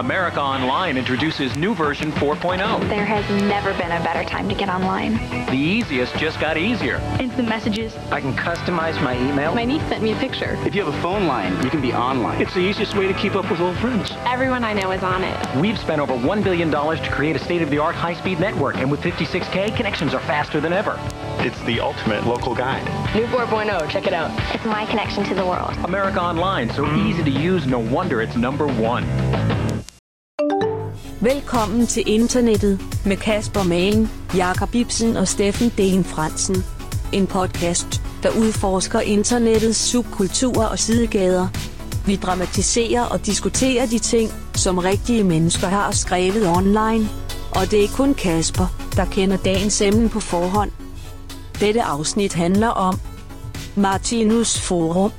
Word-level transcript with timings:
America 0.00 0.40
Online 0.40 0.96
introduces 0.96 1.54
new 1.56 1.74
version 1.74 2.10
4.0. 2.12 2.88
There 2.88 3.04
has 3.04 3.28
never 3.42 3.74
been 3.74 3.92
a 3.92 4.02
better 4.02 4.26
time 4.26 4.48
to 4.48 4.54
get 4.54 4.70
online. 4.70 5.18
The 5.44 5.52
easiest 5.52 6.16
just 6.16 6.40
got 6.40 6.56
easier. 6.56 6.96
Instant 7.20 7.46
messages. 7.46 7.94
I 8.10 8.22
can 8.22 8.32
customize 8.32 8.94
my 9.02 9.14
email. 9.28 9.54
My 9.54 9.66
niece 9.66 9.82
sent 9.90 10.02
me 10.02 10.12
a 10.12 10.16
picture. 10.16 10.56
If 10.64 10.74
you 10.74 10.82
have 10.82 10.94
a 10.94 11.02
phone 11.02 11.26
line, 11.26 11.62
you 11.62 11.68
can 11.68 11.82
be 11.82 11.92
online. 11.92 12.40
It's 12.40 12.54
the 12.54 12.60
easiest 12.60 12.96
way 12.96 13.08
to 13.08 13.12
keep 13.12 13.34
up 13.34 13.50
with 13.50 13.60
old 13.60 13.76
friends. 13.76 14.10
Everyone 14.24 14.64
I 14.64 14.72
know 14.72 14.90
is 14.90 15.02
on 15.02 15.22
it. 15.22 15.60
We've 15.60 15.78
spent 15.78 16.00
over 16.00 16.14
$1 16.14 16.42
billion 16.42 16.70
to 16.70 17.10
create 17.12 17.36
a 17.36 17.38
state-of-the-art 17.38 17.94
high-speed 17.94 18.40
network, 18.40 18.76
and 18.76 18.90
with 18.90 19.02
56K, 19.02 19.76
connections 19.76 20.14
are 20.14 20.20
faster 20.20 20.62
than 20.62 20.72
ever. 20.72 20.98
It's 21.40 21.60
the 21.64 21.78
ultimate 21.78 22.24
local 22.26 22.54
guide. 22.54 22.86
New 23.14 23.26
4.0. 23.26 23.90
Check 23.90 24.06
it 24.06 24.14
out. 24.14 24.30
It's 24.54 24.64
my 24.64 24.86
connection 24.86 25.24
to 25.24 25.34
the 25.34 25.44
world. 25.44 25.76
America 25.84 26.22
Online, 26.22 26.70
so 26.70 26.86
hmm. 26.86 27.06
easy 27.06 27.22
to 27.22 27.30
use, 27.30 27.66
no 27.66 27.80
wonder 27.80 28.22
it's 28.22 28.36
number 28.36 28.66
one. 28.66 29.04
Velkommen 31.22 31.86
til 31.86 32.02
internettet 32.06 32.80
med 33.06 33.16
Kasper 33.16 33.62
Magen, 33.62 34.10
Jakob 34.36 34.74
Ibsen 34.74 35.16
og 35.16 35.28
Steffen 35.28 35.72
Den 35.78 36.04
Fransen. 36.04 36.56
En 37.12 37.26
podcast, 37.26 38.02
der 38.22 38.30
udforsker 38.30 39.00
internettets 39.00 39.78
subkulturer 39.78 40.66
og 40.66 40.78
sidegader. 40.78 41.48
Vi 42.06 42.16
dramatiserer 42.16 43.02
og 43.02 43.26
diskuterer 43.26 43.86
de 43.86 43.98
ting, 43.98 44.30
som 44.54 44.78
rigtige 44.78 45.24
mennesker 45.24 45.66
har 45.66 45.90
skrevet 45.90 46.56
online. 46.56 47.08
Og 47.50 47.70
det 47.70 47.84
er 47.84 47.88
kun 47.88 48.14
Kasper, 48.14 48.66
der 48.96 49.04
kender 49.04 49.36
dagens 49.36 49.80
emne 49.80 50.08
på 50.08 50.20
forhånd. 50.20 50.70
Dette 51.60 51.82
afsnit 51.82 52.32
handler 52.32 52.68
om 52.68 53.00
Martinus 53.76 54.60
Forum. 54.60 55.12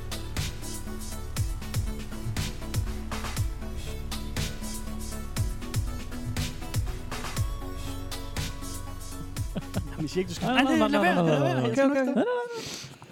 Siger 10.12 10.20
ikke, 10.20 10.28
du 10.28 10.34
skal... 10.34 10.46
Nej, 10.48 10.62
nej, 10.62 10.88
nej, 10.88 11.70
okay, 11.70 11.84
okay. 11.90 12.24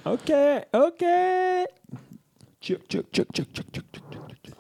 Okay, 0.04 0.60
okay. 0.72 1.64
Tjuk, 2.62 2.88
tjuk, 2.88 3.12
tjuk, 3.12 3.34
tjuk, 3.34 3.54
tjuk, 3.54 3.72
tjuk, 3.72 3.84
tjuk, 3.92 4.12
tjuk. 4.44 4.56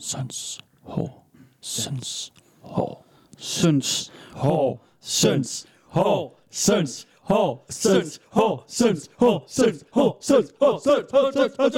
Søns, 0.00 0.60
hår, 0.82 1.26
søns, 1.60 2.32
hår, 2.60 3.04
søns, 3.38 4.12
hår, 4.32 4.80
søns, 5.00 5.66
hår, 5.88 6.38
søns, 6.50 7.06
hår, 7.22 7.66
søns, 7.70 8.20
hår, 8.30 8.64
søns, 8.68 9.08
hår, 9.12 9.44
søns, 9.48 9.80
hår, 9.92 10.18
søns, 10.20 10.54
hår, 10.60 10.80
søns, 10.80 11.10
hår, 11.10 11.30
søns, 11.30 11.56
hår, 11.58 11.70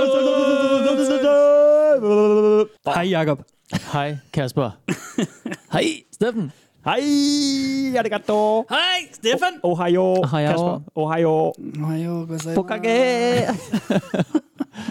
søns, 2.54 2.94
Hej, 2.94 3.08
Jacob. 3.10 3.42
Hej, 3.92 4.18
Kasper. 4.32 4.70
Hej, 5.72 5.84
Steffen. 6.12 6.52
Hej, 6.84 7.96
arigato. 7.98 8.64
Hej, 8.70 9.08
Steffen. 9.12 9.60
Ohio, 9.62 10.02
Ohio. 10.02 10.48
Kasper. 10.50 10.80
Ohio. 10.94 11.52
Ohio, 11.84 12.26
Pokage. 12.54 13.46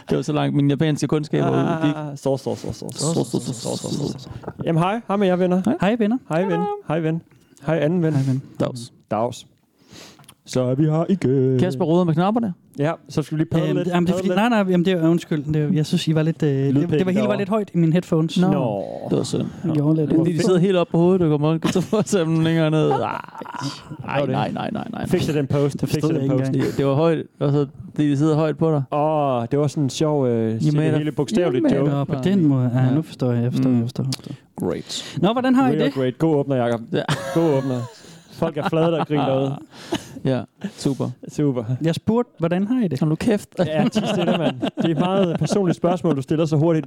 Det 0.09 0.15
var 0.17 0.21
så 0.21 0.33
langt 0.33 0.55
mine 0.55 0.69
japanske 0.69 1.07
kundskaber. 1.07 1.47
Ah, 1.51 2.17
Så, 2.17 2.37
så, 2.37 2.55
så, 2.55 2.73
så, 2.73 2.73
så, 2.73 3.13
Så, 3.13 3.13
så, 3.13 3.39
så, 3.39 3.53
så, 3.53 4.19
så. 4.19 4.29
Jamen 4.63 4.83
hej, 4.83 5.01
hej 5.07 5.17
med 5.17 5.27
jer 5.27 5.35
venner. 5.35 5.61
Hej, 5.81 5.95
venner. 5.99 6.17
Hej 6.29 6.43
ven, 6.43 6.61
hej 6.87 6.99
ven, 6.99 7.21
hej 7.65 7.79
anden 7.79 8.03
ven. 8.03 8.13
Hej, 8.13 8.23
ven. 8.27 8.41
Dags. 8.59 8.93
Dags. 9.11 9.45
Så 10.45 10.61
er 10.61 10.75
vi 10.75 10.83
her 10.83 11.05
igen. 11.09 11.59
Kasper 11.59 11.85
roder 11.85 12.03
med 12.03 12.13
knapperne. 12.13 12.53
Ja, 12.79 12.91
så 13.09 13.21
skal 13.21 13.37
vi 13.37 13.41
lige 13.43 13.49
padle 13.49 13.67
Øhm, 13.67 13.77
lidt. 13.77 13.87
jamen, 13.87 14.07
det 14.07 14.13
er 14.13 14.17
fordi, 14.17 14.29
nej, 14.29 14.49
nej, 14.49 14.57
jamen, 14.57 14.85
det 14.85 14.93
er, 14.93 15.09
undskyld. 15.09 15.53
Det 15.53 15.75
jeg 15.75 15.85
synes, 15.85 16.07
I 16.07 16.15
var 16.15 16.23
lidt, 16.23 16.43
øh, 16.43 16.49
det, 16.49 16.89
det, 16.89 17.05
var 17.05 17.11
hele 17.11 17.27
var 17.27 17.35
lidt 17.35 17.49
højt 17.49 17.71
i 17.73 17.77
mine 17.77 17.93
headphones. 17.93 18.39
Nå. 18.39 18.51
Nå. 18.51 18.83
Det 19.09 19.17
var 19.17 19.23
synd. 19.23 19.43
Jeg 19.65 19.73
gjorde 19.73 19.95
lidt. 19.95 20.09
Det 20.09 20.17
fordi, 20.17 20.33
de 20.33 20.43
sidder 20.43 20.59
helt 20.59 20.77
oppe 20.77 20.91
på 20.91 20.97
hovedet. 20.97 21.21
Du 21.21 21.29
kommer 21.29 21.53
ikke 21.53 21.67
til 21.67 21.77
at 21.79 21.83
få 21.83 22.01
dem 22.19 22.39
længere 22.39 22.71
ned. 22.71 22.89
Nej, 24.05 24.19
det. 24.21 24.29
nej, 24.29 24.51
nej, 24.51 24.69
nej, 24.73 24.87
nej. 24.91 25.07
Fik 25.07 25.27
jeg 25.27 25.35
den 25.35 25.47
post, 25.47 25.81
jeg 25.81 26.03
den 26.03 26.21
jeg 26.21 26.29
post. 26.29 26.51
Det, 26.53 26.63
det 26.77 26.85
var 26.85 26.93
højt. 26.93 27.25
Altså, 27.39 27.65
de 27.97 28.17
sidder 28.17 28.35
højt 28.35 28.57
på 28.57 28.71
dig. 28.71 28.83
Åh, 28.91 28.99
oh, 29.41 29.45
det 29.51 29.59
var 29.59 29.67
sådan 29.67 29.83
en 29.83 29.89
sjov, 29.89 30.27
øh, 30.27 30.53
a- 30.53 30.97
hele 30.97 31.11
bogstaveligt 31.11 31.63
made 31.63 31.75
joke. 31.75 32.13
på 32.13 32.15
den 32.23 32.45
måde. 32.45 32.71
Ja, 32.73 32.79
Ja. 32.79 32.93
nu 32.95 33.01
forstår 33.01 33.31
jeg. 33.31 33.43
Jeg 33.43 33.51
forstår, 33.53 33.69
Mm. 33.69 33.75
jeg 33.75 33.83
forstår. 33.83 34.03
jeg 34.03 34.11
forstår. 34.15 34.67
Great. 34.67 35.17
Nå, 35.21 35.31
hvordan 35.33 35.55
har 35.55 35.71
I 35.71 35.79
det? 35.79 35.93
great. 35.93 36.17
God 36.17 36.35
åbner, 36.35 36.55
Jacob. 36.55 36.81
Ja. 36.93 37.01
God 37.33 37.43
åbner. 37.57 37.79
Folk 38.31 38.57
er 38.57 38.69
flade, 38.69 38.91
der 38.91 39.05
griner 39.05 39.25
derude. 39.25 39.55
Ja, 40.25 40.41
super. 40.77 41.09
Super. 41.31 41.63
Jeg 41.81 41.95
spurgte, 41.95 42.31
hvordan 42.39 42.67
har 42.67 42.83
I 42.83 42.87
det? 42.87 42.99
Hold 42.99 43.09
nu 43.09 43.15
kæft. 43.15 43.49
Ja, 43.59 43.87
tig 43.91 44.03
stille, 44.07 44.37
mand. 44.37 44.55
Det 44.61 44.85
er 44.85 44.89
et 44.89 44.97
meget 44.99 45.39
personligt 45.39 45.77
spørgsmål, 45.77 46.15
du 46.15 46.21
stiller 46.21 46.45
så 46.45 46.55
hurtigt, 46.57 46.85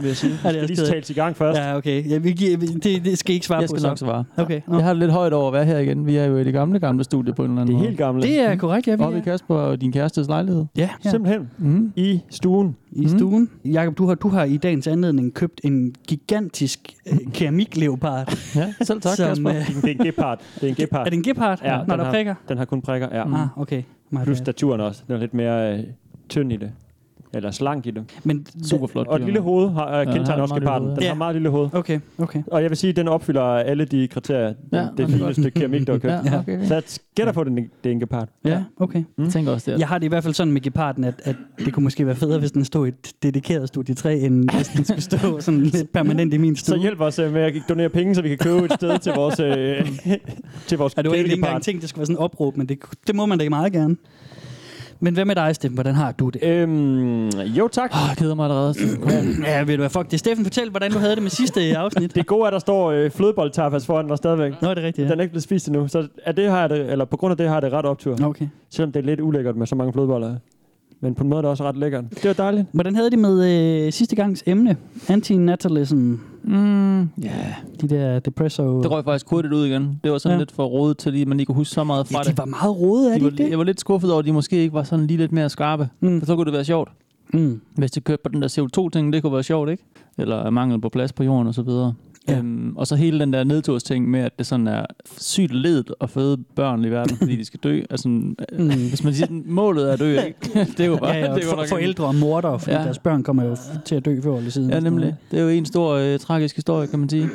vil 0.00 0.06
jeg 0.06 0.16
sige. 0.16 0.32
Du 0.44 0.48
det 0.48 0.54
skal 0.54 0.68
lige 0.68 0.86
tales 0.86 1.10
i 1.10 1.12
gang 1.12 1.36
først. 1.36 1.58
Ja, 1.58 1.76
okay. 1.76 2.10
Ja, 2.10 2.18
vi 2.18 2.32
det, 2.32 3.04
det 3.04 3.18
skal 3.18 3.32
I 3.32 3.34
ikke 3.34 3.46
svare 3.46 3.60
Jeg 3.60 3.68
på. 3.68 3.76
skal 3.76 3.80
så. 3.80 3.86
nok 3.88 3.98
svare. 3.98 4.24
Okay. 4.36 4.60
Nå. 4.68 4.76
Jeg 4.76 4.84
har 4.84 4.92
det 4.92 5.00
lidt 5.00 5.10
højt 5.12 5.32
over 5.32 5.46
at 5.46 5.52
være 5.52 5.64
her 5.64 5.78
igen. 5.78 6.06
Vi 6.06 6.16
er 6.16 6.24
jo 6.24 6.36
i 6.36 6.44
det 6.44 6.52
gamle, 6.52 6.80
gamle 6.80 7.04
studie 7.04 7.34
på 7.34 7.44
en 7.44 7.50
eller 7.50 7.54
Det 7.54 7.60
anden 7.62 7.74
er 7.74 7.78
måde. 7.78 7.88
helt 7.88 7.98
gamle. 7.98 8.22
Det 8.22 8.40
er 8.40 8.56
korrekt, 8.56 8.86
ja. 8.88 8.96
Vi 8.96 9.02
Oppe 9.02 9.16
i 9.18 9.20
er. 9.20 9.24
Kasper 9.24 9.54
og 9.54 9.80
din 9.80 9.92
kærestes 9.92 10.28
lejlighed. 10.28 10.64
Ja, 10.76 10.88
ja. 11.04 11.10
Simpelthen 11.10 11.50
Mm. 11.58 11.92
i 11.96 12.20
stuen. 12.30 12.76
I 12.94 13.08
stuen. 13.08 13.50
Jakob, 13.64 13.98
du 13.98 14.06
har, 14.06 14.14
du 14.14 14.28
har 14.28 14.44
i 14.44 14.56
dagens 14.56 14.86
anledning 14.86 15.34
købt 15.34 15.60
en 15.64 15.94
gigantisk 16.08 16.94
øh, 17.12 17.18
keramikleopard. 17.32 18.38
Ja, 18.56 18.72
selv 18.82 19.00
tak, 19.00 19.16
Som, 19.16 19.26
Kasper. 19.26 19.50
øh, 19.50 19.82
Det 19.82 19.84
er 19.84 19.94
en 20.00 20.06
gepard. 20.06 20.40
Det 20.54 20.62
er 20.62 20.68
en 20.68 20.74
gepard. 20.74 21.00
er 21.06 21.10
det 21.10 21.16
en 21.16 21.22
gepard? 21.22 21.60
Ja, 21.64 21.76
Når 21.76 21.82
den 21.84 21.98
der 21.98 22.04
har- 22.04 22.12
prikker? 22.12 22.34
Den 22.48 22.58
har 22.58 22.64
kun 22.64 22.82
prikker, 22.82 23.08
ja. 23.12 23.42
Ah, 23.42 23.48
okay. 23.58 23.82
Plus 24.24 24.38
staturen 24.38 24.80
også. 24.80 25.02
Den 25.06 25.14
er 25.16 25.18
lidt 25.20 25.34
mere 25.34 25.78
øh, 25.78 25.84
tynd 26.28 26.52
i 26.52 26.56
det. 26.56 26.72
Eller 27.34 27.50
slank 27.50 27.86
i 27.86 27.90
det. 27.90 28.04
Men, 28.24 28.46
Super 28.64 28.86
flot. 28.86 29.06
Og 29.06 29.16
et 29.16 29.24
lille 29.24 29.40
hoved 29.40 29.70
har 29.70 29.86
øh, 29.88 29.98
Ja, 29.98 30.04
kendetegner 30.04 30.34
har 30.34 30.42
også 30.42 30.54
geparden. 30.54 30.88
Den 30.88 31.02
ja. 31.02 31.08
har 31.08 31.14
meget 31.14 31.34
lille 31.34 31.48
hoved. 31.48 31.68
Okay, 31.72 32.00
okay. 32.18 32.42
Og 32.46 32.62
jeg 32.62 32.70
vil 32.70 32.76
sige, 32.76 32.90
at 32.90 32.96
den 32.96 33.08
opfylder 33.08 33.42
alle 33.42 33.84
de 33.84 34.08
kriterier. 34.08 34.46
Den, 34.46 34.56
Ja, 34.72 34.78
det 34.78 34.90
det 34.96 35.04
er 35.04 35.08
fine 35.08 35.18
godt. 35.18 35.32
stykke 35.36 35.50
keramik, 35.60 35.86
der 35.86 35.92
er 35.94 35.98
købt. 35.98 36.12
Ja, 36.12 36.20
Ja. 36.32 36.38
okay. 36.38 36.66
Så 36.66 36.74
jeg 36.74 36.82
gætter 37.14 37.32
på, 37.32 37.40
at 37.40 37.46
den- 37.46 37.56
det 37.56 37.70
er 37.84 37.90
en 37.90 38.00
gepard. 38.00 38.28
Ja, 38.44 38.62
okay. 38.80 39.02
Jeg 39.18 39.28
tænker 39.28 39.52
også 39.52 39.70
det. 39.72 39.78
Jeg 39.78 39.88
har 39.88 39.98
det 39.98 40.04
i 40.06 40.08
hvert 40.08 40.22
fald 40.22 40.34
sådan 40.34 40.52
med 40.52 40.60
geparden, 40.60 41.04
at, 41.04 41.14
at 41.24 41.36
det 41.58 41.72
kunne 41.72 41.84
måske 41.84 42.06
være 42.06 42.16
federe, 42.16 42.38
hvis 42.38 42.52
den 42.52 42.64
stod 42.64 42.86
i 42.86 42.88
et 42.88 43.12
dedikeret 43.22 43.68
studie 43.68 43.94
3, 43.94 44.16
end 44.18 44.50
hvis 44.56 44.68
den 44.68 44.84
skulle 44.84 45.02
stå 45.02 45.40
sådan 45.40 45.60
lidt 45.60 45.92
permanent 45.92 46.34
i 46.34 46.36
min 46.36 46.56
Så 46.56 46.64
stue. 46.64 46.78
hjælp 46.78 47.00
os 47.00 47.18
øh, 47.18 47.32
med 47.32 47.42
at 47.42 47.52
donere 47.68 47.88
penge, 47.88 48.14
så 48.14 48.22
vi 48.22 48.28
kan 48.28 48.38
købe 48.38 48.64
et 48.64 48.72
sted 48.72 48.98
til 48.98 49.12
vores, 49.16 49.40
øh, 49.40 49.86
til 50.68 50.78
vores 50.78 50.96
Ja, 50.96 51.02
det 51.02 51.10
var 51.10 51.16
ikke 51.16 51.32
engang 51.32 51.62
tænkt, 51.62 51.80
det 51.82 51.88
skulle 51.90 52.00
være 52.00 52.06
sådan 52.06 52.16
en 52.16 52.20
opråb, 52.22 52.56
men 52.56 52.66
det, 52.68 52.78
det 53.06 53.14
må 53.14 53.26
man 53.26 53.38
da 53.38 53.48
meget 53.48 53.72
gerne. 53.72 53.96
Men 55.00 55.14
hvad 55.14 55.24
med 55.24 55.34
dig, 55.34 55.54
Steffen? 55.54 55.74
Hvordan 55.76 55.94
har 55.94 56.12
du 56.12 56.28
det? 56.28 56.44
Øhm, 56.44 57.28
jo 57.28 57.68
tak. 57.68 57.90
Åh, 57.94 57.98
jeg 58.08 58.16
keder 58.16 58.34
mig 58.34 58.44
allerede. 58.44 58.74
Ja, 59.46 59.58
ved 59.62 59.66
du 59.76 59.76
hvad, 59.82 59.90
fuck 59.90 60.10
det. 60.10 60.18
Steffen, 60.18 60.44
fortæl, 60.44 60.70
hvordan 60.70 60.92
du 60.92 60.98
havde 60.98 61.14
det 61.14 61.22
med 61.22 61.30
sidste 61.30 61.60
afsnit. 61.78 62.14
Det 62.14 62.26
gode 62.26 62.42
er, 62.42 62.46
at 62.46 62.52
der 62.52 62.58
står 62.58 62.90
øh, 62.90 63.10
flødeboldtapas 63.10 63.86
foran 63.86 64.08
dig 64.08 64.16
stadigvæk. 64.16 64.52
Nå, 64.62 64.68
er 64.70 64.74
det 64.74 64.84
rigtigt, 64.84 65.08
Den 65.10 65.18
er 65.18 65.22
ikke 65.22 65.32
blevet 65.32 65.42
spist 65.42 65.68
endnu, 65.68 65.88
så 65.88 66.08
er 66.24 66.32
det 66.32 66.50
har 66.50 66.68
det, 66.68 66.92
eller 66.92 67.04
på 67.04 67.16
grund 67.16 67.30
af 67.30 67.36
det 67.36 67.48
har 67.48 67.60
det 67.60 67.72
ret 67.72 67.84
optur. 67.84 68.16
ja. 68.20 68.26
Okay. 68.26 68.48
Selvom 68.70 68.92
det 68.92 69.00
er 69.00 69.06
lidt 69.06 69.20
ulækkert 69.20 69.56
med 69.56 69.66
så 69.66 69.74
mange 69.74 69.92
flødeboller. 69.92 70.34
Men 71.00 71.14
på 71.14 71.22
en 71.22 71.28
måde 71.30 71.38
er 71.38 71.42
det 71.42 71.50
også 71.50 71.64
ret 71.64 71.76
lækkert. 71.76 72.04
Det 72.10 72.24
var 72.24 72.32
dejligt. 72.32 72.66
Hvordan 72.72 72.94
havde 72.96 73.10
de 73.10 73.16
med 73.16 73.84
øh, 73.86 73.92
sidste 73.92 74.16
gangs 74.16 74.42
emne? 74.46 74.76
Antinatalism. 75.08 76.14
Mm, 76.44 77.00
ja, 77.22 77.54
De 77.80 77.88
der 77.88 78.18
depresso... 78.18 78.82
det 78.82 78.90
røg 78.90 79.04
faktisk 79.04 79.30
hurtigt 79.30 79.54
ud 79.54 79.66
igen. 79.66 80.00
Det 80.04 80.12
var 80.12 80.18
sådan 80.18 80.36
Ja. 80.38 80.40
lidt 80.40 80.52
for 80.52 80.64
rodet 80.64 80.98
til, 80.98 81.20
at 81.20 81.28
man 81.28 81.36
lige 81.36 81.46
kunne 81.46 81.54
huske 81.54 81.74
så 81.74 81.84
meget 81.84 82.06
fra 82.08 82.18
ja, 82.18 82.22
det. 82.22 82.32
de 82.32 82.38
var 82.38 82.44
meget 82.44 82.76
rode, 82.80 83.08
er 83.08 83.12
De 83.12 83.18
de 83.18 83.24
var, 83.24 83.30
ikke 83.30 83.42
det? 83.44 83.50
jeg 83.50 83.58
var 83.58 83.64
lidt 83.64 83.80
skuffet 83.80 84.10
over, 84.10 84.18
at 84.18 84.24
de 84.24 84.32
måske 84.32 84.56
ikke 84.56 84.74
var 84.74 84.82
sådan 84.82 85.06
lige 85.06 85.18
lidt 85.18 85.32
mere 85.32 85.48
skarpe. 85.50 85.88
Mm. 86.00 86.18
For 86.20 86.26
så 86.26 86.36
kunne 86.36 86.44
det 86.44 86.52
være 86.52 86.64
sjovt. 86.64 86.88
Mm. 87.32 87.60
Hvis 87.74 87.90
de 87.90 88.00
købte 88.00 88.30
den 88.32 88.42
der 88.42 88.48
CO2-ting, 88.48 89.12
det 89.12 89.22
kunne 89.22 89.32
være 89.32 89.42
sjovt, 89.42 89.70
ikke? 89.70 89.84
Eller 90.18 90.50
mangel 90.50 90.80
på 90.80 90.88
plads 90.88 91.12
på 91.12 91.22
jorden 91.24 91.46
og 91.46 91.54
så 91.54 91.62
videre. 91.62 91.94
Ja. 92.28 92.38
Øhm, 92.38 92.76
og 92.76 92.86
så 92.86 92.96
hele 92.96 93.20
den 93.20 93.32
der 93.32 93.44
nedtursting 93.44 94.10
med, 94.10 94.20
at 94.20 94.38
det 94.38 94.46
sådan 94.46 94.66
er 94.68 94.86
sygt 95.18 95.54
ledt 95.54 95.92
at 96.00 96.10
føde 96.10 96.36
børn 96.56 96.84
i 96.84 96.88
verden, 96.90 97.16
fordi 97.16 97.36
de 97.36 97.44
skal 97.44 97.60
dø. 97.62 97.82
Altså, 97.90 98.08
mm. 98.08 98.36
Mm. 98.58 98.68
Hvis 98.68 99.04
man 99.04 99.14
siger, 99.14 99.26
sådan, 99.26 99.42
målet 99.46 99.88
er 99.88 99.92
at 99.92 99.98
dø, 99.98 100.20
ikke? 100.20 100.36
det 100.76 100.80
er 100.80 100.86
jo 100.86 100.96
bare... 100.96 101.10
Ja, 101.10 101.18
ja, 101.30 101.34
det 101.34 101.44
er 101.44 101.48
for, 101.48 101.56
nok- 101.56 101.68
forældre 101.68 102.04
og 102.04 102.14
morder, 102.14 102.58
fordi 102.58 102.76
ja. 102.76 102.82
Deres 102.82 102.98
børn 102.98 103.22
kommer 103.22 103.44
jo 103.44 103.56
til 103.84 103.94
at 103.94 104.04
dø 104.04 104.20
før 104.20 104.36
eller 104.36 104.50
siden. 104.50 104.70
Ja, 104.70 104.80
nemlig. 104.80 105.14
Det 105.30 105.38
er 105.38 105.42
jo 105.42 105.48
en 105.48 105.66
stor 105.66 105.92
øh, 105.94 106.18
tragisk 106.18 106.56
historie, 106.56 106.86
kan 106.86 106.98
man 106.98 107.08
sige. 107.08 107.28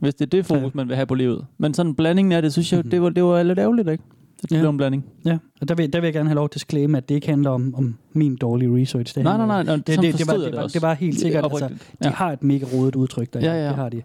Hvis 0.00 0.14
det 0.14 0.26
er 0.26 0.30
det 0.30 0.46
fokus, 0.46 0.62
Ja. 0.62 0.68
man 0.74 0.88
vil 0.88 0.96
have 0.96 1.06
på 1.06 1.14
livet. 1.14 1.44
Men 1.58 1.74
sådan 1.74 1.94
blandingen 1.94 2.32
af 2.32 2.42
det, 2.42 2.52
synes 2.52 2.72
jeg, 2.72 2.84
det 2.90 3.02
var, 3.02 3.08
det 3.08 3.24
var 3.24 3.42
lidt 3.42 3.58
ærgerligt, 3.58 3.88
ikke? 3.90 4.04
Det 4.42 4.52
Ja. 4.52 4.58
blev 4.58 4.70
en 4.70 4.76
blanding. 4.76 5.04
Ja, 5.24 5.38
og 5.60 5.68
der 5.68 5.74
vil, 5.74 5.92
der 5.92 6.00
vil 6.00 6.06
jeg 6.06 6.14
gerne 6.14 6.28
have 6.28 6.34
lov 6.36 6.48
til 6.48 6.58
at 6.58 6.60
disclaim, 6.62 6.94
at 6.94 7.08
det 7.08 7.14
ikke 7.14 7.28
handler 7.28 7.50
om, 7.50 7.74
om 7.74 7.96
min 8.12 8.36
dårlige 8.36 8.80
research. 8.82 9.14
Det 9.14 9.24
Nej, 9.24 9.32
handler- 9.32 9.46
nej, 9.46 9.62
nej. 9.62 9.76
Det, 9.76 9.86
det, 9.86 9.98
det, 10.02 10.18
det, 10.18 10.26
var, 10.26 10.32
det, 10.34 10.56
var, 10.56 10.66
det 10.66 10.82
var 10.82 10.94
helt 10.94 11.20
sikkert, 11.20 11.44
altså, 11.44 11.68
de 12.02 12.08
har 12.08 12.32
et 12.32 12.42
mega 12.42 12.66
rodet 12.74 12.94
udtryk 12.96 13.32
der. 13.34 13.40
Ja, 13.40 13.52
ja. 13.62 13.68
Det 13.68 13.74
har 13.74 13.88
de. 13.88 14.02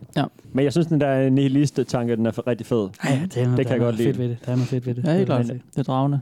Men 0.53 0.63
jeg 0.65 0.71
synes, 0.71 0.87
den 0.87 1.01
der 1.01 1.29
nihiliste-tanke, 1.29 2.15
den 2.15 2.25
er 2.25 2.47
rigtig 2.47 2.67
fed. 2.67 2.87
Ja, 3.05 3.13
ja, 3.13 3.19
det, 3.33 3.37
er, 3.37 3.55
Det 3.55 3.65
kan 3.65 3.73
jeg 3.75 3.79
godt 3.79 3.95
lide. 3.97 4.07
fedt 4.07 4.19
ved 4.19 4.29
det. 4.29 4.37
Der 4.45 4.51
er 4.51 4.55
noget 4.55 4.67
fedt 4.69 4.85
ved 4.85 4.95
det. 4.95 5.03
Ja, 5.03 5.09
helt 5.09 5.19
Det 5.19 5.25
klart. 5.27 5.45
det. 5.45 5.61
Er 5.77 5.83
dragende. 5.83 6.19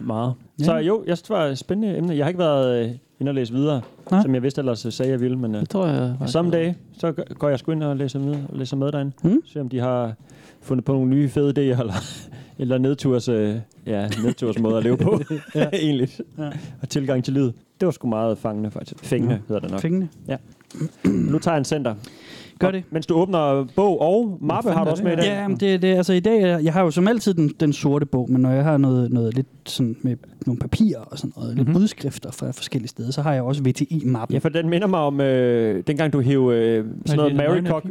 Meget. 0.00 0.34
Ja. 0.60 0.64
Så 0.64 0.76
jo, 0.76 1.04
jeg 1.06 1.16
synes, 1.16 1.22
det 1.22 1.30
var 1.36 1.44
et 1.44 1.58
spændende 1.58 1.96
emne. 1.96 2.16
Jeg 2.16 2.24
har 2.24 2.28
ikke 2.28 2.38
været 2.38 2.84
øh, 2.88 2.90
inde 3.20 3.30
og 3.30 3.34
læse 3.34 3.52
videre, 3.54 3.80
Nej. 4.10 4.22
som 4.22 4.34
jeg 4.34 4.42
vidste 4.42 4.60
ellers 4.60 4.86
øh, 4.86 4.92
sagde, 4.92 5.12
jeg 5.12 5.20
ville. 5.20 5.38
Men 5.38 5.54
øh, 5.54 5.60
Det 5.60 5.68
tror 5.68 5.86
jeg 5.86 6.14
faktisk. 6.18 6.32
someday, 6.32 6.72
så 6.98 7.12
går 7.38 7.48
jeg 7.48 7.58
sgu 7.58 7.72
ind 7.72 7.82
og 7.82 7.96
læser 7.96 8.18
med, 8.18 8.34
og 8.48 8.58
læser 8.58 8.76
med 8.76 8.92
derinde. 8.92 9.12
Mm. 9.22 9.42
Se 9.46 9.60
om 9.60 9.68
de 9.68 9.78
har 9.78 10.12
fundet 10.62 10.84
på 10.84 10.92
nogle 10.92 11.10
nye 11.10 11.28
fede 11.28 11.48
idéer, 11.50 11.80
eller, 11.80 11.92
eller 12.58 12.78
nedturs, 12.78 13.28
øh, 13.28 13.56
ja, 13.86 14.08
nedturs 14.22 14.58
måde 14.58 14.76
at 14.76 14.84
leve 14.84 14.96
på, 14.96 15.20
ja. 15.54 15.68
egentlig. 15.72 16.08
Ja. 16.38 16.50
Og 16.82 16.88
tilgang 16.88 17.24
til 17.24 17.34
lyd. 17.34 17.52
Det 17.80 17.86
var 17.86 17.90
sgu 17.90 18.08
meget 18.08 18.38
fangende, 18.38 18.70
faktisk. 18.70 19.04
Fængende, 19.04 19.40
hedder 19.48 19.60
det 19.60 19.70
nok. 19.70 19.80
Fængende. 19.80 20.08
Nu 21.04 21.38
tager 21.38 21.54
jeg 21.54 21.58
en 21.58 21.64
center. 21.64 21.94
Gør 22.58 22.70
det. 22.70 22.84
Mens 22.90 23.06
du 23.06 23.14
åbner 23.14 23.66
bog 23.76 24.00
og 24.00 24.38
mappe, 24.40 24.70
har 24.70 24.84
du 24.84 24.90
også 24.90 25.04
med 25.04 25.12
i 25.12 25.16
dag? 25.16 25.24
Ja, 25.24 25.48
men 25.48 25.56
det, 25.56 25.82
det, 25.82 25.96
altså 25.96 26.12
i 26.12 26.20
dag, 26.20 26.64
jeg 26.64 26.72
har 26.72 26.82
jo 26.82 26.90
som 26.90 27.08
altid 27.08 27.34
den, 27.34 27.48
den 27.60 27.72
sorte 27.72 28.06
bog, 28.06 28.30
men 28.30 28.42
når 28.42 28.50
jeg 28.50 28.64
har 28.64 28.76
noget, 28.76 29.12
noget 29.12 29.34
lidt 29.34 29.46
sådan 29.66 29.96
med 30.02 30.16
nogle 30.48 30.58
papirer 30.60 31.00
og 31.00 31.18
sådan 31.18 31.32
noget, 31.36 31.56
lidt 31.56 31.68
udskrifter 31.76 32.30
fra 32.30 32.50
forskellige 32.50 32.88
steder, 32.88 33.10
så 33.10 33.22
har 33.22 33.32
jeg 33.32 33.42
også 33.42 33.62
VTI-mappen. 33.62 34.32
Ja, 34.34 34.38
for 34.38 34.48
den 34.48 34.68
minder 34.70 34.86
mig 34.86 35.00
om, 35.00 35.20
øh, 35.20 35.82
dengang 35.86 36.12
du 36.12 36.20
hæv 36.20 36.50
øh, 36.54 36.84
sådan 37.06 37.16
noget 37.16 37.30
det 37.32 37.36
Mary, 37.64 37.66
cock, 37.66 37.86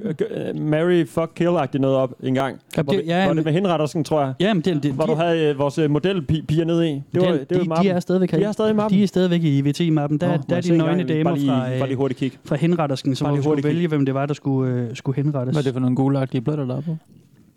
øh, 0.56 0.62
Mary 0.62 1.06
fuck 1.08 1.32
kill-agtigt 1.42 1.78
noget 1.82 1.98
op 1.98 2.14
en 2.24 2.34
gang. 2.34 2.58
Ja, 2.78 2.82
hvor, 2.82 2.94
det- 2.94 3.02
det, 3.02 3.08
ja, 3.08 3.26
hvor 3.26 3.34
det 3.34 3.46
med 3.46 3.54
henrettersken, 3.54 4.04
tror 4.04 4.22
jeg. 4.22 4.34
Ja, 4.40 4.54
men 4.54 4.62
det, 4.62 4.84
det, 4.84 4.92
Hvor 4.94 5.06
de, 5.06 5.12
du 5.12 5.16
havde 5.18 5.44
øh, 5.50 5.60
vores 5.60 5.78
øh, 5.78 5.92
modelpiger 5.92 6.66
nede 6.66 6.90
i. 6.92 6.94
Det 7.14 7.22
var, 7.22 7.28
den, 7.32 7.40
det 7.40 7.58
var 7.58 7.64
de, 7.64 7.70
mappen. 7.70 7.86
de 7.86 7.92
er 7.92 8.00
stadigvæk. 8.00 8.32
De 8.32 8.44
er 8.44 8.52
stadig 8.52 8.72
i 8.72 8.74
mappen. 8.74 8.98
De 8.98 9.04
er 9.04 9.08
stadigvæk 9.08 9.44
i 9.44 9.62
VTI-mappen. 9.62 10.18
Der, 10.18 10.38
Nå, 10.38 10.44
der 10.50 10.56
er 10.56 10.62
de 10.62 10.78
nøgne 10.78 11.04
damer 11.04 11.24
Bare 11.24 11.38
lige- 11.38 11.48
fra, 11.50 11.74
øh, 11.74 11.80
bare 11.80 11.88
lige 11.88 11.98
hurtigt 11.98 12.20
kig. 12.20 12.32
fra 12.46 12.56
henrettersken, 12.56 13.16
som 13.16 13.42
skulle 13.44 13.64
vælge, 13.64 13.88
hvem 13.88 14.06
det 14.06 14.14
var, 14.14 14.26
der 14.26 14.34
skulle, 14.34 14.74
øh, 14.74 14.96
skulle 14.96 15.16
henrettes. 15.16 15.54
Hvad 15.56 15.62
er 15.64 15.68
det 15.68 15.74
for 15.74 15.80
nogle 15.80 15.96
gulagtige 15.96 16.42
blætter, 16.42 16.66
der 16.66 16.78
er 16.78 16.82
på? 16.82 16.98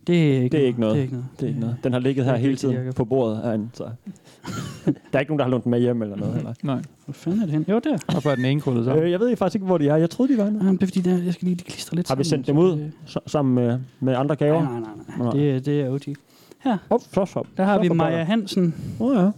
Det 0.07 0.37
er 0.37 0.43
ikke, 0.43 0.57
Det 0.57 0.63
er 0.63 0.67
ikke 0.67 0.81
noget. 0.81 0.95
Det 0.95 1.01
er 1.01 1.03
ikke 1.03 1.15
noget. 1.15 1.27
Det 1.41 1.43
er 1.45 1.49
ikke 1.49 1.61
noget. 1.61 1.77
Den 1.85 1.93
har 1.93 2.01
ligget 2.01 2.25
her 2.25 2.33
er 2.33 2.37
hele 2.37 2.57
tiden 2.57 2.75
Jacob. 2.75 2.95
på 2.95 3.05
bordet 3.05 3.41
herinde, 3.45 3.69
så... 3.73 3.85
der 4.85 4.91
er 5.13 5.21
ikke 5.21 5.31
nogen, 5.31 5.39
der 5.39 5.45
har 5.45 5.51
lånt 5.51 5.65
den 5.65 5.71
med 5.71 5.81
hjem 5.81 6.03
eller 6.03 6.17
noget. 6.17 6.37
Eller? 6.37 6.53
Nej. 6.63 6.83
Hvor 7.05 7.13
fanden 7.13 7.41
er 7.43 7.47
det 7.47 7.53
hen? 7.53 7.65
Jo, 7.69 7.79
der. 7.85 8.13
Hvorfor 8.13 8.31
er 8.31 8.35
den 8.35 8.45
ene 8.45 8.61
krøllet 8.61 8.85
så? 8.85 8.95
Øh, 8.95 9.11
jeg 9.11 9.21
ved 9.21 9.37
faktisk 9.37 9.55
ikke, 9.55 9.67
hvor 9.67 9.79
de 9.79 9.89
er. 9.89 9.97
Jeg 9.97 10.11
troede, 10.11 10.33
de 10.33 10.39
var. 10.39 10.45
Jamen, 10.45 10.77
det 10.77 10.83
er 10.83 10.87
fordi, 10.87 11.01
der, 11.01 11.23
jeg 11.23 11.33
skal 11.35 11.47
lige 11.47 11.55
de 11.57 11.65
klister 11.65 11.97
lidt 11.97 12.09
Har 12.09 12.15
vi 12.17 12.25
sendt 12.25 12.47
dem 12.47 12.57
så 12.57 12.61
ud 12.61 12.71
det- 12.79 12.93
s- 13.09 13.17
sammen 13.33 13.55
med, 13.55 13.79
med 14.01 14.15
andre 14.15 14.37
gaver? 14.37 14.63
Nej, 14.63 14.81
nej, 14.81 14.81
nej. 15.09 15.19
nej. 15.27 15.33
Det, 15.33 15.51
er- 15.57 15.61
det 15.61 15.81
er 15.81 15.91
OG. 15.91 16.15
Her, 16.59 16.79
Oh, 16.91 17.01
så, 17.01 17.25
så. 17.25 17.43
der 17.57 17.65
har 17.65 17.77
så 17.77 17.83
vi 17.83 17.89
Maja. 17.89 18.25
Hansen 18.25 18.75
Åh, 19.01 19.17
ja. 19.17 19.31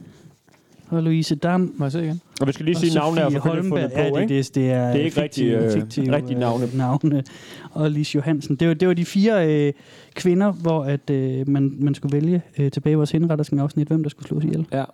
Og 0.97 1.03
Louise 1.03 1.35
Dam. 1.35 1.75
Må 1.77 1.85
jeg 1.85 1.93
se 1.93 2.05
igen? 2.05 2.21
Og 2.41 2.47
vi 2.47 2.53
skal 2.53 2.65
lige 2.65 2.77
og 2.77 2.81
sige 2.81 2.95
navne 2.95 3.17
Sofie 3.21 3.31
selvfølgelig 3.33 3.69
fundet 3.69 3.91
Holmberg. 3.97 4.13
på, 4.13 4.17
ja, 4.17 4.23
ikke? 4.23 4.35
det, 4.35 4.47
det, 4.47 4.55
det 4.55 4.71
er, 4.71 4.87
Det 4.93 5.01
er 5.01 5.05
ikke 5.05 5.15
fiktive, 5.21 5.57
rigtige, 5.59 5.77
øh, 5.77 5.83
fiktive, 5.83 6.17
rigtige 6.17 6.35
øh, 6.37 6.41
navne. 6.41 6.69
navne. 6.75 7.23
Og 7.71 7.91
Lise 7.91 8.15
Johansen. 8.17 8.57
Det 8.57 8.69
var, 8.69 8.75
det 8.75 8.89
var 8.89 8.95
de 8.95 9.05
fire 9.05 9.49
øh, 9.67 9.73
kvinder, 10.15 10.53
hvor 10.53 10.85
at, 10.85 11.11
øh, 11.11 11.49
man, 11.49 11.77
man 11.81 11.95
skulle 11.95 12.13
vælge 12.21 12.43
øh, 12.59 12.71
tilbage 12.71 12.93
i 12.93 12.97
vores 12.97 13.11
henrettersken 13.11 13.59
afsnit, 13.59 13.89
hvem 13.89 14.03
der 14.03 14.11
skulle 14.11 14.29
slås 14.29 14.45
ihjel. 14.45 14.67
Ja. 14.73 14.85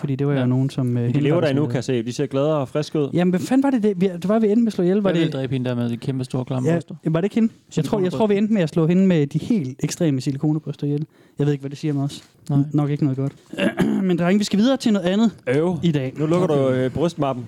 Fordi 0.00 0.14
det 0.16 0.26
var 0.26 0.32
jo 0.32 0.38
Ja. 0.38 0.46
nogen, 0.46 0.70
som... 0.70 0.96
Øh, 0.96 1.14
De 1.14 1.20
lever 1.20 1.40
der 1.40 1.48
endnu, 1.48 1.66
kan 1.66 1.74
jeg 1.74 1.84
se. 1.84 2.02
De 2.02 2.12
ser 2.12 2.26
glade 2.26 2.56
og 2.56 2.68
friske 2.68 2.98
ud. 3.00 3.10
Jamen, 3.12 3.30
hvad 3.30 3.40
fanden 3.40 3.62
var 3.62 3.70
det, 3.70 3.82
det, 3.82 4.00
vi, 4.00 4.06
det 4.08 4.28
var, 4.28 4.38
vi 4.38 4.46
endte 4.46 4.60
med 4.62 4.66
at 4.66 4.72
slå 4.72 4.84
ihjel? 4.84 4.96
Var 4.96 5.02
Var 5.02 5.12
det 5.12 5.22
det, 5.26 5.32
dræbe 5.32 5.52
hende 5.52 5.68
der 5.70 5.76
med 5.76 5.88
de 5.88 5.96
kæmpe 5.96 6.24
store 6.24 6.44
klamme 6.44 6.68
ja, 6.68 6.74
bryster? 6.74 6.94
var 7.04 7.20
det 7.20 7.24
ikke 7.26 7.34
hende? 7.34 7.52
Jeg 7.76 7.84
tror, 7.84 8.00
jeg 8.00 8.12
tror, 8.12 8.26
vi 8.26 8.36
endte 8.36 8.54
med 8.54 8.62
at 8.62 8.68
slå 8.68 8.86
hende 8.86 9.06
med 9.06 9.26
de 9.26 9.38
helt 9.38 9.80
ekstreme 9.84 10.20
silikonebryster 10.20 10.86
ihjel. 10.86 11.06
Jeg 11.38 11.46
ved 11.46 11.52
ikke, 11.52 11.62
hvad 11.62 11.70
det 11.70 11.78
siger 11.78 11.94
med 11.94 12.02
os. 12.02 12.24
Nej. 12.50 12.58
Nok 12.72 12.90
ikke 12.90 13.04
noget 13.04 13.16
godt. 13.18 13.32
Men 14.06 14.18
drenge, 14.18 14.38
vi 14.38 14.44
skal 14.44 14.58
videre 14.58 14.76
til 14.76 14.92
noget 14.92 15.06
andet 15.06 15.30
Øv. 15.48 15.78
i 15.82 15.92
dag. 15.92 16.12
Nu 16.16 16.26
lukker 16.26 16.46
du 16.46 16.68
øh, 16.68 16.90
brystmappen. 16.90 17.46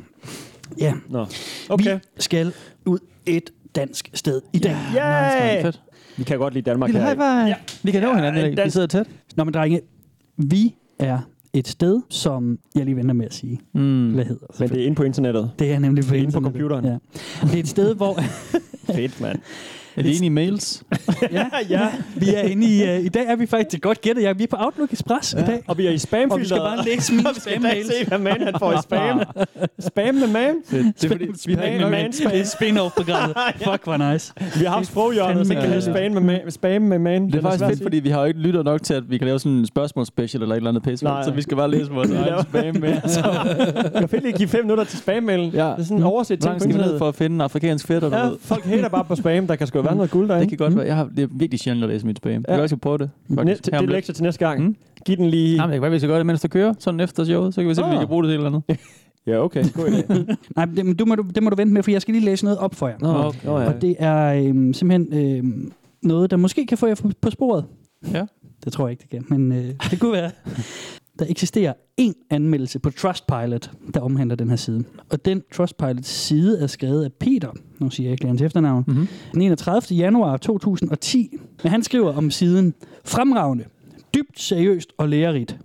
Ja, 0.81 0.93
Nå. 1.09 1.27
Okay. 1.69 1.95
vi 2.17 2.23
skal 2.23 2.53
ud 2.87 2.99
et 3.27 3.51
dansk 3.75 4.11
sted 4.15 4.41
i 4.53 4.59
dag. 4.59 4.77
Yay! 4.97 5.63
Fedt. 5.63 5.81
Vi 6.17 6.25
kan 6.25 6.39
godt 6.39 6.55
lide 6.55 6.71
Danmark 6.71 6.89
Lille 6.91 7.01
her. 7.01 7.09
high 7.09 7.19
five. 7.19 7.47
Ja. 7.49 7.55
Vi 7.83 7.91
kan 7.91 8.03
nå 8.03 8.15
hinanden 8.15 8.53
i 8.53 8.55
dag. 8.55 8.65
Vi 8.65 8.71
sidder 8.71 8.87
tæt. 8.87 9.07
Nå, 9.37 9.45
men 9.45 9.55
drenge, 9.55 9.81
vi 10.37 10.75
er 10.99 11.19
et 11.55 11.69
sted, 11.69 12.01
som 12.11 12.59
jeg 12.75 12.85
lige 12.85 12.97
venter 12.97 13.15
med 13.15 13.27
at 13.27 13.35
sige, 13.35 13.61
Mm. 13.73 14.13
hvad 14.13 14.25
hedder. 14.25 14.47
Men 14.61 14.69
det 14.69 14.81
er 14.81 14.85
inde 14.85 14.95
på 14.97 15.03
internettet. 15.03 15.51
det 15.59 15.73
er 15.73 15.79
nemlig 15.79 16.05
på, 16.05 16.11
det 16.11 16.19
er 16.19 16.23
inde 16.23 16.33
på 16.33 16.41
computeren. 16.41 16.85
Ja. 16.85 16.97
Det 17.43 17.55
er 17.55 17.59
et 17.59 17.69
sted, 17.69 17.95
hvor 17.95 18.19
Fedt, 18.97 19.21
mand. 19.21 19.39
Er 19.97 20.03
det 20.03 20.15
inde 20.15 20.27
i 20.27 20.29
mails? 20.29 20.83
ja, 21.33 21.47
ja, 21.71 21.89
vi 22.17 22.35
er 22.35 22.41
inde 22.43 22.67
i... 22.67 22.83
Uh, 22.99 23.05
I 23.05 23.09
dag 23.09 23.27
er 23.27 23.37
vi 23.37 23.47
faktisk 23.47 23.83
godt 23.83 24.01
gættet. 24.01 24.23
Ja, 24.23 24.33
vi 24.33 24.43
er 24.43 24.47
på 24.47 24.57
Outlook 24.59 24.93
Express 24.93 25.35
ja. 25.35 25.43
i 25.43 25.47
dag. 25.47 25.63
Og 25.69 25.79
vi 25.79 25.87
er 25.87 25.91
i 25.91 25.99
spam 25.99 26.31
Og 26.31 26.41
vi 26.41 26.45
skal 26.45 26.57
bare 26.59 26.85
læse 26.85 27.13
mine 27.15 27.29
Og 27.29 27.35
vi 27.35 27.41
skal 27.41 27.63
da 27.63 27.69
spam-mails. 27.69 27.87
se, 27.99 28.05
hvad 28.09 28.19
man 28.19 28.43
han 28.43 28.55
får 28.59 28.73
i 28.73 28.77
spam. 28.83 29.21
spam 29.91 30.15
med 30.15 30.27
man. 30.27 30.55
Det 30.71 31.05
er 31.05 31.09
fordi, 31.09 31.25
vi 31.47 31.55
har 31.55 31.63
Spam 31.63 31.73
ikke 31.73 31.79
med 31.81 31.91
man. 31.91 32.13
Det 32.13 32.41
er 32.41 32.45
spin-off-programmet. 32.45 33.37
Fuck, 33.65 33.85
hvor 33.85 34.13
nice. 34.13 34.33
Vi 34.59 34.65
har 34.65 34.71
haft 34.73 34.87
sproghjørnet, 34.87 35.47
så 35.47 35.55
kan 35.55 35.77
vi 35.77 35.81
spam 35.81 36.13
med 36.13 36.21
man. 36.21 36.41
Spam 36.51 36.83
med 36.83 36.99
man. 36.99 37.27
Det 37.27 37.35
er 37.35 37.41
faktisk 37.43 37.65
fedt, 37.65 37.83
fordi 37.83 37.97
vi 37.99 38.09
har 38.09 38.21
jo 38.21 38.27
ikke 38.27 38.41
lyttet 38.41 38.65
nok 38.65 38.83
til, 38.83 38.95
at 38.95 39.11
vi 39.11 39.19
kan 39.19 39.27
lave 39.27 39.39
sådan 39.39 39.53
en 39.53 39.67
spørgsmålsspecial 39.67 40.43
eller 40.43 40.55
et 40.55 40.57
eller 40.57 40.71
andet 40.71 40.83
pisse. 40.83 41.05
Nej. 41.05 41.23
Så 41.25 41.31
vi 41.31 41.43
skal 41.43 41.57
bare 41.57 41.71
læse 41.71 41.91
vores 41.91 42.11
egen 42.11 42.25
laver- 42.25 42.43
spam 42.43 42.77
med. 42.81 42.91
Jeg 43.85 43.93
kan 44.01 44.09
fedt 44.09 44.23
lige 44.23 44.33
give 44.37 44.49
fem 44.49 44.65
minutter 44.65 44.85
til 44.85 44.99
spam-mailen. 44.99 45.51
Ja. 45.51 45.65
Det 45.67 45.75
er 45.79 45.83
sådan 45.83 45.97
en 45.97 46.03
overset 46.03 46.39
Hvor 46.39 46.47
ting 46.49 46.55
på 46.55 46.59
skal 46.59 46.69
vi 46.69 46.73
ned 46.73 46.79
internettet. 46.79 46.99
for 46.99 47.09
at 47.09 47.15
finde 47.15 47.35
en 47.35 47.41
afrikansk 47.41 47.87
fedt 47.87 48.05
eller 48.05 48.19
Ja, 48.19 48.25
noget? 48.25 48.39
folk 48.43 48.65
hater 48.65 48.89
bare 48.89 49.05
på 49.05 49.15
spam. 49.17 49.47
Der 49.47 49.57
kan 49.57 49.67
sgu 49.83 49.87
være 49.89 49.97
noget 49.97 50.11
guld 50.11 50.29
derinde. 50.29 50.51
Det 50.51 50.59
kan 50.59 50.65
godt 50.67 50.77
være. 50.77 50.87
Jeg 50.87 50.97
har, 50.97 51.11
det 51.17 51.23
er 51.23 51.29
virkelig 51.31 51.61
sjældent 51.61 51.85
at 51.85 51.91
læse 51.91 52.07
mit 52.07 52.17
spam. 52.17 52.33
Ja. 52.33 52.41
kan 52.41 52.61
også 52.61 52.77
prøve 52.77 52.99
det. 52.99 53.11
Næ- 53.29 53.55
det 53.55 53.69
er 53.75 53.81
lektier 53.83 54.15
til 54.15 54.23
næste 54.25 54.47
gang. 54.47 54.63
Mm. 54.65 54.77
Giv 55.07 55.17
den 55.17 55.27
lige... 55.31 55.55
Jamen, 55.57 55.71
det 55.71 55.75
kan 55.77 55.83
være, 55.83 55.91
vi 55.91 55.99
skal 55.99 56.09
gøre 56.09 56.19
det, 56.19 56.27
mens 56.27 56.41
der 56.41 56.49
kører. 56.49 56.75
Sådan 56.79 57.01
efter 57.01 57.25
showet, 57.25 57.55
så 57.55 57.61
kan 57.61 57.69
vi 57.69 57.75
se, 57.75 57.83
om 57.83 57.91
vi 57.91 57.95
Ah. 57.95 58.01
kan 58.01 58.09
bruge 58.09 58.23
det 58.25 58.29
til 58.29 58.35
et 58.41 58.47
eller 58.47 58.61
andet. 58.69 58.79
Ja, 59.27 59.39
okay. 59.45 59.65
God 59.75 59.87
idé. 59.87 60.35
Nej, 60.57 60.67
men 60.67 60.77
det, 60.77 60.87
men 60.87 60.97
du 60.97 61.05
må, 61.05 61.15
du, 61.15 61.25
det 61.35 61.43
må 61.43 61.51
du 61.51 61.57
vente 61.57 61.75
med, 61.75 61.83
for 61.83 61.91
jeg 61.91 62.03
skal 62.03 62.15
lige 62.15 62.25
læse 62.25 62.45
noget 62.45 62.59
op 62.59 62.75
for 62.75 62.89
jer. 62.89 62.95
Nå, 63.01 63.09
Okay. 63.09 63.39
Nå, 63.45 63.59
ja. 63.59 63.67
Og 63.67 63.83
det 63.83 63.97
er 63.99 64.47
øhm, 64.47 64.73
simpelthen 64.75 65.37
øhm, 65.37 65.73
noget, 66.03 66.31
der 66.31 66.37
måske 66.37 66.67
kan 66.67 66.79
få 66.79 66.87
jer 66.87 66.95
på 67.21 67.31
sporet. 67.31 67.65
Ja. 68.13 68.25
Det 68.65 68.73
tror 68.73 68.87
jeg 68.87 68.91
ikke, 68.91 69.01
det 69.03 69.11
kan, 69.11 69.39
men 69.39 69.53
øh, 69.53 69.65
det 69.91 70.01
kunne 70.01 70.13
være. 70.13 70.31
Der 71.23 71.29
eksisterer 71.31 71.73
en 71.97 72.15
anmeldelse 72.31 72.79
på 72.79 72.91
Trustpilot, 72.91 73.71
der 73.95 74.01
omhandler 74.01 74.37
den 74.37 74.49
her 74.51 74.57
side. 74.57 74.85
Og 75.11 75.25
den 75.25 75.43
Trustpilot-side 75.55 76.61
er 76.61 76.67
skrevet 76.67 77.05
af 77.05 77.13
Peter, 77.13 77.51
nu 77.79 77.91
siger 77.91 78.07
jeg 78.07 78.13
ikke 78.13 78.27
hans 78.27 78.43
efternavn, 78.43 78.85
Mm-hmm. 78.87 79.09
den 79.33 79.43
31. 79.43 79.97
januar 79.99 80.37
2010. 80.37 81.37
Men 81.63 81.71
han 81.71 81.83
skriver 81.83 82.17
om 82.17 82.31
siden, 82.31 82.75
fremragende, 83.05 83.65
dybt 84.15 84.41
seriøst 84.41 84.93
og 84.99 85.09
lærerigt. 85.09 85.59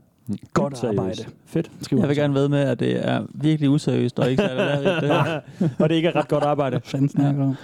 Godt 0.53 0.77
seriøst. 0.77 0.99
arbejde. 0.99 1.23
Fedt. 1.45 1.71
Skriver 1.81 2.01
Jeg 2.01 2.09
vil 2.09 2.17
gerne 2.17 2.33
ved 2.33 2.49
med, 2.49 2.59
at 2.59 2.79
det 2.79 3.07
er 3.07 3.25
virkelig 3.33 3.69
useriøst 3.69 4.19
og 4.19 4.31
ikke 4.31 4.43
særlig 4.43 4.57
lærerigt. 4.83 5.01
Det 5.01 5.09
her. 5.09 5.69
Og 5.83 5.89
det 5.89 5.95
ikke 5.95 6.07
er 6.07 6.15
ret 6.15 6.27
godt 6.27 6.43
arbejde. 6.43 6.81
Fanden 6.85 7.09
snakker 7.09 7.41
du 7.41 7.47
om? 7.47 7.55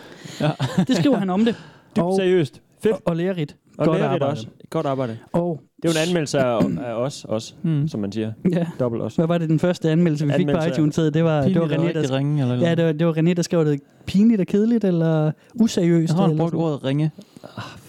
Ja. 0.41 0.51
Det 0.87 0.97
skriver 0.97 1.17
han 1.17 1.29
om 1.29 1.45
det. 1.45 1.55
Dybt 1.95 2.03
og, 2.05 2.15
seriøst. 2.15 2.61
Fedt. 2.83 2.93
og, 2.95 3.01
og 3.05 3.15
lærerigt. 3.15 3.57
Og 3.77 3.85
Godt 3.85 3.97
lærerigt 3.97 4.13
arbejde. 4.23 4.31
også. 4.31 4.47
Godt 4.69 4.85
arbejde. 4.85 5.17
Og 5.33 5.61
Det 5.83 5.89
er 5.89 5.93
jo 5.93 6.03
en 6.03 6.07
anmeldelse 6.09 6.39
af, 6.39 6.59
af 6.85 6.93
os, 6.93 7.25
også, 7.25 7.53
Mm. 7.63 7.87
som 7.87 7.99
man 7.99 8.11
siger. 8.11 8.31
ja, 8.51 8.65
Dobbelt 8.79 9.03
også. 9.03 9.17
hvad 9.17 9.27
var 9.27 9.37
det 9.37 9.49
den 9.49 9.59
første 9.59 9.89
anmeldelse, 9.89 10.25
vi 10.25 10.31
fik 10.31 10.39
Anmeldelse 10.41 10.67
på 10.69 10.71
af- 10.73 10.77
iTunes? 10.77 10.95
Det 10.95 11.23
var, 11.23 11.41
det 11.41 11.59
var 11.61 11.67
René, 11.67 11.93
der, 11.93 12.11
ringe, 12.17 12.41
eller 12.41 12.55
ja, 12.55 12.75
det 12.75 12.85
var, 12.85 12.91
det 12.91 13.07
var 13.07 13.13
René, 13.17 13.33
der 13.33 13.41
skrev 13.41 13.65
det 13.65 13.79
pinligt 14.05 14.41
og 14.41 14.47
kedeligt, 14.47 14.83
eller 14.83 15.31
useriøst. 15.55 16.13
Jeg 16.13 16.25
har 16.25 16.33
brugt 16.35 16.53
ordet 16.55 16.83
ringe. 16.83 17.11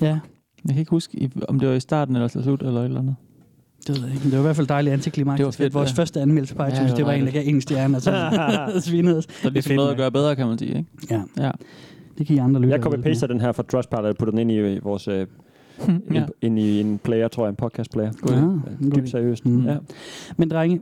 Ja, 0.00 0.06
Jeg 0.06 0.18
kan 0.68 0.78
ikke 0.78 0.90
huske, 0.90 1.30
om 1.48 1.60
det 1.60 1.68
var 1.68 1.74
i 1.74 1.80
starten 1.80 2.16
eller 2.16 2.28
til 2.28 2.42
slut 2.42 2.62
eller 2.62 2.80
et 2.80 2.84
eller 2.84 3.00
andet. 3.00 3.16
det 3.86 3.94
ved 3.96 4.04
jeg 4.04 4.10
ikke. 4.14 4.24
men 4.24 4.30
Det 4.30 4.38
var 4.38 4.42
i 4.44 4.46
hvert 4.46 4.56
fald 4.56 4.66
dejligt 4.66 4.92
antiklimatisk. 4.92 5.38
Det 5.38 5.46
var 5.46 5.50
fedt, 5.64 5.74
Vores 5.74 5.90
ja. 5.90 6.00
første 6.02 6.20
anmeldelse 6.20 6.54
på 6.54 6.62
Ja, 6.62 6.68
iTunes, 6.68 6.90
det 6.90 6.96
det 6.96 7.06
var 7.06 7.12
var 7.12 7.18
en, 7.18 7.26
der 7.26 7.32
gav 7.32 7.42
en 7.46 7.60
stjerne, 7.60 7.96
og 7.96 8.02
så 8.02 8.12
svinede 8.90 9.18
os. 9.18 9.26
Der 9.26 9.48
er 9.48 9.50
ligesom 9.52 9.76
noget 9.76 9.90
at 9.90 9.96
gøre 9.96 10.10
bedre, 10.10 10.36
kan 10.36 10.46
man 10.46 10.58
sige. 10.58 10.70
Ikke? 10.78 10.84
Ja, 11.10 11.22
Ja. 11.44 11.50
det 12.18 12.26
kan 12.26 12.36
I 12.36 12.38
andre 12.38 12.60
lytte. 12.60 12.72
Jeg 12.74 12.80
kommer 12.82 13.02
paste 13.02 13.28
den 13.28 13.40
her 13.40 13.52
fra 13.52 13.62
Trustpilot 13.62 14.04
og 14.04 14.16
putter 14.16 14.30
den 14.32 14.50
ind 14.50 14.52
i 14.52 14.78
vores... 14.78 15.08
Øh, 15.08 15.26
ja. 16.14 16.26
ind, 16.42 16.58
i 16.58 16.80
en 16.80 16.98
player, 16.98 17.28
tror 17.28 17.44
jeg, 17.44 17.50
en 17.50 17.56
podcast 17.56 17.90
player. 17.90 18.12
God 18.20 18.30
idé. 18.30 18.70
Ja, 18.84 18.96
Dybt 18.96 19.10
seriøst. 19.10 19.46
Mm. 19.46 19.66
Ja. 19.66 19.76
Men 20.36 20.50
drenge, 20.50 20.80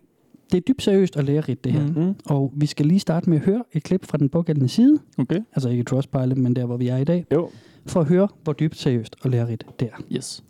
det 0.53 0.59
er 0.59 0.61
dybt 0.61 0.83
seriøst 0.83 1.17
og 1.17 1.25
lærerigt, 1.25 1.65
det 1.65 1.73
her. 1.73 1.87
Mm. 1.87 2.03
Mm. 2.03 2.15
Og 2.27 2.53
vi 2.57 2.67
skal 2.67 2.87
lige 2.87 3.01
starte 3.01 3.31
med 3.31 3.39
at 3.39 3.45
høre 3.45 3.63
et 3.73 3.83
klip 3.83 4.07
fra 4.07 4.19
den 4.19 4.29
pågældende 4.29 4.69
side. 4.69 4.99
Okay. 5.19 5.41
Altså 5.53 5.69
ikke 5.69 5.83
Trustpilot, 5.83 6.37
men 6.37 6.57
der, 6.57 6.67
hvor 6.67 6.77
vi 6.77 6.89
er 6.89 6.97
i 6.97 7.05
dag. 7.05 7.27
Jo. 7.33 7.51
For 7.87 8.01
at 8.01 8.07
høre, 8.07 8.29
hvor 8.45 8.53
dybt 8.53 8.77
seriøst 8.77 9.17
og 9.23 9.31
lærerigt 9.31 9.67
det 9.81 9.89
er. 9.93 10.17
Yes. 10.17 10.45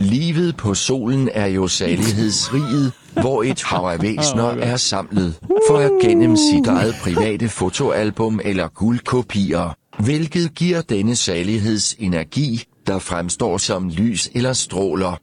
Livet 0.00 0.56
på 0.56 0.74
solen 0.74 1.28
er 1.32 1.46
jo 1.46 1.68
salighedsriget, 1.68 2.92
hvor 3.22 3.42
et 3.42 3.62
hav 3.62 3.84
af 3.84 4.02
væsner 4.02 4.44
er 4.44 4.76
samlet, 4.76 5.38
for 5.68 5.76
at 5.76 5.90
gennem 6.02 6.36
sit 6.36 6.66
eget 6.66 6.94
private 7.02 7.48
fotoalbum 7.48 8.40
eller 8.44 8.68
guldkopier, 8.68 9.76
hvilket 10.04 10.54
giver 10.54 10.80
denne 10.80 11.16
salighedsenergi, 11.16 12.64
der 12.86 12.98
fremstår 12.98 13.58
som 13.58 13.88
lys 13.88 14.30
eller 14.34 14.52
stråler. 14.52 15.20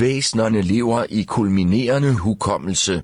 Væsnerne 0.00 0.62
lever 0.62 1.04
i 1.08 1.22
kulminerende 1.22 2.12
hukommelse. 2.12 3.02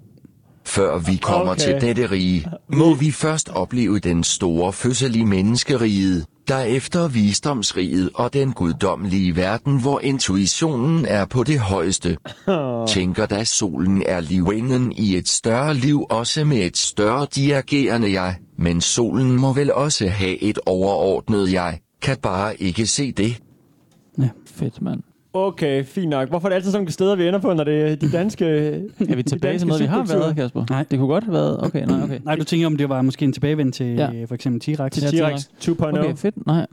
Før 0.67 0.99
vi 0.99 1.17
kommer 1.17 1.53
Okay. 1.53 1.61
til 1.63 1.81
dette 1.89 2.11
rige, 2.11 2.47
må 2.73 2.95
vi 2.95 3.11
først 3.11 3.49
opleve 3.49 3.99
den 3.99 4.25
store 4.25 4.73
fødsel 4.73 5.17
i 5.17 5.25
menneskeriget, 5.25 6.27
derefter 6.49 7.09
visdomsriget 7.09 8.11
og 8.15 8.33
den 8.33 8.53
guddommelige 8.53 9.37
verden, 9.37 9.81
hvor 9.81 10.01
intuitionen 10.01 11.07
er 11.07 11.25
på 11.25 11.43
det 11.45 11.59
højeste. 11.59 12.17
Tænker 12.89 13.27
da 13.27 13.45
solen 13.45 14.03
er 14.07 14.21
livenden 14.21 14.93
i 14.93 15.17
et 15.17 15.29
større 15.29 15.75
liv 15.75 16.07
også 16.11 16.45
med 16.45 16.59
et 16.59 16.77
større 16.77 17.27
dirigerende 17.35 18.13
jeg, 18.13 18.37
men 18.59 18.81
solen 18.81 19.37
må 19.37 19.53
vel 19.53 19.73
også 19.73 20.09
have 20.09 20.43
et 20.43 20.59
overordnet 20.67 21.53
jeg, 21.53 21.79
kan 22.03 22.17
bare 22.23 22.63
ikke 22.63 22.87
se 22.87 23.13
det. 23.13 23.37
Fedt, 24.47 24.83
mand. 24.83 25.01
Okay, 25.33 25.85
fint 25.85 26.09
nok. 26.09 26.29
Hvorfor 26.29 26.49
er 26.49 26.51
det 26.51 26.55
altid 26.57 26.71
sådan 26.71 26.83
nogle 26.83 26.93
steder, 26.93 27.17
vi 27.17 27.27
ender 27.29 27.39
på, 27.41 27.53
når 27.55 27.65
det 27.65 27.91
er 27.93 27.97
de 27.97 28.13
danske... 28.13 28.45
Er 29.09 29.17
vi 29.17 29.23
tilbage 29.23 29.59
til 29.59 29.67
noget, 29.69 29.83
vi 29.83 29.87
har 29.87 30.05
været, 30.05 30.37
Kasper? 30.37 30.65
Nej. 30.71 30.85
Det 30.91 30.99
kunne 30.99 31.09
godt 31.09 31.25
have 31.25 31.33
været. 31.33 31.65
Okay, 31.65 31.87
nej, 31.87 32.03
okay. 32.03 32.21
Nej, 32.25 32.37
du 32.37 32.45
tænker, 32.45 32.67
om 32.67 32.77
det 32.77 32.89
var 32.89 33.03
måske 33.03 33.25
en 33.25 33.33
tilbagevend 33.33 33.73
til 33.73 33.87
Ja. 33.87 34.11
ja. 34.13 34.25
for 34.25 34.35
eksempel 34.35 34.75
T-Rex? 34.75 34.89
Til 34.89 35.03
Ja, 35.17 35.29
T-Rex 35.31 35.49
2.0. 35.63 35.99
Okay, 35.99 36.15
fedt. 36.17 36.47
Nej. 36.47 36.67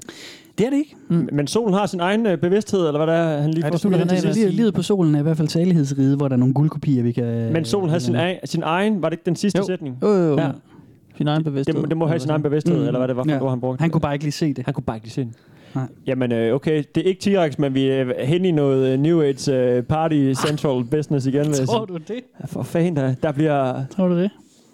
Det 0.58 0.66
er 0.66 0.70
det 0.70 0.78
ikke. 0.78 0.96
Men 1.36 1.48
solen 1.48 1.74
har 1.74 1.86
sin 1.86 2.00
egen 2.00 2.26
øh, 2.26 2.38
bevidsthed, 2.38 2.88
eller 2.88 2.98
hvad 3.06 3.08
der 3.08 3.14
er, 3.22 3.42
han 3.42 3.52
lige 3.52 3.66
Ja, 3.66 3.70
får 3.72 3.90
det 3.90 4.00
af 4.02 4.08
til 4.08 4.34
sidst. 4.34 4.54
Livet, 4.54 4.74
på 4.74 4.82
solen 4.82 5.16
er 5.16 5.20
i 5.20 5.24
hvert 5.24 5.38
fald 5.38 5.48
salighedsrige, 5.48 6.16
hvor 6.16 6.28
der 6.28 6.36
er 6.36 6.40
nogle 6.40 6.54
guldkopier, 6.54 7.04
vi 7.04 7.12
kan... 7.12 7.54
Men 7.54 7.66
solen 7.66 7.90
havde 7.90 8.00
sin, 8.02 8.16
egen, 8.16 8.38
sin 8.46 8.64
egen, 8.64 9.02
var 9.02 9.10
det 9.10 9.14
ikke 9.14 9.26
den 9.26 9.36
sidste 9.36 9.60
Jo. 9.60 9.66
sætning? 9.66 9.98
Jo, 10.02 10.08
jo, 10.08 10.24
jo. 10.24 10.38
Ja. 10.40 10.50
sin 11.18 11.28
egen 11.28 11.44
bevidsthed. 11.44 11.82
Det, 11.82 11.90
det 11.90 11.98
må 11.98 12.08
have 12.08 12.20
sin 12.20 12.30
egen 12.30 12.42
bevidsthed, 12.44 12.78
Mm. 12.78 12.86
eller 12.88 13.00
hvad 13.00 13.08
det 13.08 13.16
var 13.16 13.24
for 13.24 13.30
Ja. 13.30 13.36
ja. 13.36 13.42
ord, 13.44 13.50
han 13.50 13.60
brugte. 13.60 13.82
Han 13.82 13.90
kunne 13.90 14.02
bare 14.02 14.14
ikke 14.14 14.26
lige 14.26 14.32
se 14.32 14.54
det. 14.54 14.66
Han 14.66 14.74
kunne 14.74 14.84
bare 14.84 14.98
ikke 14.98 15.06
lige 15.08 15.14
se 15.14 15.22
den. 15.22 15.34
Nej. 15.76 15.84
Jamen, 16.08 16.32
øh, 16.32 16.56
okay, 16.56 16.84
det 16.96 17.04
er 17.04 17.08
ikke 17.08 17.42
T-Rex, 17.46 17.52
men 17.58 17.74
vi 17.74 17.88
er 17.88 18.26
hen 18.26 18.46
i 18.46 18.52
noget 18.52 18.94
øh, 18.94 19.00
New 19.00 19.22
Age 19.22 19.54
øh, 19.56 19.84
Party 19.84 20.34
Central 20.48 20.84
Business 20.84 21.26
igen. 21.26 21.46
jeg 21.46 21.68
Tror 21.68 21.86
du 21.86 21.94
det? 21.98 22.12
Ja, 22.42 22.46
For 22.46 22.64
fanden, 22.64 22.96
der, 22.96 23.14
der 23.24 23.32
bliver, 23.32 23.82
Tror 23.96 24.08
du 24.08 24.18
det? 24.18 24.30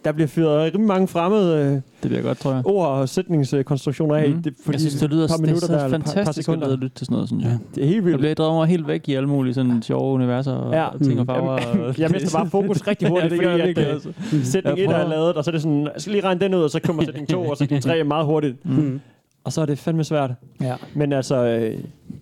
der 0.05 0.12
bliver 0.12 0.27
fyret 0.27 0.59
rimelig 0.73 0.88
mange 0.88 1.07
fremmede 1.07 1.57
øh, 1.57 1.71
Det 1.71 1.81
bliver 2.03 2.21
godt, 2.21 2.38
tror 2.39 2.51
jeg. 2.53 2.62
ord 2.65 2.88
og 2.88 3.09
sætningskonstruktioner 3.09 4.15
af. 4.15 4.29
Mm. 4.29 4.43
Det, 4.43 4.53
for 4.65 4.71
jeg 4.71 4.79
synes, 4.79 4.95
det 4.95 5.09
lyder 5.09 5.27
par 5.27 5.35
det 5.35 5.41
er 5.43 5.45
minutter 5.45 5.67
så 5.67 5.73
der, 5.73 5.85
eller 5.85 5.97
par- 5.97 6.05
par 6.05 6.13
fantastisk 6.13 6.50
at 6.50 6.57
lytte 6.79 6.89
til 6.95 7.05
sådan 7.05 7.13
noget, 7.15 7.27
synes 7.29 7.43
jeg. 7.43 7.57
Det 7.75 7.83
er 7.83 7.88
helt 7.88 7.95
Jeg 7.95 8.05
vildt. 8.05 8.19
bliver 8.19 8.33
drevet 8.33 8.53
mig 8.53 8.67
helt 8.67 8.88
væk 8.88 9.09
i 9.09 9.13
alle 9.13 9.29
mulige 9.29 9.53
sådan 9.53 9.81
sjove 9.81 10.13
universer 10.13 10.51
og 10.51 10.73
Ja. 10.73 10.81
ja. 10.83 10.89
ting 11.03 11.19
og 11.19 11.25
farver. 11.25 11.59
Jamen, 11.67 11.83
og- 11.88 12.00
jeg 12.00 12.09
mister 12.12 12.38
bare 12.38 12.50
fokus 12.50 12.81
rigtig 12.88 13.07
hurtigt, 13.09 13.31
ja, 13.31 13.38
det 13.38 13.45
fordi 13.45 13.62
jeg 13.62 13.69
at, 13.69 13.88
øh, 13.88 13.93
altså. 13.93 14.09
sætning 14.43 14.77
Jeg 14.77 14.85
1 14.85 14.91
er 14.91 15.07
lavet, 15.09 15.33
og 15.33 15.43
så 15.43 15.50
er 15.50 15.51
det 15.51 15.62
sådan, 15.62 15.83
jeg 15.83 15.91
skal 15.97 16.12
lige 16.13 16.23
regne 16.23 16.39
den 16.41 16.53
ud, 16.53 16.62
og 16.63 16.69
så 16.69 16.79
kommer 16.79 17.03
sætning 17.05 17.27
2, 17.27 17.41
og 17.41 17.57
sætning 17.57 17.83
3 17.83 18.00
er 18.00 18.03
meget 18.03 18.25
hurtigt. 18.25 18.65
Mm. 18.65 19.00
Og 19.43 19.53
så 19.53 19.62
er 19.62 19.65
det 19.65 19.79
fandme 19.79 20.03
svært. 20.03 20.31
Ja. 20.62 20.75
Men 20.95 21.13
altså, 21.13 21.35
øh, 21.35 21.77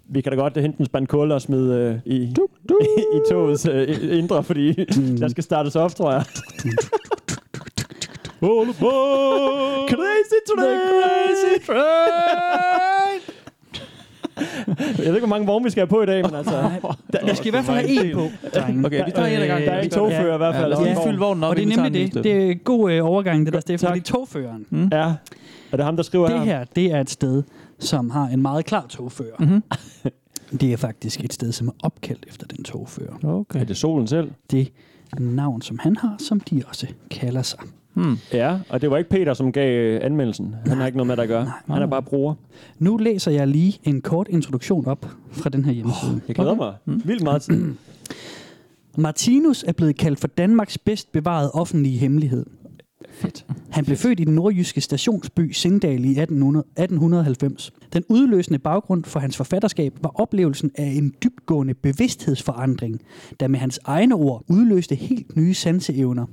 vi 0.10 0.22
kan 0.22 0.32
da 0.32 0.38
godt 0.38 0.58
hente 0.58 0.80
en 0.80 0.86
spand 0.86 1.08
kul 1.08 1.32
og 1.32 1.42
smide 1.42 1.76
øh, 2.06 2.14
i, 2.14 2.16
i 3.16 3.20
togets 3.32 3.66
øh, 3.72 4.18
indre, 4.18 4.44
fordi 4.44 4.86
Mm. 4.98 5.18
der 5.18 5.28
skal 5.28 5.44
startes 5.44 5.76
op, 5.76 5.96
tror 5.96 6.12
jeg. 6.12 6.24
Hold 8.42 8.68
på! 8.80 8.92
Crazy 9.96 10.40
train! 10.48 10.80
Crazy 10.90 11.66
train! 11.66 13.22
Jeg 14.78 14.98
ved 14.98 15.06
ikke, 15.06 15.20
hvor 15.20 15.28
mange 15.28 15.48
vogne 15.48 15.64
vi 15.64 15.70
skal 15.70 15.82
have 15.82 15.88
på 15.88 16.02
i 16.02 16.06
dag, 16.06 16.24
men 16.26 16.36
altså... 16.36 16.52
Der, 17.14 17.26
vi 17.30 17.36
skal 17.36 17.48
i 17.48 17.50
hvert 17.50 17.66
fald 17.66 17.78
have 17.88 18.06
en 18.10 18.14
på, 18.16 18.22
drenge. 18.56 18.86
Okay, 18.86 19.06
vi 19.06 19.12
tager 19.12 19.28
en 19.28 19.42
ad 19.42 19.48
gangen. 19.48 19.68
Der 19.68 19.74
er 19.76 19.82
en 19.82 19.90
togfører 19.90 20.34
i 20.34 20.38
hvert 20.38 20.56
fald. 20.56 20.64
Ja, 20.64 20.70
lad 20.70 20.78
os 20.78 20.84
lige 20.86 20.98
fylde 21.06 21.20
vognen 21.20 21.44
op, 21.44 21.50
Og 21.50 21.56
det 21.56 21.64
er 21.64 21.82
nemlig 21.84 22.14
det. 22.14 22.24
Det 22.24 22.50
er 22.52 22.56
god 22.56 22.92
øh, 22.92 23.06
overgang, 23.06 23.46
det 23.46 23.54
der, 23.54 23.60
Steffen. 23.60 23.86
Tak. 23.88 23.90
Fordi 23.90 24.00
togføreren, 24.12 24.90
Ja. 24.92 25.12
Er 25.72 25.78
det 25.78 25.86
ham, 25.86 25.96
der 25.96 26.04
skriver 26.04 26.28
det 26.30 26.40
her? 26.40 26.46
her, 26.46 26.64
det 26.76 26.92
er 26.92 27.02
et 27.02 27.10
sted, 27.10 27.44
som 27.80 28.10
har 28.10 28.28
en 28.28 28.42
meget 28.42 28.66
klar 28.66 28.86
togfører. 28.90 29.36
Mhm. 29.40 29.64
Det 30.62 30.74
er 30.74 30.78
faktisk 30.78 31.24
et 31.24 31.34
sted, 31.34 31.52
som 31.52 31.68
er 31.68 31.72
opkaldt 31.84 32.26
efter 32.28 32.48
den 32.48 32.64
togfører. 32.64 33.14
Okay. 33.24 33.60
Er 33.60 33.64
det 33.64 33.78
solen 33.78 34.08
selv? 34.08 34.32
Det 34.52 34.72
navn, 35.20 35.62
som 35.62 35.80
han 35.80 35.96
har, 35.98 36.16
som 36.20 36.40
de 36.40 36.64
også 36.68 36.88
kalder 37.12 37.42
sig. 37.42 37.60
Hmm. 37.94 38.18
Ja, 38.34 38.60
og 38.70 38.82
det 38.82 38.92
var 38.92 38.98
ikke 38.98 39.10
Peter, 39.10 39.34
som 39.34 39.52
gav 39.52 39.80
øh, 39.80 40.00
anmeldelsen. 40.04 40.56
Han 40.66 40.78
har 40.78 40.86
ikke 40.86 40.98
noget 40.98 41.08
med 41.08 41.16
det 41.16 41.22
at 41.24 41.28
gøre. 41.30 41.44
Nej. 41.44 41.54
Han 41.68 41.82
er 41.82 41.88
bare 41.88 42.02
bruger. 42.02 42.34
Nu 42.80 42.98
læser 42.98 43.32
jeg 43.32 43.48
lige 43.48 43.80
en 43.84 44.02
kort 44.02 44.28
introduktion 44.30 44.86
op 44.86 45.06
fra 45.32 45.50
den 45.50 45.66
her 45.66 45.72
hjemmeside. 45.74 46.22
Jeg 46.28 46.36
glæder 46.36 46.56
mig 46.56 46.74
vildt 46.86 47.24
meget 47.24 47.42
til. 47.42 47.66
Martinus 48.98 49.64
er 49.68 49.72
blevet 49.72 49.98
kaldt 49.98 50.20
for 50.20 50.28
Danmarks 50.28 50.78
bedst 50.78 51.12
bevarede 51.12 51.52
offentlige 51.52 51.98
hemmelighed. 51.98 52.46
Fedt. 53.10 53.46
Han 53.70 53.86
blev 53.86 53.98
født 53.98 54.20
i 54.20 54.24
den 54.24 54.36
nordjyske 54.36 54.82
stationsby 54.82 55.52
Singdal 55.52 56.06
i 56.06 56.10
1800, 56.10 56.66
1890. 56.66 57.74
Den 57.94 58.04
udløsende 58.10 58.60
baggrund 58.60 59.04
for 59.04 59.20
hans 59.20 59.38
forfatterskab 59.38 59.94
var 60.02 60.22
oplevelsen 60.22 60.72
af 60.76 60.86
en 60.86 61.14
dybtgående 61.24 61.74
bevidsthedsforandring, 61.74 63.02
der 63.40 63.48
med 63.48 63.60
hans 63.60 63.80
egne 63.84 64.16
ord 64.16 64.44
udløste 64.50 64.96
helt 64.96 65.36
nye 65.36 65.54
sanseevner. 65.54 66.26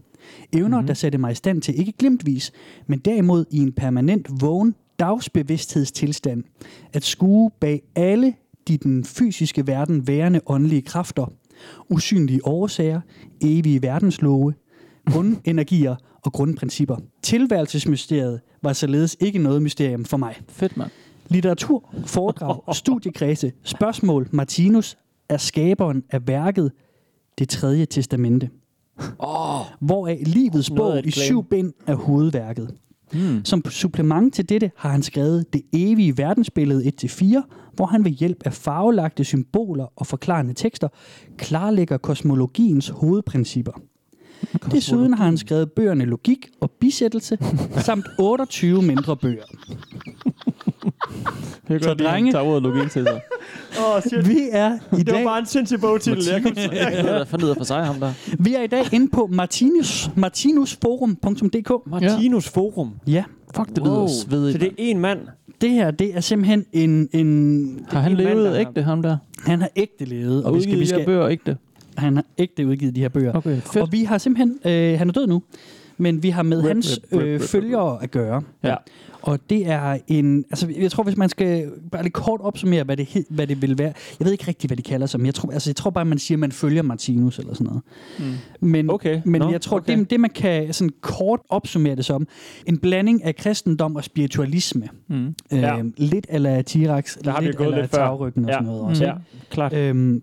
Evner, 0.52 0.68
mm-hmm. 0.68 0.86
der 0.86 0.94
satte 0.94 1.18
mig 1.18 1.32
i 1.32 1.34
stand 1.34 1.62
til 1.62 1.78
ikke 1.78 1.92
glimtvis, 1.92 2.52
men 2.86 2.98
derimod 2.98 3.44
i 3.50 3.58
en 3.58 3.72
permanent 3.72 4.28
vågen 4.40 4.74
dagsbevidsthedstilstand, 4.98 6.44
at 6.92 7.04
skue 7.04 7.50
bag 7.60 7.82
alle 7.94 8.34
de 8.68 8.76
den 8.76 9.04
fysiske 9.04 9.66
verden 9.66 10.06
værende 10.06 10.40
åndelige 10.46 10.82
kræfter, 10.82 11.32
usynlige 11.88 12.46
årsager, 12.46 13.00
evige 13.40 13.82
verdenslove, 13.82 14.54
grundenergier 15.10 15.96
og 16.24 16.32
grundprincipper. 16.32 16.96
Tilværelsesmysteriet 17.22 18.40
var 18.62 18.72
således 18.72 19.16
ikke 19.20 19.38
noget 19.38 19.62
mysterium 19.62 20.04
for 20.04 20.16
mig. 20.16 20.34
Fedt, 20.48 20.76
mand. 20.76 20.90
Litteratur, 21.28 21.94
foredrag, 22.06 22.60
studiekredse, 22.76 23.52
spørgsmål, 23.62 24.28
Martinus 24.32 24.96
er 25.28 25.36
skaberen 25.36 26.04
af 26.10 26.28
værket 26.28 26.72
Det 27.38 27.48
tredje 27.48 27.86
testamente. 27.86 28.50
Oh, 29.18 29.60
hvoraf 29.80 30.22
livets 30.26 30.70
bog 30.70 31.06
i 31.06 31.10
syv 31.10 31.44
bind 31.44 31.72
er 31.86 31.94
hovedværket. 31.94 32.74
Hmm. 33.12 33.44
Som 33.44 33.64
supplement 33.70 34.34
til 34.34 34.48
dette 34.48 34.70
har 34.76 34.90
han 34.90 35.02
skrevet 35.02 35.52
det 35.52 35.62
evige 35.72 36.18
verdensbillede 36.18 36.92
1-4, 37.04 37.72
hvor 37.74 37.86
han 37.86 38.04
ved 38.04 38.10
hjælp 38.10 38.42
af 38.44 38.52
farvelagte 38.52 39.24
symboler 39.24 39.86
og 39.96 40.06
forklarende 40.06 40.54
tekster 40.54 40.88
klarlægger 41.36 41.98
kosmologiens 41.98 42.88
hovedprincipper. 42.88 43.72
Desuden 44.72 45.14
har 45.14 45.24
han 45.24 45.36
skrevet 45.38 45.72
bøgerne 45.72 46.04
Logik 46.04 46.46
og 46.60 46.70
Bisættelse, 46.80 47.38
samt 47.76 48.06
28 48.18 48.82
mindre 48.82 49.16
bøger. 49.16 49.42
Jeg 51.68 51.82
Så 51.82 51.94
drenge- 51.94 52.32
tager 52.32 52.44
ordet 52.44 52.62
logik 52.62 52.90
til 52.90 53.02
sig. 53.02 53.20
Åh, 53.78 53.96
oh, 53.96 54.02
shit. 54.02 54.28
Vi 54.28 54.38
er 54.52 54.78
i 54.92 54.96
Det 54.96 55.06
var 55.06 55.12
dag, 55.12 55.24
bare 55.24 55.38
en 55.38 55.46
sindssyg 55.46 55.80
bogtitel. 55.80 56.24
Jeg 56.32 56.42
kom 56.42 56.52
til. 56.54 56.70
Det 56.70 57.50
er 57.50 57.54
for 57.56 57.64
sig, 57.64 57.84
ham 57.84 58.00
der. 58.00 58.12
vi 58.38 58.54
er 58.54 58.62
i 58.62 58.66
dag 58.66 58.94
inde 58.94 59.08
på 59.08 59.28
Martinus, 59.32 60.10
martinusforum.dk. 60.16 61.90
Martinus 61.90 62.48
Forum. 62.48 62.90
Ja, 63.06 63.24
Fuck, 63.56 63.68
det 63.68 63.78
lyder 63.78 64.06
svedigt. 64.06 64.52
Så 64.52 64.58
det 64.58 64.66
er 64.68 64.72
en 64.78 64.98
mand. 65.00 65.18
det 65.60 65.70
her 65.70 65.90
det 65.90 66.16
er 66.16 66.20
simpelthen 66.20 66.64
en... 66.72 67.08
en 67.12 67.80
Har 67.88 68.00
han 68.00 68.12
en 68.12 68.16
mand, 68.16 68.28
levet 68.28 68.48
har- 68.50 68.56
ægte, 68.60 68.82
ham 68.82 69.02
der? 69.02 69.16
han 69.46 69.60
har 69.60 69.70
ægte 69.76 70.04
levet, 70.04 70.44
Og 70.44 70.50
og 70.50 70.56
vi 70.56 70.62
skal, 70.62 70.80
vi 70.80 70.86
skal, 70.86 71.04
bøger 71.04 71.28
ægte? 71.28 71.56
Han 71.98 72.16
har 72.16 72.24
ægte 72.38 72.66
udgivet 72.66 72.94
de 72.96 73.00
her 73.00 73.08
bøger. 73.08 73.32
Okay, 73.32 73.60
fedt. 73.60 73.76
Og 73.76 73.92
vi 73.92 74.04
har 74.04 74.18
simpelthen, 74.18 74.58
øh, 74.72 74.98
han 74.98 75.08
er 75.08 75.12
død 75.12 75.26
nu, 75.26 75.42
men 75.98 76.22
vi 76.22 76.30
har 76.30 76.42
med 76.42 76.58
Rip, 76.58 76.66
hans 76.66 77.00
rip, 77.12 77.20
rip, 77.20 77.26
øh, 77.26 77.40
følgere 77.40 78.02
at 78.02 78.10
gøre. 78.10 78.42
Ja. 78.64 78.74
Og 79.22 79.38
det 79.50 79.66
er 79.70 79.98
en, 80.08 80.44
altså 80.50 80.68
jeg 80.80 80.90
tror, 80.90 81.02
hvis 81.02 81.16
man 81.16 81.28
skal 81.28 81.70
bare 81.92 82.02
lidt 82.02 82.14
kort 82.14 82.40
opsummere, 82.40 82.84
hvad 82.84 82.96
det, 82.96 83.06
hed- 83.06 83.24
hvad 83.30 83.46
det 83.46 83.62
vil 83.62 83.78
være. 83.78 83.92
Jeg 84.18 84.24
ved 84.24 84.32
ikke 84.32 84.44
rigtig, 84.48 84.68
hvad 84.68 84.76
de 84.76 84.82
kalder 84.82 85.06
sig, 85.06 85.20
men 85.20 85.26
jeg 85.26 85.34
tror, 85.34 85.50
altså, 85.52 85.70
jeg 85.70 85.76
tror 85.76 85.90
bare, 85.90 86.04
man 86.04 86.18
siger, 86.18 86.36
at 86.36 86.40
man 86.40 86.52
følger 86.52 86.82
Martinus 86.82 87.38
eller 87.38 87.54
sådan 87.54 87.66
noget. 87.66 87.82
Mm. 88.60 88.68
Men, 88.68 88.90
Okay. 88.90 89.20
men 89.24 89.40
Nå, 89.40 89.50
jeg 89.50 89.60
tror, 89.60 89.76
okay. 89.76 89.98
det, 89.98 90.10
det 90.10 90.20
man 90.20 90.30
kan 90.30 90.72
sådan 90.72 90.90
kort 91.00 91.40
opsummere 91.48 91.96
det 91.96 92.04
som, 92.04 92.26
en 92.66 92.78
blanding 92.78 93.24
af 93.24 93.36
kristendom 93.36 93.96
og 93.96 94.04
spiritualisme. 94.04 94.88
Mm. 95.08 95.26
Øh, 95.26 95.34
Ja. 95.52 95.82
Lidt 95.96 96.26
eller 96.28 96.62
T-Rex, 96.70 97.18
Der 97.24 97.30
har 97.30 97.40
vi 97.40 97.46
lidt 97.46 97.56
gået 97.56 97.66
eller 97.66 97.80
lidt 97.80 97.90
før. 97.90 97.98
tagryggen 97.98 98.44
og 98.44 98.50
Ja. 98.50 98.54
sådan 98.54 98.66
noget 98.66 98.82
også. 98.82 99.04
Ja, 99.04 99.12
klart. 99.50 99.72
Øhm, 99.72 100.22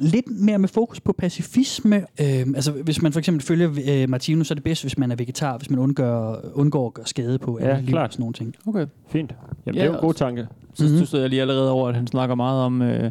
lidt 0.00 0.26
mere 0.40 0.58
med 0.58 0.68
fokus 0.68 1.00
på 1.00 1.12
pacifisme. 1.18 1.96
Øhm, 2.20 2.54
altså, 2.54 2.72
hvis 2.72 3.02
man 3.02 3.12
for 3.12 3.18
eksempel 3.18 3.44
følger 3.46 3.70
øh, 3.88 4.10
Martinus, 4.10 4.46
så 4.46 4.52
er 4.52 4.56
det 4.56 4.64
bedst, 4.64 4.82
hvis 4.82 4.98
man 4.98 5.10
er 5.12 5.16
vegetar, 5.16 5.58
hvis 5.58 5.70
man 5.70 5.78
undgår, 5.78 6.40
undgår 6.54 6.86
at 6.86 6.94
gøre 6.94 7.06
skade 7.06 7.38
på 7.38 7.58
Ja, 7.62 7.78
liv 7.80 7.88
klart. 7.88 8.06
og 8.08 8.12
sådan 8.12 8.22
nogle 8.22 8.32
ting. 8.34 8.54
Okay. 8.66 8.86
Fint. 9.08 9.34
Jamen, 9.66 9.74
Ja, 9.76 9.80
det 9.80 9.80
er 9.80 9.86
jo 9.86 9.92
en 9.92 10.00
god 10.00 10.14
tanke. 10.14 10.46
Så 10.74 10.82
Mhm. 10.84 10.92
mm-hmm. 10.92 11.06
synes 11.06 11.22
jeg 11.22 11.30
lige 11.30 11.40
allerede 11.40 11.70
over, 11.70 11.88
at 11.88 11.94
han 11.94 12.06
snakker 12.06 12.34
meget 12.34 12.62
om, 12.62 12.82
øh, 12.82 13.10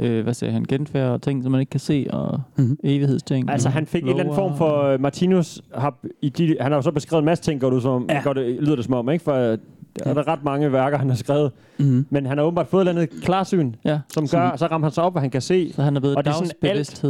øh, 0.00 0.22
hvad 0.22 0.34
sagde 0.34 0.52
han, 0.54 0.64
genfærd 0.68 1.08
og 1.10 1.22
ting, 1.22 1.42
som 1.42 1.52
man 1.52 1.60
ikke 1.60 1.70
kan 1.70 1.80
se, 1.80 2.06
og 2.10 2.40
Mhm. 2.56 2.64
mm-hmm. 2.64 2.78
evighedsting. 2.84 3.50
Altså, 3.50 3.68
han 3.68 3.86
fik 3.86 4.02
en 4.02 4.08
eller 4.08 4.20
anden 4.20 4.34
form 4.34 4.56
for... 4.56 4.94
Uh, 4.94 5.00
Martinus 5.00 5.62
har, 5.74 5.94
i 6.22 6.28
de, 6.28 6.56
han 6.60 6.72
har 6.72 6.78
jo 6.78 6.82
så 6.82 6.90
beskrevet 6.90 7.20
en 7.22 7.26
masse 7.26 7.44
ting, 7.44 7.60
går 7.60 7.70
det, 7.70 7.82
som, 7.82 8.06
ja. 8.10 8.20
går 8.24 8.32
det, 8.32 8.56
lyder 8.62 8.76
det 8.76 8.84
som 8.84 8.94
om, 8.94 9.10
ikke? 9.10 9.24
For 9.24 9.56
der 9.98 10.10
er 10.10 10.14
der 10.14 10.28
ret 10.28 10.44
mange 10.44 10.72
værker, 10.72 10.98
han 10.98 11.08
har 11.08 11.16
skrevet. 11.16 11.52
Mm-hmm. 11.78 12.06
Men 12.10 12.26
han 12.26 12.38
har 12.38 12.44
åbenbart 12.44 12.68
fået 12.68 12.82
et 12.84 12.88
eller 12.88 13.02
andet 13.02 13.22
klarsyn, 13.22 13.72
Ja, 13.84 13.98
som 14.14 14.28
gør, 14.28 14.56
så 14.56 14.66
rammer 14.66 14.86
han 14.86 14.92
sig 14.92 15.04
op, 15.04 15.12
hvad 15.12 15.22
han 15.22 15.30
kan 15.30 15.40
se. 15.40 15.72
så 15.72 15.82
han 15.82 15.96
er 15.96 16.00
blevet 16.00 16.16
Og 16.16 16.24
det 16.24 16.30
er 16.30 16.34
sådan 16.34 16.50
alt. 16.62 17.04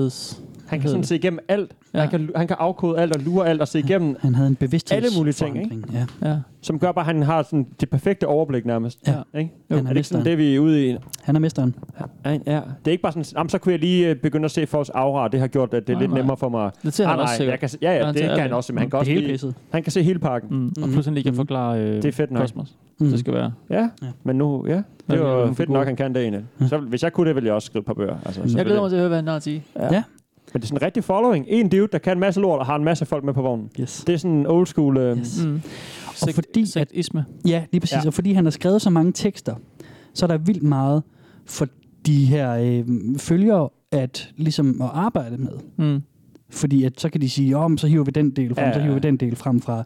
Han 0.66 0.80
kan 0.80 0.88
sådan 0.90 1.04
se 1.04 1.14
igennem 1.16 1.38
alt. 1.48 1.72
Ja. 1.94 2.00
Han, 2.00 2.08
kan, 2.10 2.30
han 2.36 2.46
kan 2.46 2.56
afkode 2.60 2.98
alt 2.98 3.16
og 3.16 3.22
lure 3.22 3.48
alt 3.48 3.60
og 3.60 3.68
se 3.68 3.78
igennem, 3.78 4.16
Han 4.20 4.34
havde 4.34 4.48
en. 4.48 4.56
Alle 4.90 5.08
mulige 5.18 5.32
ting, 5.32 5.56
ikke? 5.62 5.78
Ja. 5.92 6.28
Ja. 6.28 6.36
som 6.60 6.78
gør 6.78 6.92
bare, 6.92 7.02
at 7.02 7.06
han 7.14 7.22
har 7.22 7.42
sådan 7.42 7.66
det 7.80 7.90
perfekte 7.90 8.26
overblik 8.26 8.66
nærmest. 8.66 8.98
Ja. 9.06 9.12
Ikke? 9.38 9.52
Han 9.70 9.78
er 9.78 9.82
er 9.82 9.86
det 9.88 9.96
ikke 9.96 10.08
sådan 10.08 10.24
det, 10.26 10.38
vi 10.38 10.54
er 10.54 10.58
ude 10.60 10.88
i? 10.90 10.96
Han 11.22 11.36
er 11.36 11.40
mesteren. 11.40 11.74
Ja, 12.24 12.30
ja. 12.30 12.38
Det 12.44 12.86
er 12.86 12.90
ikke 12.90 13.02
bare 13.02 13.12
sådan, 13.12 13.24
jamen, 13.36 13.48
så 13.48 13.58
kunne 13.58 13.72
jeg 13.72 13.80
lige 13.80 14.08
øh, 14.08 14.16
begynde 14.16 14.44
at 14.44 14.50
se 14.50 14.66
folks 14.66 14.90
aura, 14.90 15.28
det 15.28 15.40
har 15.40 15.46
gjort, 15.46 15.74
at 15.74 15.86
det 15.86 15.92
er 15.92 15.96
Nej, 15.96 16.00
lidt 16.00 16.10
nej. 16.10 16.18
nemmere 16.20 16.36
for 16.36 16.48
mig. 16.48 16.70
Det 16.82 16.94
ser 16.94 17.04
Ah, 17.04 17.10
han 17.10 17.20
også 17.20 17.30
nej, 17.30 17.36
sikkert. 17.36 17.50
jeg 17.52 17.60
kan, 17.60 17.68
se- 17.68 17.78
ja, 17.82 17.92
ja, 18.06 18.12
det 18.12 18.20
kan 18.22 18.38
han 18.40 18.52
også, 18.52 18.72
men 18.72 18.78
han 18.78 18.90
kan 18.90 18.98
også 18.98 19.12
hele 19.12 19.26
lige, 19.26 19.54
han 19.72 19.82
kan 19.82 19.92
se 19.92 20.02
hele 20.02 20.18
pakken. 20.18 20.50
Mm. 20.50 20.66
Og 20.66 20.72
Mhm. 20.82 20.92
pludselig 20.92 21.14
lige 21.14 21.24
kan 21.24 21.34
forklare 21.34 21.80
øh, 21.80 21.96
Det 21.96 22.04
er 22.04 22.12
fedt 22.12 22.30
nok. 22.30 22.40
kosmos. 22.40 22.74
Mm. 23.00 23.08
Det 23.10 23.18
skal 23.20 23.34
være. 23.34 23.52
Ja, 23.70 23.88
men 24.24 24.36
nu, 24.36 24.64
ja, 24.68 24.74
det 24.76 24.82
ja, 25.10 25.16
jo 25.16 25.52
fedt 25.52 25.68
nok, 25.70 25.86
han 25.86 25.96
kan 25.96 26.14
det 26.14 26.22
egentlig. 26.22 26.44
Så 26.68 26.78
hvis 26.78 27.02
jeg 27.02 27.12
kunne 27.12 27.26
det, 27.28 27.34
ville 27.34 27.46
jeg 27.46 27.54
også 27.54 27.66
skrive 27.66 27.80
et 27.80 27.86
par 27.86 27.94
bøger. 27.94 28.16
Altså, 28.26 28.40
Jeg 28.56 28.64
glæder 28.64 28.80
mig 28.80 28.90
til 28.90 28.96
at 28.96 29.00
høre, 29.00 29.08
hvad 29.08 29.18
han 29.18 29.26
har 29.28 29.36
at 29.36 29.42
sige. 29.42 29.64
Ja. 29.78 30.02
Men 30.52 30.60
det 30.60 30.62
er 30.62 30.68
sådan 30.68 30.78
en 30.78 30.82
rigtig 30.86 31.04
following. 31.04 31.44
En 31.48 31.68
dude, 31.68 31.88
der 31.92 31.98
kan 31.98 32.12
en 32.12 32.20
masse 32.20 32.40
lort 32.40 32.58
og 32.58 32.66
har 32.66 32.76
en 32.76 32.84
masse 32.84 33.06
folk 33.06 33.24
med 33.24 33.34
på 33.34 33.42
vognen. 33.42 33.70
Yes. 33.80 34.04
Det 34.06 34.12
er 34.12 34.16
sådan 34.18 34.36
en 34.36 34.46
old 34.46 34.66
school... 34.66 34.96
Øh, 34.96 35.18
Yes. 35.18 35.44
Mm. 35.46 35.60
Og 36.22 36.28
fordi, 36.34 36.62
at, 36.62 36.68
Sektisme. 36.68 37.24
ja, 37.46 37.64
lige 37.72 37.80
præcis. 37.80 37.96
Ja. 37.96 38.06
Og 38.06 38.14
fordi 38.14 38.32
han 38.32 38.44
har 38.44 38.50
skrevet 38.50 38.82
så 38.82 38.90
mange 38.90 39.12
tekster, 39.12 39.54
så 40.14 40.26
er 40.26 40.28
der 40.28 40.38
vildt 40.38 40.62
meget 40.62 41.02
for 41.46 41.66
de 42.06 42.24
her 42.24 42.52
øh, 42.54 42.84
følgere 43.18 43.68
at, 43.92 44.30
ligesom 44.36 44.82
at 44.82 44.90
arbejde 44.92 45.36
med. 45.38 45.52
Mm. 45.76 46.02
Fordi 46.52 46.84
at, 46.84 47.00
så 47.00 47.08
kan 47.08 47.20
de 47.20 47.30
sige, 47.30 47.56
om 47.56 47.78
så 47.78 47.86
hiver 47.86 48.04
vi 48.04 48.10
den 48.10 48.30
del 48.30 48.54
frem, 48.54 48.66
Ja, 48.66 48.72
så 48.72 48.78
ja. 48.78 48.82
hiver 48.84 48.94
vi 48.94 49.00
den 49.00 49.16
del 49.16 49.36
frem 49.36 49.60
fra 49.60 49.84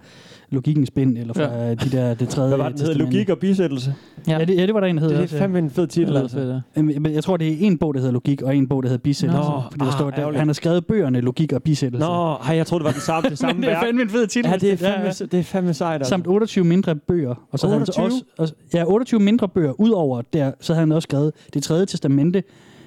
logikkens 0.50 0.90
bind, 0.90 1.18
eller 1.18 1.34
fra 1.34 1.42
Ja. 1.42 1.66
ja. 1.68 1.74
de 1.74 1.90
der, 1.90 2.14
det 2.14 2.28
tredje 2.28 2.48
Hvad 2.48 2.58
var 2.58 2.68
den 2.68 2.78
hedder? 2.78 2.94
Logik 2.98 3.28
og 3.28 3.38
bisættelse. 3.38 3.94
Ja, 4.28 4.38
det, 4.44 4.56
ja, 4.56 4.66
det 4.66 4.74
var 4.74 4.80
der 4.80 4.86
en, 4.86 4.96
der 4.96 5.02
hed. 5.02 5.10
Det 5.10 5.18
er 5.18 5.22
også, 5.22 5.36
ja. 5.36 5.42
fandme 5.42 5.58
en 5.58 5.70
fed 5.70 5.86
titel, 5.86 6.08
Det 6.08 6.16
er 6.16 6.22
altså. 6.22 6.60
ja. 6.76 6.82
Men 6.82 7.06
Jeg 7.06 7.24
tror, 7.24 7.36
det 7.36 7.48
er 7.48 7.56
en 7.60 7.78
bog, 7.78 7.94
der 7.94 8.00
hedder 8.00 8.12
Logik, 8.12 8.42
og 8.42 8.56
en 8.56 8.68
bog, 8.68 8.82
der 8.82 8.88
hedder 8.88 9.02
Bisættelse. 9.02 9.50
Nå, 9.50 9.62
fordi 9.70 9.84
der 9.84 9.86
ah, 9.86 9.98
står, 9.98 10.10
der, 10.10 10.38
han 10.38 10.48
har 10.48 10.52
skrevet 10.52 10.86
bøgerne 10.86 11.20
Logik 11.20 11.52
og 11.52 11.62
Bisættelse. 11.62 12.06
Nå, 12.06 12.32
ej, 12.32 12.56
jeg 12.56 12.66
troede, 12.66 12.80
det 12.80 12.86
var 12.86 12.92
den 12.92 13.00
samme, 13.00 13.30
det 13.30 13.38
samme 13.38 13.54
Men 13.60 13.62
det 13.68 13.72
er 13.72 13.80
fandme 13.80 14.02
en 14.02 14.10
fed 14.10 14.26
titel. 14.26 14.50
Ja, 14.50 14.56
det 14.56 14.72
er 14.72 14.88
Ja, 14.88 14.94
fandme, 14.94 15.06
ja. 15.20 15.24
det 15.24 15.38
er 15.38 15.42
fandme 15.42 15.74
sejt. 15.74 15.94
Altså. 15.94 16.08
Samt 16.10 16.26
28 16.26 16.64
mindre 16.64 16.96
bøger. 16.96 17.34
Og 17.50 17.58
så 17.58 17.66
havde 17.66 17.78
han 17.78 17.86
så 17.86 17.92
28? 18.00 18.22
også, 18.38 18.54
og, 18.54 18.74
ja, 18.74 18.84
28 18.84 19.20
mindre 19.20 19.48
bøger. 19.48 19.80
Udover 19.80 20.22
der, 20.32 20.52
så 20.60 20.72
havde 20.74 20.80
han 20.86 20.92
også 20.92 21.06
skrevet 21.06 21.32
det 21.54 21.62
tredje 21.62 21.86
testamente. 21.86 22.42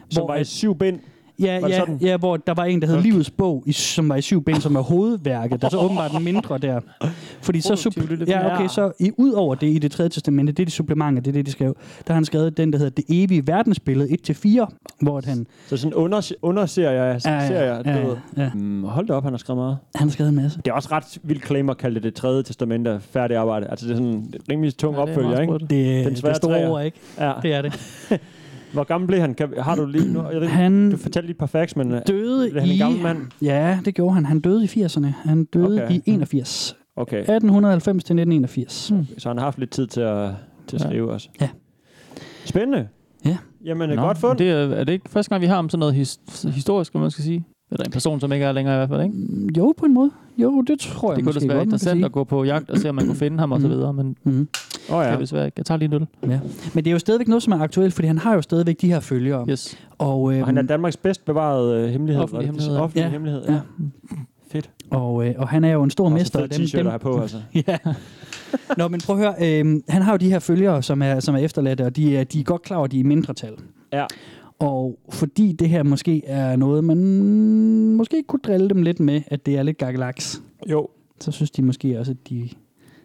Som 0.09 0.27
var 0.27 0.35
i 0.35 0.43
syv 0.43 0.75
bind. 0.75 0.99
Ja, 1.39 1.55
det 1.63 1.69
ja, 1.69 1.77
sådan? 1.79 1.97
ja, 2.01 2.17
hvor 2.17 2.37
der 2.37 2.53
var 2.53 2.65
en, 2.65 2.81
der 2.81 2.87
hed 2.87 2.95
Okay. 2.95 3.09
Livets 3.09 3.29
bog, 3.29 3.63
i, 3.65 3.71
som 3.71 4.09
var 4.09 4.15
i 4.15 4.21
syv 4.21 4.43
bind, 4.43 4.61
som 4.61 4.75
er 4.75 4.81
hovedværket. 4.81 5.61
Der 5.61 5.67
er 5.67 5.71
så 5.71 5.77
åbenbart 5.77 6.11
en 6.11 6.23
mindre 6.23 6.57
der. 6.57 6.79
Fordi 7.41 7.61
så, 7.61 7.91
det 8.09 8.19
det, 8.19 8.27
ja, 8.29 8.53
okay, 8.53 8.63
ja. 8.63 8.67
så 8.67 8.91
i, 8.99 9.11
ud 9.17 9.31
over 9.31 9.55
det 9.55 9.67
i 9.67 9.77
det 9.79 9.91
tredje 9.91 10.09
testamente, 10.09 10.51
det 10.53 10.59
er 10.63 10.65
de 10.65 10.71
supplementer, 10.71 11.21
det 11.21 11.29
er 11.29 11.33
det, 11.33 11.45
de 11.45 11.51
skrev. 11.51 11.75
Der 12.07 12.13
har 12.13 12.13
han 12.13 12.25
skrevet 12.25 12.57
den, 12.57 12.71
der 12.73 12.77
hedder 12.79 12.91
Det 12.91 13.05
evige 13.09 13.47
verdensbillede 13.47 14.17
1-4, 14.29 14.65
hvor 15.01 15.17
at 15.17 15.25
han, 15.25 15.47
Så 15.67 15.77
sådan 15.77 15.93
under, 15.93 16.31
underserie, 16.41 17.03
ja, 17.03 17.19
serie, 17.19 17.73
ja, 17.75 18.01
du 18.01 18.07
ved. 18.07 18.15
ja, 18.37 18.49
Mm, 18.53 18.83
hold 18.83 19.07
da 19.07 19.13
op, 19.13 19.23
han 19.23 19.33
har 19.33 19.37
skrevet 19.37 19.57
meget. 19.57 19.77
han 19.95 20.07
har 20.07 20.11
skrevet 20.13 20.29
en 20.29 20.35
masse. 20.35 20.57
Det 20.65 20.67
er 20.67 20.73
også 20.75 20.89
ret 20.91 21.17
vildt 21.23 21.45
claim 21.47 21.69
at 21.69 21.77
kalde 21.77 21.95
det 21.95 22.03
det 22.03 22.13
tredje 22.13 22.43
testament 22.43 22.87
af 22.87 23.01
færdig 23.01 23.37
arbejde. 23.37 23.67
Altså 23.67 23.85
det 23.85 23.91
er 23.91 23.95
sådan 23.97 24.11
en 24.11 24.33
rimelig 24.51 24.77
tung 24.77 24.95
Ja, 24.95 25.01
det 25.01 25.07
er 25.09 25.11
opfølger, 25.11 25.39
ikke? 25.41 25.53
Det, 25.53 25.69
Den 25.69 26.05
det 26.05 26.17
svære 26.17 26.31
er 26.31 26.35
store 26.37 26.67
ord, 26.69 26.83
ikke? 26.85 26.97
Ja. 27.19 27.33
Det 27.41 27.53
er 27.53 27.61
det. 27.61 27.73
Hvor 28.73 28.83
gammel 28.83 29.07
blev 29.07 29.19
han? 29.19 29.33
Kan, 29.33 29.53
har 29.57 29.75
du 29.75 29.85
lige 29.85 30.13
nu? 30.13 30.27
Jeg 30.31 30.41
ved, 30.41 30.47
Han 30.47 30.91
du 30.91 30.97
fortalte 30.97 31.27
lige 31.27 31.31
et 31.31 31.37
par 31.37 31.45
facts, 31.45 31.75
men 31.75 31.91
øh, 31.91 32.01
døde 32.07 32.49
blev 32.49 32.61
han 32.61 32.69
en 32.69 32.75
i... 32.75 32.77
gammel 32.77 33.01
mand? 33.01 33.17
Ja, 33.41 33.79
det 33.85 33.95
gjorde 33.95 34.13
han. 34.15 34.25
Han 34.25 34.39
døde 34.39 34.63
i 34.63 34.67
80'erne. 34.67 35.05
Han 35.29 35.45
døde 35.45 35.83
Okay. 35.83 35.95
i 35.95 36.01
81. 36.05 36.77
Okay, 36.95 37.17
1890 37.17 38.03
til 38.03 38.13
1981. 38.13 38.89
Hmm. 38.89 39.05
så 39.17 39.29
han 39.29 39.37
har 39.37 39.43
haft 39.45 39.59
lidt 39.59 39.69
tid 39.71 39.87
til 39.87 40.01
at, 40.01 40.31
til 40.67 40.75
at 40.75 40.81
Ja. 40.83 40.87
skrive 40.87 41.11
også. 41.11 41.29
Ja. 41.41 41.49
Spændende. 42.45 42.87
Ja. 43.25 43.37
Jamen, 43.65 43.89
Nå, 43.89 43.95
godt 44.01 44.17
fund. 44.17 44.37
Det 44.37 44.49
er, 44.49 44.55
er 44.55 44.83
det 44.83 44.93
ikke 44.93 45.09
første 45.09 45.29
gang, 45.29 45.41
vi 45.41 45.47
har 45.47 45.57
om 45.57 45.69
sådan 45.69 45.79
noget 45.79 45.95
his, 45.95 46.19
historisk, 46.53 46.95
man 46.95 47.11
skal 47.11 47.23
sige? 47.23 47.45
Eller 47.71 47.85
en 47.85 47.91
person, 47.91 48.19
som 48.19 48.31
ikke 48.33 48.45
er 48.45 48.51
længere 48.51 48.75
i 48.75 48.77
hvert 48.77 48.89
fald, 48.89 49.01
ikke? 49.01 49.15
Mm, 49.15 49.47
Jo, 49.57 49.73
på 49.77 49.85
en 49.85 49.93
måde. 49.93 50.11
Jo, 50.37 50.61
det 50.61 50.79
tror 50.79 51.11
jeg 51.11 51.15
Det 51.15 51.23
kunne 51.23 51.27
måske 51.33 51.39
da 51.41 51.47
være 51.47 51.57
godt, 51.57 51.65
interessant 51.65 52.05
at 52.05 52.11
gå 52.11 52.23
på 52.23 52.43
jagt 52.43 52.69
og 52.69 52.77
se, 52.77 52.89
om 52.89 52.95
man 52.95 53.05
kunne 53.05 53.15
finde 53.15 53.39
ham 53.39 53.51
og 53.51 53.61
så 53.61 53.67
Mhm. 53.67 53.75
videre, 53.75 53.93
men 53.93 54.15
Mm. 54.23 54.47
Åh 54.89 54.95
oh, 54.95 55.05
ja. 55.05 55.11
det 55.11 55.19
desværre 55.19 55.45
ikke. 55.45 55.55
Jeg 55.57 55.65
tager 55.65 55.77
lige 55.77 55.87
en 55.87 55.93
øl. 55.93 56.07
Ja. 56.31 56.39
Men 56.73 56.83
det 56.83 56.87
er 56.89 56.91
jo 56.91 56.99
stadigvæk 56.99 57.27
noget, 57.27 57.43
som 57.43 57.53
er 57.53 57.59
aktuelt, 57.59 57.93
fordi 57.93 58.07
han 58.07 58.17
har 58.17 58.33
jo 58.35 58.41
stadigvæk 58.41 58.81
de 58.81 58.87
her 58.87 58.99
følgere. 58.99 59.45
Yes. 59.49 59.77
Og, 59.97 60.31
øhm, 60.33 60.41
Og 60.41 60.47
han 60.47 60.57
er 60.57 60.61
Danmarks 60.61 60.97
bedst 60.97 61.25
bevarede 61.25 61.81
øh, 61.83 61.89
hemmelighed. 61.89 62.23
Offentlig 62.23 62.45
hemmelighed. 62.47 62.77
Offentlig 62.77 63.03
Ja. 63.03 63.09
hemmelighed, 63.09 63.43
Ja. 63.47 63.53
ja. 63.53 63.59
Fedt. 64.51 64.69
og, 64.91 65.27
øh, 65.27 65.35
og 65.37 65.47
han 65.47 65.63
er 65.63 65.69
jo 65.71 65.83
en 65.83 65.89
stor 65.89 66.05
Også 66.05 66.13
mester. 66.13 66.39
en 66.39 66.45
af 66.45 66.55
fed 66.55 66.65
t-shirt 66.65 66.97
på, 66.97 67.19
altså. 67.21 67.37
ja. 67.67 67.77
Nå, 68.77 68.87
men 68.87 68.99
prøv 69.05 69.19
at 69.19 69.35
høre. 69.41 69.59
Øhm, 69.59 69.83
han 69.89 70.01
har 70.01 70.11
jo 70.13 70.17
de 70.17 70.29
her 70.29 70.39
følgere, 70.39 70.83
som 70.83 71.01
er, 71.01 71.19
som 71.19 71.35
er 71.35 71.39
efterladte, 71.39 71.85
og 71.85 71.95
de 71.95 72.17
er, 72.17 72.23
de 72.23 72.39
er 72.39 72.43
godt 72.43 72.61
klar 72.61 72.77
over, 72.77 72.85
at 72.85 72.91
de 72.91 72.97
er 72.97 72.99
i 72.99 73.03
mindretal. 73.03 73.53
Ja. 73.93 74.05
Og 74.59 74.99
fordi 75.09 75.51
det 75.51 75.69
her 75.69 75.83
måske 75.83 76.25
er 76.25 76.55
noget, 76.55 76.83
man 76.83 76.97
måske 77.95 78.23
kunne 78.27 78.39
drille 78.43 78.69
dem 78.69 78.81
lidt 78.81 78.99
med, 78.99 79.21
at 79.27 79.45
det 79.45 79.57
er 79.57 79.63
lidt 79.63 79.77
gakkelaks, 79.77 80.41
Jo. 80.69 80.87
så 81.19 81.31
synes 81.31 81.51
de 81.51 81.61
måske 81.61 81.99
også, 81.99 82.11
at 82.11 82.29
de... 82.29 82.49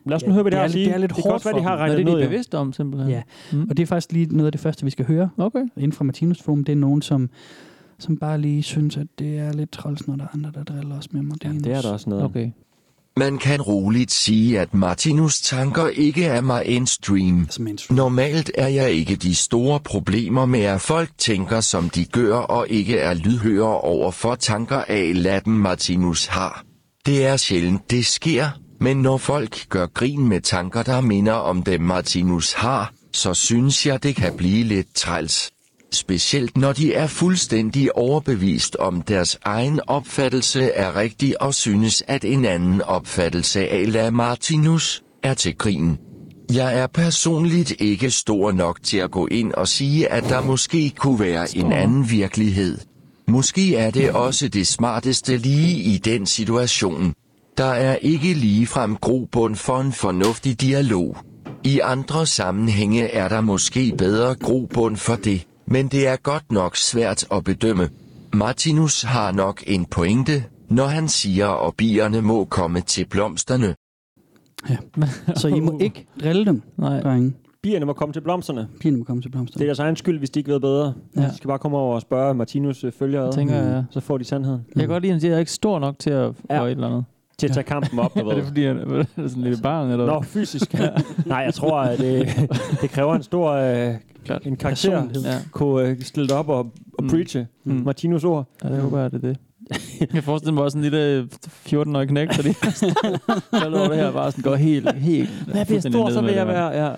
Lad 0.07 0.17
os 0.17 0.23
Ja, 0.23 0.27
nu 0.29 0.33
høre, 0.35 0.43
hvad 0.43 0.53
det 0.53 0.57
det, 0.57 0.57
er 0.57 0.61
har 0.61 0.65
at 0.65 0.71
lidt- 0.71 0.73
sige. 0.75 0.87
det 0.87 0.95
er 0.95 0.99
lidt 0.99 1.17
det 1.17 1.25
hårdt 1.25 1.35
også 1.35 1.45
være, 1.49 1.53
for 1.55 1.59
de 1.59 1.65
har 1.65 1.77
regnet 1.77 1.97
det, 1.99 2.07
de 2.07 2.11
noget. 2.13 2.25
er 2.25 2.29
bevidste 2.29 2.59
om, 2.59 2.73
simpelthen? 2.73 3.11
Ja. 3.11 3.23
Mm. 3.53 3.67
Og 3.71 3.77
det 3.77 3.83
er 3.83 3.87
faktisk 3.87 4.13
lige 4.13 4.27
noget 4.27 4.47
af 4.47 4.53
det 4.53 4.61
første, 4.61 4.85
vi 4.85 4.91
skal 4.91 5.07
høre 5.07 5.31
Okay. 5.39 5.65
inden 5.77 5.93
fra 5.93 6.05
Martinus 6.05 6.43
Forum. 6.43 6.65
Det 6.65 6.73
er 6.73 6.77
nogen, 6.77 7.03
som, 7.03 7.31
som 7.99 8.17
bare 8.17 8.41
lige 8.41 8.63
synes, 8.63 8.97
at 8.97 9.07
det 9.19 9.39
er 9.39 9.53
lidt 9.53 9.71
træls, 9.73 10.09
når 10.09 10.17
der 10.17 10.25
er 10.25 10.29
andre, 10.35 10.51
der 10.55 10.63
driller 10.65 10.99
os 10.99 11.13
med 11.13 11.23
Martinus. 11.23 11.55
Ja, 11.67 11.71
det 11.71 11.77
er 11.79 11.81
der 11.83 11.93
også 11.93 12.11
noget. 12.11 12.25
Okay. 12.25 12.51
Man 13.17 13.39
kan 13.39 13.63
roligt 13.63 14.13
sige, 14.13 14.61
at 14.61 14.75
Martinus 14.75 15.41
tanker 15.41 15.89
ikke 15.89 16.25
er 16.25 16.41
mainstream. 16.41 17.41
Altså. 17.41 17.93
Normalt 17.95 18.51
er 18.55 18.69
jeg 18.69 18.93
ikke 18.93 19.17
de 19.17 19.35
store 19.35 19.81
problemer 19.81 20.47
med, 20.47 20.61
at 20.61 20.81
folk 20.81 21.11
tænker, 21.19 21.61
som 21.61 21.91
de 21.91 22.05
gør, 22.05 22.37
og 22.37 22.67
ikke 22.69 22.99
er 22.99 23.15
lydhøre 23.15 23.81
over 23.81 24.11
for 24.11 24.35
tanker 24.35 24.85
af 24.89 25.23
latten 25.23 25.59
Martinus 25.59 26.27
har. 26.27 26.65
Det 27.07 27.27
er 27.27 27.37
sjældent, 27.37 27.91
det 27.91 28.07
sker, 28.07 28.49
men 28.81 28.97
når 28.97 29.17
folk 29.17 29.69
gør 29.69 29.87
grin 29.87 30.29
med 30.29 30.41
tanker, 30.41 30.83
der 30.83 31.01
minder 31.01 31.33
om 31.33 31.63
dem 31.63 31.81
Martinus 31.81 32.53
har, 32.53 32.93
så 33.13 33.35
synes 33.35 33.87
jeg, 33.87 34.03
det 34.03 34.17
kan 34.17 34.37
blive 34.37 34.65
lidt 34.65 34.95
træls. 34.95 35.54
Specielt 35.95 36.57
når 36.57 36.73
de 36.73 36.95
er 36.95 37.07
fuldstændig 37.07 37.97
overbevist 37.97 38.77
om 38.77 39.03
deres 39.03 39.39
egen 39.45 39.81
opfattelse 39.87 40.63
er 40.63 40.97
rigtig 40.97 41.43
og 41.43 41.55
synes, 41.55 42.03
at 42.07 42.25
en 42.25 42.45
anden 42.45 42.83
opfattelse 42.83 43.69
af 43.69 43.93
La 43.93 44.11
Martinus 44.11 45.03
er 45.23 45.35
til 45.35 45.59
grin. 45.59 45.97
Jeg 46.53 46.79
er 46.79 46.87
personligt 46.87 47.73
ikke 47.79 48.11
stor 48.11 48.53
nok 48.53 48.83
til 48.83 48.99
at 48.99 49.11
gå 49.11 49.27
ind 49.27 49.53
og 49.53 49.69
sige, 49.69 50.13
at 50.13 50.25
der 50.25 50.43
måske 50.43 50.91
kunne 50.91 51.21
være 51.21 51.57
en 51.57 51.73
anden 51.73 52.11
virkelighed. 52.11 52.79
Måske 53.29 53.77
er 53.77 53.91
det 53.91 54.11
også 54.11 54.49
det 54.49 54.67
smarteste 54.67 55.37
lige 55.37 55.77
i 55.77 55.99
den 55.99 56.27
situation. 56.27 57.15
Der 57.59 57.65
er 57.65 57.97
ikke 57.97 58.35
ligefrem 58.35 58.97
grobund 58.97 59.57
for 59.57 59.81
en 59.81 59.93
fornuftig 59.93 60.61
dialog. 60.61 61.17
I 61.65 61.81
andre 61.81 62.27
sammenhænge 62.27 63.05
er 63.09 63.29
der 63.29 63.41
måske 63.41 63.95
bedre 63.99 64.35
grobund 64.35 64.97
for 64.97 65.15
det, 65.15 65.47
men 65.67 65.89
det 65.89 66.09
er 66.09 66.17
godt 66.17 66.53
nok 66.53 66.77
svært 66.77 67.25
at 67.33 67.45
bedømme. 67.45 67.89
Martinus 68.33 69.03
har 69.03 69.33
nok 69.33 69.63
en 69.67 69.85
pointe, 69.85 70.45
når 70.69 70.87
han 70.87 71.09
siger, 71.09 71.67
at 71.67 71.75
bierne 71.77 72.21
må 72.23 72.45
komme 72.45 72.81
til 72.81 73.07
blomsterne. 73.07 73.75
Så 75.37 75.49
I 75.49 75.61
må 75.61 75.79
ikke 75.87 76.07
drille 76.21 76.45
dem, 76.45 76.63
Nej. 76.77 77.01
drenge. 77.01 77.33
Bierne 77.63 77.87
må 77.87 77.93
komme 77.93 78.13
til 78.13 78.21
blomsterne. 78.21 78.69
Pigerne 78.81 78.99
må 78.99 79.05
komme 79.05 79.23
til 79.23 79.31
Det 79.31 79.35
er 79.35 79.39
blomsterne. 79.39 79.67
deres 79.67 79.79
egen 79.79 79.97
skyld, 79.97 80.19
hvis 80.19 80.31
de 80.31 80.41
ikke 80.41 80.53
ved 80.53 80.61
bedre. 80.61 80.95
Ja. 81.17 81.21
Ja. 81.23 81.29
De 81.29 81.37
skal 81.37 81.49
bare 81.49 81.59
komme 81.59 81.77
over 81.79 81.95
og 81.95 82.01
spørge 82.03 82.35
Martinus 82.35 82.85
øh, 82.85 82.93
følgere, 82.93 83.33
Tænker 83.33 83.55
jeg. 83.57 83.85
så 83.91 84.01
får 84.01 84.19
de 84.19 84.25
sandheden. 84.25 84.61
Jeg 84.75 84.81
kan 84.81 84.89
godt 84.89 85.03
lide, 85.03 85.11
at 85.11 85.15
han 85.15 85.21
siger, 85.21 85.31
at 85.31 85.33
jeg 85.33 85.37
er 85.37 85.41
ikke 85.41 85.53
stor 85.53 85.79
nok 85.79 85.99
til 85.99 86.11
at 86.11 86.33
Ja. 86.51 86.61
få 86.61 86.65
et 86.65 86.71
eller 86.71 86.87
andet. 86.89 87.05
Til 87.39 87.47
at 87.47 87.53
tage 87.53 87.65
kampen 87.65 87.99
op. 87.99 88.15
Du 88.15 88.21
Er 88.21 88.25
det 88.25 88.37
ved. 88.37 88.45
fordi, 88.45 88.67
han 88.67 88.79
er 88.79 89.05
sådan 89.17 89.29
en 89.37 89.43
lille 89.43 89.59
barn? 89.63 89.91
Eller? 89.91 90.07
Nå, 90.07 90.23
fysisk. 90.23 90.75
Nej, 91.27 91.39
jeg 91.39 91.55
tror, 91.55 91.81
at 91.81 91.99
det, 91.99 92.29
det 92.81 92.91
kræver 92.91 93.15
en 93.15 93.23
stor 93.23 93.51
øh, 93.53 93.95
Klart. 94.25 94.47
en 94.47 94.57
karakter. 94.57 94.91
Personlighed. 94.91 95.23
Ja. 95.33 95.39
Kunne 95.53 95.89
øh, 95.89 96.01
stille 96.01 96.35
op 96.35 96.49
og, 96.49 96.59
og 96.59 97.05
Mm. 97.05 97.09
preache 97.09 97.47
Mm. 97.65 97.73
Martinus 97.85 98.25
ord. 98.25 98.47
Ja, 98.65 98.69
det 98.69 98.79
håber 98.83 99.01
jeg, 99.01 99.11
det 99.13 99.25
er 99.25 99.29
det. 99.29 99.37
Jeg 100.15 100.25
forestiller 100.25 100.55
mig 100.55 100.65
også 100.65 100.79
en 100.79 100.83
lille 100.83 101.29
14-årig 101.47 102.09
knæk, 102.09 102.29
fordi 102.35 102.53
så 102.53 103.69
lå 103.69 103.85
det 103.85 103.97
her 103.97 104.13
bare 104.13 104.31
sådan 104.31 104.43
går 104.43 104.55
helt, 104.55 104.93
helt... 104.95 105.31
Hvad 105.47 105.67
bliver 105.67 105.81
stor, 105.81 106.11
så 106.11 106.21
vil 106.21 106.35
jeg 106.35 106.47
være. 106.47 106.87
Ja. 106.87 106.93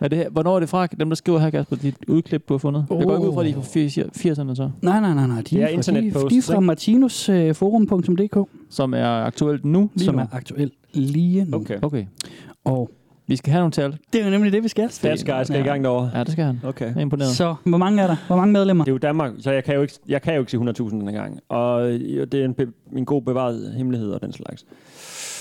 Er 0.00 0.08
det 0.08 0.18
her, 0.18 0.28
hvornår 0.28 0.56
er 0.56 0.60
det 0.60 0.68
fra, 0.68 0.86
dem 0.86 1.10
der 1.10 1.16
skriver 1.16 1.38
her, 1.38 1.50
Kasper, 1.50 1.76
dit 1.76 1.94
udklip, 2.08 2.48
du 2.48 2.54
har 2.54 2.58
fundet? 2.58 2.86
Oh. 2.90 2.98
Jeg 2.98 3.06
går 3.06 3.16
ikke 3.16 3.28
ud 3.28 3.34
fra, 3.34 3.40
at 3.40 3.46
de 3.46 4.00
er 4.00 4.34
fra 4.34 4.42
80'erne 4.42 4.54
så, 4.54 4.70
Nej, 4.82 5.00
nej, 5.00 5.14
nej, 5.14 5.26
nej. 5.26 5.36
De 5.36 5.42
Det 5.42 5.62
er 5.62 5.82
fra, 6.12 6.20
de, 6.20 6.30
de 6.30 6.38
er 6.38 6.42
fra 6.42 6.60
martinusforum.dk, 6.60 8.48
som 8.70 8.94
er 8.94 9.06
aktuelt 9.06 9.64
nu. 9.64 9.90
Lige 9.94 10.04
som 10.04 10.14
nu. 10.14 10.20
er 10.20 10.26
aktuelt 10.32 10.72
lige 10.94 11.44
nu. 11.44 11.56
Okay. 11.56 11.78
Okay. 11.82 12.04
Og 12.64 12.90
Vi 13.28 13.36
skal 13.36 13.52
have 13.52 13.60
nogle 13.60 13.72
tal. 13.72 13.98
det 14.12 14.20
er 14.20 14.24
jo 14.24 14.30
nemlig 14.30 14.52
det, 14.52 14.62
vi 14.62 14.68
skal. 14.68 14.88
Fast 14.90 15.26
guy 15.26 15.42
skal 15.44 15.60
i 15.60 15.62
gang 15.62 15.84
derovre. 15.84 16.10
Ja, 16.14 16.24
det 16.24 16.32
skal 16.32 16.44
han. 16.44 16.60
Okay. 16.64 16.86
Jeg 16.86 16.96
er 16.96 17.00
imponeret. 17.00 17.30
Så 17.30 17.54
hvor 17.64 17.78
mange 17.78 18.02
er 18.02 18.06
der? 18.06 18.16
Hvor 18.26 18.36
mange 18.36 18.52
medlemmer? 18.52 18.84
Det 18.84 18.90
er 18.90 18.94
jo 18.94 18.98
Danmark, 18.98 19.32
så 19.38 19.50
jeg 19.50 19.64
kan 19.64 19.74
jo 19.74 19.82
ikke, 19.82 19.94
jeg 20.08 20.22
kan 20.22 20.34
jo 20.34 20.40
ikke 20.40 20.50
sige 20.50 20.60
100.000 20.70 20.90
den 20.90 21.12
gang. 21.12 21.40
Og 21.48 21.82
det 21.82 22.34
er 22.34 22.44
en, 22.44 22.54
en 22.96 23.04
god 23.04 23.22
bevaret 23.22 23.74
hemmelighed 23.76 24.10
og 24.10 24.20
den 24.20 24.32
slags. 24.32 24.66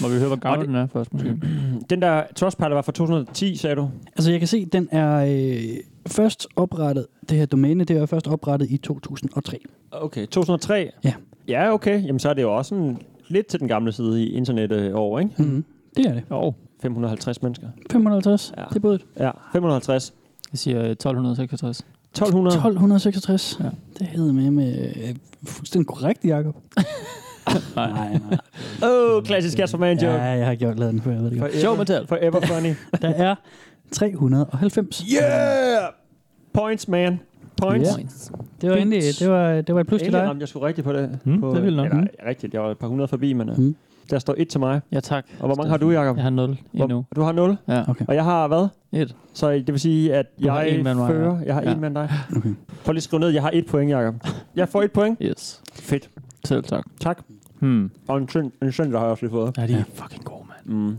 Må 0.01 0.07
vi 0.07 0.17
høre, 0.17 0.27
hvor 0.27 0.35
gammel 0.35 0.67
den 0.67 0.75
er 0.75 0.87
først, 0.87 1.13
måske? 1.13 1.35
Den 1.89 2.01
der 2.01 2.23
Trustpilot 2.35 2.71
var 2.71 2.81
fra 2.81 2.91
2010, 2.91 3.55
sagde 3.55 3.75
du? 3.75 3.89
Altså 4.15 4.31
jeg 4.31 4.39
kan 4.39 4.47
se, 4.47 4.65
den 4.65 4.87
er 4.91 5.15
øh, 5.17 5.77
først 6.07 6.47
oprettet, 6.55 7.05
det 7.29 7.37
her 7.37 7.45
domæne, 7.45 7.83
det 7.83 7.97
er 7.97 8.05
først 8.05 8.27
oprettet 8.27 8.69
i 8.69 8.77
2003. 8.77 9.59
Okay, 9.91 10.25
2003? 10.25 10.89
Ja. 11.03 11.13
Ja, 11.47 11.73
okay. 11.73 12.05
Jamen, 12.05 12.19
så 12.19 12.29
er 12.29 12.33
det 12.33 12.41
jo 12.41 12.55
også 12.57 12.75
en, 12.75 13.01
lidt 13.27 13.47
til 13.47 13.59
den 13.59 13.67
gamle 13.67 13.91
side 13.91 14.23
i 14.23 14.33
internettet 14.33 14.93
år, 14.93 15.19
ikke? 15.19 15.31
Mm-hmm. 15.37 15.65
Det 15.97 16.05
er 16.05 16.13
det. 16.13 16.23
Jo. 16.31 16.53
550 16.81 17.41
mennesker. 17.41 17.67
550, 17.91 18.53
Ja. 18.57 18.61
ja. 18.61 18.67
det 18.69 18.75
er 18.75 18.79
både 18.79 18.99
Ja, 19.19 19.31
550. 19.51 20.13
Jeg 20.51 20.59
siger 20.59 20.83
øh, 20.83 20.89
1266. 20.89 21.79
1200. 22.11 22.55
1266. 22.55 23.57
Ja. 23.59 23.65
Ja. 23.65 23.69
Det 23.99 24.07
hedder 24.07 24.33
med 24.33 24.51
med 24.51 24.93
øh, 24.95 25.15
fuldstændig 25.47 25.87
korrekt, 25.87 26.25
Jacob. 26.25 26.55
Nej. 27.75 27.89
nej. 27.89 28.19
Åh, 28.83 29.17
oh, 29.17 29.23
klassisk 29.23 29.57
Kasper 29.57 29.77
Man 29.77 29.97
joke. 29.97 30.13
Ja, 30.13 30.23
jeg 30.23 30.47
har 30.47 30.55
gjort 30.55 30.79
lavet 30.79 30.93
den 30.93 31.01
før, 31.01 31.11
jeg 31.11 31.21
ved 31.23 31.31
det 31.31 31.39
godt. 31.39 31.51
Forever, 31.51 31.61
Sjov 31.61 31.77
med 31.77 31.85
tal. 31.85 32.07
Forever 32.07 32.39
funny. 32.41 32.73
Der 33.01 33.09
er 33.09 33.35
390. 33.91 35.05
Yeah! 35.13 35.83
Points, 36.53 36.87
man. 36.87 37.19
Points. 37.61 37.89
Ja. 37.97 38.37
Det 38.61 38.69
var 38.69 38.75
endelig, 38.75 39.03
det 39.19 39.29
var, 39.29 39.61
det 39.61 39.75
var 39.75 39.81
et 39.81 39.87
plus 39.87 40.01
til 40.01 40.11
dig. 40.13 40.21
ramte 40.21 40.41
jeg 40.41 40.47
sgu 40.47 40.59
rigtigt 40.59 40.85
på 40.85 40.93
det. 40.93 41.19
Mm, 41.23 41.41
på, 41.41 41.55
det 41.55 41.63
vildt 41.63 41.77
nok. 41.77 41.87
Eller, 41.87 42.07
rigtigt, 42.27 42.53
jeg 42.53 42.61
var 42.61 42.71
et 42.71 42.77
par 42.77 42.87
hundrede 42.87 43.07
forbi, 43.07 43.33
men 43.33 43.49
mm. 43.57 43.75
Der 44.09 44.19
står 44.19 44.35
et 44.37 44.47
til 44.47 44.59
mig. 44.59 44.81
Ja, 44.91 44.99
tak. 44.99 45.25
Og 45.39 45.45
hvor 45.45 45.55
mange 45.55 45.69
har 45.69 45.77
du, 45.77 45.91
Jacob? 45.91 46.15
Jeg 46.15 46.23
har 46.23 46.29
0 46.29 46.57
endnu. 46.73 47.05
Du 47.15 47.21
har 47.21 47.31
0, 47.31 47.57
Ja. 47.67 47.83
Okay. 47.89 48.05
og 48.07 48.15
jeg 48.15 48.23
har 48.23 48.47
hvad? 48.47 48.67
Et. 48.91 49.15
Så 49.33 49.51
det 49.51 49.67
vil 49.67 49.79
sige, 49.79 50.13
at 50.15 50.25
Du 50.43 50.49
har 50.49 50.61
jeg 50.61 50.69
en 50.77 50.83
mand, 50.83 50.99
mig, 50.99 51.07
fører. 51.09 51.39
ja. 51.39 51.45
Jeg 51.45 51.53
har 51.55 51.61
Ja. 51.61 51.73
en 51.73 51.81
mand 51.81 51.95
dig. 51.95 52.09
Okay. 52.37 52.53
Prøv 52.85 52.91
lige 52.93 52.99
at 52.99 53.03
skrive 53.03 53.19
ned, 53.19 53.29
jeg 53.29 53.41
har 53.41 53.49
et 53.53 53.65
point, 53.65 53.91
Jacob. 53.91 54.15
Jeg 54.55 54.69
får 54.69 54.81
et 54.83 54.91
point. 54.91 55.17
Yes. 55.21 55.61
Fedt. 55.73 56.09
Selv 56.45 56.63
tak. 56.63 56.83
Tak. 56.99 57.23
Hmm. 57.59 57.91
Og 58.07 58.17
en, 58.17 58.29
søn, 58.29 58.51
en 58.61 58.71
søndag 58.71 58.99
har 58.99 59.05
jeg 59.05 59.11
også 59.11 59.25
lige 59.25 59.31
fået. 59.31 59.57
Ja, 59.57 59.67
de 59.67 59.73
er 59.73 59.83
fucking 59.93 60.23
gode, 60.23 60.43
mand. 60.65 60.77
Mm. 60.79 60.97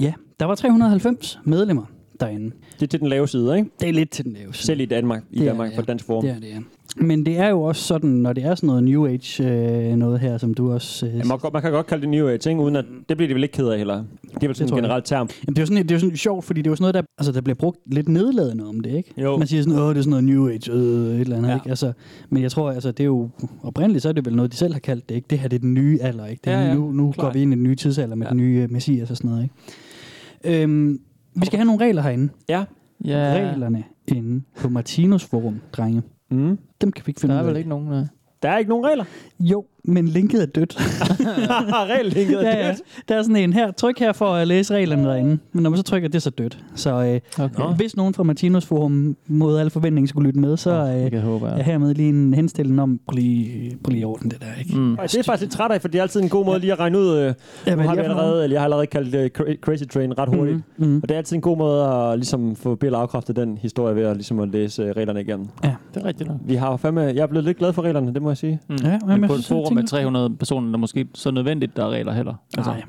Ja, 0.00 0.12
der 0.40 0.46
var 0.46 0.54
390 0.54 1.38
medlemmer 1.44 1.82
derinde. 2.20 2.50
Det 2.74 2.82
er 2.82 2.86
til 2.86 3.00
den 3.00 3.08
lave 3.08 3.28
side, 3.28 3.58
ikke? 3.58 3.70
Det 3.80 3.88
er 3.88 3.92
lidt 3.92 4.10
til 4.10 4.24
den 4.24 4.32
lave 4.32 4.54
side. 4.54 4.66
Selv 4.66 4.80
i 4.80 4.84
Danmark, 4.86 5.22
i 5.30 5.38
Det 5.38 5.42
er 5.42 5.50
Danmark 5.50 5.74
for 5.74 5.82
ja. 5.82 5.86
Dansk 5.86 6.04
Forum. 6.04 6.24
Det 6.24 6.30
er 6.30 6.40
det, 6.40 6.48
ja. 6.48 6.58
Men 6.96 7.26
det 7.26 7.38
er 7.38 7.48
jo 7.48 7.62
også 7.62 7.82
sådan, 7.82 8.10
når 8.10 8.32
det 8.32 8.44
er 8.44 8.54
sådan 8.54 8.66
noget 8.66 8.84
New 8.84 9.06
Age 9.06 9.44
øh, 9.90 9.96
noget 9.96 10.20
her, 10.20 10.38
som 10.38 10.54
du 10.54 10.72
også... 10.72 11.06
Øh, 11.06 11.12
Ja, 11.16 11.24
man, 11.24 11.38
man 11.52 11.62
kan 11.62 11.72
godt 11.72 11.86
kalde 11.86 12.00
det 12.02 12.10
New 12.10 12.26
Age, 12.28 12.50
ikke? 12.50 12.60
uden 12.62 12.76
at 12.76 12.84
det 13.08 13.16
bliver 13.16 13.28
de 13.28 13.34
vel 13.34 13.42
ikke 13.42 13.52
ked 13.52 13.68
af 13.68 13.78
heller. 13.78 14.04
Det 14.34 14.42
er 14.42 14.46
vel 14.46 14.56
sådan 14.56 14.72
en 14.72 14.76
generelt 14.76 15.04
term. 15.04 15.28
Jamen, 15.46 15.56
det 15.56 15.58
er 15.58 15.62
jo 15.62 15.66
sådan, 15.66 15.82
det 15.82 15.90
er 15.90 15.94
jo 15.94 16.00
sådan 16.00 16.16
sjovt, 16.16 16.44
fordi 16.44 16.62
det 16.62 16.66
er 16.66 16.70
jo 16.70 16.76
sådan 16.76 16.82
noget, 16.82 16.94
der, 16.94 17.02
altså, 17.18 17.32
der 17.32 17.40
bliver 17.40 17.54
brugt 17.54 17.78
lidt 17.86 18.08
nedladende 18.08 18.68
om 18.68 18.80
det, 18.80 18.92
ikke? 18.96 19.12
Jo. 19.22 19.36
Man 19.36 19.46
siger 19.46 19.62
sådan, 19.62 19.78
åh, 19.78 19.88
det 19.90 19.96
er 19.98 20.02
sådan 20.02 20.10
noget 20.10 20.24
New 20.24 20.48
Age, 20.48 20.72
øh, 20.72 21.14
et 21.14 21.20
eller 21.20 21.36
andet, 21.36 21.48
Ja. 21.50 21.54
ikke? 21.54 21.68
Altså, 21.68 21.92
men 22.30 22.42
jeg 22.42 22.50
tror, 22.50 22.70
altså, 22.70 22.90
det 22.90 23.00
er 23.00 23.04
jo, 23.04 23.28
oprindeligt 23.62 24.02
så 24.02 24.08
er 24.08 24.12
det 24.12 24.26
vel 24.26 24.36
noget, 24.36 24.52
de 24.52 24.56
selv 24.56 24.72
har 24.72 24.80
kaldt 24.80 25.08
det, 25.08 25.14
ikke? 25.14 25.26
Det 25.30 25.38
her, 25.38 25.48
det 25.48 25.56
er 25.56 25.60
den 25.60 25.74
nye 25.74 25.98
alder, 26.02 26.26
ikke? 26.26 26.40
Det 26.44 26.52
er, 26.52 26.60
Ja, 26.60 26.66
ja, 26.68 26.74
nu 26.74 26.92
nu 26.92 27.14
går 27.16 27.30
vi 27.32 27.42
ind 27.42 27.52
i 27.52 27.56
den 27.56 27.62
nye 27.62 27.74
tidsalder 27.74 28.14
med 28.16 28.26
Ja. 28.26 28.30
den 28.30 28.36
nye 28.38 28.64
uh, 28.64 28.72
messias 28.72 29.10
og 29.10 29.16
sådan 29.16 29.30
noget, 29.30 29.42
ikke? 29.42 30.62
Øhm, 30.62 31.00
vi 31.40 31.46
skal 31.46 31.56
have 31.58 31.66
nogle 31.66 31.84
regler 31.84 32.02
herinde. 32.02 32.28
Ja. 32.48 32.64
Ja, 33.04 33.32
Reglerne 33.34 33.84
inde 34.08 34.44
på 34.56 34.68
Martinus 34.68 35.24
Forum, 35.24 35.60
drenge. 35.72 36.02
Mm. 36.30 36.58
Dem 36.80 36.92
kan 36.92 37.06
vi 37.06 37.10
ikke 37.10 37.20
finde 37.20 37.34
der 37.34 37.40
er 37.40 37.44
ud 37.44 37.48
af. 37.48 37.52
vel 37.52 37.58
ikke 37.58 37.68
nogen... 37.68 37.88
Uh... 37.88 38.06
Der 38.42 38.48
er 38.48 38.58
ikke 38.58 38.68
nogen 38.68 38.86
regler. 38.86 39.04
Jo, 39.40 39.64
men 39.86 40.08
linket 40.08 40.42
er 40.42 40.46
dødt. 40.46 40.76
Regellinket 41.90 42.36
er 42.46 42.50
ja, 42.56 42.60
ja. 42.66 42.68
dødt. 42.68 42.80
Der 43.08 43.14
er 43.16 43.22
sådan 43.22 43.36
en 43.36 43.52
her. 43.52 43.70
Tryk 43.70 43.98
her 43.98 44.12
for 44.12 44.26
at 44.34 44.48
læse 44.48 44.74
reglerne 44.74 45.08
derinde. 45.08 45.38
Men 45.52 45.62
når 45.62 45.70
man 45.70 45.76
så 45.76 45.82
trykker, 45.82 46.08
det 46.08 46.14
er 46.16 46.20
så 46.20 46.30
dødt. 46.30 46.58
Så 46.74 46.90
øh, 47.38 47.44
Okay. 47.44 47.76
hvis 47.76 47.96
nogen 47.96 48.14
fra 48.14 48.22
Martinus 48.22 48.64
Forum 48.66 49.16
mod 49.26 49.58
alle 49.58 49.70
forventninger 49.70 50.08
skulle 50.08 50.26
lytte 50.28 50.40
med, 50.40 50.56
så 50.56 50.70
øh, 51.06 51.12
jeg 51.12 51.20
håbe, 51.20 51.46
er 51.46 51.56
ja. 51.56 51.62
hermed 51.62 51.94
lige 51.94 52.08
en 52.08 52.34
henstilling 52.34 52.80
om, 52.80 53.00
prøv 53.08 53.14
lige, 53.16 53.76
prøv 53.84 53.90
lige 53.90 54.00
i 54.00 54.04
orden 54.04 54.30
det 54.30 54.40
der, 54.40 54.46
ikke? 54.60 54.78
Mm. 54.78 54.96
Det 55.02 55.14
er 55.16 55.22
faktisk 55.22 55.40
lidt 55.40 55.52
træt 55.52 55.70
af, 55.70 55.80
for 55.80 55.88
det 55.88 55.98
er 55.98 56.02
altid 56.02 56.20
en 56.20 56.28
god 56.28 56.44
måde 56.46 56.58
lige 56.58 56.72
at 56.72 56.78
regne 56.78 56.98
ud. 56.98 57.16
Øh, 57.16 57.34
Ja, 57.66 57.74
nu 57.74 57.82
har 57.82 57.90
er 57.90 57.94
vi 57.94 58.00
allerede, 58.00 58.42
eller 58.44 58.54
jeg 58.54 58.60
har 58.60 58.64
allerede 58.64 58.86
kaldt 58.86 59.12
det 59.12 59.30
cra- 59.38 59.60
Crazy 59.60 59.82
Train 59.84 60.18
ret 60.18 60.28
hurtigt. 60.28 60.56
Mhm, 60.76 60.88
mhm. 60.88 61.00
Og 61.02 61.08
det 61.08 61.14
er 61.14 61.18
altid 61.18 61.36
en 61.36 61.42
god 61.42 61.56
måde 61.58 61.84
at 61.84 62.18
ligesom, 62.18 62.56
få 62.56 62.74
Bill 62.74 62.94
afkræftet 62.94 63.36
den 63.36 63.58
historie 63.58 63.96
ved 63.96 64.02
at, 64.02 64.16
ligesom, 64.16 64.40
at 64.40 64.48
læse 64.48 64.82
øh, 64.82 64.90
reglerne 64.96 65.20
igennem. 65.20 65.46
Det 65.62 66.02
er 66.02 66.04
rigtigt 66.04 66.28
nok. 66.28 66.38
Vi 66.44 66.54
har 66.54 66.76
fandme, 66.76 67.00
jeg 67.00 67.16
er 67.16 67.26
blevet 67.26 67.44
lidt 67.44 67.58
glad 67.58 67.72
for 67.72 67.82
reglerne, 67.82 68.14
det 68.14 68.22
må 68.22 68.30
jeg 68.30 68.36
sige. 68.36 68.60
Mm. 68.68 68.76
Ja, 68.82 68.90
Ja, 68.90 68.98
men 69.06 69.20
men 69.20 69.28
på 69.28 69.34
et 69.34 69.44
forum 69.44 69.75
med 69.82 69.82
tænker- 69.82 70.02
300 70.10 70.36
personer, 70.36 70.66
der 70.68 70.74
er 70.74 70.78
måske 70.78 71.06
så 71.14 71.30
nødvendigt, 71.30 71.76
der 71.76 71.84
er 71.84 71.90
regler 71.90 72.12
heller. 72.12 72.34
Altså, 72.56 72.70
Nej. 72.70 72.82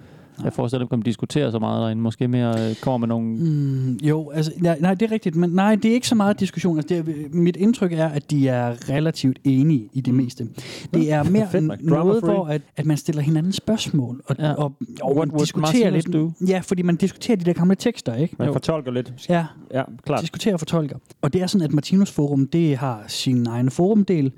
Jeg 0.44 0.54
forestiller 0.54 0.86
mig, 0.92 0.98
at 1.00 1.06
de 1.06 1.10
diskuterer 1.10 1.52
så 1.52 1.60
meget 1.60 1.82
derinde. 1.82 2.02
Måske 2.04 2.28
mere 2.28 2.70
øh, 2.70 2.76
kommer 2.76 2.98
med 2.98 3.08
nogle... 3.08 3.28
Mm, 3.38 3.94
jo, 4.04 4.30
altså, 4.30 4.52
nej, 4.58 4.78
nej, 4.82 4.94
det 4.94 5.06
er 5.08 5.12
rigtigt, 5.12 5.36
men 5.36 5.50
nej, 5.50 5.76
det 5.76 5.90
er 5.90 5.94
ikke 5.94 6.08
så 6.08 6.16
meget 6.16 6.40
diskussion. 6.40 6.78
Altså, 6.78 6.96
det 6.96 7.10
er, 7.10 7.14
mit 7.32 7.56
indtryk 7.56 7.94
er, 7.94 8.08
at 8.08 8.32
de 8.32 8.48
er 8.48 8.90
relativt 8.90 9.40
enige 9.44 9.90
i 9.94 10.02
det 10.02 10.14
meste. 10.14 10.48
Det 10.94 11.12
er 11.12 11.24
mere 11.24 11.48
Fedt 11.52 11.84
noget, 11.86 12.24
hvor 12.24 12.46
at, 12.46 12.62
at 12.78 12.86
man 12.86 12.98
stiller 12.98 13.22
hinanden 13.22 13.52
spørgsmål, 13.52 14.22
og, 14.26 14.36
Ja. 14.40 14.54
og, 14.54 14.74
og 15.02 15.16
What 15.18 15.32
man 15.32 15.40
diskuterer 15.40 15.90
lidt. 15.90 16.14
do? 16.14 16.32
Ja, 16.48 16.60
fordi 16.60 16.82
man 16.82 16.96
diskuterer 16.96 17.38
de 17.38 17.46
der 17.46 17.54
gamle 17.54 17.76
tekster, 17.76 18.16
ikke? 18.16 18.36
Man 18.40 18.48
Jo. 18.48 18.54
fortolker 18.54 18.92
lidt. 18.92 19.14
Ja, 19.30 19.46
Ja, 19.74 19.84
klart. 20.06 20.22
diskuterer 20.22 20.54
og 20.54 20.60
fortolker. 20.60 20.96
Og 21.22 21.34
det 21.34 21.42
er 21.42 21.48
sådan, 21.48 21.66
at 21.66 21.74
Martinus 21.74 22.12
Forum, 22.12 22.48
det 22.48 22.78
har 22.78 23.04
sin 23.08 23.48
egen 23.48 23.70
forumdel. 23.72 24.32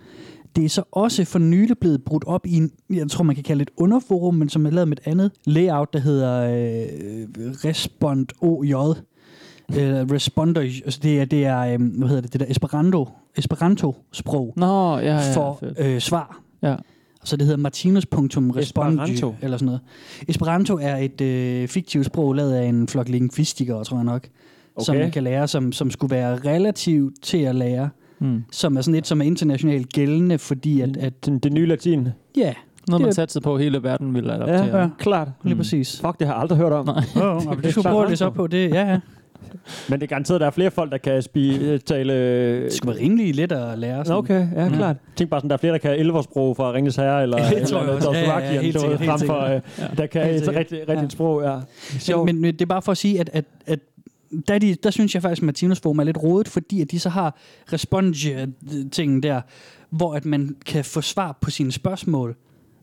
Det 0.59 0.65
er 0.65 0.69
så 0.69 0.83
også 0.91 1.25
for 1.25 1.39
nylig 1.39 1.77
blevet 1.77 2.03
brudt 2.03 2.23
op 2.27 2.45
i 2.45 2.55
en, 2.57 2.71
jeg 2.89 3.09
tror 3.09 3.23
man 3.23 3.35
kan 3.35 3.43
kalde 3.43 3.61
et 3.61 3.69
underforum, 3.77 4.35
men 4.35 4.49
som 4.49 4.65
er 4.65 4.69
lavet 4.69 4.87
med 4.87 4.97
et 4.97 5.07
andet 5.07 5.31
layout, 5.45 5.93
der 5.93 5.99
hedder 5.99 6.41
øh, 6.41 7.27
Respond 7.65 8.27
OJ. 8.41 8.73
Øh, 9.77 10.11
responder, 10.11 10.61
altså 10.61 10.99
det 11.03 11.19
er, 11.19 11.25
det 11.25 11.45
er 11.45 11.59
øh, 11.59 11.81
hvad 11.81 12.07
hedder 12.07 12.21
det, 12.21 12.33
det 12.33 12.39
der 12.39 12.45
Esperanto, 12.49 13.09
Esperanto-sprog 13.37 14.53
Nå, 14.57 14.97
ja, 14.97 15.15
ja, 15.15 15.35
for 15.35 15.57
fedt. 15.59 15.79
øh, 15.79 15.99
svar. 15.99 16.41
Ja. 16.61 16.75
Så 17.23 17.37
det 17.37 17.45
hedder 17.45 17.57
martinus.respondu, 17.57 18.59
Esperanto? 18.59 19.35
eller 19.41 19.57
sådan 19.57 19.65
noget. 19.65 19.81
Esperanto 20.27 20.77
er 20.77 20.95
et 20.95 21.21
øh, 21.21 21.67
fiktivt 21.67 22.05
sprog, 22.05 22.33
lavet 22.33 22.53
af 22.53 22.65
en 22.65 22.87
flok 22.87 23.09
lingvistikere, 23.09 23.83
tror 23.83 23.97
jeg 23.97 24.05
nok, 24.05 24.27
okay. 24.75 24.85
som 24.85 24.95
man 24.95 25.11
kan 25.11 25.23
lære, 25.23 25.47
som, 25.47 25.71
som 25.71 25.91
skulle 25.91 26.15
være 26.15 26.35
relativt 26.35 27.23
til 27.23 27.37
at 27.37 27.55
lære, 27.55 27.89
Mm. 28.19 28.43
som 28.51 28.77
er 28.77 28.81
sådan 28.81 28.93
lidt, 28.93 29.07
som 29.07 29.21
er 29.21 29.25
internationalt 29.25 29.93
gældende, 29.93 30.37
fordi 30.37 30.81
at, 30.81 30.97
at 30.97 31.25
Det, 31.25 31.43
det 31.43 31.53
nye 31.53 31.65
latin. 31.65 32.07
ja, 32.37 32.53
Noget, 32.87 33.01
man 33.01 33.07
Det- 33.07 33.15
satte 33.15 33.41
på 33.41 33.57
hele 33.57 33.83
verden 33.83 34.13
ville 34.15 34.33
adoptere. 34.33 34.65
Ja, 34.65 34.77
ja, 34.81 34.89
klart. 34.99 35.27
lige 35.43 35.53
Mm. 35.53 35.59
præcis. 35.59 36.01
Fuck, 36.01 36.19
det 36.19 36.27
har 36.27 36.33
jeg 36.33 36.41
aldrig 36.41 36.57
hørt 36.57 36.71
om. 36.71 36.85
Nej. 36.85 37.03
Oh, 37.15 37.47
oh, 37.47 37.61
det 37.63 37.71
skulle 37.71 37.89
prøve 37.89 38.09
læse 38.09 38.25
op 38.25 38.33
på 38.33 38.47
det, 38.47 38.69
ja, 38.73 38.89
ja. 38.89 38.99
Men 39.89 39.99
det 39.99 40.05
er 40.05 40.07
garanteret, 40.07 40.35
at 40.35 40.41
der 40.41 40.47
er 40.47 40.51
flere 40.51 40.71
folk, 40.71 40.91
der 40.91 40.97
kan 40.97 41.17
spi- 41.19 41.61
øh, 41.63 41.79
tale... 41.79 42.13
Det 42.63 42.73
skulle 42.73 42.95
være 42.95 43.03
rimelig 43.05 43.35
let 43.35 43.51
at 43.51 43.79
lære. 43.79 44.05
Sådan. 44.05 44.17
okay, 44.17 44.47
ja, 44.55 44.63
Ja. 44.63 44.69
klart. 44.69 44.95
Tænk 45.15 45.29
bare 45.29 45.39
sådan, 45.39 45.49
der 45.49 45.53
er 45.55 45.57
flere, 45.59 45.73
der 45.73 45.79
kan 45.79 45.91
elversprog 45.99 46.55
fra 46.55 46.73
Ringens 46.73 46.95
Herre, 46.95 47.23
eller, 47.23 47.37
Det 47.49 47.51
eller 47.51 47.65
tror 47.67 47.79
jeg 47.81 47.89
også. 47.89 48.11
Ja, 48.11 48.19
ja, 48.19 48.39
ja, 48.53 48.61
helt 48.61 48.75
eller 48.75 48.79
sikkert, 48.79 48.99
noget, 48.99 48.99
helt 48.99 49.09
frem 49.11 49.27
for, 49.27 49.85
øh, 49.91 49.97
der 49.97 50.05
kan 50.05 50.25
Helt 50.25 50.43
et 50.43 50.55
rigtigt, 50.55 50.81
rigtigt 50.89 51.01
Ja. 51.01 51.09
sprog, 51.09 51.41
ja. 52.09 52.23
Men, 52.23 52.41
men 52.41 52.53
det 52.53 52.61
er 52.61 52.65
bare 52.65 52.81
for 52.81 52.91
at 52.91 52.97
sige, 52.97 53.19
at, 53.19 53.29
at, 53.33 53.45
at 53.67 53.79
der, 54.47 54.53
er 54.53 54.59
de, 54.59 54.75
der 54.83 54.91
synes 54.91 55.13
jeg 55.13 55.21
faktisk, 55.21 55.41
at 55.41 55.45
Martinus 55.45 55.79
Forum 55.79 55.99
er 55.99 56.03
lidt 56.03 56.17
rodet, 56.23 56.47
fordi 56.47 56.81
at 56.81 56.91
de 56.91 56.99
så 56.99 57.09
har 57.09 57.37
responge-tingen 57.73 59.23
der, 59.23 59.41
hvor 59.89 60.13
at 60.15 60.25
man 60.25 60.55
kan 60.65 60.85
få 60.85 61.01
svar 61.01 61.37
på 61.41 61.51
sine 61.51 61.71
spørgsmål, 61.71 62.35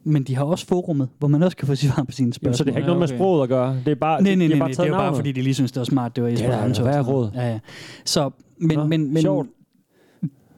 men 0.05 0.23
de 0.25 0.37
har 0.37 0.45
også 0.45 0.67
forummet, 0.67 1.09
hvor 1.19 1.29
man 1.29 1.43
også 1.43 1.57
kan 1.57 1.67
få 1.67 1.75
svar 1.75 2.05
på 2.07 2.13
sine 2.13 2.33
spørgsmål. 2.33 2.57
så 2.57 2.65
det 2.65 2.73
har 2.73 2.79
ikke 2.79 2.87
noget 2.87 3.01
med 3.01 3.09
sproget 3.09 3.43
at 3.43 3.49
gøre. 3.49 3.81
Det 3.85 3.91
er 3.91 3.95
bare, 3.95 4.23
Nej, 4.23 4.35
nej, 4.35 4.47
nej, 4.49 4.57
har 4.57 4.57
nej, 4.57 4.59
bare 4.59 4.69
det 4.69 4.79
er 4.79 4.87
jo 4.87 4.93
bare 4.95 5.15
fordi, 5.15 5.33
de 5.33 5.43
lige 5.43 5.55
synes, 5.55 5.73
det 5.73 5.81
var 5.81 5.85
smart, 5.85 6.17
det 6.17 6.25
var 6.25 6.31
værre 6.31 6.65
og 6.69 6.77
sådan 6.77 6.93
noget. 6.93 7.09
råd. 7.09 7.31
Ja, 7.35 7.51
ja. 7.51 7.59
Så, 8.05 8.31
men, 8.59 8.79
Nå, 8.79 8.87
men, 8.87 9.13
men 9.13 9.23
sjovt. 9.23 9.49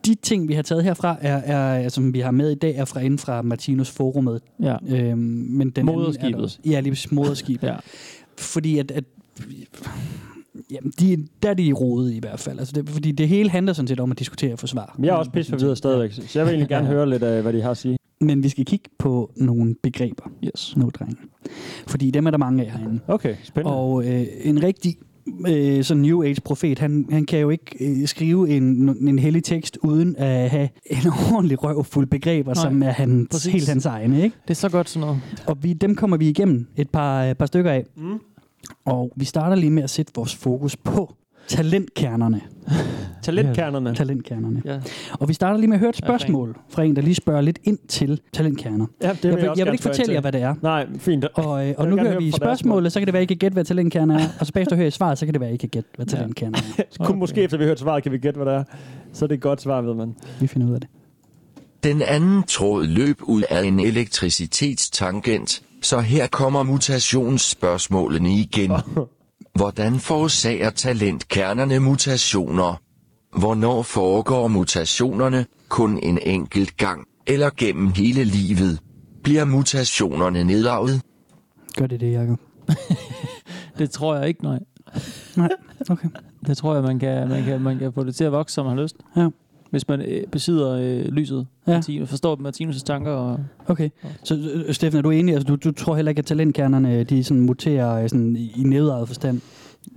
de 0.06 0.14
ting, 0.14 0.48
vi 0.48 0.54
har 0.54 0.62
taget 0.62 0.84
herfra, 0.84 1.16
er, 1.20 1.36
er, 1.36 1.88
som 1.88 2.14
vi 2.14 2.20
har 2.20 2.30
med 2.30 2.50
i 2.50 2.54
dag, 2.54 2.76
er 2.76 2.84
fra 2.84 3.00
inden 3.00 3.18
fra 3.18 3.42
Martinus 3.42 3.90
Forummet. 3.90 4.40
Ja. 4.62 4.76
Øhm, 4.88 5.18
men 5.18 5.70
den 5.70 5.88
anden 5.88 5.88
er 5.88 5.92
der 5.92 5.98
Moderskibet. 5.98 6.60
Ja, 6.66 6.80
lige 6.80 7.08
moderskibet. 7.12 7.68
ja. 7.68 7.76
Fordi 8.38 8.78
at, 8.78 8.90
at 8.90 9.04
jamen, 10.70 10.92
de, 11.00 11.26
der 11.42 11.50
er 11.50 11.54
de 11.54 11.62
i 11.62 11.72
rodet 11.72 12.12
i 12.12 12.18
hvert 12.18 12.40
fald. 12.40 12.58
Altså 12.58 12.72
det, 12.72 12.88
fordi 12.88 13.12
det 13.12 13.28
hele 13.28 13.50
handler 13.50 13.72
sådan 13.72 13.88
set 13.88 14.00
om 14.00 14.10
at 14.10 14.18
diskutere 14.18 14.52
og 14.52 14.58
forsvare. 14.58 14.86
Men 14.96 15.04
jeg 15.04 15.10
er 15.12 15.16
også 15.16 15.30
pisse 15.30 15.50
forvirret 15.52 15.78
stadigvæk, 15.78 16.12
så 16.12 16.38
jeg 16.38 16.46
vil 16.46 16.52
egentlig 16.52 16.68
gerne 16.68 16.86
Ja. 16.86 16.92
høre 16.92 17.10
lidt 17.10 17.22
af, 17.22 17.42
hvad 17.42 17.52
de 17.52 17.62
har 17.62 17.70
at 17.70 17.76
sige. 17.76 17.98
Men 18.20 18.42
vi 18.42 18.48
skal 18.48 18.64
kigge 18.64 18.90
på 18.98 19.30
nogle 19.36 19.74
begreber 19.82 20.30
Yes. 20.44 20.74
nu, 20.76 20.90
drenge. 20.94 21.16
Fordi 21.86 22.10
dem 22.10 22.26
er 22.26 22.30
der 22.30 22.38
mange 22.38 22.64
af 22.64 22.70
herinde. 22.72 23.00
Okay, 23.08 23.34
spændende. 23.42 23.76
Og 23.76 24.04
øh, 24.06 24.26
en 24.42 24.62
rigtig 24.62 24.96
øh, 25.48 25.84
sådan 25.84 26.02
New 26.02 26.22
Age-profet, 26.24 26.78
han, 26.78 27.06
han 27.10 27.24
kan 27.26 27.38
jo 27.38 27.50
ikke 27.50 27.76
øh, 28.00 28.06
skrive 28.08 28.48
en, 28.50 28.88
en 29.08 29.18
hellig 29.18 29.44
tekst 29.44 29.78
uden 29.82 30.16
at 30.16 30.50
have 30.50 30.68
en 30.86 30.98
ordentlig 31.34 31.64
røvfuld 31.64 32.06
begreber, 32.06 32.54
Nej, 32.54 32.62
som 32.62 32.82
er 32.82 32.90
hans, 32.90 33.28
præcis. 33.30 33.52
helt 33.52 33.68
hans 33.68 33.86
egne. 33.86 34.22
Ikke? 34.22 34.36
Det 34.42 34.50
er 34.50 34.54
så 34.54 34.68
godt 34.68 34.88
sådan 34.88 35.06
noget. 35.06 35.20
Og 35.46 35.58
vi, 35.62 35.72
dem 35.72 35.94
kommer 35.94 36.16
vi 36.16 36.28
igennem 36.28 36.66
et 36.76 36.90
par, 36.90 37.24
øh, 37.24 37.34
par 37.34 37.46
stykker 37.46 37.70
af. 37.70 37.84
Mm. 37.96 38.18
Og 38.92 39.12
vi 39.16 39.24
starter 39.24 39.56
lige 39.56 39.70
med 39.70 39.82
at 39.82 39.90
sætte 39.90 40.12
vores 40.14 40.34
fokus 40.36 40.76
på 40.76 41.14
talentkernerne. 41.48 42.40
Talentkernerne. 43.22 43.94
talentkernerne. 43.94 44.62
Ja. 44.64 44.80
Og 45.12 45.28
vi 45.28 45.34
starter 45.34 45.58
lige 45.58 45.68
med 45.68 45.76
at 45.76 45.80
høre 45.80 45.90
et 45.90 45.96
spørgsmål 45.96 46.56
fra 46.68 46.82
en, 46.82 46.96
der 46.96 47.02
lige 47.02 47.14
spørger 47.14 47.40
lidt 47.40 47.58
ind 47.64 47.78
til 47.88 48.20
talentkerner. 48.32 48.86
Ja, 49.02 49.08
det 49.08 49.24
Jeg 49.24 49.32
vil 49.32 49.40
vil, 49.40 49.48
også 49.48 49.60
jeg 49.60 49.66
vil 49.66 49.72
ikke 49.72 49.82
fortælle 49.82 50.14
jer, 50.14 50.20
hvad 50.20 50.32
det 50.32 50.42
er. 50.42 50.54
Nej, 50.62 50.86
fint. 50.98 51.24
Og, 51.24 51.68
øh, 51.68 51.74
og 51.78 51.84
vil 51.86 51.96
nu 51.96 52.02
hører 52.02 52.10
høre 52.12 52.22
vi 52.22 52.30
spørgsmålet, 52.30 52.92
så 52.92 53.00
kan 53.00 53.06
det 53.06 53.12
være, 53.12 53.22
at 53.22 53.30
I 53.30 53.34
kan 53.34 53.36
gætte, 53.36 53.54
hvad 53.54 53.64
talentkerner 53.64 54.18
er. 54.18 54.28
Og 54.40 54.46
så 54.46 54.52
bagefter 54.52 54.76
hører 54.76 54.88
I 54.88 54.90
svaret, 54.90 55.18
så 55.18 55.26
kan 55.26 55.34
det 55.34 55.40
være, 55.40 55.50
at 55.50 55.54
I 55.54 55.58
kan 55.58 55.68
gætte, 55.68 55.88
hvad 55.96 56.06
talentkerner 56.06 56.58
er. 56.78 57.04
Kun 57.04 57.18
måske 57.18 57.42
efter 57.42 57.56
vi 57.56 57.64
har 57.64 57.68
hørt 57.68 57.80
svaret, 57.80 58.02
kan 58.02 58.12
vi 58.12 58.18
gætte, 58.18 58.42
hvad 58.42 58.52
det 58.52 58.60
er. 58.60 58.64
Så 59.12 59.24
er 59.24 59.26
det 59.26 59.34
et 59.34 59.40
godt 59.40 59.62
svar, 59.62 59.80
ved 59.80 59.94
man. 59.94 60.14
Vi 60.40 60.46
finder 60.46 60.68
ud 60.68 60.74
af 60.74 60.80
det. 60.80 60.90
Den 61.82 62.02
anden 62.02 62.42
tråd 62.42 62.86
løb 62.86 63.16
ud 63.22 63.42
af 63.50 63.64
en 63.64 63.80
elektricitetstangent, 63.80 65.62
så 65.82 66.00
her 66.00 66.26
kommer 66.26 66.62
mutationsspørgsmålene 66.62 68.30
igen. 68.30 68.72
Hvordan 69.58 69.98
forårsager 69.98 70.70
talentkernerne 70.70 71.80
mutationer? 71.80 72.80
Hvornår 73.38 73.82
foregår 73.82 74.48
mutationerne 74.48 75.46
kun 75.68 75.98
en 76.02 76.18
enkelt 76.22 76.76
gang, 76.76 77.06
eller 77.26 77.50
gennem 77.56 77.88
hele 77.88 78.24
livet? 78.24 78.80
Bliver 79.22 79.44
mutationerne 79.44 80.44
nedarvet? 80.44 81.02
Gør 81.76 81.86
det 81.86 82.00
det, 82.00 82.12
Jacob? 82.12 82.38
Det 83.78 83.90
tror 83.90 84.16
jeg 84.16 84.28
ikke, 84.28 84.42
nej. 84.42 84.58
Nej, 85.36 85.48
okay. 85.90 86.08
Det 86.46 86.56
tror 86.56 86.74
jeg, 86.74 86.82
man 86.82 86.98
kan, 86.98 87.28
man 87.28 87.44
kan, 87.44 87.60
man 87.60 87.78
kan 87.78 87.92
få 87.92 88.04
det 88.04 88.14
til 88.14 88.24
at 88.24 88.32
vokse, 88.32 88.54
som 88.54 88.66
man 88.66 88.76
har 88.76 88.82
lyst. 88.82 88.96
Ja. 89.16 89.28
Hvis 89.70 89.88
man 89.88 90.00
øh, 90.00 90.26
besidder 90.26 90.72
øh, 90.72 91.04
lyset. 91.12 91.46
Ja. 91.66 91.72
Martin, 91.72 92.06
forstår 92.06 92.36
Martinus' 92.36 92.84
tanker. 92.84 93.10
Og, 93.12 93.38
Okay. 93.66 93.90
Så 94.24 94.34
øh, 94.54 94.74
Steffen, 94.74 94.98
er 94.98 95.02
du 95.02 95.10
enig? 95.10 95.34
Altså, 95.34 95.46
du, 95.46 95.56
du 95.56 95.72
tror 95.72 95.96
heller 95.96 96.10
ikke, 96.10 96.18
at 96.18 96.26
talentkernerne 96.26 97.04
de 97.04 97.24
sådan 97.24 97.40
muterer 97.40 98.02
øh, 98.02 98.08
sådan, 98.08 98.36
i, 98.36 98.62
nedejet 98.62 99.08
forstand? 99.08 99.40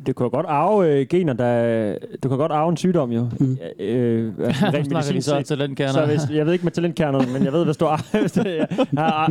Det 0.05 0.15
kan 0.15 0.29
godt 0.29 0.45
arve 0.49 0.89
øh, 0.99 1.05
gener, 1.09 1.33
der... 1.33 1.95
Du 2.23 2.29
kan 2.29 2.37
godt 2.37 2.51
arve 2.51 2.69
en 2.69 2.77
sygdom, 2.77 3.11
jo. 3.11 3.29
Mm. 3.39 3.57
Øh, 3.79 4.33
altså, 4.45 4.65
nu 4.71 4.71
rent 4.77 4.91
medicinsk 4.93 5.27
så 5.29 5.35
set. 5.37 5.45
talentkerner. 5.45 5.91
Så 5.93 6.05
hvis, 6.05 6.21
jeg 6.37 6.45
ved 6.45 6.53
ikke 6.53 6.63
med 6.65 6.71
talentkernerne, 6.71 7.33
men 7.33 7.43
jeg 7.43 7.53
ved, 7.53 7.65
hvis 7.65 7.77
du 7.77 7.85
det- 8.43 8.67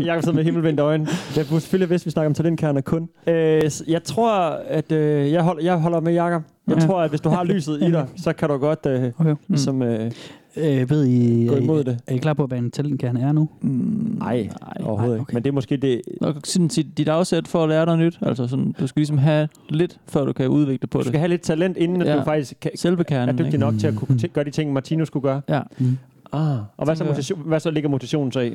jeg, 0.07 0.19
sidde 0.23 0.37
med 0.37 0.45
himmelvendte 0.45 0.83
øjne. 0.83 1.07
Jeg 1.37 1.47
kunne 1.47 1.61
selvfølgelig 1.61 1.91
vidst, 1.91 2.07
vi 2.07 2.11
snakker 2.11 2.27
om 2.31 2.35
talentkerner 2.35 2.81
kun. 2.81 3.09
Øh, 3.27 3.63
jeg 3.89 4.03
tror, 4.05 4.33
at 4.69 4.93
øh, 4.93 5.33
jeg, 5.33 5.43
hold, 5.43 5.63
jeg 5.63 5.77
holder 5.77 6.01
med 6.01 6.13
Jakob. 6.13 6.43
Jeg 6.69 6.77
Ja. 6.81 6.87
tror, 6.87 7.01
at 7.03 7.11
hvis 7.11 7.21
du 7.21 7.29
har 7.29 7.45
lyset 7.45 7.83
i 7.83 7.91
dig, 7.93 8.07
så 8.17 8.33
kan 8.33 8.49
du 8.49 8.57
godt 8.57 8.87
øh, 8.87 9.13
Okay. 9.19 9.35
ligesom, 9.49 9.83
øh, 9.83 10.11
Øh, 10.57 10.91
ved 10.91 11.05
I, 11.07 11.47
Gå 11.47 11.55
er 11.55 11.59
I, 11.59 11.63
imod 11.63 11.85
det. 11.85 11.99
er 12.07 12.15
I 12.15 12.19
klar 12.19 12.33
på, 12.35 12.47
hvad 12.47 12.59
en 12.59 12.71
talentkerne 12.71 13.21
er 13.21 13.33
nu? 13.33 13.49
Nej, 13.63 14.49
overhovedet 14.83 15.19
ikke. 15.21 15.35
Men 15.35 15.43
det 15.43 15.49
er 15.51 15.55
måske 15.55 15.77
det... 15.77 16.03
Nok 16.21 16.37
sådan 16.45 16.71
sit, 16.71 16.99
dit 16.99 17.09
afsæt 17.09 17.49
for 17.49 17.63
at 17.63 17.69
lære 17.69 17.87
noget 17.87 18.01
nyt. 18.01 18.19
Altså 18.23 18.47
sådan, 18.47 18.75
du 18.81 18.87
skal 18.87 19.01
ligesom 19.01 19.19
have 19.19 19.49
lidt, 19.69 19.99
før 20.09 20.25
du 20.25 20.33
kan 20.33 20.49
udvikle 20.49 20.87
på 20.87 20.99
Du 20.99 21.03
det. 21.03 21.09
skal 21.09 21.19
have 21.19 21.29
lidt 21.29 21.43
talent, 21.43 21.77
inden 21.77 22.03
ja. 22.03 22.17
Du 22.17 22.25
faktisk 22.25 22.55
kan, 22.61 22.71
Selve 22.77 23.05
kernen, 23.05 23.29
er 23.29 23.33
dygtig 23.33 23.47
ikke? 23.47 23.59
nok 23.59 23.75
til 23.79 23.87
at 23.87 23.95
kunne 23.97 24.19
t- 24.23 24.27
gøre 24.33 24.45
de 24.45 24.51
ting, 24.51 24.73
Martino 24.73 25.05
skulle 25.05 25.23
gøre. 25.23 25.41
Ja. 25.49 25.61
Mm. 25.79 25.99
Ah, 26.33 26.59
og 26.77 26.85
hvad 26.85 26.97
så, 26.97 27.05
motivation, 27.05 27.41
hvad 27.47 27.61
så 27.61 27.71
ligger 27.71 27.91
motivationen 27.91 28.33
så 28.33 28.41
i? 28.41 28.53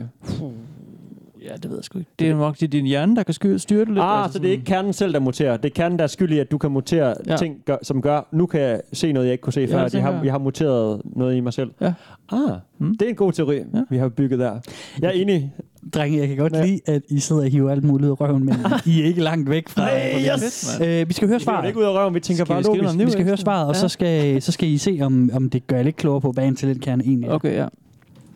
Ja, 1.45 1.53
det 1.55 1.69
ved 1.69 1.77
jeg 1.77 1.83
sgu 1.83 1.99
ikke. 1.99 2.11
Det 2.19 2.29
er 2.29 2.35
nok 2.35 2.55
det 2.55 2.63
er 2.63 2.67
din 2.67 2.85
hjerne, 2.85 3.15
der 3.15 3.23
kan 3.23 3.33
sky- 3.33 3.57
styre 3.57 3.79
det 3.79 3.87
lidt. 3.87 3.99
Ah, 3.99 4.23
altså 4.23 4.33
så 4.33 4.39
det 4.41 4.47
er 4.47 4.51
ikke 4.51 4.63
kernen 4.65 4.93
selv, 4.93 5.13
der 5.13 5.19
muterer. 5.19 5.57
Det 5.57 5.65
er 5.69 5.73
kernen, 5.73 5.97
der 5.99 6.03
er 6.03 6.07
skyld 6.07 6.31
i, 6.33 6.39
at 6.39 6.51
du 6.51 6.57
kan 6.57 6.71
mutere 6.71 7.07
ja. 7.07 7.31
Ja. 7.31 7.37
ting, 7.37 7.55
gør, 7.65 7.77
som 7.83 8.01
gør, 8.01 8.27
nu 8.31 8.45
kan 8.45 8.61
jeg 8.61 8.81
se 8.93 9.11
noget, 9.11 9.25
jeg 9.27 9.31
ikke 9.33 9.41
kunne 9.41 9.53
se 9.53 9.61
Ja, 9.61 9.67
før. 9.75 9.83
De 9.83 9.89
tænker 9.89 10.05
har, 10.05 10.13
jeg. 10.13 10.23
vi 10.23 10.27
har 10.27 10.37
muteret 10.37 11.01
noget 11.05 11.35
i 11.35 11.39
mig 11.39 11.53
selv. 11.53 11.71
Ja. 11.81 11.93
Ah, 12.31 12.39
Mm. 12.79 12.95
det 12.97 13.05
er 13.05 13.09
en 13.09 13.15
god 13.15 13.31
teori, 13.31 13.55
ja. 13.55 13.61
vi 13.89 13.97
har 13.97 14.09
bygget 14.09 14.39
der. 14.39 14.59
Jeg 15.01 15.07
er 15.07 15.11
enig. 15.11 15.53
Drenge, 15.93 16.19
jeg 16.19 16.27
kan 16.27 16.37
godt 16.37 16.65
lide, 16.65 16.79
at 16.85 17.01
I 17.09 17.19
sidder 17.19 17.41
og 17.41 17.47
hiver 17.47 17.71
alt 17.71 17.83
muligt 17.83 18.05
ud 18.05 18.11
af 18.11 18.21
røven, 18.21 18.45
men 18.45 18.55
I 18.85 19.01
er 19.01 19.05
ikke 19.05 19.21
langt 19.21 19.49
væk 19.49 19.69
fra. 19.69 19.83
Det. 19.85 20.29
yes! 20.43 20.79
Øh, 20.83 21.07
vi 21.09 21.13
skal 21.13 21.27
høre 21.27 21.37
Vi 21.39 21.43
svaret. 21.43 21.67
ikke 21.67 21.79
ud 21.79 21.83
af 21.83 21.89
røven, 21.93 22.13
vi 22.15 22.19
tænker 22.19 22.45
Skal 22.45 22.53
bare 22.53 22.63
vi 22.63 22.67
logisk. 22.67 22.83
noget 22.83 23.05
Vi 23.07 23.11
skal 23.11 23.23
høre 23.25 23.37
svaret, 23.37 23.67
og 23.67 23.73
Ja. 23.75 23.79
så 23.79 23.87
skal, 23.87 24.41
så 24.41 24.51
skal 24.51 24.69
I 24.69 24.77
se, 24.77 24.99
om, 25.01 25.29
om 25.33 25.49
det 25.49 25.67
gør 25.67 25.83
lidt 25.83 25.95
klogere 25.95 26.21
på, 26.21 26.31
hvad 26.31 26.47
en 26.47 26.55
talentkerne 26.55 27.03
egentlig 27.03 27.27
er. 27.29 27.33
Okay, 27.33 27.55
ja. 27.55 27.65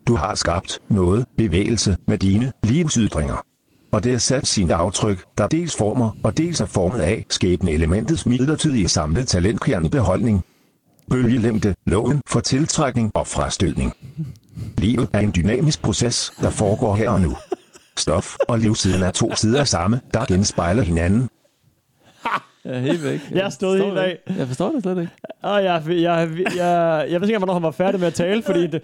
Du 0.09 0.15
har 0.15 0.35
skabt 0.35 0.79
noget 0.89 1.25
bevægelse 1.37 1.97
med 2.07 2.17
dine 2.17 2.51
livsytringer. 2.63 3.45
Og 3.91 4.03
det 4.03 4.11
har 4.11 4.19
sat 4.19 4.47
sine 4.47 4.75
aftryk, 4.75 5.25
der 5.37 5.47
dels 5.47 5.75
former 5.75 6.11
og 6.23 6.37
dels 6.37 6.61
er 6.61 6.65
formet 6.65 6.99
af 6.99 7.25
skæbne 7.29 7.71
elementets 7.71 8.25
midlertidige 8.25 8.89
samlede 8.89 9.25
talentkernebeholdning. 9.25 10.45
Bølgelængde, 11.09 11.75
loven 11.85 12.21
for 12.27 12.39
tiltrækning 12.39 13.11
og 13.15 13.27
frastødning. 13.27 13.93
Livet 14.77 15.09
er 15.13 15.19
en 15.19 15.33
dynamisk 15.35 15.81
proces, 15.81 16.33
der 16.41 16.49
foregår 16.49 16.95
her 16.95 17.09
og 17.09 17.21
nu. 17.21 17.35
Stof 17.97 18.35
og 18.47 18.59
livsiden 18.59 19.03
er 19.03 19.11
to 19.11 19.35
sider 19.35 19.59
af 19.59 19.67
samme, 19.67 20.01
der 20.13 20.25
genspejler 20.25 20.83
hinanden. 20.83 21.29
Ja, 22.69 22.79
helt 22.79 23.03
væk. 23.03 23.19
Jeg 23.31 23.45
er 23.45 23.49
stået 23.49 23.79
forstår 23.79 24.01
helt 24.01 24.11
ikke. 24.11 24.39
Jeg 24.39 24.47
forstår 24.47 24.71
det 24.71 24.83
slet 24.83 24.97
ikke. 24.97 25.11
Og 25.41 25.63
jeg, 25.63 25.83
jeg, 25.87 25.95
jeg, 26.01 26.29
jeg, 26.57 27.07
jeg 27.11 27.21
ved 27.21 27.27
ikke 27.27 27.37
hvornår 27.37 27.53
han 27.53 27.63
var 27.63 27.71
færdig 27.71 27.99
med 27.99 28.07
at 28.07 28.13
tale, 28.13 28.41
fordi 28.43 28.67
det, 28.67 28.81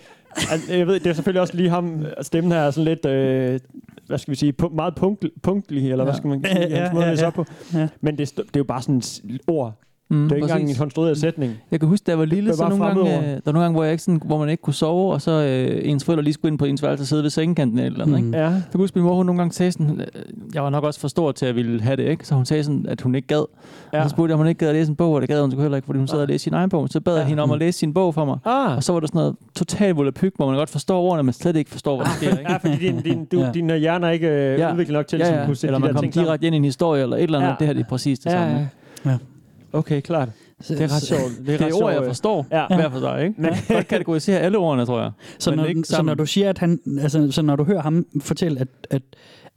jeg 0.69 0.87
ved, 0.87 0.99
det 0.99 1.07
er 1.07 1.13
selvfølgelig 1.13 1.41
også 1.41 1.55
lige 1.57 1.69
ham, 1.69 2.05
stemmen 2.21 2.51
her 2.51 2.59
er 2.59 2.71
sådan 2.71 2.85
lidt, 2.85 3.05
øh, 3.05 3.59
hvad 4.07 4.17
skal 4.17 4.31
vi 4.31 4.35
sige, 4.35 4.53
pu- 4.63 4.75
meget 4.75 4.95
punkt, 4.95 5.25
punktlig, 5.43 5.91
eller 5.91 5.97
ja. 5.97 6.03
hvad 6.03 6.13
skal 6.13 6.27
man 6.27 6.43
sige, 6.45 6.59
Ja, 6.69 6.77
hans 6.79 6.93
måde 6.93 7.05
ja, 7.05 7.13
ja. 7.13 7.27
op 7.27 7.33
på. 7.33 7.45
Ja. 7.73 7.87
Men 8.01 8.17
det, 8.17 8.37
det 8.37 8.43
er 8.43 8.57
jo 8.57 8.63
bare 8.63 8.81
sådan 8.81 8.97
et 8.97 9.39
ord. 9.47 9.73
Mm, 10.09 10.23
Det 10.23 10.31
er 10.31 10.35
ikke 10.35 10.43
engang 10.43 10.61
en 10.61 10.65
præcis. 10.67 10.79
konstrueret 10.79 11.17
sætning. 11.17 11.53
Jeg 11.71 11.79
kan 11.79 11.89
huske, 11.89 12.03
da 12.03 12.11
jeg 12.11 12.19
var 12.19 12.25
lille, 12.25 12.55
så 12.55 12.67
nogle 12.69 12.85
gange, 12.85 13.17
øh, 13.17 13.23
der 13.23 13.39
var 13.45 13.51
nogle 13.51 13.61
gange, 13.61 13.73
hvor, 13.75 13.83
jeg 13.83 13.91
ikke 13.91 14.03
sådan, 14.03 14.21
hvor 14.25 14.37
man 14.39 14.49
ikke 14.49 14.61
kunne 14.61 14.73
sove, 14.73 15.13
og 15.13 15.21
så 15.21 15.31
øh, 15.31 15.89
ens 15.89 16.03
forældre 16.05 16.23
lige 16.23 16.33
skulle 16.33 16.51
ind 16.51 16.59
på 16.59 16.65
ens 16.65 16.83
værelse 16.83 17.01
og 17.03 17.07
sidde 17.07 17.23
ved 17.23 17.29
sengekanten 17.29 17.79
eller, 17.79 17.91
eller 17.91 18.05
andet. 18.05 18.21
Mm. 18.21 18.27
Ikke? 18.27 18.37
Ja. 18.39 18.49
Jeg 18.49 18.61
kan 18.71 18.79
huske, 18.79 18.99
min 18.99 19.05
mor 19.07 19.15
hun 19.15 19.25
nogle 19.25 19.39
gange 19.41 19.53
sagde 19.53 19.71
sådan, 19.71 19.99
øh, 20.01 20.05
jeg 20.53 20.63
var 20.63 20.69
nok 20.69 20.83
også 20.83 20.99
for 20.99 21.07
stor 21.07 21.31
til 21.31 21.45
at 21.45 21.55
ville 21.55 21.81
have 21.81 21.95
det, 21.95 22.03
ikke? 22.09 22.27
så 22.27 22.35
hun 22.35 22.45
sagde 22.45 22.63
sådan, 22.63 22.85
at 22.89 23.01
hun 23.01 23.15
ikke 23.15 23.27
gad. 23.27 23.45
Ja. 23.93 23.97
Og 24.03 24.09
så 24.09 24.13
spurgte 24.13 24.31
jeg, 24.31 24.33
om 24.33 24.39
hun 24.39 24.47
ikke 24.47 24.59
gad 24.59 24.67
at 24.69 24.75
læse 24.75 24.89
en 24.89 24.95
bog, 24.95 25.13
og 25.13 25.21
det 25.21 25.29
gad 25.29 25.41
hun 25.41 25.51
så 25.51 25.57
heller 25.61 25.75
ikke, 25.75 25.85
fordi 25.85 25.99
hun 25.99 26.07
sad 26.07 26.19
og 26.19 26.27
læste 26.27 26.43
sin 26.43 26.53
egen 26.53 26.69
bog. 26.69 26.87
Så 26.89 26.99
bad 26.99 27.13
jeg 27.15 27.21
Ja. 27.23 27.27
hende 27.27 27.43
om 27.43 27.51
at 27.51 27.59
læse 27.59 27.79
sin 27.79 27.93
bog 27.93 28.13
for 28.13 28.25
mig. 28.25 28.37
Ah, 28.45 28.75
Og 28.77 28.83
så 28.83 28.93
var 28.93 28.99
der 28.99 29.07
sådan 29.07 29.19
noget 29.19 29.35
totalt 29.55 29.97
volapyk, 29.97 30.33
hvor 30.35 30.45
man 30.47 30.55
godt 30.57 30.69
forstår 30.69 31.01
ordene, 31.01 31.23
men 31.23 31.33
slet 31.33 31.55
ikke 31.55 31.71
forstår, 31.71 31.95
hvad 31.95 32.05
der 32.05 32.11
sker. 32.11 32.29
Ikke? 32.39 32.51
ja, 32.51 32.57
fordi 32.57 32.75
din, 32.77 33.01
din, 33.01 33.25
du, 33.25 33.39
Ja. 33.39 33.51
din 33.53 33.69
øh, 33.69 33.77
hjerne 33.77 34.07
er 34.07 34.11
ikke 34.11 34.27
øh, 34.27 34.59
Ja. 34.59 34.71
udviklet 34.71 34.93
nok 34.93 35.07
til, 35.07 35.19
Ja, 35.19 35.27
at 35.33 35.39
ja. 35.39 35.45
kunne 35.45 35.55
sætte 35.55 35.67
Eller 35.75 35.77
de 35.87 35.93
man 35.93 36.03
der 36.03 36.11
sammen. 36.11 36.25
direkte 36.25 36.47
ind 36.47 36.55
i 36.55 36.57
en 36.57 36.65
historie, 36.65 37.03
eller 37.03 37.17
et 37.17 37.23
eller 37.23 37.37
andet. 37.39 37.49
Ja. 37.49 37.55
Det 37.59 37.67
her 37.67 37.73
det 37.73 37.81
er 37.83 37.87
præcis 37.89 38.19
det 38.19 38.25
Ja, 38.31 38.31
samme. 38.31 38.69
ja. 39.05 39.17
Okay, 39.75 40.01
klart. 40.01 40.29
Det 40.67 40.81
er 40.81 40.95
ret 40.95 41.01
sjovt. 41.03 41.21
Det 41.45 41.53
er, 41.53 41.57
Det 41.57 41.67
er 41.67 41.83
ord, 41.83 41.93
jeg 41.93 42.03
forstår, 42.03 42.47
Ja. 42.51 42.67
hver 42.67 42.89
for 42.89 42.99
sig. 42.99 43.23
Ikke? 43.23 43.41
Man 43.41 43.53
kan 43.53 43.75
godt 43.75 43.87
kategorisere 43.87 44.39
alle 44.39 44.57
ordene, 44.57 44.85
tror 44.85 45.01
jeg. 45.01 45.11
Så, 45.39 45.55
når, 45.55 45.85
så 45.85 46.01
når 46.01 46.13
du 46.13 46.25
siger, 46.25 46.49
at 46.49 46.57
han, 46.57 46.79
altså, 47.01 47.27
så 47.31 47.41
når 47.41 47.55
du 47.55 47.63
hører 47.63 47.81
ham 47.81 48.05
fortælle, 48.21 48.59
at, 48.59 48.67
at, 48.89 49.01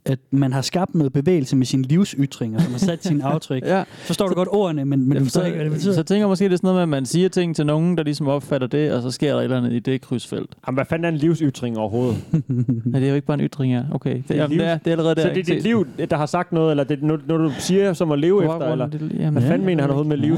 at 0.09 0.19
man 0.31 0.53
har 0.53 0.61
skabt 0.61 0.95
noget 0.95 1.13
bevægelse 1.13 1.55
med 1.55 1.65
sine 1.65 1.83
livsytringer, 1.83 2.59
som 2.59 2.71
har 2.71 2.79
sat 2.79 3.03
sine 3.05 3.23
aftryk, 3.33 3.63
Ja, 3.65 3.83
forstår 3.89 4.27
du 4.27 4.33
godt 4.33 4.49
ordene, 4.51 4.85
men, 4.85 4.99
men 5.01 5.11
jeg 5.13 5.19
du 5.19 5.25
forstår, 5.25 5.41
ikke, 5.43 5.55
hvad 5.55 5.65
det 5.65 5.73
betyder. 5.73 5.93
så 5.93 6.03
tænker 6.03 6.21
jeg 6.21 6.27
måske, 6.27 6.45
det 6.45 6.51
er 6.53 6.57
sådan 6.57 6.67
noget 6.67 6.75
med, 6.75 6.81
at 6.81 6.89
man 6.89 7.05
siger 7.05 7.29
ting 7.29 7.55
til 7.55 7.65
nogen, 7.65 7.97
der 7.97 8.03
ligesom 8.03 8.27
opfatter 8.27 8.67
det, 8.67 8.91
og 8.93 9.01
så 9.01 9.11
sker 9.11 9.31
der 9.31 9.39
et 9.39 9.43
eller 9.43 9.57
andet 9.57 9.71
i 9.73 9.79
det 9.79 10.01
krydsfelt. 10.01 10.55
Jamen, 10.67 10.75
hvad 10.75 10.85
fanden 10.85 11.05
er 11.05 11.09
en 11.09 11.15
livsytring 11.17 11.77
overhovedet? 11.77 12.17
Ja, 12.93 12.99
det 12.99 13.03
er 13.05 13.09
jo 13.09 13.15
ikke 13.15 13.27
bare 13.27 13.39
en 13.39 13.45
ytring, 13.45 13.73
ja. 13.73 13.81
Okay, 13.91 14.21
det, 14.27 14.35
jamen, 14.35 14.57
livs- 14.57 14.61
det, 14.63 14.67
er, 14.71 14.77
det 14.77 14.87
er 14.87 14.91
allerede 14.91 15.15
der. 15.15 15.21
så 15.21 15.29
det 15.29 15.49
er 15.49 15.53
dit 15.53 15.63
liv, 15.63 15.87
der 16.09 16.17
har 16.17 16.25
sagt 16.25 16.51
noget, 16.51 16.71
eller 16.71 16.83
det, 16.83 17.03
når, 17.03 17.19
når 17.27 17.37
du 17.37 17.51
siger 17.59 17.93
som 17.93 18.11
at 18.11 18.19
leve 18.19 18.43
efter, 18.43 18.71
eller 18.71 18.87
hvad 19.31 19.41
fanden 19.41 19.65
mener 19.65 19.83
han 19.83 19.89
overhovedet 19.91 20.09
med 20.09 20.17
liv? 20.17 20.35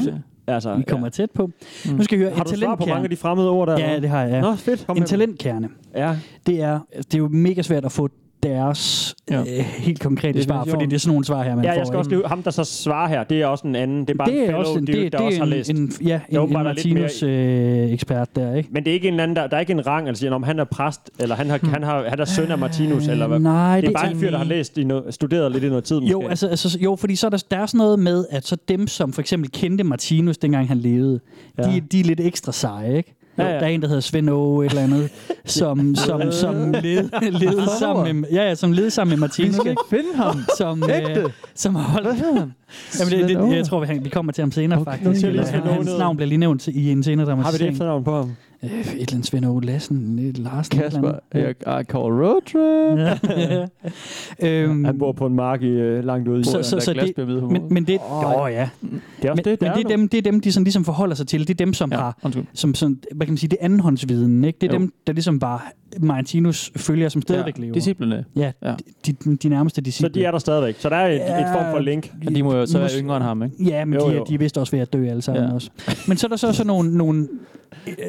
Altså, 0.47 0.75
Vi 0.75 0.83
kommer 0.87 1.09
tæt 1.09 1.31
på. 1.31 1.49
Mm. 1.85 1.91
Nu 1.95 2.03
skal 2.03 2.17
vi 2.19 2.23
høre 2.23 2.33
Har 2.35 2.43
et 2.43 2.49
du 2.51 2.55
svar 2.55 2.75
på 2.75 2.85
mange 2.85 3.03
af 3.03 3.09
de 3.09 3.15
fremmede 3.15 3.49
ord 3.49 3.67
der? 3.67 3.79
Ja, 3.79 3.99
det 3.99 4.09
har 4.09 4.21
jeg. 4.21 4.31
Ja. 4.31 4.41
Nå, 4.41 4.55
fedt. 4.55 4.87
Kom 4.87 4.97
En 4.97 5.03
talentkerne, 5.03 5.69
Ja. 5.95 6.15
det 6.47 6.61
er, 6.61 6.79
det 6.97 7.13
er 7.13 7.17
jo 7.17 7.27
mega 7.27 7.61
svært 7.61 7.85
at 7.85 7.91
få 7.91 8.09
deres 8.43 9.15
Ja. 9.31 9.39
øh, 9.39 9.45
helt 9.77 9.99
konkrete 9.99 10.43
svar, 10.43 10.55
Definition. 10.55 10.79
fordi 10.79 10.89
det 10.89 10.95
er 10.95 10.99
sådan 10.99 11.09
nogle 11.13 11.25
svar 11.25 11.43
her, 11.43 11.55
man 11.55 11.65
Ja, 11.65 11.71
får. 11.71 11.75
jeg 11.77 11.87
skal 11.87 11.97
også 11.97 12.09
lige, 12.11 12.27
ham 12.27 12.43
der 12.43 12.51
så 12.51 12.63
svarer 12.63 13.07
her, 13.09 13.23
det 13.23 13.41
er 13.41 13.45
også 13.45 13.67
en 13.67 13.75
anden. 13.75 14.01
Det 14.01 14.09
er 14.09 14.17
bare 14.17 14.27
det 14.27 14.35
en 14.37 14.41
er 14.41 14.45
fellow 14.45 14.59
også 14.59 14.79
en, 14.79 14.85
dude, 14.85 14.97
det, 14.97 15.11
der 15.11 15.17
det 15.17 15.27
også 15.27 15.35
er 15.35 15.39
har 15.39 15.43
en, 15.45 15.49
læst. 15.49 15.69
en, 15.69 15.91
ja, 16.07 16.19
en, 16.29 16.35
Jo, 16.35 16.45
en 16.45 16.53
bare 16.53 16.63
der 16.63 16.73
lidt 16.73 16.85
Martinus 16.93 17.23
øh, 17.23 17.91
ekspert 17.93 18.35
der, 18.35 18.55
ikke? 18.55 18.69
Men 18.71 18.83
det 18.83 18.89
er 18.91 18.93
ikke 18.93 19.07
en 19.07 19.19
anden, 19.19 19.35
der, 19.35 19.47
der 19.47 19.55
er 19.55 19.59
ikke 19.61 19.73
en 19.73 19.87
rang, 19.87 20.07
altså 20.07 20.29
om 20.29 20.43
han 20.43 20.59
er 20.59 20.63
præst, 20.63 21.09
eller 21.19 21.35
han, 21.35 21.49
har, 21.49 21.59
han, 21.63 21.83
har, 21.83 22.05
han 22.09 22.19
er 22.19 22.25
søn 22.25 22.51
af 22.51 22.57
Martinus, 22.57 23.07
eller 23.07 23.27
hvad? 23.27 23.39
Nej, 23.39 23.81
Det 23.81 23.87
er 23.89 23.93
bare 23.93 24.11
en 24.11 24.19
fyr, 24.19 24.29
der 24.31 24.37
har 24.37 24.45
læst 24.45 24.77
i 24.77 24.83
no, 24.83 25.01
studeret 25.11 25.51
lidt 25.51 25.63
i 25.63 25.67
noget 25.69 25.83
tid, 25.83 25.99
måske. 25.99 26.11
Jo, 26.11 26.27
altså, 26.27 26.47
altså, 26.47 26.79
jo, 26.81 26.95
fordi 26.95 27.15
så 27.15 27.25
er 27.25 27.29
der, 27.29 27.43
der 27.51 27.57
er 27.57 27.65
sådan 27.65 27.77
noget 27.77 27.99
med, 27.99 28.25
at 28.29 28.47
så 28.47 28.57
dem, 28.67 28.87
som 28.87 29.13
for 29.13 29.21
eksempel 29.21 29.51
kendte 29.51 29.83
Martinus, 29.83 30.37
dengang 30.37 30.67
han 30.67 30.77
levede, 30.77 31.19
ja. 31.57 31.63
de, 31.63 31.81
de 31.91 31.99
er 31.99 32.03
lidt 32.03 32.19
ekstra 32.19 32.51
seje, 32.51 32.97
ikke? 32.97 33.17
Ja, 33.41 33.53
Ja. 33.53 33.59
Der 33.59 33.65
er 33.65 33.67
en, 33.69 33.81
der 33.81 33.87
hedder 33.87 34.01
Svend 34.01 34.29
Åge, 34.29 34.65
et 34.65 34.69
eller 34.69 34.83
andet, 34.83 35.09
som, 35.45 35.95
som, 35.95 36.31
som 36.31 36.71
led, 36.71 37.31
levede 37.31 37.69
sammen 37.79 38.21
med, 38.21 38.29
ja, 38.31 38.43
ja, 38.47 38.55
som 38.55 38.71
levede 38.71 38.91
sammen 38.91 39.09
med 39.11 39.17
Martinus. 39.19 39.57
ikke? 39.65 39.81
finde 39.89 40.15
ham. 40.15 40.37
Som, 40.57 40.83
øh, 40.83 41.29
som 41.55 41.75
holdt... 41.75 42.07
Hvad 42.07 42.15
hedder 42.15 42.39
han? 42.39 42.53
Jamen, 42.99 43.29
det, 43.29 43.49
det, 43.49 43.55
jeg 43.55 43.65
tror, 43.65 43.85
vi, 43.85 43.99
vi 44.03 44.09
kommer 44.09 44.31
til 44.31 44.41
ham 44.41 44.51
senere, 44.51 44.79
okay, 44.81 44.97
nu 45.03 45.09
faktisk. 45.11 45.25
Åge 45.27 45.73
hans 45.73 45.89
navn 45.99 46.17
bliver 46.17 46.27
lige 46.27 46.37
nævnt 46.39 46.67
i 46.67 46.91
en 46.91 47.03
senere 47.03 47.25
Har 47.25 47.33
vi 47.35 47.39
det 47.41 47.43
dramatisering. 47.43 47.73
efternavn 47.73 48.03
på 48.03 48.15
ham? 48.15 48.35
Øh, 48.63 48.69
et 48.69 48.85
eller 48.91 49.05
andet 49.13 49.25
Svend 49.27 49.45
Åge 49.45 49.65
Lassen, 49.65 50.19
et 50.19 50.37
Larsen. 50.37 50.77
et 50.77 50.83
Kasper, 50.83 51.13
jeg, 51.33 51.49
I 51.49 51.83
call 51.83 52.03
road 52.03 52.41
trip. 52.41 52.99
Ja. 53.29 53.67
øhm, 54.63 54.83
Han 54.83 54.99
bor 54.99 55.11
på 55.11 55.25
en 55.25 55.35
mark 55.35 55.61
i, 55.61 55.65
øh, 55.67 56.03
langt 56.05 56.27
ude 56.27 56.39
i. 56.39 56.43
så, 56.43 56.63
så, 56.63 56.75
der 56.75 56.81
så 56.81 56.93
det, 56.93 57.27
men, 57.51 57.61
men 57.73 57.83
det, 57.87 57.99
Åh, 58.11 58.41
oh, 58.41 58.51
ja. 58.51 58.69
det 59.21 59.27
er 59.27 59.31
også 59.31 59.35
Men, 59.35 59.37
det, 59.37 59.61
men 59.61 59.69
der 59.69 59.75
det, 59.75 59.83
er 59.85 59.87
dem, 59.97 60.09
det 60.09 60.17
er 60.17 60.21
dem, 60.21 60.41
de 60.41 60.51
sådan 60.51 60.63
ligesom 60.63 60.85
forholder 60.85 61.15
sig 61.15 61.27
til. 61.27 61.39
Det 61.47 61.49
er 61.49 61.65
dem, 61.65 61.73
som 61.73 61.91
ja. 61.91 61.97
Har, 61.97 62.17
undskyld. 62.23 62.45
som 62.53 62.73
sådan, 62.75 62.97
hvad 63.15 63.25
kan 63.27 63.31
man 63.31 63.37
sige, 63.37 63.49
det 63.49 63.57
er 63.61 63.65
andenhåndsviden, 63.65 64.43
ikke? 64.43 64.57
Det 64.61 64.69
er 64.69 64.73
Jo. 64.73 64.79
dem, 64.79 64.93
der 65.07 65.13
ligesom 65.13 65.41
var 65.41 65.71
Martinus 65.99 66.71
følger, 66.75 67.09
som 67.09 67.21
stadigvæk 67.21 67.57
Ja, 67.57 67.61
lever. 67.61 67.73
disciplene. 67.73 68.25
Ja, 68.35 68.51
Ja. 68.63 68.73
de, 69.07 69.11
de, 69.11 69.37
de 69.37 69.49
nærmeste 69.49 69.75
Så 69.75 69.81
disciple. 69.81 70.09
de 70.13 70.25
er 70.25 70.31
der 70.31 70.39
stadigvæk. 70.39 70.75
Så 70.79 70.89
der 70.89 70.95
er 70.95 71.07
et, 71.07 71.15
Ja. 71.15 71.39
et 71.39 71.45
form 71.53 71.65
for 71.71 71.79
link. 71.79 72.11
Og 72.27 72.35
de 72.35 72.43
må 72.43 72.53
jo 72.55 72.65
så 72.65 72.79
være 72.79 72.89
yngre 72.99 73.15
end 73.17 73.23
ham, 73.25 73.43
ikke? 73.43 73.63
Ja, 73.63 73.85
men 73.85 73.99
Jo, 73.99 74.09
de, 74.09 74.15
jo. 74.15 74.25
de 74.29 74.33
er 74.33 74.37
vist 74.37 74.57
også 74.57 74.71
ved 74.71 74.79
at 74.79 74.93
dø 74.93 75.07
alle 75.07 75.21
sammen 75.21 75.43
Ja. 75.43 75.53
også. 75.53 75.69
Men 76.07 76.17
så 76.17 76.27
er 76.27 76.29
der 76.29 76.35
så 76.35 76.53
sådan 76.53 76.67
nogle, 76.67 76.97
nogle 76.97 77.27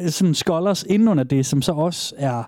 sådan 0.07 0.33
scholars 0.33 0.83
inden 0.83 1.07
under 1.07 1.23
det, 1.23 1.45
som 1.45 1.61
så 1.61 1.71
også 1.71 2.15
er 2.17 2.43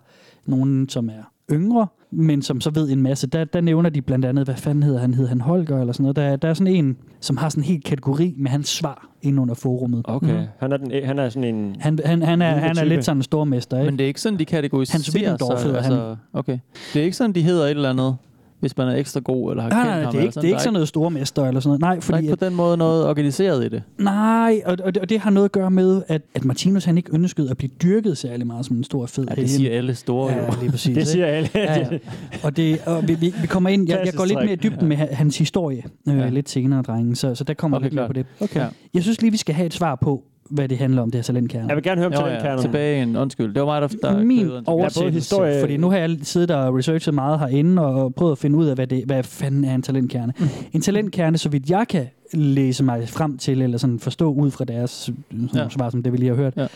nogen, 0.45 0.89
som 0.89 1.09
er 1.09 1.31
yngre, 1.51 1.87
men 2.11 2.41
som 2.41 2.61
så 2.61 2.69
ved 2.69 2.89
en 2.89 3.01
masse. 3.01 3.27
Der, 3.27 3.43
der 3.43 3.61
nævner 3.61 3.89
de 3.89 4.01
blandt 4.01 4.25
andet, 4.25 4.45
hvad 4.45 4.55
fanden 4.55 4.83
hedder 4.83 4.99
han? 4.99 5.13
Hedder 5.13 5.29
han 5.29 5.41
Holger 5.41 5.79
eller 5.79 5.93
sådan 5.93 6.03
noget? 6.03 6.15
Der, 6.15 6.35
der 6.35 6.47
er 6.47 6.53
sådan 6.53 6.73
en, 6.73 6.97
som 7.19 7.37
har 7.37 7.49
sådan 7.49 7.63
en 7.63 7.67
helt 7.67 7.83
kategori 7.83 8.33
med 8.37 8.51
hans 8.51 8.69
svar 8.69 9.07
inden 9.21 9.39
under 9.39 9.55
forummet. 9.55 10.01
Okay. 10.03 10.39
Mm. 10.39 10.45
Han, 10.59 10.71
er 10.71 10.77
den, 10.77 11.05
han 11.05 11.19
er 11.19 11.29
sådan 11.29 11.55
en... 11.55 11.75
Han, 11.79 11.99
han, 12.05 12.21
han, 12.21 12.41
er, 12.41 12.51
han 12.51 12.77
er 12.77 12.83
lidt 12.83 13.05
sådan 13.05 13.17
en 13.17 13.23
stormester, 13.23 13.77
ikke? 13.77 13.91
Men 13.91 13.97
det 13.99 14.03
er 14.03 14.07
ikke 14.07 14.21
sådan, 14.21 14.39
de 14.39 14.45
kategoriserer 14.45 14.97
Hans 14.97 15.15
Wittendorf 15.15 15.63
hedder 15.63 15.77
altså, 15.77 16.15
Okay. 16.33 16.59
Det 16.93 16.99
er 16.99 17.03
ikke 17.03 17.17
sådan, 17.17 17.35
de 17.35 17.41
hedder 17.41 17.65
et 17.65 17.69
eller 17.69 17.89
andet, 17.89 18.15
hvis 18.59 18.77
man 18.77 18.87
er 18.87 18.95
ekstra 18.95 19.19
god 19.19 19.51
eller 19.51 19.63
har 19.63 19.69
Nej, 19.69 19.79
kendt 19.79 19.91
nej, 19.91 20.03
ham. 20.03 20.11
det 20.11 20.19
er 20.19 20.23
ikke, 20.25 20.35
det 20.35 20.43
er 20.43 20.47
ikke 20.47 20.59
sådan 20.61 20.73
noget 20.73 20.87
stormester 20.87 21.45
eller 21.47 21.59
sådan 21.61 21.69
noget. 21.69 21.81
Nej, 21.81 21.89
Der 21.91 21.97
er 21.97 22.01
fordi 22.01 22.23
ikke 22.23 22.35
på 22.37 22.45
den 22.45 22.55
måde 22.55 22.77
noget 22.77 23.07
organiseret 23.07 23.65
i 23.65 23.69
det. 23.69 23.83
Nej, 23.99 24.61
og, 24.65 24.77
og, 24.83 24.93
det, 24.95 25.01
og 25.01 25.09
det 25.09 25.19
har 25.19 25.29
noget 25.29 25.45
at 25.45 25.51
gøre 25.51 25.71
med, 25.71 26.01
at, 26.07 26.21
at 26.35 26.45
Martinus 26.45 26.85
han 26.85 26.97
ikke 26.97 27.09
ønskede 27.13 27.49
at 27.49 27.57
blive 27.57 27.69
dyrket 27.83 28.17
særlig 28.17 28.47
meget 28.47 28.65
som 28.65 28.77
en 28.77 28.83
stor 28.83 29.05
fed 29.05 29.25
Ja, 29.29 29.35
det 29.35 29.49
siger 29.49 29.77
alle 29.77 29.95
store 29.95 30.33
jo. 30.33 30.39
Ja, 30.41 30.49
lige 30.61 30.71
præcis. 30.71 30.97
Det 30.97 31.07
siger 31.07 31.25
alle. 31.25 31.49
Ja, 31.55 31.79
ja. 31.79 31.97
Og, 32.43 32.57
det, 32.57 32.79
og 32.85 33.07
vi, 33.07 33.13
vi, 33.13 33.33
vi 33.41 33.47
kommer 33.47 33.69
ind, 33.69 33.89
jeg, 33.89 34.01
jeg 34.05 34.13
går 34.13 34.25
lidt 34.25 34.39
mere 34.39 34.53
i 34.53 34.55
dybden 34.55 34.87
med 34.87 34.97
ha- 34.97 35.07
hans 35.13 35.37
historie 35.37 35.83
øh, 36.09 36.17
Ja. 36.17 36.29
lidt 36.29 36.49
senere, 36.49 36.81
drengen, 36.81 37.15
så, 37.15 37.35
så 37.35 37.43
der 37.43 37.53
kommer 37.53 37.77
Okay, 37.77 37.85
lidt 37.85 37.93
mere 37.95 38.07
på 38.07 38.13
det. 38.13 38.25
Okay. 38.41 38.65
Jeg 38.93 39.03
synes 39.03 39.21
lige, 39.21 39.31
vi 39.31 39.37
skal 39.37 39.55
have 39.55 39.65
et 39.65 39.73
svar 39.73 39.95
på, 39.95 40.23
hvad 40.49 40.67
det 40.69 40.77
handler 40.77 41.01
om, 41.01 41.11
det 41.11 41.17
her 41.17 41.23
talentkerne. 41.23 41.67
Jeg 41.67 41.75
vil 41.75 41.83
gerne 41.83 42.01
høre 42.01 42.07
om 42.07 42.13
Jo, 42.13 42.19
ja, 42.19 42.25
talentkernen. 42.25 42.61
tilbage 42.61 42.97
igen. 42.97 43.15
Undskyld. 43.17 43.53
Det 43.53 43.61
var 43.61 43.65
mig, 43.65 43.81
der, 43.81 43.87
der 43.87 44.23
Min 44.23 44.49
oversættelse, 44.65 45.17
historie- 45.19 45.59
fordi 45.59 45.77
nu 45.77 45.89
har 45.89 45.97
jeg 45.97 46.17
siddet 46.23 46.51
og 46.51 46.75
researchet 46.75 47.13
meget 47.13 47.39
herinde 47.39 47.81
og 47.85 48.15
prøvet 48.15 48.31
at 48.31 48.37
finde 48.37 48.57
ud 48.57 48.65
af, 48.65 48.75
hvad, 48.75 48.87
det, 48.87 49.03
hvad 49.05 49.23
fanden 49.23 49.65
er 49.65 49.75
en 49.75 49.81
talentkerne. 49.81 50.33
Mm. 50.39 50.45
En 50.73 50.81
talentkerne, 50.81 51.37
så 51.37 51.49
vidt 51.49 51.69
jeg 51.69 51.85
kan 51.89 52.05
læse 52.33 52.83
mig 52.83 53.09
frem 53.09 53.37
til, 53.37 53.61
eller 53.61 53.77
sådan 53.77 53.99
forstå 53.99 54.33
ud 54.33 54.51
fra 54.51 54.65
deres 54.65 54.91
sådan 54.91 55.49
Ja. 55.53 55.61
ja. 55.63 55.69
svar, 55.69 55.89
som 55.89 56.03
det 56.03 56.11
vi 56.13 56.17
lige 56.17 56.29
har 56.29 56.35
hørt, 56.35 56.53
Ja. 56.57 56.67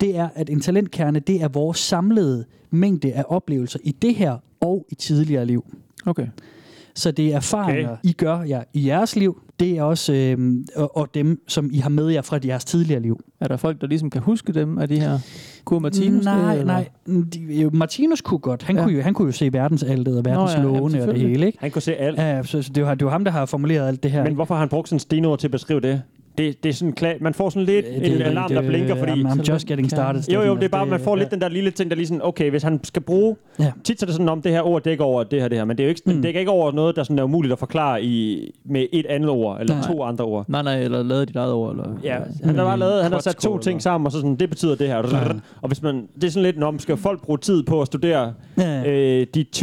det 0.00 0.16
er, 0.16 0.28
at 0.34 0.50
en 0.50 0.60
talentkerne, 0.60 1.18
det 1.18 1.42
er 1.42 1.48
vores 1.48 1.78
samlede 1.78 2.44
mængde 2.70 3.12
af 3.12 3.24
oplevelser 3.28 3.78
i 3.84 3.92
det 4.02 4.14
her 4.14 4.36
og 4.60 4.86
i 4.88 4.94
tidligere 4.94 5.46
liv. 5.46 5.64
Okay. 6.06 6.26
Så 6.94 7.10
det 7.10 7.32
er 7.32 7.36
erfaringer, 7.36 7.90
okay. 7.90 8.00
I 8.02 8.12
gør 8.12 8.42
jer 8.42 8.62
i 8.74 8.86
jeres 8.86 9.16
liv. 9.16 9.40
Det 9.60 9.78
er 9.78 9.82
også 9.82 10.12
øh, 10.12 10.54
og, 10.76 10.96
og 10.96 11.14
dem, 11.14 11.42
som 11.48 11.70
I 11.72 11.78
har 11.78 11.90
med 11.90 12.08
jer 12.08 12.22
fra 12.22 12.38
jeres 12.44 12.64
tidligere 12.64 13.00
liv. 13.02 13.20
Er 13.40 13.48
der 13.48 13.56
folk, 13.56 13.80
der 13.80 13.86
ligesom 13.86 14.10
kan 14.10 14.22
huske 14.22 14.52
dem 14.52 14.78
af 14.78 14.88
de 14.88 15.00
her 15.00 15.18
Kur 15.64 15.78
Martinus? 15.78 16.24
nej, 16.24 16.56
det, 16.56 16.66
nej. 16.66 16.88
De, 17.06 17.40
jo, 17.62 17.70
Martinus 17.72 18.20
kunne 18.20 18.38
godt. 18.38 18.62
Han, 18.62 18.76
Ja. 18.76 18.82
kunne, 18.82 18.94
jo, 18.94 19.02
han 19.02 19.14
kunne 19.14 19.26
jo 19.26 19.32
se 19.32 19.52
verdensaltet 19.52 20.18
og 20.18 20.24
verdens 20.24 20.56
Nå 20.62 20.74
ja, 20.74 21.02
og 21.02 21.14
det 21.14 21.20
hele. 21.20 21.46
Ikke? 21.46 21.58
Han 21.60 21.70
kunne 21.70 21.82
se 21.82 21.94
alt. 21.94 22.18
Ja, 22.18 22.42
så, 22.42 22.62
så 22.62 22.72
det, 22.72 22.84
var, 22.84 22.94
det 22.94 23.04
var 23.04 23.10
ham, 23.10 23.24
der 23.24 23.30
har 23.32 23.46
formuleret 23.46 23.88
alt 23.88 24.02
det 24.02 24.10
her. 24.10 24.24
Men 24.24 24.34
hvorfor 24.34 24.54
har 24.54 24.58
han 24.58 24.68
brugt 24.68 24.88
sådan 24.88 24.96
en 24.96 25.00
stenord 25.00 25.38
til 25.38 25.46
at 25.46 25.50
beskrive 25.50 25.80
det? 25.80 26.02
Det, 26.38 26.62
det 26.62 26.68
er 26.68 26.72
sådan 26.72 26.92
klar, 26.92 27.14
man 27.20 27.34
får 27.34 27.50
sådan 27.50 27.66
lidt 27.66 27.86
det 27.86 28.14
en 28.14 28.22
er 28.22 28.26
alarm, 28.26 28.50
der 28.50 28.62
blinker, 28.68 28.94
fordi... 28.96 29.22
I'm- 29.22 29.26
I'm 29.28 29.52
just 29.52 29.66
getting 29.66 29.90
started, 29.90 30.22
Jo, 30.34 30.42
jo, 30.42 30.54
det 30.56 30.64
er 30.64 30.68
bare, 30.68 30.86
man 30.86 31.00
får 31.00 31.10
det- 31.14 31.18
lidt 31.18 31.30
den 31.30 31.40
der 31.40 31.48
lille 31.48 31.70
ting, 31.70 31.90
der 31.90 31.96
lige 31.96 32.06
sådan, 32.06 32.20
okay, 32.24 32.50
hvis 32.50 32.62
han 32.62 32.80
skal 32.84 33.02
bruge... 33.02 33.36
Ja. 33.58 33.72
Tit 33.84 34.00
så 34.00 34.04
er 34.04 34.06
det 34.06 34.14
sådan, 34.14 34.28
om 34.28 34.42
det 34.42 34.52
her 34.52 34.62
ord 34.62 34.82
dækker 34.82 35.04
over 35.04 35.22
det 35.24 35.40
her, 35.40 35.48
det 35.48 35.58
her, 35.58 35.64
men 35.64 35.76
det 35.76 35.82
er 35.82 35.86
jo 35.86 35.88
ikke, 35.88 36.02
mm. 36.06 36.12
det 36.12 36.22
dækker 36.22 36.40
ikke 36.40 36.50
over 36.52 36.72
noget, 36.72 36.96
der 36.96 37.02
sådan 37.02 37.18
er 37.18 37.22
umuligt 37.22 37.52
at 37.52 37.58
forklare 37.58 38.02
i, 38.02 38.50
med 38.64 38.86
et 38.92 39.06
andet 39.06 39.30
ord, 39.30 39.60
eller 39.60 39.74
Nej. 39.74 39.86
to 39.86 40.02
andre 40.02 40.24
ord. 40.24 40.44
Nej, 40.48 40.62
nej, 40.62 40.80
eller 40.82 41.02
lavet 41.02 41.28
dit 41.28 41.36
eget 41.36 41.52
ord. 41.52 41.70
Eller, 41.72 41.88
Ja, 42.04 42.16
han 42.44 42.56
har 42.56 42.64
bare 42.64 42.78
lavet, 42.78 43.02
han 43.02 43.12
har 43.12 43.20
sat 43.20 43.36
to 43.36 43.58
ting 43.58 43.82
sammen, 43.82 44.06
og 44.06 44.12
så 44.12 44.18
sådan, 44.18 44.36
det 44.36 44.48
betyder 44.50 44.74
det 44.74 44.88
her. 44.88 44.96
Og 45.62 45.68
hvis 45.68 45.82
man, 45.82 46.08
det 46.14 46.24
er 46.24 46.30
sådan 46.30 46.42
lidt, 46.42 46.58
når 46.58 46.74
skal 46.78 46.96
folk 46.96 47.22
bruge 47.22 47.38
tid 47.38 47.62
på 47.62 47.80
at 47.80 47.86
studere 47.86 48.32
Ja. 48.58 48.90
øh, 48.90 49.26
de 49.34 49.44
20.000 49.56 49.62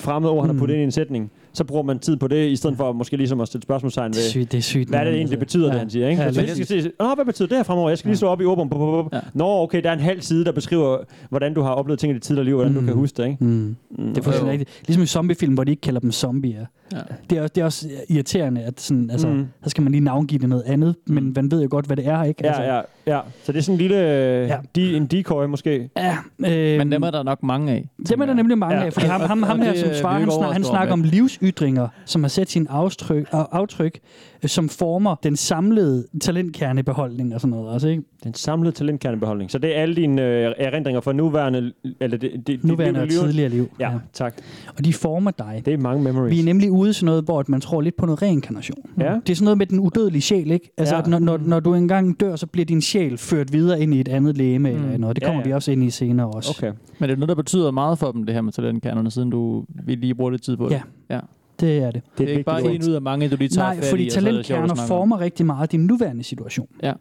fremmede 0.00 0.32
ord, 0.32 0.40
han 0.42 0.48
har 0.48 0.52
Mm. 0.52 0.58
puttet 0.58 0.74
ind 0.74 0.80
i 0.80 0.84
en 0.84 0.90
sætning, 0.92 1.30
så 1.58 1.64
bruger 1.64 1.82
man 1.82 1.98
tid 1.98 2.16
på 2.16 2.28
det, 2.28 2.48
i 2.48 2.56
stedet 2.56 2.76
for 2.76 2.92
måske 2.92 3.16
ligesom 3.16 3.40
at 3.40 3.48
stille 3.48 3.62
spørgsmålstegn 3.62 4.12
Det 4.12 4.18
er 4.18 4.22
ved, 4.22 4.30
sygt, 4.30 4.52
det 4.52 4.58
er 4.58 4.62
sygt. 4.62 4.88
hvad 4.88 4.98
er 5.00 5.04
det 5.04 5.12
egentlig, 5.14 5.22
altså, 5.32 5.38
betyder, 5.38 5.66
ja. 5.66 5.72
det 5.72 5.80
han 5.80 5.90
siger. 5.90 6.08
Ikke? 6.08 6.22
Ja, 6.22 6.32
så 6.32 6.40
lige 6.40 6.56
jeg 6.58 6.66
skal 6.66 6.82
se, 6.82 6.90
Åh, 7.00 7.10
hvad 7.14 7.24
betyder 7.24 7.48
det 7.48 7.56
her 7.56 7.62
fremover? 7.64 7.88
Jeg 7.88 7.98
skal 7.98 8.08
lige 8.08 8.18
slå 8.18 8.28
op 8.28 8.40
i 8.40 8.44
ordbogen. 8.44 8.70
Bup, 8.70 8.78
bup, 8.78 9.04
bup. 9.04 9.14
Ja. 9.14 9.20
Nå, 9.34 9.46
okay, 9.62 9.82
der 9.82 9.88
er 9.88 9.94
en 9.94 10.00
halv 10.00 10.20
side, 10.20 10.44
der 10.44 10.52
beskriver, 10.52 10.98
hvordan 11.28 11.54
du 11.54 11.62
har 11.62 11.70
oplevet 11.70 11.98
ting 12.00 12.10
i 12.10 12.14
dit 12.14 12.22
tidligere 12.22 12.44
liv, 12.44 12.54
hvordan 12.54 12.74
du 12.74 12.80
Mm. 12.80 12.86
kan 12.86 12.94
huske 12.94 13.22
det. 13.22 13.28
Ikke? 13.28 13.44
Mm. 13.44 13.76
Mm. 13.90 14.08
Det 14.08 14.18
er 14.18 14.22
fuldstændig 14.22 14.52
rigtigt. 14.52 14.70
Ligesom 14.86 15.02
i 15.02 15.06
zombiefilm, 15.06 15.54
hvor 15.54 15.64
de 15.64 15.70
ikke 15.70 15.80
kalder 15.80 16.00
dem 16.00 16.12
zombier. 16.12 16.66
Ja. 16.92 16.98
Det 17.30 17.38
er, 17.38 17.42
også, 17.42 17.52
det 17.54 17.60
er 17.60 17.64
også 17.64 17.88
irriterende, 18.08 18.60
at 18.62 18.80
sådan, 18.80 19.10
altså, 19.10 19.28
Mm. 19.28 19.34
mm. 19.34 19.46
så 19.64 19.70
skal 19.70 19.82
man 19.82 19.92
lige 19.92 20.04
navngive 20.04 20.38
det 20.38 20.48
noget 20.48 20.62
andet, 20.66 20.94
men 21.06 21.32
man 21.36 21.50
ved 21.50 21.62
jo 21.62 21.68
godt, 21.70 21.86
hvad 21.86 21.96
det 21.96 22.06
er, 22.06 22.22
ikke? 22.24 22.46
Altså, 22.46 22.62
Ja, 22.62 22.76
ja, 22.76 22.80
ja. 23.08 23.20
Så 23.44 23.52
det 23.52 23.58
er 23.58 23.62
sådan 23.62 23.74
en 23.74 23.78
lille, 23.78 23.96
ja. 23.96 24.46
Ja. 24.46 24.56
de, 24.74 24.96
en 24.96 25.06
decoy 25.06 25.44
måske. 25.46 25.90
ja 25.96 26.16
øh, 26.46 26.78
Men 26.78 26.92
dem 26.92 27.02
er 27.02 27.10
der 27.10 27.22
nok 27.22 27.42
mange 27.42 27.72
af. 27.72 27.88
dem 28.08 28.20
er 28.20 28.26
der 28.26 28.34
nemlig 28.34 28.58
mange 28.58 28.76
Ja. 28.76 28.84
af, 28.86 28.92
fordi 28.92 29.06
ham, 29.06 29.20
ham, 29.20 29.42
ham 29.42 29.60
her, 29.60 29.74
som 29.76 29.90
vi 29.90 29.94
svarer, 29.94 30.18
han, 30.18 30.30
snak, 30.30 30.52
han 30.52 30.64
snakker 30.64 30.92
om 30.92 31.02
livsytringer, 31.02 31.88
som 32.04 32.22
har 32.22 32.28
sat 32.28 32.50
sine 32.50 32.70
aftryk, 32.70 33.28
aftryk 33.32 33.94
øh, 33.94 34.37
som 34.46 34.68
former 34.68 35.14
den 35.22 35.36
samlede 35.36 36.06
talentkernebeholdning 36.20 37.34
og 37.34 37.40
sådan 37.40 37.50
noget 37.50 37.68
også, 37.68 37.88
ikke? 37.88 38.02
Den 38.24 38.34
samlede 38.34 38.72
talentkernebeholdning. 38.72 39.50
Så 39.50 39.58
det 39.58 39.76
er 39.76 39.82
alle 39.82 39.96
dine 39.96 40.22
øh, 40.22 40.52
erindringer 40.58 41.00
fra 41.00 41.12
nuværende... 41.12 41.72
Eller 42.00 42.16
det, 42.16 42.32
det, 42.32 42.46
dit 42.46 42.64
Nuværende 42.64 43.06
liv, 43.06 43.18
og 43.18 43.24
tidligere 43.24 43.48
liv. 43.48 43.70
Ja, 43.80 43.90
tak. 44.12 44.34
Og 44.78 44.84
de 44.84 44.92
former 44.92 45.30
dig. 45.30 45.62
Det 45.64 45.74
er 45.74 45.78
mange 45.78 46.02
memories. 46.02 46.34
Vi 46.34 46.40
er 46.40 46.44
nemlig 46.44 46.70
ude 46.70 46.90
i 46.90 46.92
sådan 46.92 47.06
noget, 47.06 47.24
hvor 47.24 47.40
at 47.40 47.48
man 47.48 47.60
tror 47.60 47.80
lidt 47.80 47.96
på 47.96 48.06
noget 48.06 48.22
reinkarnation. 48.22 48.78
Ja. 49.00 49.14
Det 49.26 49.30
er 49.30 49.34
sådan 49.36 49.44
noget 49.44 49.58
med 49.58 49.66
den 49.66 49.80
udødelige 49.80 50.22
sjæl, 50.22 50.50
ikke? 50.50 50.70
Altså, 50.78 50.94
Ja. 50.94 50.98
ja. 50.98 51.02
at 51.02 51.08
når, 51.10 51.18
når, 51.18 51.38
når 51.38 51.60
du 51.60 51.74
engang 51.74 52.20
dør, 52.20 52.36
så 52.36 52.46
bliver 52.46 52.64
din 52.66 52.80
sjæl 52.80 53.18
ført 53.18 53.52
videre 53.52 53.80
ind 53.80 53.94
i 53.94 54.00
et 54.00 54.08
andet 54.08 54.36
læme 54.36 54.70
mm. 54.70 54.84
eller 54.84 54.98
noget. 54.98 55.16
Det 55.16 55.22
Ja, 55.22 55.26
kommer 55.26 55.40
ja. 55.42 55.46
vi 55.48 55.52
også 55.52 55.72
ind 55.72 55.84
i 55.84 55.90
senere 55.90 56.26
også. 56.26 56.54
Okay. 56.58 56.72
Men 56.98 57.08
det 57.08 57.14
er 57.14 57.18
noget, 57.18 57.28
der 57.28 57.34
betyder 57.34 57.70
meget 57.70 57.98
for 57.98 58.12
dem, 58.12 58.24
det 58.24 58.34
her 58.34 58.42
med 58.42 58.52
talentkernerne, 58.52 59.10
siden 59.10 59.30
du 59.30 59.64
vi 59.84 59.94
lige 59.94 60.14
bruger 60.14 60.30
lidt 60.30 60.42
tid 60.42 60.56
på 60.56 60.64
det. 60.68 60.70
Ja. 61.10 61.14
ja. 61.14 61.20
Det 61.60 61.78
er 61.78 61.90
det. 61.90 62.02
Det 62.18 62.24
er, 62.24 62.28
et 62.28 62.30
ikke 62.32 62.42
bare 62.42 62.62
en 62.74 62.82
ud 62.88 62.92
af 62.94 63.02
mange, 63.02 63.28
du 63.28 63.36
lige 63.36 63.48
tager 63.48 63.66
Nej, 63.66 63.76
fat 63.76 63.84
fordi 63.84 64.02
i, 64.02 64.06
er 64.06 64.10
det 64.10 64.24
talentkerner 64.24 64.74
former 64.74 65.20
rigtig 65.20 65.46
meget 65.46 65.72
din 65.72 65.80
nuværende 65.86 66.22
situation. 66.24 66.68
Ja. 66.82 66.92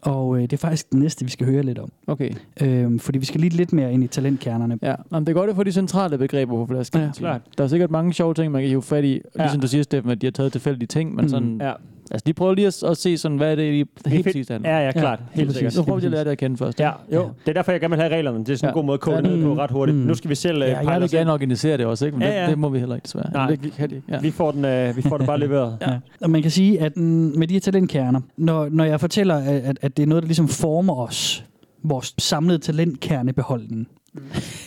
Og 0.00 0.36
øh, 0.36 0.42
det 0.42 0.52
er 0.52 0.56
faktisk 0.56 0.90
det 0.92 0.98
næste, 0.98 1.24
vi 1.24 1.30
skal 1.30 1.46
høre 1.46 1.62
lidt 1.62 1.78
om. 1.78 1.92
Okay. 2.06 2.30
Øhm, 2.62 2.98
fordi 2.98 3.18
vi 3.18 3.24
skal 3.24 3.40
lige 3.40 3.56
lidt 3.56 3.72
mere 3.72 3.92
ind 3.92 4.04
i 4.04 4.06
talentkernerne. 4.06 4.78
Ja, 4.82 4.94
Jamen, 5.12 5.26
det 5.26 5.32
er 5.32 5.34
godt 5.36 5.50
at 5.50 5.56
få 5.56 5.62
de 5.62 5.72
centrale 5.72 6.18
begreber 6.18 6.52
på 6.52 6.66
flasken. 6.66 7.00
Ja. 7.00 7.10
Klart. 7.16 7.40
Der 7.58 7.64
er 7.64 7.68
sikkert 7.68 7.90
mange 7.90 8.12
sjove 8.12 8.34
ting, 8.34 8.52
man 8.52 8.62
kan 8.62 8.68
hive 8.68 8.82
fat 8.82 9.04
i. 9.04 9.12
Ja. 9.38 9.42
Ligesom 9.42 9.60
du 9.60 9.68
siger, 9.68 9.82
Steffen, 9.82 10.10
at 10.10 10.20
de 10.20 10.26
har 10.26 10.30
taget 10.30 10.52
tilfældige 10.52 10.86
ting, 10.86 11.14
men 11.14 11.24
Mm. 11.24 11.28
sådan... 11.28 11.58
Ja. 11.60 11.72
Altså, 12.10 12.24
de 12.26 12.32
prøver 12.32 12.54
lige 12.54 12.66
at, 12.66 12.82
at 12.82 12.96
se 12.96 13.18
sådan, 13.18 13.36
hvad 13.36 13.50
er 13.50 13.54
det 13.54 13.72
lige 13.72 13.86
helt 14.06 14.24
præcis 14.26 14.48
handler. 14.48 14.70
Ja, 14.70 14.84
ja, 14.86 14.92
klart. 14.92 15.18
Ja, 15.36 15.40
Helt 15.40 15.52
sikkert. 15.54 15.76
Nu 15.76 15.82
prøver 15.82 15.98
vi 16.00 16.06
at 16.06 16.12
lære 16.12 16.24
det 16.24 16.30
at 16.30 16.38
kende 16.38 16.56
først. 16.56 16.80
Ja, 16.80 16.88
jo. 16.88 16.94
Ja. 17.10 17.18
Det 17.18 17.48
er 17.48 17.52
derfor, 17.52 17.72
jeg 17.72 17.80
gerne 17.80 17.90
vil 17.96 18.00
have 18.00 18.14
reglerne. 18.14 18.38
Det 18.38 18.48
er 18.48 18.56
sådan 18.56 18.68
en 18.68 18.70
Ja. 18.70 18.74
god 18.80 18.84
måde 18.84 18.94
at 18.94 19.00
kode 19.00 19.16
Ja, 19.16 19.22
det 19.22 19.38
ned 19.38 19.44
på 19.44 19.54
ret 19.54 19.70
hurtigt. 19.70 19.98
mm. 19.98 20.04
Nu 20.04 20.14
skal 20.14 20.30
vi 20.30 20.34
selv 20.34 20.62
øh, 20.62 20.68
Ja, 20.68 20.74
pejle 20.74 20.90
jeg 20.90 21.00
vil 21.00 21.10
gerne 21.10 21.32
organisere 21.32 21.76
det 21.76 21.86
også, 21.86 22.06
ikke? 22.06 22.18
Men 22.18 22.28
Ja, 22.28 22.34
det, 22.34 22.40
ja. 22.42 22.50
det, 22.50 22.58
må 22.58 22.68
vi 22.68 22.78
heller 22.78 22.94
ikke 22.94 23.04
desværre. 23.04 23.30
Nej. 23.32 23.50
Det 23.50 23.72
kan 23.76 23.90
de 23.90 23.94
ikke. 23.94 24.06
Ja. 24.12 24.20
Vi 24.20 24.30
får, 24.30 24.50
den, 24.50 24.64
øh, 24.64 24.96
vi 24.96 25.02
får 25.02 25.18
det 25.18 25.26
bare 25.26 25.40
leveret. 25.40 25.76
Ja. 25.86 25.98
Og 26.22 26.30
man 26.30 26.42
kan 26.42 26.50
sige, 26.50 26.80
at 26.80 26.96
med 26.96 27.46
de 27.48 27.54
her 27.54 27.60
talentkerner, 27.60 28.20
når, 28.36 28.68
når 28.70 28.84
jeg 28.84 29.00
fortæller, 29.00 29.34
at, 29.36 29.46
at, 29.62 29.78
at 29.82 29.96
det 29.96 30.02
er 30.02 30.06
noget, 30.06 30.22
der 30.22 30.26
ligesom 30.28 30.48
former 30.48 30.94
os, 31.00 31.44
vores 31.82 32.14
samlede 32.18 32.58
talentkernebeholdning, 32.58 33.88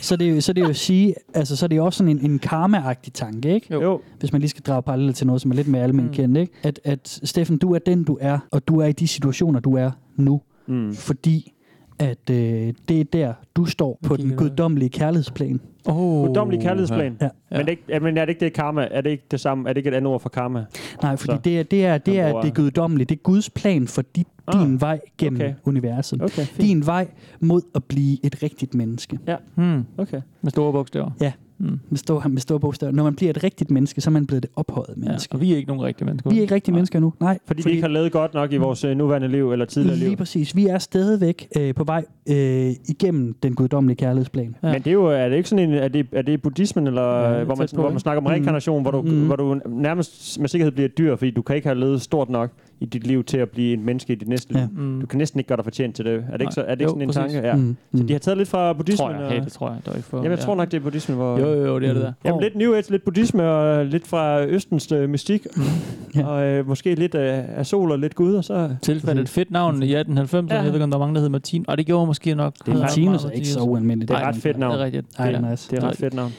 så 0.00 0.16
det, 0.16 0.26
er 0.28 0.30
jo- 0.34 0.40
så 0.40 0.52
det 0.52 0.60
er 0.60 0.64
jo 0.64 0.70
at 0.70 0.76
sige, 0.76 1.14
altså 1.34 1.56
så 1.56 1.66
er 1.66 1.68
det 1.68 1.76
jo 1.76 1.84
også 1.84 1.96
sådan 1.98 2.18
en, 2.18 2.30
en 2.30 2.38
karma-agtig 2.38 3.12
tanke, 3.12 3.54
ikke? 3.54 3.66
Jo. 3.74 3.82
Jo. 3.82 4.00
Hvis 4.20 4.32
man 4.32 4.40
lige 4.40 4.48
skal 4.50 4.62
drage 4.62 4.82
paralleller 4.82 5.12
til 5.14 5.26
noget, 5.26 5.42
som 5.42 5.50
er 5.50 5.54
lidt 5.54 5.68
mere 5.68 5.82
almindeligt 5.82 6.18
Mm. 6.18 6.22
kendt, 6.22 6.36
ikke? 6.38 6.52
At, 6.62 6.80
at 6.84 7.20
Steffen, 7.24 7.58
du 7.58 7.74
er 7.74 7.78
den, 7.78 8.04
du 8.04 8.18
er, 8.20 8.38
og 8.50 8.68
du 8.68 8.80
er 8.80 8.86
i 8.86 8.92
de 8.92 9.08
situationer, 9.08 9.60
du 9.60 9.74
er 9.76 9.90
nu, 10.16 10.40
Mm. 10.66 10.94
fordi 10.94 11.52
at 11.98 12.30
øh, 12.30 12.72
det 12.88 13.00
er 13.00 13.04
der, 13.04 13.32
du 13.56 13.64
står 13.64 13.98
på 14.02 14.16
den 14.16 14.36
guddommelige 14.36 14.88
kærlighedsplan. 14.88 15.60
Oh, 15.86 16.26
Guddommelig 16.26 16.62
kærlighedsplan. 16.62 17.16
Ja. 17.20 17.28
Men, 17.50 17.58
det 17.58 17.66
er 17.66 17.70
ikke, 17.70 17.82
ja, 17.88 18.00
men 18.00 18.16
er 18.18 18.24
det 18.24 18.28
ikke 18.28 18.44
det 18.44 18.52
karma? 18.52 18.88
Er 18.90 19.00
det 19.00 19.10
ikke 19.10 19.24
det 19.30 19.40
samme? 19.40 19.68
Er 19.68 19.72
det 19.72 19.76
ikke 19.78 19.88
et 19.90 19.94
andet 19.94 20.12
ord 20.12 20.20
for 20.20 20.28
karma? 20.28 20.64
Nej, 21.02 21.16
fordi 21.16 21.32
Så. 21.32 21.38
det 21.44 21.58
er, 21.58 21.62
det 21.62 21.86
er, 21.86 21.98
det 21.98 22.20
er 22.20 22.40
det 22.40 22.54
guddommelige. 22.54 23.06
Det 23.06 23.14
er 23.14 23.22
Guds 23.22 23.50
plan 23.50 23.86
for 23.88 24.02
dit, 24.16 24.26
Ah, 24.46 24.66
din 24.66 24.80
vej 24.80 25.00
gennem 25.18 25.40
okay. 25.40 25.54
universet. 25.64 26.22
Okay, 26.22 26.46
Din 26.60 26.86
vej 26.86 27.08
mod 27.40 27.62
at 27.74 27.84
blive 27.84 28.26
et 28.26 28.42
rigtigt 28.42 28.74
menneske. 28.74 29.18
Hmm. 29.54 29.84
Okay. 29.98 30.20
Med 30.42 30.50
store 30.50 30.72
bogstaver. 30.72 31.10
Ja. 31.20 31.32
Hmm. 31.58 31.80
Med 31.90 31.98
store, 31.98 32.28
med 32.28 32.40
store 32.40 32.60
bogstaver. 32.60 32.92
Når 32.92 33.02
man 33.04 33.14
bliver 33.14 33.30
et 33.30 33.44
rigtigt 33.44 33.70
menneske, 33.70 34.00
så 34.00 34.10
er 34.10 34.12
man 34.12 34.26
blevet 34.26 34.44
et 34.44 34.50
ophøjet 34.56 34.94
Ja. 34.96 35.00
menneske. 35.08 35.34
Og 35.34 35.40
vi 35.40 35.52
er 35.52 35.56
ikke 35.56 35.68
nogen 35.68 35.82
rigtige 35.84 36.04
mennesker. 36.06 36.30
Vi 36.30 36.36
er 36.38 36.42
ikke 36.42 36.54
rigtige 36.54 36.74
mennesker 36.74 37.00
nu. 37.00 37.12
Nej, 37.20 37.38
Fordi, 37.46 37.62
vi 37.64 37.70
ikke 37.70 37.82
har 37.82 37.88
levet 37.88 38.12
godt 38.12 38.34
nok 38.34 38.52
i 38.52 38.56
vores 38.56 38.84
øh, 38.84 38.96
nuværende 38.96 39.28
liv 39.28 39.52
eller 39.52 39.64
tidligere 39.64 39.96
Lige 39.98 40.08
liv. 40.08 40.16
præcis. 40.16 40.56
Vi 40.56 40.66
er 40.66 40.78
stadigvæk 40.78 41.48
øh, 41.58 41.74
på 41.74 41.84
vej 41.84 42.04
øh, 42.30 42.70
igennem 42.88 43.34
den 43.42 43.54
guddommelige 43.54 43.96
kærlighedsplan. 43.96 44.56
Ja. 44.62 44.72
Men 44.72 44.82
det 44.82 44.86
er 44.86 44.92
jo, 44.92 45.06
er 45.06 45.28
det 45.28 45.36
ikke 45.36 45.48
sådan 45.48 45.68
en, 45.70 45.74
er 45.74 45.88
det, 45.88 46.06
er 46.12 46.22
det 46.22 46.42
buddhismen, 46.42 46.86
eller 46.86 47.02
Ja, 47.02 47.38
ja, 47.38 47.44
hvor, 47.44 47.54
man, 47.54 47.68
på, 47.74 47.80
hvor 47.80 47.90
man 47.90 48.00
snakker 48.00 48.20
om 48.20 48.26
reinkarnation, 48.26 48.82
hvor, 48.82 48.90
du, 48.90 49.02
Mm. 49.02 49.26
hvor 49.26 49.36
du 49.36 49.60
nærmest 49.68 50.40
med 50.40 50.48
sikkerhed 50.48 50.72
bliver 50.72 50.88
et 50.88 50.98
dyr, 50.98 51.16
fordi 51.16 51.30
du 51.30 51.42
kan 51.42 51.56
ikke 51.56 51.68
have 51.68 51.78
levet 51.80 52.02
stort 52.02 52.28
nok 52.30 52.50
i 52.80 52.86
dit 52.86 53.06
liv 53.06 53.24
til 53.24 53.38
at 53.38 53.50
blive 53.50 53.72
en 53.72 53.84
menneske 53.84 54.12
i 54.12 54.16
dit 54.16 54.28
næste 54.28 54.52
liv. 54.52 54.60
Ja. 54.60 54.66
Mm. 54.76 55.00
Du 55.00 55.06
kan 55.06 55.18
næsten 55.18 55.40
ikke 55.40 55.48
gøre 55.48 55.56
dig 55.56 55.64
fortjent 55.64 55.96
til 55.96 56.04
det. 56.04 56.14
Er 56.14 56.32
det 56.32 56.40
ikke, 56.40 56.52
så, 56.52 56.60
er 56.60 56.64
det 56.64 56.72
ikke 56.72 56.82
Jo, 56.84 56.88
sådan 56.88 57.02
en 57.02 57.08
præcis. 57.08 57.32
tanke? 57.34 57.48
Ja. 57.48 57.54
Mm. 57.54 57.76
Så 57.94 58.00
Mm. 58.02 58.06
de 58.06 58.12
har 58.12 58.18
taget 58.20 58.38
lidt 58.38 58.48
fra 58.48 58.72
buddhismen? 58.72 59.06
Tror 59.08 59.14
jeg. 59.14 59.24
og- 59.24 59.32
Hey, 59.32 59.40
det 59.44 59.52
tror 59.52 59.68
jeg. 59.70 59.78
Det 59.84 59.90
er 59.92 59.96
ikke 59.96 60.08
for, 60.08 60.16
Jamen, 60.16 60.30
jeg 60.30 60.38
ja. 60.38 60.44
tror 60.44 60.54
nok, 60.54 60.70
det 60.70 60.76
er 60.76 60.80
buddhismen, 60.80 61.16
hvor... 61.16 61.38
Jo, 61.38 61.46
jo, 61.52 61.66
jo, 61.66 61.78
det 61.80 61.88
er 61.88 61.92
det 61.92 62.02
der. 62.02 62.12
Jamen, 62.24 62.40
lidt 62.42 62.56
New 62.56 62.74
Age, 62.74 62.90
lidt 62.90 63.04
buddhisme 63.04 63.42
og 63.50 63.86
lidt 63.86 64.06
fra 64.06 64.44
Østens 64.46 64.92
øh, 64.92 65.08
mystik. 65.10 65.46
Ja. 66.16 66.26
Og 66.26 66.44
øh, 66.46 66.68
måske 66.68 66.94
lidt 66.94 67.14
øh, 67.14 67.58
af 67.58 67.66
sol 67.66 67.90
og 67.92 67.98
lidt 67.98 68.14
Gud, 68.14 68.34
og 68.34 68.44
så... 68.44 68.70
Tilfældet 68.82 69.22
et 69.22 69.28
fedt 69.28 69.50
navn 69.50 69.74
i 69.82 69.94
1890, 69.94 70.50
ja. 70.50 70.56
Jeg 70.56 70.64
ved 70.64 70.72
ikke, 70.74 70.84
om 70.84 70.90
der 70.90 70.96
er 70.96 71.00
mange, 71.00 71.14
der 71.14 71.20
hedder 71.20 71.32
Martin. 71.32 71.64
Og 71.68 71.78
det 71.78 71.86
gjorde 71.86 72.06
måske 72.06 72.34
nok. 72.34 72.54
Det 72.66 72.74
er 72.74 72.78
Martinus 72.78 73.06
meget 73.22 73.24
er 73.24 73.30
ikke 73.30 73.48
så 73.48 73.60
ualmindeligt. 73.60 74.08
Det 74.08 74.14
er 74.16 74.20
Nej, 74.20 74.28
ret 74.28 74.36
fedt 74.36 74.58
navn. 74.58 74.72
Det 74.72 74.80
er 74.80 74.84
rigtigt. 74.84 75.06
Er. 75.18 75.40
Det 75.70 75.78
er 75.78 75.88
ret 75.88 75.96
fedt 75.96 76.14
navn. 76.14 76.32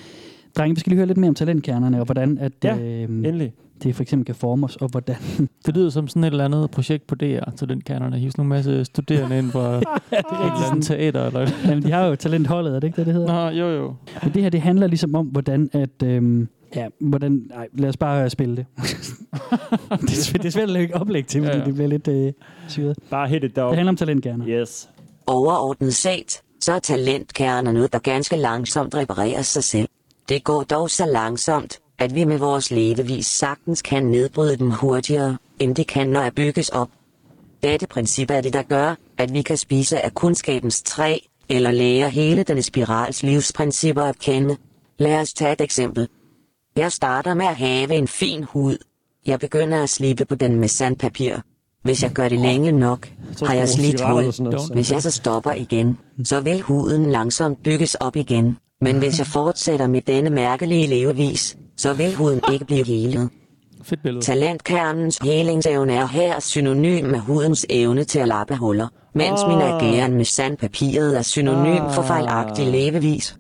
Drenge, 0.58 0.76
vi 0.76 0.80
skal 0.80 0.90
lige 0.90 0.98
høre 0.98 1.08
lidt 1.08 1.18
mere 1.18 1.30
om 1.30 1.36
talentkernerne, 1.36 2.00
og 2.00 2.06
hvordan 2.06 2.38
at, 2.42 2.52
Ja, 2.64 2.78
øh, 2.78 3.04
Endelig. 3.04 3.54
Det 3.84 3.96
for 3.96 4.02
eksempel 4.04 4.26
kan 4.26 4.36
forme 4.36 4.66
os, 4.66 4.76
og 4.76 4.90
hvordan... 4.90 5.16
Det 5.66 5.76
lyder 5.76 5.90
som 5.90 6.08
sådan 6.08 6.24
et 6.24 6.28
eller 6.32 6.46
andet 6.46 6.72
projekt 6.72 7.08
på 7.08 7.16
DR, 7.16 7.50
til 7.58 7.70
den 7.70 7.82
kernerne. 7.82 8.18
Hive 8.18 8.32
sådan 8.32 8.46
en 8.46 8.50
masse 8.50 8.86
studerende 8.86 9.38
ind 9.38 9.52
fra 9.52 9.76
et 9.78 9.84
eller 10.12 10.72
andet 10.72 10.86
teater. 10.86 11.26
Eller... 11.26 11.52
Jamen, 11.66 11.84
de 11.84 11.92
har 11.92 12.06
jo 12.06 12.16
talentholdet, 12.16 12.76
er 12.76 12.80
det 12.80 12.88
ikke 12.88 12.96
det, 12.98 13.06
det 13.06 13.14
hedder? 13.14 13.52
Nå, 13.52 13.58
jo, 13.58 13.68
jo. 13.68 13.96
Men 14.24 14.34
det 14.34 14.42
her, 14.42 14.50
det 14.50 14.62
handler 14.62 14.88
ligesom 14.88 15.16
om, 15.16 15.26
hvordan 15.28 15.70
at... 15.74 16.04
Øhm, 16.04 16.48
ja, 16.76 16.88
hvordan... 17.02 17.44
Nej, 17.50 17.68
lad 17.74 17.90
os 17.90 17.98
bare 17.98 18.30
spille 18.30 18.56
det. 18.56 18.66
det, 18.78 20.10
er, 20.10 20.16
svært- 20.16 20.42
det 20.42 20.46
er 20.48 20.52
svært 20.52 20.64
at 20.64 20.70
lægge 20.70 20.96
oplæg 20.96 21.26
til, 21.28 21.42
fordi 21.42 21.52
Ja, 21.58 21.60
ja. 21.62 21.66
det 21.66 21.74
bliver 21.74 21.88
lidt 21.88 22.08
øh, 22.08 22.34
syret. 22.68 22.98
Bare 23.10 23.28
hit 23.28 23.44
it 23.44 23.56
dog. 23.56 23.70
Det 23.70 23.78
handler 23.78 23.90
om 23.92 23.96
talentkerner. 23.96 24.48
Yes. 24.48 24.90
Overordnet 25.28 25.94
set, 25.96 26.42
så 26.62 26.74
er 26.74 26.80
talentkerner 26.80 27.72
noget, 27.72 27.94
der 27.94 28.00
ganske 28.00 28.36
langsomt 28.38 28.96
reparerer 28.96 29.42
sig 29.42 29.64
selv. 29.64 29.90
Det 30.30 30.44
går 30.44 30.64
dog 30.64 30.90
så 30.90 31.06
langsomt, 31.06 31.80
at 32.00 32.16
vi 32.16 32.24
med 32.24 32.38
vores 32.38 32.72
levevis 32.72 33.26
sagtens 33.26 33.82
kan 33.82 34.06
nedbryde 34.06 34.58
dem 34.58 34.72
hurtigere, 34.72 35.38
end 35.60 35.76
det 35.76 35.88
kan 35.88 36.08
når 36.08 36.22
at 36.22 36.36
bygges 36.36 36.70
op. 36.70 36.90
Dette 37.64 37.88
princip 37.88 38.32
er 38.32 38.42
det, 38.42 38.54
der 38.54 38.62
gør, 38.62 38.96
at 39.18 39.34
vi 39.34 39.42
kan 39.42 39.58
spise 39.58 40.02
af 40.02 40.14
kundskabens 40.14 40.82
træ, 40.82 41.18
eller 41.50 41.72
lære 41.72 42.10
hele 42.10 42.44
den 42.44 42.64
spirals 42.64 43.24
livsprincipper 43.24 44.04
at 44.04 44.20
kende. 44.20 44.58
Lad 45.00 45.22
os 45.22 45.34
tage 45.34 45.54
et 45.54 45.62
eksempel. 45.62 46.08
Jeg 46.76 46.92
starter 46.92 47.34
med 47.34 47.46
at 47.46 47.56
have 47.56 47.94
en 47.94 48.08
fin 48.08 48.44
hud. 48.44 48.78
Jeg 49.26 49.40
begynder 49.40 49.84
at 49.84 49.90
slibe 49.90 50.26
på 50.26 50.36
den 50.36 50.56
med 50.56 50.68
sandpapir. 50.68 51.36
Hvis 51.84 52.04
jeg 52.04 52.12
gør 52.12 52.30
det 52.30 52.40
længe 52.40 52.72
nok, 52.72 53.10
har 53.46 53.54
jeg 53.54 53.70
slidt 53.70 54.02
hul. 54.02 54.24
Hvis 54.74 54.92
jeg 54.92 55.02
så 55.02 55.12
stopper 55.12 55.52
igen, 55.52 55.98
så 56.24 56.40
vil 56.40 56.62
huden 56.62 57.12
langsomt 57.12 57.64
bygges 57.64 57.96
op 57.96 58.16
igen. 58.16 58.58
Men 58.82 58.98
hvis 58.98 59.20
jeg 59.20 59.28
fortsætter 59.28 59.88
med 59.88 60.02
denne 60.02 60.30
mærkelige 60.30 60.88
levevis, 60.88 61.58
så 61.80 61.94
vil 61.94 62.16
huden 62.16 62.42
ikke 62.54 62.66
blive 62.66 62.86
helet. 62.86 63.30
Fedt 63.84 64.04
billede. 64.04 64.26
Talentkernens 64.26 65.18
helingsevne 65.18 65.94
er 65.94 66.06
her 66.08 66.40
synonym 66.40 67.06
med 67.06 67.20
hudens 67.20 67.66
evne 67.70 68.04
til 68.04 68.20
at 68.20 68.28
lappe 68.28 68.56
huller, 68.56 68.88
mens 69.16 69.40
min 69.48 69.62
Ah. 69.62 69.76
ageren 69.76 70.14
med 70.14 70.26
sandpapiret 70.26 71.18
er 71.18 71.22
synonym 71.22 71.82
for 71.94 72.02
Ah. 72.02 72.08
fejlagtig 72.08 72.66
levevis. 72.68 73.36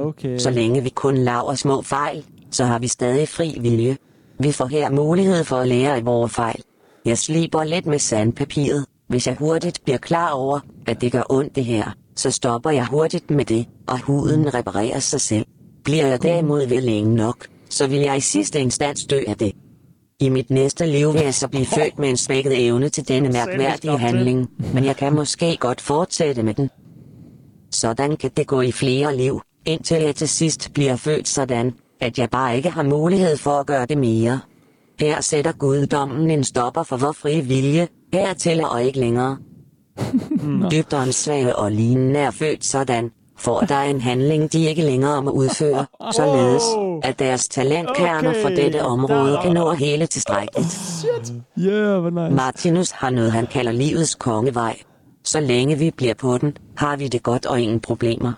Okay. 0.00 0.38
Så 0.38 0.50
længe 0.50 0.82
vi 0.82 0.88
kun 0.88 1.16
laver 1.16 1.54
små 1.54 1.82
fejl, 1.82 2.24
så 2.50 2.64
har 2.64 2.78
vi 2.78 2.88
stadig 2.88 3.28
fri 3.28 3.56
vilje. 3.60 3.96
Vi 4.40 4.52
får 4.52 4.66
her 4.66 4.90
mulighed 4.90 5.44
for 5.44 5.56
at 5.56 5.68
lære 5.68 5.96
af 5.96 6.04
vores 6.04 6.32
fejl. 6.32 6.62
Jeg 7.04 7.18
sliber 7.18 7.64
lidt 7.64 7.86
med 7.86 7.98
sandpapiret. 7.98 8.84
Hvis 9.08 9.26
jeg 9.26 9.36
hurtigt 9.38 9.80
bliver 9.84 9.98
klar 9.98 10.30
over, 10.30 10.60
at 10.86 11.00
det 11.00 11.12
gør 11.12 11.22
ondt 11.30 11.56
det 11.56 11.64
her, 11.64 11.90
så 12.16 12.30
stopper 12.30 12.70
jeg 12.70 12.86
hurtigt 12.86 13.30
med 13.30 13.44
det, 13.44 13.66
og 13.86 14.00
huden 14.00 14.54
reparerer 14.54 14.98
sig 14.98 15.20
selv. 15.20 15.46
Bliver 15.84 16.06
jeg 16.06 16.22
derimod 16.22 16.66
ved 16.66 16.80
længe 16.80 17.14
nok, 17.14 17.46
så 17.72 17.86
vil 17.86 17.98
jeg 17.98 18.16
i 18.16 18.20
sidste 18.20 18.60
instans 18.60 19.04
dø 19.04 19.20
af 19.26 19.36
det. 19.36 19.52
I 20.20 20.28
mit 20.28 20.50
næste 20.50 20.86
liv 20.86 21.12
vil 21.12 21.22
jeg 21.22 21.34
så 21.34 21.48
blive 21.48 21.66
født 21.66 21.98
med 21.98 22.08
en 22.08 22.16
svækket 22.16 22.66
evne 22.66 22.88
til 22.88 23.08
denne 23.08 23.28
mærkværdige 23.28 23.98
handling, 23.98 24.50
men 24.74 24.84
jeg 24.84 24.96
kan 24.96 25.14
måske 25.14 25.56
godt 25.56 25.80
fortsætte 25.80 26.42
med 26.42 26.54
den. 26.54 26.70
Sådan 27.70 28.16
kan 28.16 28.30
det 28.36 28.46
gå 28.46 28.60
i 28.60 28.72
flere 28.72 29.16
liv, 29.16 29.40
indtil 29.64 30.02
jeg 30.02 30.16
til 30.16 30.28
sidst 30.28 30.70
bliver 30.74 30.96
født 30.96 31.28
sådan, 31.28 31.72
at 32.00 32.18
jeg 32.18 32.30
bare 32.30 32.56
ikke 32.56 32.70
har 32.70 32.82
mulighed 32.82 33.36
for 33.36 33.50
at 33.50 33.66
gøre 33.66 33.86
det 33.86 33.98
mere. 33.98 34.40
Her 35.00 35.20
sætter 35.20 35.52
guddommen 35.52 36.30
en 36.30 36.44
stopper 36.44 36.82
for 36.82 36.96
vor 36.96 37.12
frie 37.12 37.42
vilje, 37.42 37.88
her 38.12 38.34
tæller 38.34 38.66
og 38.66 38.84
ikke 38.84 39.00
længere. 39.00 39.36
Dybt 40.72 40.94
åndssvage 40.94 41.56
og 41.56 41.72
lignende 41.72 42.20
er 42.20 42.30
født 42.30 42.64
sådan, 42.64 43.10
for 43.42 43.60
der 43.60 43.74
er 43.74 43.84
en 43.90 44.00
handling, 44.00 44.52
de 44.52 44.64
ikke 44.64 44.82
længere 44.82 45.22
må 45.22 45.30
udføre, 45.30 45.86
således 46.16 46.62
at 47.02 47.18
deres 47.18 47.48
talentkerner 47.48 48.30
okay. 48.30 48.42
for 48.42 48.48
dette 48.48 48.82
område 48.82 49.38
kan 49.42 49.52
nå 49.52 49.72
hele 49.72 50.06
tilstrækkeligt. 50.06 51.04
Yeah, 51.58 52.00
hvor 52.00 52.10
nice. 52.10 52.34
Martinus 52.36 52.90
har 52.90 53.10
noget, 53.10 53.32
han 53.32 53.46
kalder 53.46 53.72
livets 53.72 54.14
kongevej. 54.14 54.76
Så 55.24 55.40
længe 55.40 55.78
vi 55.78 55.90
bliver 55.90 56.14
på 56.14 56.38
den, 56.38 56.56
har 56.76 56.96
vi 56.96 57.08
det 57.08 57.22
godt 57.22 57.46
og 57.46 57.60
ingen 57.60 57.80
problemer. 57.80 58.32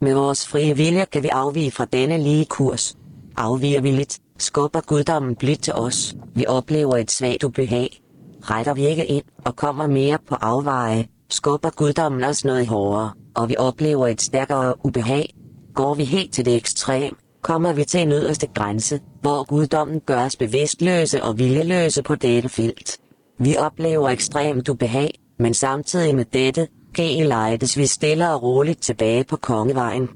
Med 0.00 0.14
vores 0.14 0.48
frie 0.48 0.76
vilje 0.76 1.06
kan 1.12 1.22
vi 1.22 1.28
afvige 1.28 1.70
fra 1.70 1.84
denne 1.84 2.18
lige 2.18 2.44
kurs. 2.44 2.96
Afviger 3.36 3.80
vi 3.80 3.90
lidt, 3.90 4.18
skubber 4.38 4.80
guddommen 4.80 5.34
blidt 5.36 5.62
til 5.62 5.72
os. 5.72 6.14
Vi 6.34 6.46
oplever 6.46 6.96
et 6.96 7.10
svagt 7.10 7.44
ubehag. 7.44 8.02
Retter 8.42 8.74
vi 8.74 8.86
ikke 8.86 9.06
ind 9.06 9.24
og 9.44 9.56
kommer 9.56 9.86
mere 9.86 10.18
på 10.28 10.34
afveje, 10.34 11.06
skubber 11.30 11.70
guddommen 11.70 12.24
os 12.24 12.44
noget 12.44 12.66
hårdere, 12.66 13.10
og 13.34 13.48
vi 13.48 13.56
oplever 13.58 14.06
et 14.06 14.22
stærkere 14.22 14.86
ubehag. 14.86 15.34
Går 15.74 15.94
vi 15.94 16.04
helt 16.04 16.32
til 16.32 16.44
det 16.44 16.56
ekstrem, 16.56 17.16
kommer 17.42 17.72
vi 17.72 17.84
til 17.84 18.00
en 18.00 18.12
yderste 18.12 18.46
grænse, 18.46 19.00
hvor 19.20 19.44
guddommen 19.44 20.00
gør 20.00 20.24
os 20.24 20.36
bevidstløse 20.36 21.22
og 21.22 21.38
viljeløse 21.38 22.02
på 22.02 22.14
dette 22.14 22.48
felt. 22.48 22.98
Vi 23.38 23.56
oplever 23.56 24.08
ekstremt 24.08 24.68
ubehag, 24.68 25.18
men 25.38 25.54
samtidig 25.54 26.14
med 26.16 26.24
dette, 26.24 26.68
gelejdes 26.94 27.78
vi 27.78 27.86
stille 27.86 28.30
og 28.30 28.42
roligt 28.42 28.82
tilbage 28.82 29.24
på 29.24 29.36
kongevejen. 29.36 30.08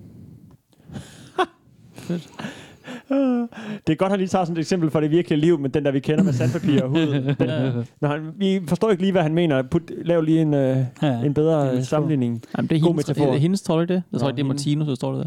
Det 3.08 3.92
er 3.92 3.94
godt, 3.94 4.02
at 4.02 4.10
han 4.10 4.18
lige 4.18 4.28
tager 4.28 4.44
sådan 4.44 4.56
et 4.56 4.60
eksempel 4.60 4.90
for 4.90 5.00
det 5.00 5.10
virkelige 5.10 5.40
liv, 5.40 5.58
men 5.58 5.70
den 5.70 5.84
der, 5.84 5.90
vi 5.90 6.00
kender 6.00 6.24
med 6.24 6.32
sandpapir 6.32 6.82
og 6.82 6.88
hud. 6.88 7.06
Den, 7.38 7.84
når 8.00 8.08
han, 8.08 8.20
vi 8.36 8.60
forstår 8.68 8.90
ikke 8.90 9.02
lige, 9.02 9.12
hvad 9.12 9.22
han 9.22 9.34
mener. 9.34 9.62
Put, 9.62 9.82
lav 10.04 10.20
lige 10.22 10.40
en, 10.42 10.54
øh, 10.54 10.76
Ja, 11.02 11.20
en 11.24 11.34
bedre 11.34 11.76
det 11.76 11.86
sammenligning. 11.86 12.42
Jamen, 12.56 12.68
det 12.68 12.76
er 12.76 12.80
God 12.80 12.88
hendes, 12.88 13.08
metafor. 13.08 13.26
det 13.26 13.34
er 13.34 13.40
hendes, 13.40 13.62
tror 13.62 13.74
du 13.74 13.80
ikke 13.80 13.94
det? 13.94 14.02
Jeg 14.12 14.20
tror 14.20 14.28
ikke, 14.28 14.36
det 14.36 14.42
er 14.42 14.44
hende. 14.44 14.54
Martinus, 14.54 14.88
der 14.88 14.94
står 14.94 15.12
der. 15.12 15.24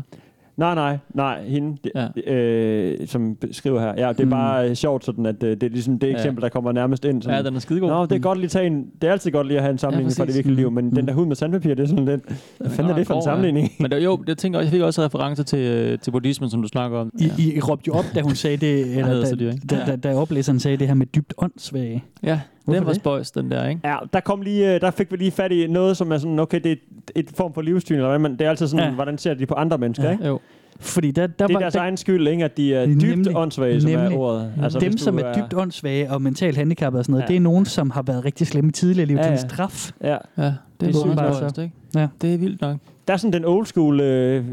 Nej, 0.59 0.75
nej, 0.75 0.97
nej, 1.13 1.43
hende, 1.47 1.77
ja. 1.95 2.33
øh, 2.33 3.07
som 3.07 3.37
skriver 3.51 3.79
her. 3.79 3.93
Ja, 3.97 4.09
det 4.13 4.19
er 4.19 4.23
Mm. 4.23 4.29
bare 4.29 4.69
øh, 4.69 4.75
sjovt 4.75 5.05
sådan, 5.05 5.25
at 5.25 5.43
øh, 5.43 5.51
det 5.51 5.63
er 5.63 5.69
ligesom 5.69 5.99
det 5.99 6.07
Ja. 6.07 6.13
eksempel, 6.13 6.41
der 6.41 6.49
kommer 6.49 6.71
nærmest 6.71 7.05
ind. 7.05 7.21
Sådan, 7.21 7.37
Ja, 7.37 7.43
den 7.43 7.55
er 7.55 7.59
skidegod. 7.59 7.89
Nå, 7.89 8.03
det 8.05 8.11
er 8.11 8.15
Mm. 8.15 8.21
godt 8.21 8.37
lige 8.37 8.45
at 8.45 8.51
tage 8.51 8.67
en, 8.67 8.85
det 9.01 9.07
er 9.07 9.11
altid 9.11 9.31
godt 9.31 9.47
lige 9.47 9.57
at 9.57 9.63
have 9.63 9.71
en 9.71 9.77
sammenligning 9.77 10.17
ja, 10.17 10.21
fra 10.23 10.27
det 10.27 10.35
virkelige 10.35 10.55
liv, 10.55 10.71
men 10.71 10.85
Mm. 10.85 10.95
den 10.95 11.07
der 11.07 11.13
hud 11.13 11.25
med 11.25 11.35
sandpapir, 11.35 11.73
det 11.73 11.83
er 11.83 11.87
sådan 11.87 12.05
lidt, 12.05 12.21
hvad 12.57 12.69
fanden 12.71 12.91
er 12.93 12.97
det 12.97 13.07
for 13.07 13.13
en 13.13 13.15
grov, 13.15 13.29
ja. 13.29 13.31
sammenligning? 13.31 13.69
Men 13.79 13.91
der, 13.91 13.97
jo, 13.97 14.15
det 14.27 14.37
tænker 14.37 14.59
jeg, 14.59 14.63
jeg 14.65 14.71
fik 14.71 14.81
også 14.81 15.01
referencer 15.05 15.43
til, 15.43 15.59
øh, 15.59 15.99
til 15.99 16.11
buddhismen, 16.11 16.49
som 16.49 16.61
du 16.61 16.67
snakker 16.67 16.97
om. 16.99 17.11
I, 17.19 17.31
I, 17.39 17.55
I 17.55 17.59
råbte 17.59 17.83
jo 17.87 17.93
op, 17.93 18.05
da 18.15 18.21
hun 18.21 18.35
sagde 18.35 18.57
det, 18.57 18.79
eller 18.97 19.19
da, 19.19 19.25
så 19.25 19.35
dyr, 19.35 19.51
ikke? 19.51 19.67
da, 19.69 19.83
da, 19.87 19.95
da 19.95 20.15
oplæseren 20.15 20.59
sagde 20.59 20.77
det 20.77 20.87
her 20.87 20.93
med 20.93 21.05
dybt 21.05 21.33
åndssvage. 21.37 22.03
Ja, 22.23 22.39
Hvorfor 22.65 22.79
den 22.79 22.85
var 22.85 22.93
det? 22.93 23.01
spøjs, 23.01 23.31
den 23.31 23.51
der, 23.51 23.67
ikke? 23.67 23.81
Ja, 23.83 23.95
der, 24.13 24.19
kom 24.19 24.41
lige, 24.41 24.75
øh, 24.75 24.81
der 24.81 24.91
fik 24.91 25.11
vi 25.11 25.17
lige 25.17 25.31
fat 25.31 25.51
i 25.51 25.67
noget, 25.67 25.97
som 25.97 26.11
er 26.11 26.17
sådan, 26.17 26.39
okay, 26.39 26.59
det 26.63 26.71
er 26.71 26.75
et, 27.15 27.29
form 27.35 27.53
for 27.53 27.61
livssyn, 27.61 27.95
eller 27.95 28.09
hvad, 28.09 28.19
men 28.19 28.31
det 28.31 28.41
er 28.41 28.49
altid 28.49 28.67
sådan, 28.67 28.83
Ja. 28.83 28.89
ja. 28.89 28.95
hvordan 28.95 29.17
ser 29.17 29.33
de 29.33 29.45
på 29.45 29.53
andre 29.53 29.77
mennesker, 29.77 30.05
Ja. 30.05 30.11
ikke? 30.11 30.27
Jo. 30.27 30.39
Fordi 30.79 31.11
der, 31.11 31.27
der 31.27 31.47
Det 31.47 31.53
er 31.53 31.53
var, 31.55 31.59
deres 31.59 31.73
der, 31.73 31.79
egen 31.81 31.97
skyld, 31.97 32.27
ikke? 32.27 32.45
At 32.45 32.57
de 32.57 32.73
er 32.75 32.85
dybt 32.85 33.01
Nemlig. 33.05 33.35
åndssvage, 33.37 33.81
som 33.81 33.91
er 33.91 33.97
Nemlig. 34.01 34.17
ordet. 34.17 34.53
altså, 34.63 34.79
dem, 34.79 34.97
som 34.97 35.17
du 35.17 35.23
er 35.23 35.33
dybt 35.33 35.53
åndssvage 35.53 36.11
og 36.11 36.21
mentalt 36.21 36.57
handicappede 36.57 36.99
og 37.01 37.05
sådan 37.05 37.11
noget, 37.13 37.23
Ja. 37.23 37.27
det 37.27 37.35
er 37.35 37.39
nogen, 37.39 37.65
som 37.65 37.89
har 37.89 38.01
været 38.01 38.25
rigtig 38.25 38.47
slemme 38.47 38.69
i 38.69 38.71
tidligere 38.71 39.05
liv 39.07 39.15
Ja, 39.17 39.23
til 39.23 39.31
en 39.31 39.37
ja. 39.37 39.47
straf. 39.47 39.91
Ja, 40.03 40.07
Ja, 40.09 40.43
det 40.45 40.53
Det 40.79 40.85
er 40.85 40.89
er 40.89 41.05
sygt 41.05 41.15
bare 41.15 41.49
så. 41.55 41.61
ikke? 41.61 41.73
Ja. 41.95 42.07
Det 42.21 42.33
er 42.33 42.37
vildt 42.37 42.61
nok. 42.61 42.77
Der 43.09 43.13
er 43.13 43.17
sådan 43.17 43.33
den 43.33 43.45
old 43.45 43.65
school, 43.65 43.99
øh, 43.99 44.43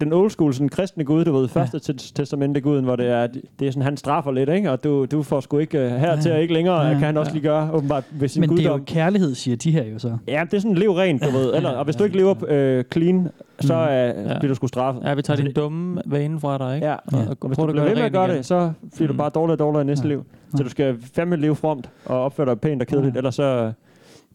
den 0.00 0.12
old 0.12 0.30
school 0.30 0.54
sådan 0.54 0.68
kristne 0.68 1.04
gud, 1.04 1.24
du 1.24 1.32
ved, 1.32 1.48
første 1.48 1.80
ja. 1.88 1.92
testamente 2.14 2.60
guden, 2.60 2.84
hvor 2.84 2.96
det 2.96 3.06
er, 3.06 3.26
det 3.58 3.66
er 3.68 3.70
sådan, 3.70 3.82
han 3.82 3.96
straffer 3.96 4.32
lidt, 4.32 4.48
ikke? 4.50 4.70
Og 4.72 4.84
du, 4.84 5.04
du 5.04 5.22
får 5.22 5.40
sgu 5.40 5.58
ikke, 5.58 5.78
uh, 5.86 5.90
her 5.90 6.20
til 6.20 6.28
Ja. 6.28 6.34
og 6.36 6.42
ikke 6.42 6.54
længere, 6.54 6.80
Ja. 6.80 6.86
ja. 6.86 6.92
kan 6.92 7.02
han 7.02 7.16
også 7.16 7.30
Ja. 7.30 7.34
lige 7.34 7.42
gøre, 7.42 7.70
åbenbart, 7.72 8.04
ved 8.10 8.28
sin 8.28 8.40
Men 8.40 8.50
det 8.50 8.58
er 8.58 8.62
jo 8.62 8.70
guddom. 8.70 8.84
kærlighed, 8.84 9.34
siger 9.34 9.56
de 9.56 9.70
her 9.70 9.84
jo 9.84 9.98
så. 9.98 10.16
Ja, 10.28 10.42
det 10.50 10.54
er 10.54 10.58
sådan, 10.60 10.74
lev 10.74 10.90
rent, 10.92 11.24
du 11.24 11.30
ved. 11.30 11.54
Eller, 11.54 11.70
og 11.70 11.84
hvis 11.84 11.96
du 11.96 12.04
ikke 12.04 12.16
lever 12.16 12.34
øh, 12.48 12.84
clean, 12.92 13.28
så 13.60 13.74
Mm. 13.74 13.80
øh, 14.20 14.30
Ja. 14.30 14.38
bliver 14.38 14.48
du 14.48 14.54
sgu 14.54 14.66
straffet. 14.66 15.02
Ja, 15.04 15.14
vi 15.14 15.22
tager 15.22 15.36
din 15.42 15.52
dumme 15.52 16.02
vane 16.06 16.40
fra 16.40 16.58
dig, 16.58 16.74
ikke? 16.74 16.86
Ja, 16.86 16.92
Og, 16.94 17.00
og, 17.12 17.18
og, 17.18 17.36
og 17.40 17.46
hvis 17.48 17.58
du 17.58 17.66
bliver 17.66 17.84
ved 17.84 17.94
med 17.94 18.02
at 18.02 18.12
gøre 18.12 18.24
igen. 18.26 18.36
det, 18.36 18.46
så 18.46 18.72
bliver 18.96 19.06
du 19.08 19.12
Mm. 19.12 19.18
bare 19.18 19.30
dårligere 19.34 19.54
og 19.54 19.58
dårligere 19.58 19.82
i 19.82 19.86
næste 19.86 20.08
Ja. 20.08 20.14
liv. 20.14 20.24
Så 20.56 20.62
du 20.62 20.68
skal 20.68 20.96
fandme 21.14 21.36
leve 21.36 21.56
fromt 21.56 21.90
og 22.04 22.20
opføre 22.24 22.46
dig 22.46 22.60
pænt 22.60 22.82
og 22.82 22.86
kedeligt, 22.88 23.14
Ja. 23.14 23.18
ellers 23.18 23.34
så, 23.34 23.72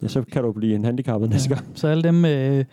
ja, 0.03 0.07
så 0.07 0.23
kan 0.31 0.43
du 0.43 0.51
blive 0.51 0.75
en 0.75 0.85
handicappet 0.85 1.29
næste 1.29 1.49
gang. 1.49 1.65
Så 1.73 1.87
alle 1.87 2.03
dem 2.03 2.13
med 2.13 2.65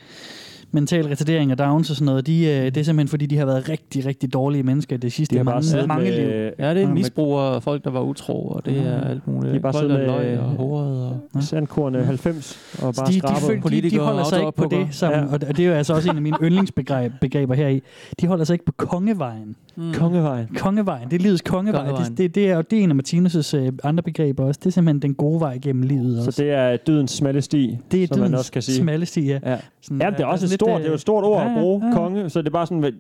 mental 0.73 1.07
retardering 1.07 1.53
og 1.53 1.59
downs 1.59 1.91
og 1.91 1.97
sådan 1.97 2.07
noget, 2.07 2.27
de, 2.27 2.47
øh, 2.47 2.65
det 2.65 2.77
er 2.77 2.83
simpelthen 2.83 3.09
fordi, 3.09 3.27
de 3.27 3.37
har 3.39 3.47
været 3.47 3.69
rigtig, 3.69 4.07
rigtig 4.07 4.33
dårlige 4.33 4.63
mennesker 4.63 4.97
det 4.97 5.13
sidste 5.13 5.39
De 5.39 5.45
mange, 5.45 5.87
mange 5.87 6.05
med, 6.05 6.13
liv. 6.19 6.29
Ja, 6.59 6.75
det 6.75 6.83
er 6.83 6.87
Ja, 6.87 6.95
misbrugere, 6.95 7.61
folk, 7.61 7.85
der 7.85 7.91
var 7.91 8.01
utro, 8.01 8.49
og 8.49 8.67
det 8.67 8.79
er 8.87 9.01
alt 9.01 9.27
muligt. 9.29 9.53
De 9.53 9.57
er 9.57 9.61
bare 9.63 9.73
folk, 9.73 9.91
der 9.91 9.99
med, 9.99 10.07
løg 10.07 10.39
og 10.39 10.45
hårde. 10.45 11.09
Og... 11.35 11.43
Sandkorne 11.43 12.05
90 12.05 12.59
og 12.83 12.95
bare 12.95 13.07
de, 13.07 13.13
de, 13.13 13.21
de, 13.51 13.57
de 13.57 13.61
Politikere 13.61 14.05
holder 14.05 14.25
sig 14.25 14.39
og 14.39 14.47
ikke 14.47 14.57
på 14.57 14.69
det, 14.71 14.89
som, 14.91 15.11
Ja. 15.11 15.23
og, 15.25 15.29
og 15.33 15.57
det 15.57 15.61
er 15.61 15.67
jo 15.69 15.73
altså 15.75 15.95
også 15.95 16.11
en 16.11 16.17
af 16.17 16.23
mine 16.23 16.37
yndlingsbegreber 16.43 17.55
her 17.55 17.69
i. 17.69 17.83
De 18.21 18.27
holder 18.27 18.45
sig 18.45 18.55
ikke 18.55 18.65
på 18.65 18.73
kongevejen. 18.73 19.57
Mm. 19.79 19.93
Kongevejen. 19.95 20.47
Kongevejen, 20.57 21.11
det 21.11 21.17
er 21.17 21.21
livets 21.23 21.43
kongevej. 21.43 21.81
Kongevejen. 21.81 22.11
Det, 22.11 22.19
det, 22.19 22.35
det, 22.35 22.51
er, 22.51 22.55
jo- 22.57 22.63
det 22.71 22.79
er 22.79 22.83
en 22.83 22.91
af 22.91 22.97
Martinus' 22.97 23.57
øh, 23.57 23.73
andre 23.85 24.03
begreber 24.03 24.45
også. 24.45 24.61
Det 24.65 24.67
er 24.67 24.71
simpelthen 24.71 25.03
den 25.03 25.15
gode 25.15 25.41
vej 25.41 25.59
gennem 25.63 25.83
livet 25.83 26.19
også. 26.19 26.31
Så 26.31 26.43
det 26.43 26.51
er 26.53 26.77
dydens 26.77 27.11
smalle 27.11 27.43
sti, 27.43 27.79
det 27.91 28.03
er 28.03 28.07
som 28.07 28.19
man 28.21 28.35
også 28.35 28.53
kan 28.53 28.63
sige. 28.63 28.77
smalle 28.77 29.07
sti, 29.07 29.21
ja. 29.27 29.39
Ja. 29.47 29.57
Sådan, 29.83 30.01
Ja, 30.03 30.11
det 30.11 30.21
er 30.21 30.27
øh, 30.27 30.33
også 30.33 30.47
et 30.47 30.51
stort, 30.51 30.71
øh, 30.71 30.77
det 30.79 30.85
er 30.85 30.89
jo 30.89 30.95
et 30.95 31.01
stort 31.01 31.25
ord 31.25 31.43
ja, 31.43 31.49
at 31.49 31.61
bruge, 31.61 31.81
ja, 31.85 31.89
ja. 31.91 31.95
konge, 31.97 32.31
så 32.31 32.39
det 32.43 32.47
er 32.49 32.51
bare 32.53 32.67
sådan, 32.67 32.93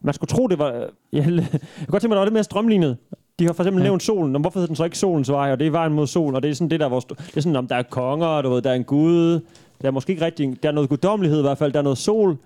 man 0.00 0.14
skulle 0.14 0.28
tro, 0.28 0.46
det 0.46 0.58
var, 0.58 0.70
jeg, 0.72 0.88
jeg 1.12 1.24
kunne 1.24 1.86
godt 1.86 2.00
tænke 2.02 2.08
mig, 2.08 2.16
at 2.16 2.16
det 2.16 2.18
var 2.18 2.24
lidt 2.24 2.32
mere 2.34 2.44
strømlignet. 2.44 2.96
De 3.38 3.46
har 3.46 3.52
for 3.52 3.62
eksempel 3.62 3.80
Ja. 3.82 3.86
nævnt 3.88 4.02
solen, 4.02 4.34
og 4.34 4.40
hvorfor 4.40 4.58
hedder 4.58 4.66
den 4.66 4.76
så 4.76 4.84
ikke 4.84 4.98
solens 4.98 5.30
vej, 5.30 5.52
og 5.52 5.58
det 5.58 5.66
er 5.66 5.70
vejen 5.70 5.92
mod 5.92 6.06
solen, 6.06 6.36
og 6.36 6.42
det 6.42 6.50
er 6.50 6.54
sådan 6.54 6.70
det 6.70 6.80
der, 6.80 6.88
hvor, 6.88 7.00
det 7.00 7.36
er 7.36 7.40
sådan, 7.40 7.56
om 7.56 7.66
der 7.66 7.76
er 7.76 7.82
konger, 7.82 8.42
du 8.42 8.50
ved, 8.50 8.62
der 8.62 8.70
er 8.70 8.74
en 8.74 8.84
gud, 8.84 9.40
der 9.82 9.88
er 9.88 9.90
måske 9.90 10.10
ikke 10.10 10.24
rigtig, 10.24 10.56
der 10.62 10.68
er 10.68 10.72
noget 10.72 10.88
guddommelighed 10.88 11.38
i 11.38 11.42
hvert 11.42 11.58
fald, 11.58 11.72
der 11.72 11.78
er 11.78 11.82
noget 11.82 11.98
sol, 11.98 12.36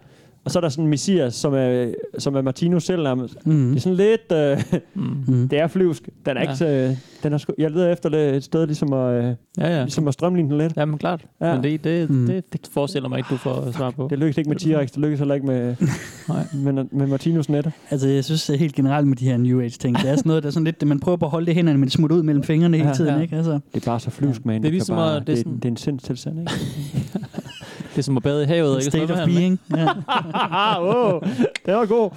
og 0.44 0.50
så 0.50 0.58
er 0.58 0.60
der 0.60 0.68
sådan 0.68 0.84
en 0.84 0.90
messias, 0.90 1.34
som 1.34 1.54
er, 1.54 1.92
som 2.18 2.34
er 2.34 2.42
Martinus 2.42 2.84
selv 2.84 3.02
nærmest. 3.02 3.46
Mm. 3.46 3.68
Det 3.68 3.76
er 3.76 3.80
sådan 3.80 3.96
lidt, 3.96 4.32
øh, 4.32 4.80
Mm. 5.26 5.48
det 5.48 5.58
er 5.58 5.66
flyvsk. 5.66 6.08
Den 6.26 6.36
er 6.36 6.40
Ja. 6.40 6.40
ikke 6.40 6.56
så, 6.56 6.96
den 7.22 7.32
er 7.32 7.38
sgu, 7.38 7.52
jeg 7.58 7.70
leder 7.70 7.92
efter 7.92 8.08
det 8.08 8.36
et 8.36 8.44
sted, 8.44 8.66
ligesom 8.66 8.92
at, 8.92 9.24
øh, 9.24 9.34
Ja, 9.58 9.76
ja. 9.76 9.82
ligesom 9.82 10.08
at 10.08 10.14
strømligne 10.14 10.50
den 10.50 10.58
lidt. 10.58 10.72
Jamen 10.76 10.98
klart. 10.98 11.26
Ja. 11.40 11.54
Men 11.54 11.62
det, 11.62 11.84
det, 11.84 12.10
Mm. 12.10 12.26
det, 12.26 12.52
det 12.52 12.60
forestiller 12.72 13.08
mig 13.08 13.18
ikke, 13.18 13.28
du 13.30 13.36
får 13.36 13.72
svar 13.72 13.90
på. 13.90 14.06
Det 14.10 14.18
lykkedes 14.18 14.38
ikke 14.38 14.50
med 14.50 14.60
T-Rex, 14.62 14.86
det 14.86 14.96
lykkedes 14.96 15.18
heller 15.18 15.34
ikke 15.34 15.46
med, 15.46 15.76
Nej. 16.28 16.46
med, 16.72 16.84
med 16.92 17.06
Martinus 17.06 17.48
net. 17.48 17.70
Altså, 17.90 18.08
jeg 18.08 18.24
synes 18.24 18.50
øh, 18.50 18.58
helt 18.58 18.74
generelt 18.74 19.06
med 19.06 19.16
de 19.16 19.24
her 19.24 19.36
New 19.36 19.60
Age-ting, 19.60 19.96
det 19.98 20.10
er 20.10 20.16
sådan 20.16 20.28
noget, 20.28 20.42
der 20.42 20.46
er 20.46 20.50
sådan 20.52 20.64
lidt, 20.64 20.86
man 20.88 21.00
prøver 21.00 21.16
på 21.16 21.24
at 21.24 21.30
holde 21.30 21.46
det 21.46 21.54
hænderne, 21.54 21.78
men 21.78 21.84
det 21.84 21.92
smutter 21.92 22.16
ud 22.16 22.22
mellem 22.22 22.42
fingrene 22.42 22.76
hele 22.76 22.88
Ja. 22.88 22.94
tiden, 22.94 23.14
Ja. 23.14 23.20
ikke? 23.20 23.36
Altså, 23.36 23.52
Det 23.74 23.86
er 23.86 23.90
bare 23.90 24.00
så 24.00 24.10
flyvsk, 24.10 24.44
man. 24.46 24.62
Det 24.62 24.68
er 24.68 24.72
ligesom 24.72 24.96
bare, 24.96 25.14
det 25.14 25.20
er 25.20 25.24
det, 25.24 25.38
sådan- 25.38 25.56
det 25.56 25.64
er 25.64 25.68
en 25.68 25.76
sindstilstand, 25.76 26.38
ikke? 26.40 26.52
Det 27.94 27.98
er 27.98 28.02
som 28.02 28.16
at 28.16 28.22
bade 28.22 28.42
i 28.42 28.46
havet, 28.46 28.78
ikke? 28.78 28.90
state 28.90 29.12
of 29.12 29.26
being. 29.26 29.60
Ja. 29.70 29.86
oh, 30.80 31.22
det 31.66 31.74
var 31.74 31.86
god. 31.86 32.10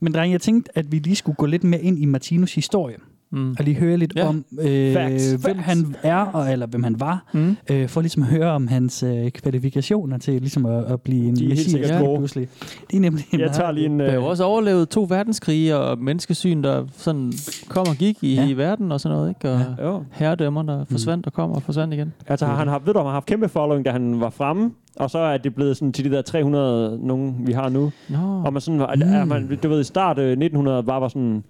Men 0.00 0.14
dreng, 0.14 0.32
jeg 0.32 0.40
tænkte, 0.40 0.78
at 0.78 0.92
vi 0.92 0.98
lige 0.98 1.16
skulle 1.16 1.36
gå 1.36 1.46
lidt 1.46 1.64
mere 1.64 1.80
ind 1.82 1.98
i 1.98 2.04
Martinus 2.04 2.54
historie, 2.54 2.96
Mm. 3.34 3.56
og 3.58 3.64
lige 3.64 3.76
høre 3.76 3.96
lidt 3.96 4.12
Ja. 4.16 4.28
om, 4.28 4.44
øh, 4.60 4.92
Facts. 4.94 5.30
hvem 5.30 5.40
Facts. 5.56 5.62
han 5.66 5.96
er, 6.02 6.16
og, 6.16 6.52
eller 6.52 6.66
hvem 6.66 6.82
han 6.82 7.00
var, 7.00 7.24
Mm. 7.32 7.56
øh, 7.70 7.88
for 7.88 8.00
ligesom 8.00 8.22
at 8.22 8.28
høre 8.28 8.50
om 8.50 8.66
hans 8.68 9.02
øh, 9.02 9.30
kvalifikationer 9.30 10.18
til 10.18 10.34
ligesom 10.40 10.66
at, 10.66 10.84
at 10.84 11.00
blive 11.00 11.24
en 11.28 11.36
De 11.36 11.44
er 11.44 11.48
helt 11.48 11.70
sikkert 11.70 12.02
pludselig. 12.16 12.48
Det 12.90 12.96
er 12.96 13.00
nemlig 13.00 13.24
Jeg 13.38 13.50
tager 13.52 13.70
lige 13.70 13.86
en... 13.86 14.00
Øh, 14.00 14.24
også 14.24 14.44
overlevet 14.44 14.88
to 14.88 15.06
verdenskrige 15.08 15.76
og 15.76 15.98
menneskesyn, 15.98 16.62
der 16.62 16.84
sådan 16.96 17.32
kom 17.68 17.86
og 17.88 17.96
gik 17.96 18.16
i, 18.22 18.34
Ja. 18.34 18.46
i 18.48 18.56
verden 18.56 18.92
og 18.92 19.00
sådan 19.00 19.16
noget, 19.18 19.28
ikke? 19.28 19.50
Og 19.50 19.60
Ja. 19.78 19.86
jo. 19.86 20.04
herredømmer, 20.12 20.62
der 20.62 20.84
forsvandt 20.90 21.26
og 21.26 21.32
kom 21.32 21.50
og 21.50 21.62
forsvandt 21.62 21.94
igen. 21.94 22.12
Altså, 22.26 22.46
han 22.46 22.68
har, 22.68 22.78
ved 22.84 22.92
du, 22.92 22.98
han 22.98 23.06
har 23.06 23.12
haft 23.12 23.26
kæmpe 23.26 23.48
following, 23.48 23.84
da 23.84 23.90
han 23.90 24.20
var 24.20 24.30
fremme, 24.30 24.70
og 24.96 25.10
så 25.10 25.18
er 25.18 25.36
det 25.36 25.54
blevet 25.54 25.76
sådan 25.76 25.92
til 25.92 26.04
de 26.04 26.16
der 26.16 26.22
300, 26.22 26.98
nogen 27.06 27.34
vi 27.46 27.52
har 27.52 27.68
nu. 27.68 27.92
Nå. 28.08 28.42
Og 28.44 28.52
man 28.52 28.60
sådan, 28.60 28.80
Mm. 28.80 29.06
mm. 29.06 29.14
er 29.14 29.24
man, 29.24 29.58
du 29.62 29.68
ved, 29.68 29.80
i 29.80 29.84
start 29.84 30.18
øh, 30.18 30.24
1900 30.30 30.82
bare 30.82 31.00
var 31.00 31.08
sådan, 31.08 31.44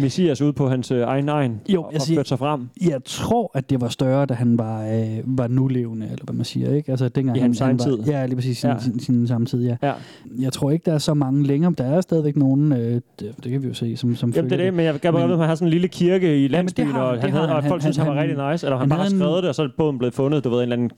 Messias 0.00 0.42
ude 0.42 0.52
på 0.52 0.68
hans 0.68 0.90
øh, 0.90 1.00
egen 1.02 1.28
egen 1.28 1.60
Jo, 1.68 1.82
og, 1.82 1.92
jeg 2.08 2.18
og 2.18 2.26
sig 2.26 2.38
frem. 2.38 2.68
Jeg 2.88 3.00
tror, 3.04 3.50
at 3.54 3.70
det 3.70 3.80
var 3.80 3.88
større, 3.88 4.26
da 4.26 4.34
han 4.34 4.58
var, 4.58 4.82
øh, 4.86 5.18
var 5.24 5.46
nulevende, 5.48 6.06
eller 6.12 6.24
hvad 6.24 6.34
man 6.34 6.44
siger, 6.44 6.74
ikke? 6.74 6.90
Altså, 6.90 7.08
dengang 7.08 7.36
I 7.36 7.40
han, 7.40 7.48
hans 7.48 7.58
han 7.58 7.66
egen 7.66 7.78
var, 7.78 7.84
tid. 7.84 7.98
Ja, 8.12 8.26
lige 8.26 8.36
præcis 8.36 8.58
sin, 8.58 8.68
Ja. 8.68 8.74
ja. 8.74 8.80
sin, 8.80 9.00
sin 9.00 9.26
samme 9.26 9.46
tid, 9.46 9.64
ja. 9.66 9.76
Ja. 9.82 9.92
Jeg 10.38 10.52
tror 10.52 10.70
ikke, 10.70 10.82
der 10.86 10.92
er 10.92 10.98
så 10.98 11.14
mange 11.14 11.42
længere. 11.46 11.74
Der 11.78 11.84
er 11.84 12.00
stadigvæk 12.00 12.36
nogen, 12.36 12.72
øh, 12.72 12.78
det, 12.78 13.02
det 13.44 13.52
kan 13.52 13.62
vi 13.62 13.68
jo 13.68 13.74
se, 13.74 13.96
som, 13.96 14.16
som 14.16 14.30
Jamen 14.30 14.50
det 14.50 14.60
er 14.60 14.64
det, 14.64 14.74
men 14.74 14.84
jeg 14.84 15.00
gerne 15.00 15.18
Men- 15.18 15.24
vide, 15.26 15.34
om 15.34 15.40
han 15.40 15.48
har 15.48 15.54
sådan 15.54 15.66
en 15.68 15.70
lille 15.72 15.88
kirke 15.88 16.44
i 16.44 16.48
landsbyen, 16.48 16.86
har 16.86 17.00
og, 17.02 17.10
han, 17.10 17.20
han 17.20 17.30
havde, 17.30 17.46
har 17.46 17.54
og 17.54 17.62
han. 17.62 17.68
folk 17.70 17.82
Han- 17.82 17.92
synes, 17.92 17.96
han, 17.96 18.06
var 18.06 18.20
han- 18.20 18.30
rigtig 18.30 18.52
nice, 18.52 18.66
eller 18.66 18.76
han, 18.76 18.82
han 18.82 18.88
bare 18.88 18.96
har 18.98 19.04
havde 19.04 19.14
en- 19.14 19.20
skrevet 19.20 19.42
det, 19.42 19.48
og 19.48 19.54
så 19.54 19.62
er 19.62 19.68
båden 19.78 19.98
blevet 19.98 20.14
fundet, 20.14 20.44
du 20.44 20.48
ved, 20.50 20.56
en 20.58 20.62
eller 20.62 20.76
anden... 20.76 20.90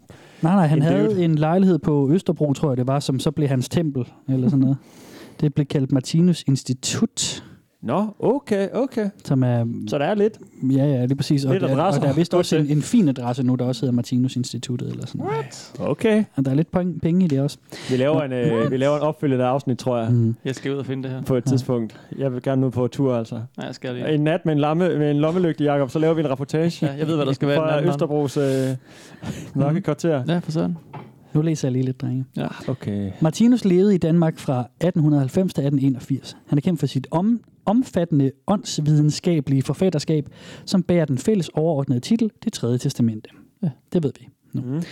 Nej, 0.42 0.54
nej, 0.54 0.66
han 0.66 0.78
En 0.78 0.82
havde 0.82 1.06
dude. 1.06 1.24
en 1.24 1.34
lejlighed 1.34 1.78
på 1.78 2.10
Østerbro, 2.12 2.52
tror 2.52 2.70
jeg 2.70 2.76
det 2.76 2.86
var, 2.86 3.00
som 3.00 3.18
så 3.18 3.30
blev 3.30 3.48
hans 3.48 3.68
tempel, 3.68 4.04
eller 4.28 4.48
sådan 4.48 4.60
noget. 4.60 4.76
Det 5.40 5.54
blev 5.54 5.66
kaldt 5.66 5.92
Martinus 5.92 6.44
Institut, 6.46 7.44
Nå, 7.82 8.06
okay, 8.18 8.68
okay. 8.72 9.10
som 9.24 9.42
er... 9.42 9.64
Så 9.88 9.98
der 9.98 10.04
er 10.04 10.14
lidt. 10.14 10.38
Ja, 10.62 10.84
ja, 10.86 11.02
det 11.02 11.10
er 11.10 11.14
præcis. 11.14 11.44
Og, 11.44 11.52
Lidt 11.52 11.62
der, 11.62 11.68
og 11.68 11.74
adresser. 11.80 12.02
der 12.02 12.08
er 12.08 12.12
vist 12.14 12.34
også 12.34 12.56
en, 12.56 12.66
en 12.66 12.82
fin 12.82 13.08
adresse 13.08 13.42
nu, 13.42 13.54
der 13.54 13.64
også 13.64 13.80
hedder 13.82 13.94
Martinus 13.94 14.36
Instituttet, 14.36 14.90
eller 14.90 15.06
sådan 15.06 15.18
noget. 15.24 15.72
Okay. 15.78 16.24
Og 16.36 16.44
der 16.44 16.50
er 16.50 16.54
lidt 16.54 16.70
penge, 16.70 16.98
penge 17.00 17.24
i 17.24 17.28
det 17.28 17.40
også. 17.40 17.58
Vi 17.90 17.96
laver, 17.96 18.22
en, 18.22 18.32
øh, 18.32 18.70
vi 18.70 18.76
laver 18.76 18.96
en 18.96 19.02
opfølgende 19.02 19.44
afsnit, 19.44 19.78
tror 19.78 19.98
jeg, 19.98 20.12
Mm. 20.12 20.34
Jeg 20.44 20.54
skal 20.54 20.72
ud 20.72 20.76
og 20.76 20.86
finde 20.86 21.02
det 21.02 21.10
her. 21.10 21.22
på 21.22 21.36
et 21.36 21.44
tidspunkt. 21.44 22.00
Jeg 22.18 22.32
vil 22.32 22.42
gerne 22.42 22.66
ud 22.66 22.70
på 22.70 22.86
tur, 22.88 23.16
altså. 23.16 23.34
Nej, 23.34 23.66
jeg 23.66 23.74
skal 23.74 23.94
lige. 23.94 24.14
En 24.14 24.20
nat 24.20 24.46
med 24.46 24.52
en, 24.52 24.58
lamme, 24.60 24.98
med 24.98 25.10
en 25.10 25.16
lommelygte, 25.18 25.64
Jacob, 25.64 25.90
så 25.90 25.98
laver 25.98 26.14
vi 26.14 26.20
en 26.20 26.30
reportage. 26.30 26.86
Ja, 26.86 26.92
jeg 26.98 27.06
ved, 27.06 27.16
hvad 27.16 27.26
der 27.26 27.32
skal 27.32 27.48
være 27.48 27.56
Fra 27.56 27.82
Østerbros 27.82 28.36
øh, 28.36 28.44
mørke 29.54 29.80
kvarter. 29.80 30.22
Ja, 30.28 30.38
for 30.38 30.50
sådan. 30.52 30.76
Nu 31.34 31.42
læser 31.42 31.68
jeg 31.68 31.72
lige 31.72 31.84
lidt, 31.84 32.00
drenge. 32.00 32.24
Ja. 32.36 32.46
Okay. 32.68 33.10
Martinus 33.20 33.64
levede 33.64 33.94
i 33.94 33.98
Danmark 33.98 34.38
fra 34.38 34.60
1890 34.80 35.54
til 35.54 35.60
1881. 35.62 36.36
Han 36.46 36.58
er 36.58 36.62
kendt 36.62 36.80
for 36.80 36.86
sit 36.86 37.06
om, 37.10 37.40
omfattende 37.68 38.30
åndsvidenskabelige 38.46 39.62
forfatterskab, 39.62 40.28
som 40.64 40.82
bærer 40.82 41.04
den 41.04 41.18
fælles 41.18 41.48
overordnede 41.48 42.00
titel, 42.00 42.30
Det 42.44 42.52
tredje 42.52 42.78
testamente. 42.78 43.30
Ja. 43.62 43.70
Det 43.92 44.02
ved 44.02 44.12
vi. 44.20 44.28
Nu. 44.52 44.62
Mm. 44.62 44.82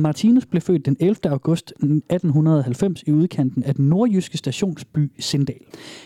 Martinus 0.00 0.46
blev 0.46 0.60
født 0.62 0.86
den 0.86 0.96
11. 1.00 1.16
august 1.24 1.70
1890 1.70 3.02
i 3.06 3.12
udkanten 3.12 3.62
af 3.62 3.74
den 3.74 3.88
nordjyske 3.88 4.38
stationsby 4.38 5.12
Sindal. 5.18 5.56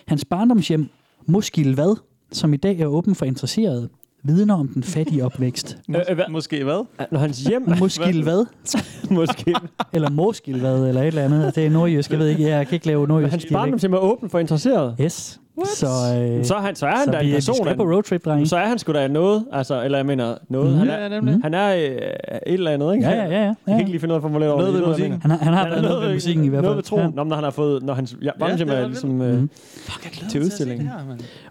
Hans 0.07 0.25
barndomshjem, 0.25 0.89
Moskilvad, 1.27 1.97
som 2.33 2.55
i 2.55 2.57
dag 2.57 2.81
er 2.81 2.87
åben 2.87 3.15
for 3.15 3.25
interesserede, 3.25 3.89
vidner 4.23 4.55
om 4.55 4.69
den 4.69 4.83
fattige 4.83 5.25
opvækst. 5.25 5.79
Øh, 5.91 5.97
øh, 6.11 6.15
hvad? 6.15 6.25
Måske 6.31 6.65
hvad? 6.65 6.87
Når 7.13 7.19
hans 7.19 7.41
hjem... 7.41 7.63
Moskilvad, 7.81 8.47
Måske. 9.11 9.55
eller 9.95 10.11
Moskilvad, 10.11 10.89
eller 10.89 11.01
et 11.03 11.07
eller 11.07 11.23
andet. 11.25 11.55
Det 11.55 11.67
er 11.67 11.71
nordjysk, 11.71 12.11
jeg 12.11 12.19
ved 12.19 12.29
ikke, 12.29 12.43
jeg 12.43 12.67
kan 12.67 12.75
ikke 12.75 12.87
lave 12.87 13.01
Men 13.01 13.09
nordjysk 13.09 13.31
hans 13.31 13.43
dialekt. 13.43 13.53
barndomshjem 13.53 13.93
er 13.93 13.99
åben 13.99 14.31
for 14.31 14.39
interesseret. 14.39 14.97
Yes. 15.01 15.40
Så, 15.65 15.87
øh, 15.87 16.45
Så 16.45 16.55
er 16.55 16.61
han, 16.61 16.75
så 16.77 16.87
er 16.87 16.91
han 16.97 17.05
så 17.05 17.11
da 17.13 17.19
vi, 17.19 17.25
en 17.25 17.31
vi 17.31 17.35
person. 17.37 17.55
skal 17.55 17.77
på 17.77 17.83
roadtrip, 17.83 18.25
drenge. 18.25 18.47
Så 18.47 18.57
er 18.57 18.67
han 18.67 18.79
sgu 18.79 18.93
da 18.93 19.09
noget, 19.09 19.45
altså, 19.53 19.83
eller 19.85 19.99
jeg 19.99 20.07
mener 20.07 20.35
noget. 20.49 20.69
Mhm. 20.71 20.79
Han 20.79 20.87
Ja, 20.89 20.93
er, 20.95 21.09
nemlig. 21.09 21.35
Mhm. 21.35 21.43
han 21.43 21.55
er 21.55 21.75
øh, 21.75 21.81
et 21.83 22.41
eller 22.47 22.71
andet, 22.71 22.95
ikke? 22.95 23.09
Ja, 23.09 23.15
ja, 23.17 23.25
ja. 23.25 23.31
ja, 23.41 23.45
Jeg 23.47 23.55
kan 23.67 23.75
ja. 23.75 23.79
ikke 23.79 23.91
lige 23.91 24.01
finde 24.01 24.13
ud 24.13 24.15
af 24.15 24.19
at 24.19 24.23
formulere 24.23 24.49
Noget 24.59 24.75
ved 24.75 24.87
musikken. 24.87 25.23
Han 25.23 25.31
har, 25.31 25.39
han 25.39 25.53
har 25.53 25.69
Han 25.69 25.83
noget 25.83 26.03
ved 26.07 26.13
musikken 26.15 26.45
i 26.45 26.49
hvert 26.49 26.59
fald. 26.59 26.65
Noget 26.65 26.77
ved 26.77 26.83
troen. 26.83 27.03
Ja. 27.03 27.09
Nå, 27.11 27.25
når 27.25 27.35
han 27.35 27.45
har 27.45 27.51
fået, 27.51 27.83
når 27.83 27.95
hans 27.95 28.17
ja, 28.23 28.31
barndom 28.39 28.59
det 28.69 28.77
er 28.77 28.81
er 28.83 28.87
ligesom 28.87 29.23
øh, 29.23 29.39
Mhm. 29.39 29.51
til 30.31 30.41
udstilling. 30.41 30.91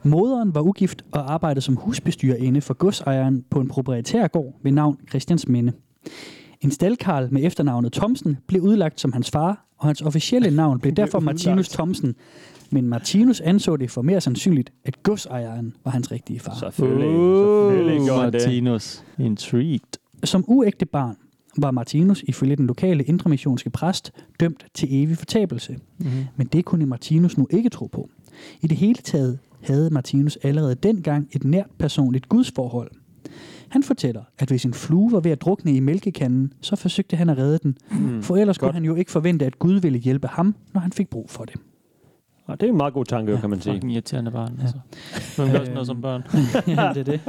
Moderen 0.04 0.56
var 0.56 0.62
ugift 0.62 1.02
og 1.12 1.34
arbejdede 1.34 1.62
som 1.62 1.76
husbestyrerinde 1.76 2.62
for 2.62 2.74
godsejeren 2.74 3.44
på 3.52 3.60
en 3.60 3.68
proprietær 3.68 4.28
gård 4.28 4.54
ved 4.64 4.72
navn 4.72 4.98
Christians 5.10 5.48
Minde. 5.48 5.72
En 6.62 6.72
staldkarl 6.72 7.28
med 7.32 7.44
efternavnet 7.44 7.94
Thomsen 7.94 8.38
blev 8.48 8.62
udlagt 8.62 9.00
som 9.00 9.14
hans 9.14 9.32
far, 9.32 9.66
og 9.80 9.88
hans 9.88 10.02
officielle 10.02 10.52
navn 10.52 10.80
blev 10.80 10.94
derfor 10.94 11.20
Martinus 11.20 11.70
Thomsen. 11.70 12.16
Men 12.72 12.88
Martinus 12.88 13.42
anså 13.42 13.76
det 13.76 13.92
for 13.92 14.02
mere 14.02 14.22
sandsynligt, 14.22 14.74
at 14.86 15.04
godsejeren 15.04 15.76
var 15.84 15.92
hans 15.92 16.12
rigtige 16.12 16.40
far. 16.40 16.56
Selvfølgelig. 16.60 17.10
Selvfølgelig 17.10 18.06
gjorde 18.08 18.22
han 18.22 18.34
det. 18.34 18.42
Martinus. 18.42 19.04
Intrigued. 19.20 20.00
Som 20.24 20.44
uægte 20.48 20.86
barn 20.86 21.16
var 21.58 21.72
Martinus 21.72 22.24
ifølge 22.28 22.56
den 22.56 22.68
lokale 22.68 23.04
indremissionske 23.04 23.70
præst 23.70 24.12
dømt 24.40 24.66
til 24.74 24.88
evig 24.92 25.18
fortabelse. 25.18 25.78
Mm-hmm. 25.98 26.26
Men 26.36 26.48
det 26.48 26.66
kunne 26.66 26.86
Martinus 26.86 27.38
nu 27.38 27.48
ikke 27.50 27.70
tro 27.70 27.86
på. 27.86 28.10
I 28.62 28.68
det 28.68 28.78
hele 28.78 29.00
taget 29.04 29.40
havde 29.62 29.90
Martinus 29.90 30.38
allerede 30.44 30.76
dengang 30.76 31.30
et 31.32 31.44
nært 31.44 31.70
personligt 31.80 32.30
gudsforhold. 32.30 32.92
Han 33.70 33.84
fortæller, 33.84 34.24
at 34.40 34.50
hvis 34.50 34.66
en 34.66 34.74
flue 34.74 35.12
var 35.12 35.20
ved 35.20 35.32
at 35.32 35.42
drukne 35.42 35.76
i 35.76 35.80
mælkekanden, 35.80 36.54
så 36.62 36.76
forsøgte 36.76 37.16
han 37.16 37.30
at 37.30 37.38
redde 37.38 37.60
den. 37.64 37.78
Mm. 37.92 38.24
For 38.24 38.38
ellers 38.38 38.58
Godt. 38.58 38.70
kunne 38.70 38.74
han 38.74 38.86
jo 38.86 38.96
ikke 38.96 39.12
forvente, 39.12 39.46
at 39.46 39.60
Gud 39.60 39.80
ville 39.80 40.00
hjælpe 40.00 40.28
ham, 40.28 40.56
når 40.74 40.82
han 40.82 40.92
fik 40.92 41.10
brug 41.10 41.30
for 41.30 41.46
det. 41.46 41.56
Og 42.50 42.62
det 42.62 42.68
er 42.68 42.72
en 42.72 42.78
meget 42.78 42.94
god 42.94 43.06
tanke, 43.06 43.32
Ja, 43.32 43.40
kan 43.40 43.50
man 43.50 43.62
sige. 43.62 43.74
Fucking 43.74 43.94
irriterende 43.94 44.32
barn, 44.32 44.60
altså. 44.62 44.76
Hvem 45.38 45.50
gør 45.52 45.58
sådan 45.60 45.74
noget 45.74 45.88
som 45.88 46.02
børn? 46.02 46.24
ja, 46.78 46.90
det 46.94 46.98
er 46.98 47.04
det. 47.04 47.20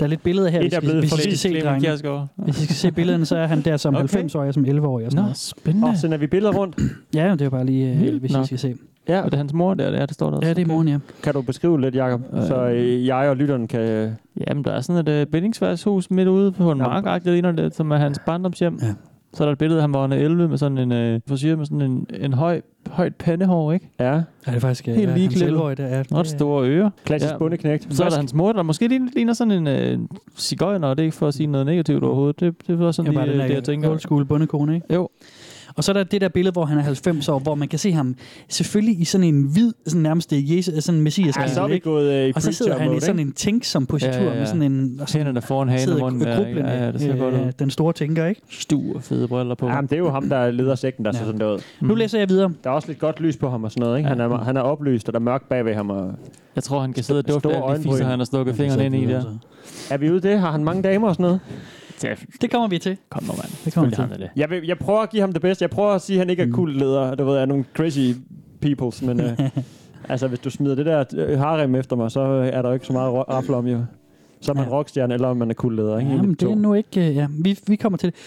Der 0.00 0.04
er 0.04 0.06
lidt 0.06 0.22
billeder 0.22 0.48
her, 0.48 0.60
hvis, 0.60 0.72
er 0.72 0.80
blevet 0.80 0.98
hvis 0.98 1.12
I 1.12 1.20
skal 1.20 1.36
se, 1.38 1.60
drenge. 1.60 1.90
Hvis 2.36 2.60
I 2.60 2.64
skal 2.64 2.76
se 2.76 2.92
billederne, 2.92 3.26
så 3.26 3.36
er 3.36 3.46
han 3.46 3.60
der 3.60 3.76
som 3.76 3.94
Okay. 3.94 4.08
90-årig 4.24 4.48
og 4.48 4.54
som 4.54 4.64
11-årig 4.64 5.06
og 5.06 5.12
sådan 5.12 5.16
Nå, 5.16 5.22
noget. 5.22 5.36
spændende. 5.36 5.88
Og 5.88 5.96
sender 5.96 6.18
vi 6.18 6.26
billeder 6.26 6.52
rundt. 6.54 6.76
Ja, 7.14 7.30
det 7.32 7.42
er 7.42 7.48
bare 7.50 7.64
lige, 7.66 7.92
øh, 7.92 8.00
Vildt 8.00 8.20
hvis 8.20 8.30
I 8.30 8.34
nok. 8.34 8.46
skal 8.46 8.58
se. 8.58 8.74
Ja, 9.08 9.18
Og 9.20 9.24
det 9.24 9.32
er 9.32 9.36
hans 9.38 9.52
mor 9.52 9.74
der, 9.74 9.90
der, 9.90 10.06
det 10.06 10.14
står 10.14 10.30
der 10.30 10.36
også. 10.36 10.48
Ja, 10.48 10.54
det 10.54 10.62
er 10.62 10.66
moren, 10.66 10.88
ja. 10.88 10.98
kan 11.22 11.32
du 11.34 11.42
beskrive 11.42 11.80
lidt, 11.80 11.94
Jacob? 11.94 12.20
Så 12.46 12.66
øh, 12.68 13.06
jeg 13.06 13.28
og 13.28 13.36
lytteren 13.36 13.68
kan... 13.68 13.80
Øh, 13.80 14.10
Jamen, 14.48 14.64
der 14.64 14.70
er 14.72 14.80
sådan 14.80 15.08
et 15.08 15.26
uh, 15.26 15.32
bindingsværshus 15.32 16.10
midt 16.10 16.28
ude 16.28 16.52
på 16.52 16.72
en 16.72 16.78
Ja. 16.78 16.84
mark, 17.00 17.24
det 17.24 17.32
ligner 17.32 17.52
det, 17.52 17.74
som 17.74 17.90
er 17.90 17.96
hans 17.96 18.18
barndomshjem. 18.26 18.78
Ja. 18.82 18.86
Så 19.34 19.42
er 19.44 19.46
der 19.46 19.52
et 19.52 19.58
billede 19.58 19.78
af 19.78 19.82
ham, 19.82 19.90
hvor 19.90 20.00
han 20.00 20.12
er 20.12 20.16
11 20.16 20.48
med 20.48 20.58
sådan 20.58 20.78
en 20.92 21.14
uh, 21.14 21.20
frisyr 21.28 21.56
med 21.56 21.66
sådan 21.66 21.80
en, 21.80 22.06
en 22.20 22.32
høj, 22.32 22.60
højt 22.90 23.14
pandehår, 23.16 23.72
ikke? 23.72 23.90
ja, 24.00 24.12
Ja, 24.14 24.16
det 24.46 24.56
er 24.56 24.58
faktisk 24.60 24.88
øh, 24.88 24.94
Helt 24.94 25.08
ja, 25.10 25.14
lige 25.16 25.28
klippet. 25.28 25.56
11-årige, 25.56 25.76
der 25.76 25.84
er. 25.86 26.02
Ret 26.14 26.26
store 26.26 26.68
ører. 26.68 26.90
klassisk 27.04 27.28
Ja. 27.28 27.34
ja. 27.34 27.38
bundeknægt. 27.38 27.94
Så 27.94 28.04
er 28.04 28.08
der 28.08 28.16
hans 28.16 28.34
mor, 28.34 28.52
der 28.52 28.62
måske 28.62 28.88
ligner, 28.88 29.08
ligner 29.14 29.32
sådan 29.32 29.50
en 29.52 29.66
øh, 29.66 29.98
cigøjner, 30.36 30.88
og 30.88 30.96
det 30.96 31.02
er 31.02 31.04
ikke 31.04 31.16
for 31.16 31.28
at 31.28 31.34
sige 31.34 31.46
noget 31.46 31.66
negativt 31.66 32.04
overhovedet. 32.04 32.40
Det, 32.40 32.54
det 32.66 32.78
var 32.78 32.92
sådan 32.92 33.12
Det 33.12 33.16
er 33.18 33.20
bare 33.20 33.26
lige 33.28 33.42
øh, 33.42 33.48
det, 33.48 33.54
jeg 33.54 33.66
der 33.66 33.72
tænker. 33.72 33.90
old 33.90 33.98
school 33.98 34.24
bundekone, 34.24 34.74
ikke? 34.74 34.94
Jo. 34.94 35.08
Og 35.76 35.84
så 35.84 35.92
er 35.92 35.94
der 35.94 36.04
det 36.04 36.20
der 36.20 36.28
billede, 36.28 36.52
hvor 36.52 36.64
han 36.64 36.78
er 36.78 36.82
90 36.82 37.28
år, 37.28 37.38
hvor 37.38 37.54
man 37.54 37.68
kan 37.68 37.78
se 37.78 37.92
ham 37.92 38.16
selvfølgelig 38.48 39.00
i 39.00 39.04
sådan 39.04 39.24
en 39.24 39.42
hvid, 39.42 39.72
sådan 39.86 40.02
nærmest 40.02 40.32
øh, 40.32 40.56
Jesus, 40.56 40.84
sådan 40.84 41.00
messias 41.00 41.36
Ja, 41.36 41.48
så 41.48 41.62
er 41.62 41.68
vi 41.68 41.78
gået 41.78 42.12
øh, 42.12 42.28
i 42.28 42.32
Og 42.36 42.42
så 42.42 42.52
sidder 42.52 42.78
han 42.78 42.96
i 42.96 43.00
sådan 43.00 43.18
en 43.18 43.32
tænk 43.32 43.64
som 43.64 43.86
positur 43.86 44.12
Ja, 44.12 44.22
ja, 44.22 44.32
ja. 44.32 44.38
med 44.38 44.46
sådan 44.46 44.62
en... 44.62 44.98
Og 45.00 45.08
sådan, 45.08 45.20
Hænderne 45.26 45.42
foran 45.42 45.68
halen 45.68 45.88
og 46.02 46.12
munden. 46.12 46.22
Ja, 46.22 46.84
ja, 46.84 46.92
det 46.92 47.00
ser 47.00 47.16
godt 47.16 47.34
øh, 47.34 47.46
ud. 47.46 47.52
Den 47.52 47.70
store 47.70 47.92
tænker, 47.92 48.26
ikke? 48.26 48.40
Stu 48.50 48.94
og 48.94 49.02
fede 49.02 49.28
briller 49.28 49.54
på. 49.54 49.66
Jamen, 49.68 49.84
det 49.88 49.92
er 49.92 49.98
jo 49.98 50.10
ham, 50.10 50.28
der 50.28 50.50
leder 50.50 50.74
sekten, 50.74 51.04
der 51.04 51.10
Ja. 51.14 51.18
ser 51.18 51.24
sådan 51.24 51.40
der 51.40 51.52
ud. 51.54 51.58
Nu 51.80 51.94
læser 51.94 52.18
jeg 52.18 52.28
videre. 52.28 52.52
Der 52.64 52.70
er 52.70 52.74
også 52.74 52.88
lidt 52.88 52.98
godt 52.98 53.20
lys 53.20 53.36
på 53.36 53.50
ham 53.50 53.64
og 53.64 53.70
sådan 53.72 53.80
noget, 53.86 53.98
ikke? 53.98 54.08
Han 54.08 54.20
er, 54.20 54.38
han 54.44 54.56
er 54.56 54.60
oplyst, 54.60 55.08
og 55.08 55.12
der 55.12 55.18
er 55.18 55.24
mørkt 55.24 55.48
bag 55.48 55.64
ved 55.64 55.74
ham. 55.74 55.90
Og... 55.90 56.12
Jeg 56.54 56.62
tror, 56.64 56.80
han 56.80 56.92
kan 56.92 57.02
sidde 57.04 57.18
og 57.18 57.28
dufte 57.28 57.56
af 57.56 57.78
de 57.78 57.82
fiser, 57.82 58.04
han 58.04 58.18
har 58.18 58.24
stukket 58.26 58.54
fingrene 58.54 58.86
ind 58.86 58.94
i 58.94 59.06
der. 59.06 59.24
Er 59.90 59.98
vi 59.98 60.10
ude 60.10 60.20
det? 60.20 60.40
Har 60.40 60.50
han 60.52 60.64
mange 60.64 60.82
damer 60.82 61.08
og 61.08 61.14
sådan 61.14 61.22
noget? 61.24 61.40
Det 62.40 62.50
kommer 62.50 62.68
vi 62.68 62.78
til. 62.78 62.96
Kom 63.10 63.22
nu, 63.24 63.32
mand. 63.32 63.64
Det 63.64 63.74
kommer 63.74 63.90
vi 63.90 63.96
til. 63.96 64.20
det. 64.20 64.30
Jeg, 64.36 64.50
vil, 64.50 64.66
jeg 64.66 64.78
prøver 64.78 65.00
at 65.00 65.10
give 65.10 65.20
ham 65.20 65.32
det 65.32 65.42
bedste. 65.42 65.62
Jeg 65.62 65.70
prøver 65.70 65.90
at 65.90 66.02
sige, 66.02 66.16
at 66.16 66.18
han 66.20 66.30
ikke 66.30 66.42
er 66.42 66.46
Mm. 66.46 66.52
cool 66.52 66.72
leder. 66.76 67.14
Du 67.14 67.24
ved, 67.24 67.36
er 67.36 67.46
nogle 67.46 67.64
crazy 67.74 68.12
peoples, 68.60 69.02
men 69.02 69.20
øh, 69.20 69.38
altså, 70.08 70.28
hvis 70.28 70.38
du 70.38 70.50
smider 70.50 70.74
det 70.74 70.86
der 70.86 71.04
øh, 71.16 71.38
harem 71.38 71.74
efter 71.74 71.96
mig, 71.96 72.10
så 72.10 72.20
er 72.52 72.62
der 72.62 72.72
ikke 72.72 72.86
så 72.86 72.92
meget 72.92 73.28
rafle 73.28 73.56
om, 73.56 73.66
jo. 73.66 73.84
Så 74.40 74.52
er 74.52 74.56
man 74.56 74.64
Ja. 74.64 74.70
rockstjerne, 74.70 75.14
eller 75.14 75.28
om 75.28 75.36
man 75.36 75.50
er 75.50 75.54
cool 75.54 75.76
leder, 75.76 75.98
ikke? 75.98 76.08
Ja, 76.10 76.14
En 76.14 76.20
af 76.20 76.26
men 76.26 76.34
de 76.34 76.44
det 76.46 76.50
er 76.52 76.56
nu 76.56 76.74
ikke... 76.74 77.08
øh, 77.08 77.16
Ja, 77.16 77.26
vi, 77.30 77.58
vi 77.66 77.76
kommer 77.76 77.96
til 77.98 78.12
det. 78.12 78.18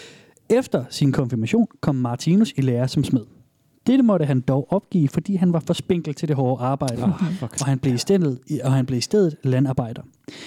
Efter 0.57 0.83
sin 0.89 1.11
konfirmation 1.11 1.67
kom 1.81 1.95
Martinus 1.95 2.53
i 2.57 2.61
lære 2.61 2.87
som 2.87 3.03
smed. 3.03 3.21
Dette 3.87 4.03
måtte 4.03 4.25
han 4.25 4.41
dog 4.41 4.67
opgive, 4.69 5.07
fordi 5.07 5.35
han 5.35 5.53
var 5.53 5.59
for 5.59 5.73
spinkel 5.73 6.13
til 6.13 6.27
det 6.27 6.35
hårde 6.35 6.63
arbejde, 6.63 7.13
fuck. 7.39 7.61
og 7.61 7.67
han 7.67 7.79
blev 7.79 7.93
i 7.93 7.97
stedet, 7.97 8.39
og 8.63 8.73
han 8.73 8.85
blev 8.85 8.97
i 8.97 9.01
stedet 9.01 9.35
landarbejder. 9.43 10.01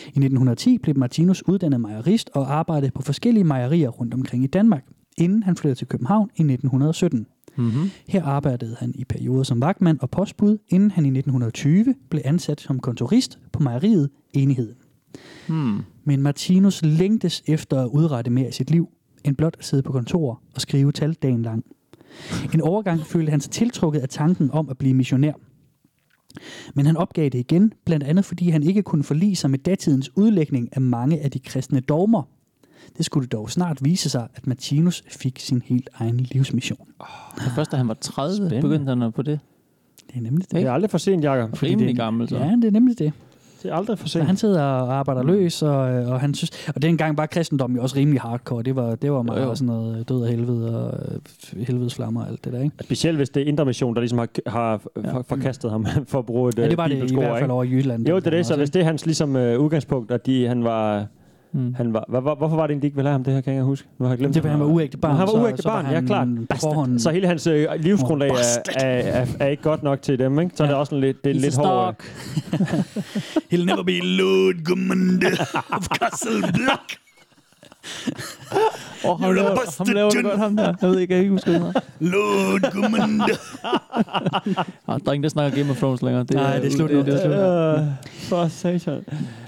I 0.04 0.06
1910 0.06 0.78
blev 0.78 0.98
Martinus 0.98 1.42
uddannet 1.48 1.80
mejerist 1.80 2.30
og 2.34 2.54
arbejdede 2.54 2.90
på 2.90 3.02
forskellige 3.02 3.44
mejerier 3.44 3.88
rundt 3.88 4.14
omkring 4.14 4.44
i 4.44 4.46
Danmark, 4.46 4.84
inden 5.16 5.42
han 5.42 5.56
flyttede 5.56 5.78
til 5.78 5.86
København 5.86 6.30
i 6.36 6.42
1917. 6.42 7.26
Mm-hmm. 7.56 7.90
Her 8.08 8.24
arbejdede 8.24 8.76
han 8.78 8.92
i 8.94 9.04
perioder 9.04 9.42
som 9.42 9.60
vagtmand 9.60 9.98
og 10.00 10.10
postbud, 10.10 10.58
inden 10.68 10.90
han 10.90 11.04
i 11.04 11.08
1920 11.08 11.94
blev 12.10 12.22
ansat 12.24 12.60
som 12.60 12.80
kontorist 12.80 13.38
på 13.52 13.62
mejeriet 13.62 14.10
Enigheden. 14.32 14.76
Hmm. 15.48 15.82
Men 16.04 16.22
Martinus 16.22 16.82
længtes 16.82 17.42
efter 17.46 17.82
at 17.82 17.88
udrette 17.88 18.30
mere 18.30 18.48
i 18.48 18.52
sit 18.52 18.70
liv, 18.70 18.88
end 19.24 19.36
blot 19.36 19.56
at 19.58 19.64
sidde 19.64 19.82
på 19.82 19.92
kontor 19.92 20.40
og 20.54 20.60
skrive 20.60 20.92
tal 20.92 21.12
dagen 21.12 21.42
lang. 21.42 21.64
En 22.54 22.60
overgang 22.60 23.00
følte 23.06 23.30
han 23.30 23.40
sig 23.40 23.50
tiltrukket 23.52 24.00
af 24.00 24.08
tanken 24.08 24.50
om 24.52 24.68
at 24.70 24.78
blive 24.78 24.94
missionær. 24.94 25.32
Men 26.74 26.86
han 26.86 26.96
opgav 26.96 27.24
det 27.24 27.38
igen, 27.38 27.72
blandt 27.84 28.04
andet 28.04 28.24
fordi 28.24 28.50
han 28.50 28.62
ikke 28.62 28.82
kunne 28.82 29.02
forlige 29.04 29.36
sig 29.36 29.50
med 29.50 29.58
datidens 29.58 30.16
udlægning 30.16 30.68
af 30.72 30.80
mange 30.80 31.20
af 31.20 31.30
de 31.30 31.38
kristne 31.38 31.80
dogmer. 31.80 32.22
Det 32.96 33.04
skulle 33.04 33.26
dog 33.28 33.50
snart 33.50 33.78
vise 33.84 34.08
sig, 34.10 34.28
at 34.34 34.46
Martinus 34.46 35.02
fik 35.08 35.38
sin 35.38 35.62
helt 35.64 35.88
egen 35.94 36.16
livsmission. 36.20 36.88
Det 37.36 37.52
først, 37.54 37.72
da 37.72 37.76
han 37.76 37.88
var 37.88 37.94
30, 37.94 38.36
Spændende. 38.36 38.60
begyndte 38.62 38.96
han 38.96 39.12
på 39.12 39.22
det. 39.22 39.40
Det 40.06 40.16
er 40.16 40.20
nemlig 40.20 40.44
det. 40.50 40.56
Det 40.56 40.62
er 40.66 40.72
aldrig 40.72 40.90
for 40.90 40.98
sent. 40.98 41.24
Fordi 41.54 41.70
Rimelig 41.72 41.88
det- 41.88 41.96
gammel, 41.96 42.28
så. 42.28 42.36
Ja, 42.36 42.50
det 42.56 42.64
er 42.64 42.70
nemlig 42.70 42.98
det. 42.98 43.12
Det 43.62 43.70
er 43.70 43.74
aldrig 43.74 43.98
for 43.98 44.08
sent. 44.08 44.24
han 44.24 44.36
sidder 44.36 44.62
og 44.62 44.94
arbejder 44.94 45.22
løs, 45.22 45.62
og, 45.62 45.76
og 45.78 46.20
han 46.20 46.34
synes... 46.34 46.50
Og 46.74 46.82
dengang 46.82 47.18
var 47.18 47.26
kristendommen 47.26 47.76
jo 47.76 47.82
også 47.82 47.96
rimelig 47.96 48.20
hardcore. 48.20 48.62
Det 48.62 48.76
var, 48.76 48.94
det 48.94 49.12
var 49.12 49.22
meget 49.22 49.42
Jo, 49.42 49.48
jo. 49.48 49.54
sådan 49.54 49.66
noget 49.66 50.08
død 50.08 50.22
og 50.22 50.28
helvede 50.28 50.86
og 50.86 50.98
øh, 51.56 51.66
helvedes 51.66 51.94
flammer 51.94 52.22
og 52.22 52.28
alt 52.28 52.44
det 52.44 52.52
der, 52.52 52.62
ikke? 52.62 52.76
Specielt 52.82 53.16
hvis 53.16 53.30
det 53.30 53.42
er 53.42 53.46
Indre 53.46 53.64
Mission, 53.64 53.94
der 53.94 54.00
ligesom 54.00 54.18
har, 54.18 54.28
har 54.46 54.80
ja. 55.04 55.18
forkastet 55.18 55.70
ham 55.70 55.86
for 56.08 56.18
at 56.18 56.26
bruge 56.26 56.48
et 56.48 56.58
Ja, 56.58 56.68
det 56.68 56.76
var 56.76 56.84
øh, 56.84 56.90
det 56.90 57.10
i 57.10 57.14
hvert 57.14 57.28
fald 57.30 57.42
ikke? 57.42 57.52
over 57.52 57.64
i 57.64 57.68
Jylland. 57.70 58.08
Jo, 58.08 58.16
det 58.16 58.26
er 58.26 58.30
det. 58.30 58.46
Så 58.46 58.56
hvis 58.56 58.70
det 58.70 58.80
er 58.80 58.84
hans 58.84 59.06
ligesom, 59.06 59.36
øh, 59.36 59.60
udgangspunkt, 59.60 60.10
at 60.10 60.26
de, 60.26 60.46
han 60.46 60.64
var... 60.64 61.06
Mm. 61.56 61.74
Han 61.74 61.92
var, 61.92 62.04
hvor, 62.08 62.20
hvor, 62.20 62.34
hvorfor 62.34 62.56
var 62.56 62.66
det, 62.66 62.82
de 62.82 62.86
ikke 62.86 62.94
ville 62.96 63.08
have 63.08 63.12
ham? 63.14 63.24
Det 63.24 63.34
her 63.34 63.40
kan 63.40 63.52
jeg 63.52 63.58
ikke 63.60 63.64
huske. 63.64 63.88
Nu 63.98 64.04
har 64.04 64.12
jeg 64.12 64.18
glemt 64.18 64.34
Det 64.34 64.44
var, 64.44 64.50
han 64.50 64.60
var 64.60 64.66
uægte 64.66 64.98
barn. 64.98 65.10
Han 65.16 65.20
var 65.20 65.26
så- 65.26 65.42
uægte 65.42 65.62
så 65.62 65.68
var 65.68 65.82
barn, 65.82 65.92
ja 65.94 66.00
klart. 66.00 66.28
forhånd- 66.60 66.98
Så 66.98 67.10
hele 67.10 67.26
hans 67.26 67.46
øh, 67.46 67.66
livsgrundlag 67.78 68.30
er, 68.30 68.34
er, 68.76 68.86
er, 68.86 69.26
er, 69.40 69.46
ikke 69.46 69.62
godt 69.62 69.82
nok 69.82 70.02
til 70.02 70.18
dem, 70.18 70.38
ikke? 70.40 70.56
Så 70.56 70.62
er 70.62 70.66
det 70.68 70.76
også 70.76 70.94
en 70.94 71.00
lidt, 71.00 71.24
det 71.24 71.30
er 71.30 71.34
He's 71.34 71.40
lidt 71.40 71.58
a 71.58 71.62
hård... 71.62 71.94
stock. 71.94 72.04
He'll 73.52 73.64
never 73.64 73.82
be 73.82 73.98
Lord 74.00 74.54
Commander 74.64 75.64
of 75.70 75.86
Castle 75.86 76.40
Black. 76.52 76.98
Åh, 79.04 79.20
ham 79.20 79.34
laver, 79.34 79.78
ham 79.78 79.86
laver 79.94 80.10
det 80.10 80.24
godt, 80.24 80.38
ham 80.38 80.56
der. 80.56 80.74
Jeg 80.82 80.90
ved 80.90 80.98
ikke, 80.98 81.14
jeg 81.14 81.18
kan 81.18 81.24
ikke 81.24 81.30
huske 81.30 81.52
det. 81.52 81.82
Lord 82.00 82.60
Commander. 82.72 83.26
Ah, 84.88 85.00
der 85.04 85.08
er 85.08 85.12
ingen, 85.12 85.22
der 85.22 85.28
snakker 85.28 85.58
Game 85.58 85.70
of 85.70 85.76
Thrones 85.78 86.02
længere. 86.02 86.22
Det 86.24 86.30
Nej, 86.36 86.58
det 86.58 86.66
er 86.66 86.70
slut 86.76 86.90
nu. 86.90 86.96
Det, 86.98 87.06
det 87.06 87.14
er 87.14 87.18
slut. 87.18 87.82
Øh, 87.82 87.88
for 88.28 88.48
satan. 88.48 89.04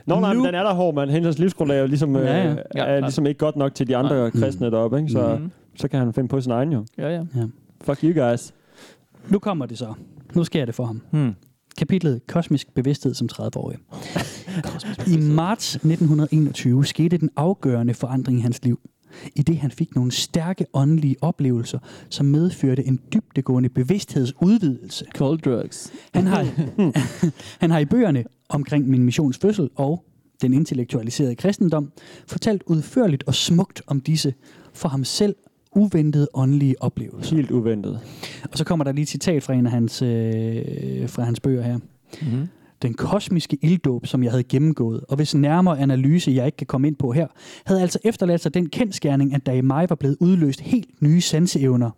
Nå, 0.07 0.21
nej, 0.21 0.33
Nu- 0.35 0.39
men 0.41 0.47
den 0.47 0.55
er 0.55 0.63
der 0.63 0.75
hård, 0.75 0.95
man. 0.95 1.11
Hendes 1.11 1.39
livsgrundlag 1.39 1.77
er 1.77 1.81
jo 1.81 1.87
ligesom, 1.87 2.17
øh, 2.17 2.25
Ja, 2.27 2.43
ja. 2.49 2.55
Ja, 2.75 2.85
er 2.85 3.01
ligesom 3.01 3.27
ikke 3.27 3.39
godt 3.39 3.57
nok 3.57 3.75
til 3.75 3.89
de 3.89 3.97
andre 3.97 4.17
Nej. 4.17 4.31
kristne 4.31 4.71
deroppe, 4.71 4.99
ikke? 4.99 5.13
Så, 5.13 5.37
Mhm. 5.39 5.51
så 5.77 5.89
kan 5.89 5.99
han 5.99 6.13
finde 6.13 6.29
på 6.29 6.41
sin 6.41 6.53
egen 6.53 6.73
jo. 6.73 6.85
Ja, 6.99 7.09
ja. 7.11 7.21
Fuck 7.85 8.03
you 8.05 8.25
guys. 8.29 8.53
Nu 9.29 9.39
kommer 9.39 9.67
det 9.67 9.79
så. 9.79 9.95
Nu 10.35 10.45
sker 10.45 10.65
det 10.65 10.75
for 10.75 10.85
ham. 10.85 11.01
Hmm. 11.11 11.35
Kapitlet 11.79 12.27
Kosmisk 12.27 12.75
bevidsthed 12.75 13.15
som 13.15 13.29
30-årig. 13.33 13.79
I 15.15 15.17
marts 15.17 15.75
1921 15.75 16.87
skete 16.87 17.19
den 17.19 17.31
afgørende 17.37 17.95
forandring 17.95 18.39
i 18.39 18.41
hans 18.41 18.65
liv, 18.65 18.81
i 19.37 19.43
det 19.43 19.57
han 19.59 19.71
fik 19.71 19.95
nogle 19.95 20.13
stærke 20.13 20.67
åndelige 20.75 21.17
oplevelser, 21.21 21.79
som 22.09 22.27
medførte 22.27 22.85
en 22.85 23.01
dybdegående 23.13 23.69
bevidsthedsudvidelse. 23.69 25.05
Cold 25.15 25.39
drugs. 25.39 25.93
Han 26.15 26.27
har, 26.27 26.47
han 27.63 27.71
har 27.71 27.79
i 27.79 27.85
bøgerne 27.85 28.25
omkring 28.49 28.89
min 28.89 29.03
missions 29.03 29.39
fødsel 29.39 29.71
og 29.77 30.05
den 30.43 30.55
intellektualiserede 30.55 31.35
kristendom 31.35 31.93
fortalt 32.27 32.63
udførligt 32.67 33.25
og 33.27 33.35
smukt 33.35 33.83
om 33.87 34.01
disse 34.01 34.35
for 34.75 34.89
ham 34.89 35.05
selv 35.05 35.37
uventede 35.73 36.29
åndelige 36.35 36.83
oplevelser. 36.83 37.37
Helt 37.37 37.51
uventet. 37.51 38.01
Og 38.53 38.59
så 38.59 38.65
kommer 38.65 38.85
der 38.85 38.93
lige 38.93 39.03
et 39.03 39.09
citat 39.09 39.43
fra 39.43 39.53
en 39.55 39.67
af 39.67 39.73
hans, 39.73 40.03
øh, 40.03 41.09
fra 41.09 41.23
hans 41.23 41.41
bøger 41.41 41.63
her. 41.63 41.79
Mm-hmm. 42.23 42.49
Den 42.83 42.95
kosmiske 42.95 43.59
ilddåb, 43.63 44.07
som 44.07 44.23
jeg 44.23 44.31
havde 44.31 44.43
gennemgået, 44.43 45.05
og 45.09 45.17
hvis 45.17 45.35
nærmere 45.35 45.79
analyse 45.79 46.31
jeg 46.31 46.47
ikke 46.47 46.57
kan 46.57 46.67
komme 46.67 46.89
ind 46.89 46.97
på 46.97 47.13
her, 47.13 47.27
havde 47.67 47.81
altså 47.81 47.99
efterladt 48.05 48.41
sig 48.41 48.55
den 48.55 48.69
kendskærning, 48.69 49.35
at 49.35 49.47
der 49.47 49.53
i 49.53 49.61
mig 49.61 49.91
var 49.91 49.97
blevet 49.97 50.17
udløst 50.21 50.61
helt 50.61 51.03
nye 51.03 51.21
sanseevner. 51.21 51.91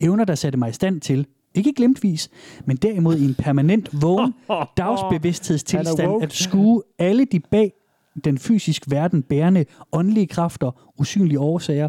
Evner, 0.00 0.24
der 0.24 0.34
satte 0.34 0.58
mig 0.58 0.70
i 0.70 0.72
stand 0.72 1.00
til, 1.00 1.26
ikke 1.54 1.72
glemtvis, 1.72 2.28
men 2.64 2.76
derimod 2.76 3.16
i 3.16 3.24
en 3.24 3.34
permanent 3.34 4.02
vågen 4.02 4.34
dagsbevidsthedstilstand 4.76 6.22
at 6.22 6.32
skue 6.32 6.82
alle 6.98 7.24
de 7.24 7.40
bag 7.40 7.72
den 8.18 8.38
fysisk 8.38 8.82
verden 8.90 9.22
bærende 9.22 9.64
åndelige 9.92 10.26
kræfter, 10.26 10.92
usynlige 10.98 11.40
årsager, 11.40 11.88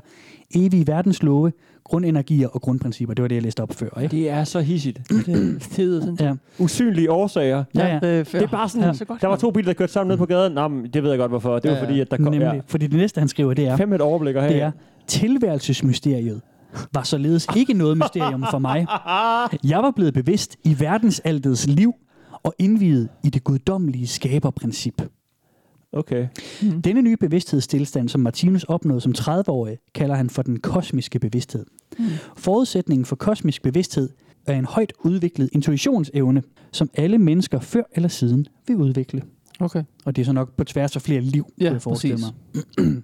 evige 0.55 0.87
verdenslove, 0.87 1.51
grundenergier 1.83 2.47
og 2.47 2.61
grundprincipper. 2.61 3.13
Det 3.15 3.21
var 3.21 3.27
det, 3.27 3.35
jeg 3.35 3.43
læste 3.43 3.63
op 3.63 3.73
før. 3.73 3.99
Ikke? 4.01 4.15
Det 4.15 4.29
er 4.29 4.43
så 4.43 4.59
hissigt. 4.59 4.99
Det 5.09 5.25
hedder 5.77 6.01
sådan. 6.01 6.17
Ja. 6.27 6.33
Usynlige 6.59 7.11
årsager. 7.11 7.63
Ja, 7.75 7.87
ja. 7.87 7.93
Det, 7.93 8.31
Det 8.31 8.41
er 8.41 8.47
bare 8.47 8.69
sådan, 8.69 8.81
Ja. 8.83 9.05
ja. 9.09 9.15
der 9.21 9.27
var 9.27 9.35
to 9.35 9.51
biler, 9.51 9.65
der 9.65 9.73
kørte 9.73 9.93
sammen 9.93 10.09
ned 10.11 10.17
på 10.17 10.25
gaden. 10.25 10.53
Nå, 10.53 10.67
men 10.67 10.85
det 10.93 11.03
ved 11.03 11.09
jeg 11.09 11.19
godt, 11.19 11.31
hvorfor. 11.31 11.59
Det 11.59 11.63
var 11.63 11.77
Ja, 11.77 11.83
ja. 11.83 11.87
fordi, 11.89 11.99
at 11.99 12.11
der 12.11 12.17
kom 12.17 12.23
Nemlig. 12.25 12.41
ja, 12.53 12.59
Fordi 12.67 12.87
det 12.87 12.97
næste, 12.97 13.19
han 13.19 13.27
skriver, 13.27 13.53
det 13.53 13.67
er, 13.67 13.77
fem 13.77 13.93
et 13.93 14.01
overblik 14.01 14.35
have. 14.35 14.53
det 14.53 14.61
er 14.61 14.71
tilværelsesmysteriet 15.07 16.41
var 16.93 17.03
således 17.03 17.47
ikke 17.57 17.73
noget 17.73 17.97
mysterium 17.97 18.45
for 18.51 18.59
mig. 18.59 18.87
Jeg 19.71 19.79
var 19.83 19.91
blevet 19.95 20.13
bevidst 20.13 20.57
i 20.63 20.75
verdensaltets 20.79 21.67
liv 21.67 21.93
og 22.43 22.53
indviet 22.59 23.09
i 23.23 23.29
det 23.29 23.43
guddommelige 23.43 24.07
skaberprincip. 24.07 25.01
Okay. 25.93 26.27
Denne 26.83 27.01
nye 27.01 27.17
bevidsthedstilstand, 27.17 28.09
som 28.09 28.21
Martinus 28.21 28.63
opnåede 28.63 29.01
som 29.01 29.13
30-årig, 29.17 29.77
kalder 29.95 30.15
han 30.15 30.29
for 30.29 30.41
den 30.41 30.59
kosmiske 30.59 31.19
bevidsthed. 31.19 31.65
Forudsætningen 32.37 33.05
for 33.05 33.15
kosmisk 33.15 33.61
bevidsthed 33.61 34.09
er 34.45 34.53
en 34.59 34.65
højt 34.65 34.93
udviklet 35.03 35.49
intuitionsevne, 35.51 36.43
som 36.71 36.89
alle 36.93 37.17
mennesker 37.17 37.59
før 37.59 37.83
eller 37.95 38.09
siden 38.09 38.45
vil 38.67 38.75
udvikle. 38.75 39.21
Okay. 39.59 39.83
Og 40.05 40.15
det 40.15 40.21
er 40.21 40.25
så 40.25 40.33
nok 40.33 40.55
på 40.57 40.63
tværs 40.63 40.95
af 40.95 41.01
flere 41.01 41.21
liv, 41.21 41.45
Ja, 41.61 41.71
jeg 41.71 41.81
forestille 41.81 42.15
præcis. 42.15 42.33
mig. 42.77 43.03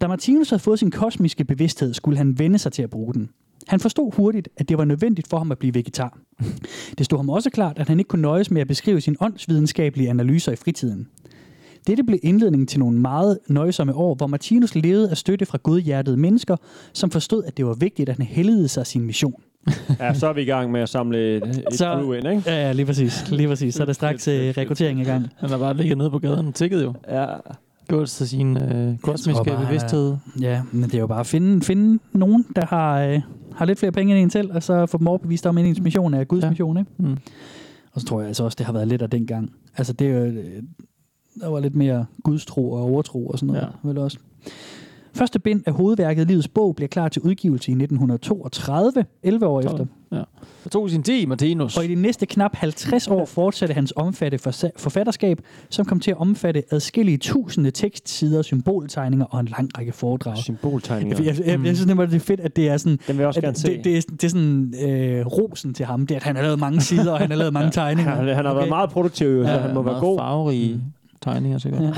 Da 0.00 0.08
Martinus 0.08 0.50
havde 0.50 0.62
fået 0.62 0.78
sin 0.78 0.90
kosmiske 0.90 1.44
bevidsthed, 1.44 1.94
skulle 1.94 2.18
han 2.18 2.38
vende 2.38 2.58
sig 2.58 2.72
til 2.72 2.82
at 2.82 2.90
bruge 2.90 3.14
den. 3.14 3.28
Han 3.68 3.80
forstod 3.80 4.12
hurtigt, 4.14 4.48
at 4.56 4.68
det 4.68 4.78
var 4.78 4.84
nødvendigt 4.84 5.28
for 5.28 5.38
ham 5.38 5.52
at 5.52 5.58
blive 5.58 5.74
vegetar. 5.74 6.18
Det 6.98 7.06
stod 7.06 7.18
ham 7.18 7.28
også 7.30 7.50
klart, 7.50 7.78
at 7.78 7.88
han 7.88 7.98
ikke 7.98 8.08
kunne 8.08 8.22
nøjes 8.22 8.50
med 8.50 8.60
at 8.60 8.68
beskrive 8.68 9.00
sine 9.00 9.16
åndsvidenskabelige 9.20 10.10
analyser 10.10 10.52
i 10.52 10.56
fritiden. 10.56 11.08
Dette 11.86 12.04
blev 12.04 12.18
indledningen 12.22 12.66
til 12.66 12.78
nogle 12.80 12.98
meget 12.98 13.38
nøjsomme 13.48 13.94
år, 13.94 14.14
hvor 14.14 14.26
Martinus 14.26 14.74
levede 14.74 15.10
af 15.10 15.16
støtte 15.16 15.46
fra 15.46 15.58
godhjertede 15.62 16.16
mennesker, 16.16 16.56
som 16.92 17.10
forstod, 17.10 17.44
at 17.44 17.56
det 17.56 17.66
var 17.66 17.74
vigtigt, 17.74 18.08
at 18.08 18.16
han 18.16 18.26
helligede 18.26 18.68
sig 18.68 18.86
sin 18.86 19.02
mission. 19.02 19.42
Ja, 20.00 20.14
så 20.14 20.26
er 20.28 20.32
vi 20.32 20.42
i 20.42 20.44
gang 20.44 20.70
med 20.72 20.80
at 20.80 20.88
samle 20.88 21.36
et, 21.36 21.42
et 21.46 21.64
Så- 21.70 21.84
crew 21.84 22.12
ind, 22.12 22.28
ikke? 22.28 22.42
Ja, 22.46 22.66
ja, 22.66 22.72
lige 22.72 22.86
præcis. 22.86 23.30
Lige 23.30 23.48
præcis. 23.48 23.74
Så 23.74 23.82
er 23.82 23.86
der 23.86 23.92
straks 23.92 24.28
øh, 24.28 24.54
rekruttering 24.56 25.00
i 25.00 25.04
gang. 25.04 25.26
Han 25.36 25.50
har 25.50 25.58
bare 25.58 25.76
ligget 25.76 25.98
nede 25.98 26.10
på 26.10 26.18
gaden 26.18 26.46
og 26.46 26.54
tækket 26.54 26.82
jo. 26.82 26.94
Ja. 27.08 27.26
Gjort 27.88 28.08
sig 28.08 28.28
sin 28.28 28.56
øh, 28.56 28.98
kosmiske 28.98 29.44
bare, 29.46 29.66
bevidsthed. 29.66 30.16
Ja, 30.40 30.62
men 30.72 30.82
det 30.82 30.94
er 30.94 30.98
jo 30.98 31.06
bare 31.06 31.20
at 31.20 31.26
finde, 31.26 31.60
finde 31.64 31.98
nogen, 32.12 32.46
der 32.56 32.66
har, 32.66 33.00
øh, 33.02 33.20
har 33.54 33.64
lidt 33.64 33.78
flere 33.78 33.92
penge 33.92 34.14
end 34.14 34.22
en 34.22 34.30
selv, 34.30 34.50
og 34.52 34.62
så 34.62 34.86
få 34.86 34.98
dem 34.98 35.06
overbevist 35.06 35.46
om, 35.46 35.58
at 35.58 35.64
ens 35.64 35.80
mission 35.80 36.14
er 36.14 36.24
Guds 36.24 36.40
Ja. 36.42 36.46
ja. 36.46 36.50
mission, 36.50 36.78
ikke? 36.78 36.90
Mm. 36.98 37.16
Og 37.92 38.00
så 38.00 38.06
tror 38.06 38.20
jeg 38.20 38.28
altså 38.28 38.44
også, 38.44 38.56
det 38.58 38.66
har 38.66 38.72
været 38.72 38.88
lidt 38.88 39.02
af 39.02 39.10
dengang. 39.10 39.52
Altså, 39.76 39.92
det 39.92 40.06
er 40.06 40.10
jo, 40.18 40.24
øh, 40.24 40.62
der 41.40 41.48
var 41.48 41.60
lidt 41.60 41.74
mere 41.76 42.06
gudstro 42.24 42.72
og 42.72 42.82
overtro 42.82 43.26
og 43.26 43.38
sådan 43.38 43.46
noget, 43.46 43.62
ja. 43.84 43.88
vel 43.88 43.98
også. 43.98 44.18
Første 45.14 45.38
bind 45.38 45.62
af 45.66 45.72
hovedværket 45.72 46.26
Livets 46.26 46.48
Bog 46.48 46.76
bliver 46.76 46.88
klar 46.88 47.08
til 47.08 47.22
udgivelse 47.22 47.70
i 47.70 47.74
1932, 47.74 49.04
11 49.22 49.46
år 49.46 49.60
efter. 49.60 49.86
Ja. 50.12 50.22
Det 50.64 50.72
tog 50.72 50.90
sin 50.90 51.02
tid, 51.02 51.26
Martinus. 51.26 51.76
Og 51.76 51.84
i 51.84 51.88
de 51.88 51.94
næste 51.94 52.26
knap 52.26 52.56
50 52.56 53.08
år 53.08 53.24
fortsatte 53.38 53.74
hans 53.74 53.92
omfatte 53.96 54.38
forsa- 54.46 54.70
forfatterskab, 54.76 55.40
som 55.70 55.84
kom 55.86 56.00
til 56.00 56.10
at 56.10 56.16
omfatte 56.16 56.62
adskillige 56.70 57.18
tusinde 57.18 57.70
tekstsider, 57.70 58.42
symboltegninger 58.42 59.26
og 59.26 59.40
en 59.40 59.46
lang 59.46 59.78
række 59.78 59.92
foredrag. 59.92 60.36
Symboltegninger. 60.36 61.16
Jeg, 61.24 61.26
jeg, 61.38 61.46
jeg, 61.46 61.66
jeg 61.66 61.76
synes 61.76 61.86
nemlig, 61.86 62.08
det 62.10 62.16
er 62.16 62.20
fedt, 62.20 62.40
at 62.40 62.56
det 62.56 62.68
er 62.68 62.76
sådan... 62.76 62.98
Den 63.06 63.16
vil 63.16 63.18
jeg 63.18 63.26
også 63.26 63.40
at 63.40 63.44
gerne 63.44 63.56
se. 63.56 63.76
det, 63.76 63.84
det, 63.84 63.96
er, 63.96 64.02
det 64.10 64.24
er 64.24 64.28
sådan 64.28 64.74
øh, 64.88 65.26
rosen 65.26 65.74
til 65.74 65.86
ham, 65.86 66.06
det 66.06 66.14
er, 66.14 66.16
at 66.16 66.22
han 66.22 66.36
har 66.36 66.42
lavet 66.42 66.58
mange 66.58 66.80
sider, 66.80 67.12
og 67.12 67.18
han 67.18 67.30
har 67.30 67.38
lavet 67.38 67.52
mange 67.52 67.70
tegninger. 67.80 68.14
Han, 68.14 68.28
han 68.36 68.44
har 68.44 68.54
været 68.54 68.68
meget 68.68 68.90
produktiv, 68.90 69.44
så 69.44 69.50
Ja, 69.50 69.58
han 69.58 69.74
må 69.74 69.82
være 69.82 70.00
god. 70.00 70.18
farverige 70.18 70.80
tegninger, 71.22 71.58
sikkert. 71.58 71.82
Ja. 71.82 71.92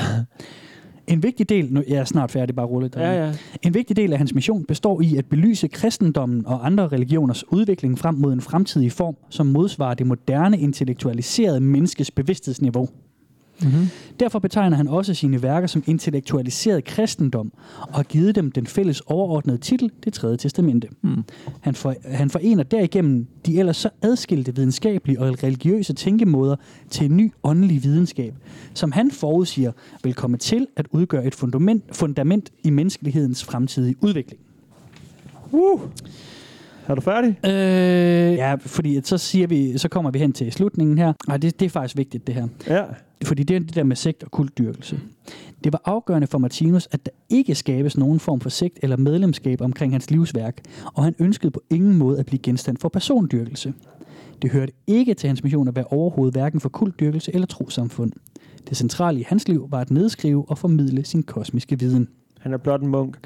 En 1.07 1.23
vigtig 1.23 1.49
del, 1.49 1.73
nu 1.73 1.83
jeg 1.89 1.97
er 1.97 2.05
snart 2.05 2.31
færdig, 2.31 2.57
bare 2.57 2.67
roligt. 2.67 2.97
Ja, 2.97 3.27
ja. 3.27 3.33
En 3.63 3.75
vigtig 3.75 3.97
del 3.97 4.13
af 4.13 4.19
hans 4.19 4.35
mission 4.35 4.65
består 4.65 5.01
i 5.01 5.17
at 5.17 5.27
belyse 5.27 5.69
kristendommen 5.69 6.47
og 6.47 6.67
andre 6.67 6.89
religioners 6.89 7.53
udvikling 7.53 7.99
frem 7.99 8.15
mod 8.15 8.33
en 8.33 8.41
fremtidig 8.41 8.93
form, 8.93 9.17
som 9.31 9.47
modsvarer 9.47 9.95
det 9.95 10.07
moderne 10.07 10.59
intellektualiserede 10.59 11.61
menneskes 11.61 12.11
bevidsthedsniveau. 12.11 12.89
Mm-hmm. 13.63 13.89
Derfor 14.21 14.39
betegner 14.39 14.77
han 14.77 14.89
også 14.89 15.15
sine 15.15 15.43
værker 15.43 15.67
som 15.67 15.83
intellektualiseret 15.87 16.85
kristendom 16.85 17.53
og 17.81 17.95
har 17.95 18.03
givet 18.03 18.35
dem 18.35 18.53
den 18.53 18.67
fælles 18.67 19.01
overordnede 19.01 19.59
titel, 19.59 19.91
det 20.05 20.13
tredje 20.13 20.37
testamente. 20.37 20.89
Mm. 21.03 21.25
Han, 21.61 21.75
for, 21.75 21.95
han 22.05 22.31
forener 22.31 22.63
derigennem 22.63 23.27
de 23.47 23.59
ellers 23.59 23.77
så 23.77 23.89
adskilte 24.03 24.55
videnskabelige 24.55 25.21
og 25.21 25.43
religiøse 25.43 25.93
tænkemåder 25.93 26.57
til 26.91 27.07
en 27.11 27.17
ny 27.17 27.33
åndelig 27.43 27.85
videnskab, 27.85 28.35
som 28.75 28.93
han 28.93 29.11
forudsiger 29.11 29.73
vil 30.05 30.15
komme 30.15 30.37
til 30.37 30.67
at 30.77 30.87
udgøre 30.91 31.27
et 31.27 31.35
fundament, 31.35 31.85
fundament 31.93 32.51
i 32.65 32.71
menneskelighedens 32.71 33.45
fremtidige 33.45 33.97
udvikling. 34.01 34.41
Uh. 35.53 35.81
Er 36.89 36.95
du 36.95 37.01
færdig? 37.01 37.39
Øh, 37.45 38.35
ja, 38.35 38.55
fordi 38.55 39.01
så, 39.05 39.19
siger 39.19 39.47
vi, 39.47 39.79
så 39.79 39.89
kommer 39.89 40.11
vi 40.11 40.19
hen 40.19 40.33
til 40.33 40.53
slutningen 40.53 40.99
her. 40.99 41.13
Nej, 41.29 41.37
det, 41.37 41.61
det 41.61 41.67
er 41.67 41.71
faktisk 41.71 41.97
vigtigt, 41.97 42.27
det 42.27 42.35
her. 42.35 42.49
Ja. 42.67 42.83
Fordi 43.25 43.43
det 43.43 43.57
er 43.57 43.61
det 43.61 43.75
der 43.75 43.85
med 43.85 43.97
sekt 43.97 44.23
og 44.23 44.31
kultdyrkelse. 44.31 45.01
Det 45.65 45.73
var 45.73 45.81
afgørende 45.85 46.27
for 46.27 46.39
Martinus, 46.39 46.89
at 46.91 47.07
der 47.07 47.13
ikke 47.29 47.55
skabes 47.55 47.97
nogen 47.97 48.21
form 48.21 48.41
for 48.41 48.51
sekt 48.51 48.79
eller 48.83 48.97
medlemskab 48.97 49.61
omkring 49.61 49.93
hans 49.93 50.11
livsværk, 50.11 50.61
og 50.95 51.05
han 51.05 51.15
ønskede 51.19 51.51
på 51.51 51.63
ingen 51.71 51.97
måde 51.97 52.19
at 52.19 52.27
blive 52.27 52.39
genstand 52.39 52.77
for 52.77 52.89
persondyrkelse. 52.89 53.75
Det 54.43 54.51
hørte 54.51 54.73
ikke 54.87 55.15
til 55.15 55.27
hans 55.29 55.43
mission 55.43 55.69
at 55.69 55.77
være 55.77 55.85
overhovedet 55.85 56.35
hverken 56.35 56.61
for 56.61 56.69
kultdyrkelse 56.69 57.35
eller 57.35 57.47
trosamfund. 57.47 58.13
Det 58.69 58.77
centrale 58.77 59.21
i 59.21 59.25
hans 59.29 59.49
liv 59.49 59.67
var 59.71 59.81
at 59.81 59.91
nedskrive 59.91 60.45
og 60.49 60.59
formidle 60.59 61.05
sin 61.05 61.23
kosmiske 61.23 61.79
viden. 61.79 62.09
Han 62.41 62.53
er 62.53 62.57
blot 62.59 62.83
en 62.83 62.89
munk. 62.89 63.19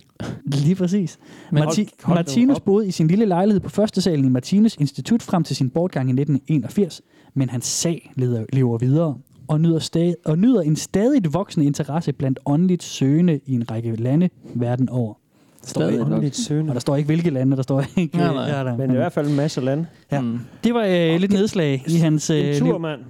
Lige 0.45 0.74
præcis. 0.74 1.18
Men 1.53 1.62
Marti- 1.62 1.66
hold- 1.66 2.05
hold 2.05 2.09
nu 2.09 2.14
Martinus 2.14 2.57
op. 2.57 2.64
boede 2.64 2.88
i 2.88 2.90
sin 2.90 3.07
lille 3.09 3.24
lejlighed 3.24 3.61
på 3.61 3.68
første 3.68 4.01
salen 4.01 4.24
i 4.24 4.28
Martinus 4.28 4.76
Institut 4.76 5.22
frem 5.22 5.45
til 5.45 5.57
sin 5.57 5.70
bortgang 5.70 6.09
i 6.09 6.12
1981, 6.12 7.03
men 7.34 7.49
hans 7.51 7.64
sag 7.66 8.12
leder, 8.16 8.45
lever 8.53 8.78
videre. 8.78 9.18
Og 9.49 9.61
nyder, 9.61 9.78
sta- 9.78 10.14
og 10.30 10.38
nyder 10.38 10.61
en 10.61 10.76
stadigt 10.76 11.34
voksende 11.34 11.66
interesse 11.66 12.12
blandt 12.12 12.38
åndeligt 12.47 12.82
søgende 12.82 13.40
i 13.47 13.55
en 13.55 13.70
række 13.70 13.97
lande 13.97 14.28
verden 14.55 14.88
over. 14.88 15.14
Der 15.61 15.66
står 15.68 15.80
Stadigt 15.80 15.93
ikke- 16.01 16.05
Åndeligt 16.05 16.36
søgende. 16.36 16.70
Og 16.70 16.74
der 16.74 16.80
står 16.80 16.97
ikke, 16.97 17.07
hvilke 17.07 17.30
lande, 17.30 17.57
der 17.57 17.62
står 17.62 17.84
ikke. 17.97 18.16
Nej, 18.16 18.34
nej. 18.34 18.45
Ja, 18.45 18.64
der. 18.64 18.76
Men 18.76 18.90
i 18.90 18.95
hvert 18.95 19.12
fald 19.12 19.28
en 19.28 19.36
masse 19.36 19.61
lande. 19.61 19.86
Ja. 20.12 20.20
Mm. 20.20 20.38
Det 20.64 20.74
var 20.74 20.84
øh, 20.84 21.20
lidt 21.20 21.32
nedslag 21.32 21.84
i 21.88 21.97
hans 21.97 22.30
øh, 22.30 22.49
En 22.57 22.59
tur, 22.59 22.78
mand. 22.78 23.01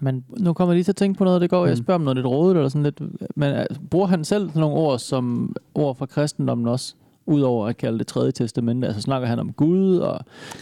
Men 0.00 0.24
nu 0.40 0.52
kommer 0.52 0.72
jeg 0.72 0.76
lige 0.76 0.84
til 0.84 0.92
at 0.92 0.96
tænke 0.96 1.18
på 1.18 1.24
noget, 1.24 1.40
det 1.40 1.50
går. 1.50 1.66
Jeg 1.66 1.74
Mm. 1.78 1.82
spørger 1.84 1.98
om 1.98 2.04
noget 2.04 2.16
lidt 2.16 2.26
rådet, 2.26 2.56
eller 2.56 2.68
sådan 2.68 2.82
lidt. 2.82 3.00
Men 3.36 3.52
altså, 3.52 3.80
bruger 3.90 4.06
han 4.06 4.24
selv 4.24 4.48
sådan 4.48 4.60
nogle 4.60 4.76
ord 4.76 4.98
som 4.98 5.56
ord 5.74 5.96
fra 5.96 6.06
kristendommen 6.06 6.66
også? 6.68 6.94
Udover 7.28 7.66
at 7.66 7.76
kalde 7.76 7.98
det 7.98 8.06
tredje 8.06 8.32
testamente. 8.32 8.86
Altså 8.86 9.02
snakker 9.02 9.28
han 9.28 9.38
om 9.38 9.52
Gud 9.52 9.96
og 9.96 10.20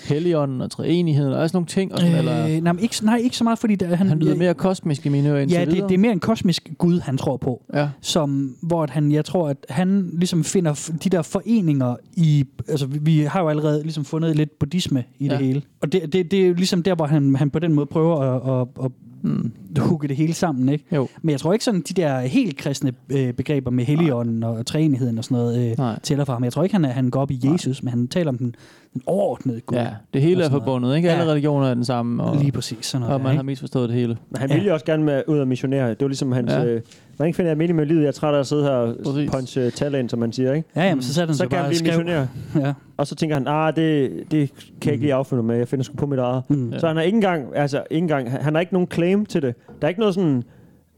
Helligånden 0.09 0.61
og 0.61 0.71
treenigheden 0.71 1.33
og 1.33 1.49
sådan 1.49 1.57
nogle 1.57 1.67
ting. 1.67 1.93
Og 1.93 1.99
sådan, 1.99 2.13
øh, 2.13 2.19
eller 2.19 2.47
Øh, 2.47 2.63
nej, 2.63 2.73
ikke, 2.81 2.97
nej, 3.03 3.17
ikke 3.17 3.37
så 3.37 3.45
meget, 3.45 3.59
fordi 3.59 3.75
der, 3.75 3.95
han, 3.97 4.07
han 4.09 4.19
lyder 4.19 4.35
mere 4.35 4.55
kosmisk 4.55 5.07
i 5.07 5.09
mine 5.09 5.29
ører 5.29 5.39
Ja, 5.39 5.61
det, 5.61 5.73
videre. 5.73 5.89
det 5.89 5.95
er 5.95 5.99
mere 5.99 6.13
en 6.13 6.21
kosmisk 6.21 6.73
Gud, 6.79 7.01
han 7.01 7.19
tror 7.19 7.37
på. 7.37 7.63
Ja. 7.75 7.89
Som, 8.01 8.57
hvor 8.63 8.83
at 8.83 8.91
han, 8.91 9.13
jeg 9.13 9.25
tror, 9.25 9.49
at 9.49 9.67
han 9.69 10.11
ligesom 10.13 10.45
finder 10.45 10.91
de 11.05 11.11
der 11.11 11.23
foreninger 11.23 11.97
i... 12.17 12.45
Altså, 12.69 12.87
vi, 12.87 13.21
har 13.21 13.41
jo 13.41 13.49
allerede 13.49 13.83
ligesom 13.83 14.05
fundet 14.05 14.37
lidt 14.37 14.59
buddhisme 14.59 15.05
i. 15.19 15.27
Ja. 15.27 15.31
det 15.31 15.47
hele. 15.47 15.63
Og 15.81 15.93
det, 15.93 16.13
det, 16.13 16.31
det 16.31 16.43
er 16.43 16.47
jo 16.47 16.55
ligesom 16.55 16.83
der, 16.83 16.95
hvor 16.95 17.07
han, 17.07 17.37
han 17.37 17.51
på 17.51 17.59
den 17.59 17.73
måde 17.73 17.87
prøver 17.87 18.17
at, 18.17 18.61
at, 18.61 18.85
at 18.85 18.91
Mm. 19.23 19.53
hugge 19.79 20.09
det 20.09 20.17
hele 20.17 20.33
sammen, 20.35 20.69
ikke? 20.69 20.85
Jo. 20.93 21.09
Men 21.23 21.31
jeg 21.31 21.41
tror 21.41 21.53
ikke 21.53 21.65
sådan, 21.65 21.81
de 21.81 21.95
der 21.95 22.21
helt 22.21 22.57
kristne 22.57 22.93
øh, 23.13 23.33
begreber 23.33 23.71
med 23.71 23.85
helligånden 23.85 24.43
og 24.43 24.67
træenigheden 24.67 25.19
og 25.19 25.25
sådan 25.25 25.37
noget 25.37 25.71
øh, 25.71 25.79
Nej. 25.79 25.99
tæller 26.03 26.25
for 26.25 26.33
ham. 26.33 26.45
Jeg 26.45 26.53
tror 26.53 26.63
ikke, 26.63 26.75
han, 26.75 26.85
er, 26.85 26.89
han 26.89 27.11
går 27.11 27.21
op 27.21 27.31
i 27.31 27.41
Jesus, 27.45 27.83
men 27.83 27.91
han 27.91 28.09
taler 28.09 28.29
om 28.29 28.39
den, 28.39 28.55
den 28.95 29.03
overordnede 29.07 29.61
Gud. 29.61 29.77
Ja, 29.77 29.89
det 30.15 30.23
hele 30.23 30.45
er 30.45 30.49
noget. 30.49 30.65
forbundet, 30.65 30.97
ikke? 30.97 31.11
Alle 31.11 31.25
Ja. 31.25 31.31
religioner 31.31 31.67
er 31.67 31.75
den 31.75 31.85
samme, 31.85 32.23
og, 32.23 32.37
Lige 32.37 32.53
præcis. 32.53 32.87
Sådan 32.87 33.01
noget 33.01 33.15
og 33.15 33.19
der, 33.21 33.25
man 33.25 33.33
ikke? 33.33 33.39
har 33.39 33.43
misforstået 33.45 33.89
det 33.89 33.97
hele. 33.99 34.17
Men 34.31 34.41
han 34.41 34.49
Ja. 34.51 34.55
ville 34.55 34.69
jo 34.69 34.75
også 34.75 34.87
gerne 34.87 35.05
med, 35.05 35.23
ud 35.27 35.39
og 35.39 35.49
missionere. 35.49 35.89
Det 35.91 36.01
var 36.01 36.09
ligesom 36.09 36.33
hans... 36.33 36.53
Ja. 36.53 36.63
Ja. 36.63 36.79
Øh, 37.17 37.19
hvordan 37.19 37.35
finder 37.35 37.51
jeg 37.51 37.59
mening 37.59 37.77
med 37.77 37.87
livet? 37.87 38.01
Jeg 38.01 38.09
er 38.09 38.13
træt 38.13 38.35
af 38.35 38.39
at 38.39 38.47
sidde 38.47 38.63
her 38.63 38.71
og 38.71 38.97
Præcis. 39.05 39.31
punche 39.31 39.71
talent, 39.71 40.11
som 40.11 40.19
man 40.19 40.33
siger, 40.33 40.53
ikke? 40.53 40.69
Ja, 40.77 40.83
jamen, 40.83 41.03
så 41.03 41.15
satte 41.15 41.31
han 41.31 41.35
Så 41.35 41.39
sig 41.39 41.51
kan 41.51 41.59
bare 41.59 41.69
blive 41.69 41.83
missionær. 41.83 42.27
Ja. 42.67 42.73
Og 42.97 43.07
så 43.07 43.15
tænker 43.15 43.37
han, 43.37 43.47
ah, 43.49 43.77
det, 43.77 44.11
det 44.31 44.51
kan 44.55 44.71
jeg 44.85 44.93
ikke 44.93 45.05
lige 45.05 45.15
affinde 45.15 45.43
med. 45.43 45.57
Jeg 45.57 45.69
finder 45.69 45.85
sgu 45.85 45.97
på 45.97 46.07
mit 46.07 46.19
eget. 46.19 46.43
Mm. 46.49 46.73
Så 46.79 46.87
han 46.87 46.97
har 46.97 47.03
ikke 47.03 47.17
engang, 47.17 47.57
altså 47.57 47.83
ikke 47.91 48.05
engang, 48.05 48.31
han 48.31 48.43
han 48.43 48.55
har 48.55 48.61
ikke 48.61 48.73
nogen 48.73 48.89
claim 48.93 49.27
til 49.27 49.43
det. 49.43 49.55
Der 49.67 49.87
er 49.87 49.89
ikke 49.89 50.01
noget 50.01 50.15
sådan, 50.15 50.43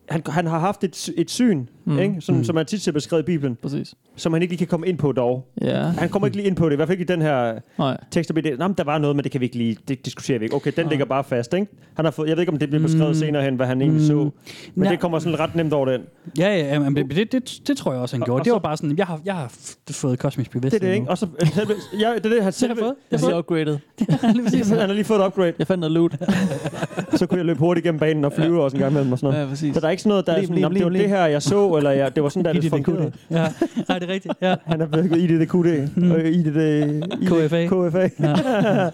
han, 0.08 0.22
han 0.26 0.46
har 0.46 0.58
haft 0.58 0.84
et, 0.84 1.10
et 1.16 1.30
syn, 1.30 1.66
Mm. 1.88 1.94
mm. 1.94 1.98
ikke? 2.00 2.14
Sådan, 2.20 2.34
Mm. 2.34 2.38
mm. 2.38 2.44
som 2.44 2.54
man 2.54 2.66
tit 2.66 2.82
ser 2.82 2.92
beskrevet 2.92 3.22
i 3.22 3.26
Bibelen, 3.26 3.56
Præcis. 3.62 3.94
som 4.16 4.32
han 4.32 4.42
ikke 4.42 4.52
lige 4.52 4.58
kan 4.58 4.66
komme 4.66 4.86
ind 4.86 4.98
på 4.98 5.12
dog. 5.12 5.46
Ja. 5.60 5.82
Han 5.82 6.08
kommer 6.08 6.26
ikke 6.26 6.36
lige 6.36 6.46
ind 6.46 6.56
på 6.56 6.66
det, 6.66 6.72
i 6.72 6.76
hvert 6.76 6.88
fald 6.88 6.98
ikke 7.00 7.12
i 7.12 7.14
den 7.16 7.22
her 7.22 7.54
Nej. 7.78 7.96
tekst. 8.10 8.30
Der, 8.34 8.56
Nå, 8.58 8.68
men 8.68 8.74
der 8.78 8.84
var 8.84 8.98
noget, 8.98 9.16
men 9.16 9.22
det 9.22 9.32
kan 9.32 9.40
vi 9.40 9.44
ikke 9.46 9.56
lige, 9.58 9.76
det 9.88 10.04
diskuterer 10.06 10.38
vi 10.38 10.44
ikke. 10.44 10.56
Okay, 10.56 10.72
den 10.76 10.84
Nej. 10.84 10.90
ligger 10.90 11.04
bare 11.06 11.24
fast, 11.24 11.54
ikke? 11.54 11.66
Han 11.94 12.04
har 12.04 12.12
fået, 12.12 12.28
jeg 12.28 12.36
ved 12.36 12.42
ikke, 12.42 12.52
om 12.52 12.58
det 12.58 12.68
bliver 12.68 12.82
beskrevet 12.82 13.06
Mm. 13.06 13.10
mm. 13.10 13.14
senere 13.14 13.42
hen, 13.42 13.54
hvad 13.56 13.66
han 13.66 13.82
egentlig 13.82 14.06
så. 14.06 14.14
Men 14.14 14.32
Nej. 14.76 14.88
det 14.90 15.00
kommer 15.00 15.18
sådan 15.18 15.38
ret 15.40 15.54
nemt 15.54 15.72
over 15.72 15.86
den. 15.86 16.00
Ja, 16.38 16.56
ja, 16.56 16.66
ja 16.72 16.78
men 16.78 16.96
det, 16.96 17.10
det, 17.16 17.32
det, 17.32 17.60
det 17.66 17.76
tror 17.76 17.92
jeg 17.92 18.00
også, 18.00 18.16
han 18.16 18.22
Og- 18.22 18.26
gjorde. 18.26 18.40
og 18.40 18.44
det 18.44 18.50
så- 18.50 18.54
var 18.54 18.58
bare 18.58 18.76
sådan, 18.76 18.98
jeg 18.98 19.06
har, 19.06 19.20
jeg 19.24 19.34
har 19.34 19.52
fået 19.90 20.18
kosmisk 20.18 20.52
Det 20.52 20.60
bevidsthed 20.60 20.82
er 20.82 20.86
det, 20.92 20.94
ikke? 21.00 21.10
Og 21.10 21.18
så, 21.18 21.26
selve, 21.54 21.72
ja, 22.00 22.14
det 22.14 22.26
er 22.26 22.30
det, 22.34 22.42
han 22.44 22.52
selv 22.62 22.78
fået. 22.78 22.94
Jeg 23.10 23.18
bliver 23.20 23.38
upgraded. 23.38 23.78
Han 24.78 24.78
har 24.78 24.92
lige 24.92 25.04
fået 25.04 25.20
et 25.20 25.26
upgrade. 25.26 25.52
Jeg 25.58 25.66
fandt 25.66 25.80
noget 25.80 25.92
loot. 25.92 26.16
Så 27.14 27.26
kunne 27.26 27.38
jeg 27.38 27.46
løbe 27.46 27.58
hurtigt 27.58 27.84
gennem 27.84 27.98
banen 28.00 28.24
og 28.24 28.32
flyve 28.32 28.62
også 28.62 28.76
en 28.76 28.80
gang 28.80 28.92
imellem 28.92 29.12
og 29.12 29.18
sådan 29.18 29.32
noget. 29.32 29.44
Ja, 29.44 29.50
præcis. 29.50 29.74
Så 29.74 29.80
der 29.80 29.86
er 29.86 29.90
ikke 29.90 30.02
sådan 30.02 30.08
noget, 30.10 30.26
der 30.26 30.32
er 30.32 30.40
sådan, 30.42 30.54
lim, 30.54 30.62
"Nå, 30.62 30.68
det 30.74 30.84
var 30.84 30.90
det 30.90 31.08
her, 31.08 31.26
jeg 31.26 31.42
så, 31.42 31.68
eller 31.78 31.90
jeg, 31.90 32.14
det 32.14 32.22
var 32.22 32.28
sådan, 32.28 32.44
der 32.54 32.60
det 32.60 32.70
fungerede. 32.70 33.12
Ja, 33.30 33.46
nej, 33.88 33.98
det 33.98 34.08
er 34.08 34.12
rigtigt. 34.12 34.34
Ja. 34.42 34.54
Han 34.64 34.80
er 34.80 34.86
blevet 34.86 35.16
IDDQD, 35.16 36.02
og 36.12 36.20
IDD, 36.28 37.02
KFA. 37.26 37.66
KFA. 37.66 38.08
Ja. 38.20 38.34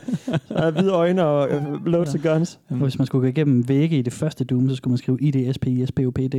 Så 0.49 0.55
er 0.55 0.71
hvide 0.71 0.91
øjne 0.93 1.25
og 1.25 1.49
øh, 1.51 1.87
loads 1.87 2.15
of 2.15 2.23
guns. 2.23 2.59
Hvis 2.69 2.99
man 2.99 3.07
skulle 3.07 3.23
gå 3.23 3.29
igennem 3.29 3.69
vægge 3.69 3.99
i 3.99 4.03
det 4.03 4.13
første 4.13 4.45
Doom, 4.45 4.69
så 4.69 4.77
skulle 4.77 4.93
man 4.93 4.99
skrive 4.99 5.19
IDSPISPOPD. 5.21 6.35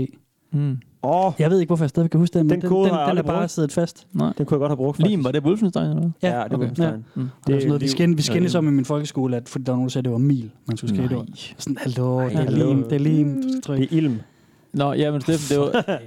Mm. 0.53 0.77
Åh, 1.03 1.31
Jeg 1.39 1.49
ved 1.49 1.59
ikke, 1.59 1.69
hvorfor 1.69 1.83
jeg 1.83 1.89
stadig 1.89 2.11
kan 2.11 2.19
huske 2.19 2.39
den, 2.39 2.47
men 2.47 2.61
Den 2.61 2.69
kode 2.69 2.83
den, 2.85 2.93
har 2.93 2.99
jeg 2.99 3.09
den 3.09 3.17
er 3.17 3.21
bare 3.23 3.47
siddet 3.47 3.71
fast. 3.71 4.07
Nej. 4.13 4.33
den 4.37 4.45
kunne 4.45 4.55
jeg 4.55 4.59
godt 4.59 4.69
have 4.69 4.77
brugt, 4.77 4.99
Lim, 5.07 5.23
var 5.23 5.31
det 5.31 5.43
Wolfenstein 5.43 5.83
eller 5.85 6.01
hvad? 6.01 6.09
Ja, 6.23 6.27
det 6.43 6.51
var 6.51 6.57
okay. 6.57 6.71
okay. 6.71 6.83
Ja. 6.83 6.91
Mm. 6.91 7.01
Det, 7.15 7.29
det 7.47 7.53
var 7.53 7.59
sådan 7.59 7.67
noget, 7.67 7.81
vi, 7.81 7.87
skændte, 7.87 8.15
vi 8.17 8.21
Ja, 8.21 8.23
skændtes 8.33 8.53
liv. 8.53 8.57
om 8.57 8.67
i 8.67 8.71
min 8.71 8.85
folkeskole, 8.85 9.37
at, 9.37 9.49
fordi 9.49 9.63
der 9.63 9.71
var 9.71 9.75
nogen, 9.77 9.87
der 9.87 9.91
sagde, 9.91 10.01
at 10.01 10.05
det 10.05 10.11
var 10.11 10.17
mil, 10.17 10.51
man 10.67 10.77
skulle 10.77 10.95
skrive 10.95 11.09
det. 11.09 11.53
Sådan, 11.57 11.77
hallo, 11.81 12.19
det 12.29 12.35
er 12.35 12.49
lim, 12.51 12.83
det 12.83 12.93
er 12.93 12.99
lim, 12.99 13.35
du 13.35 13.41
skal 13.41 13.53
Det 13.55 13.63
trykke. 13.63 13.83
er 13.83 13.87
ilm. 13.91 14.19
Nå, 14.75 14.93
ja, 14.93 15.11
men 15.11 15.21
Steffen, 15.21 15.57
det 15.57 15.59
var... 15.73 15.99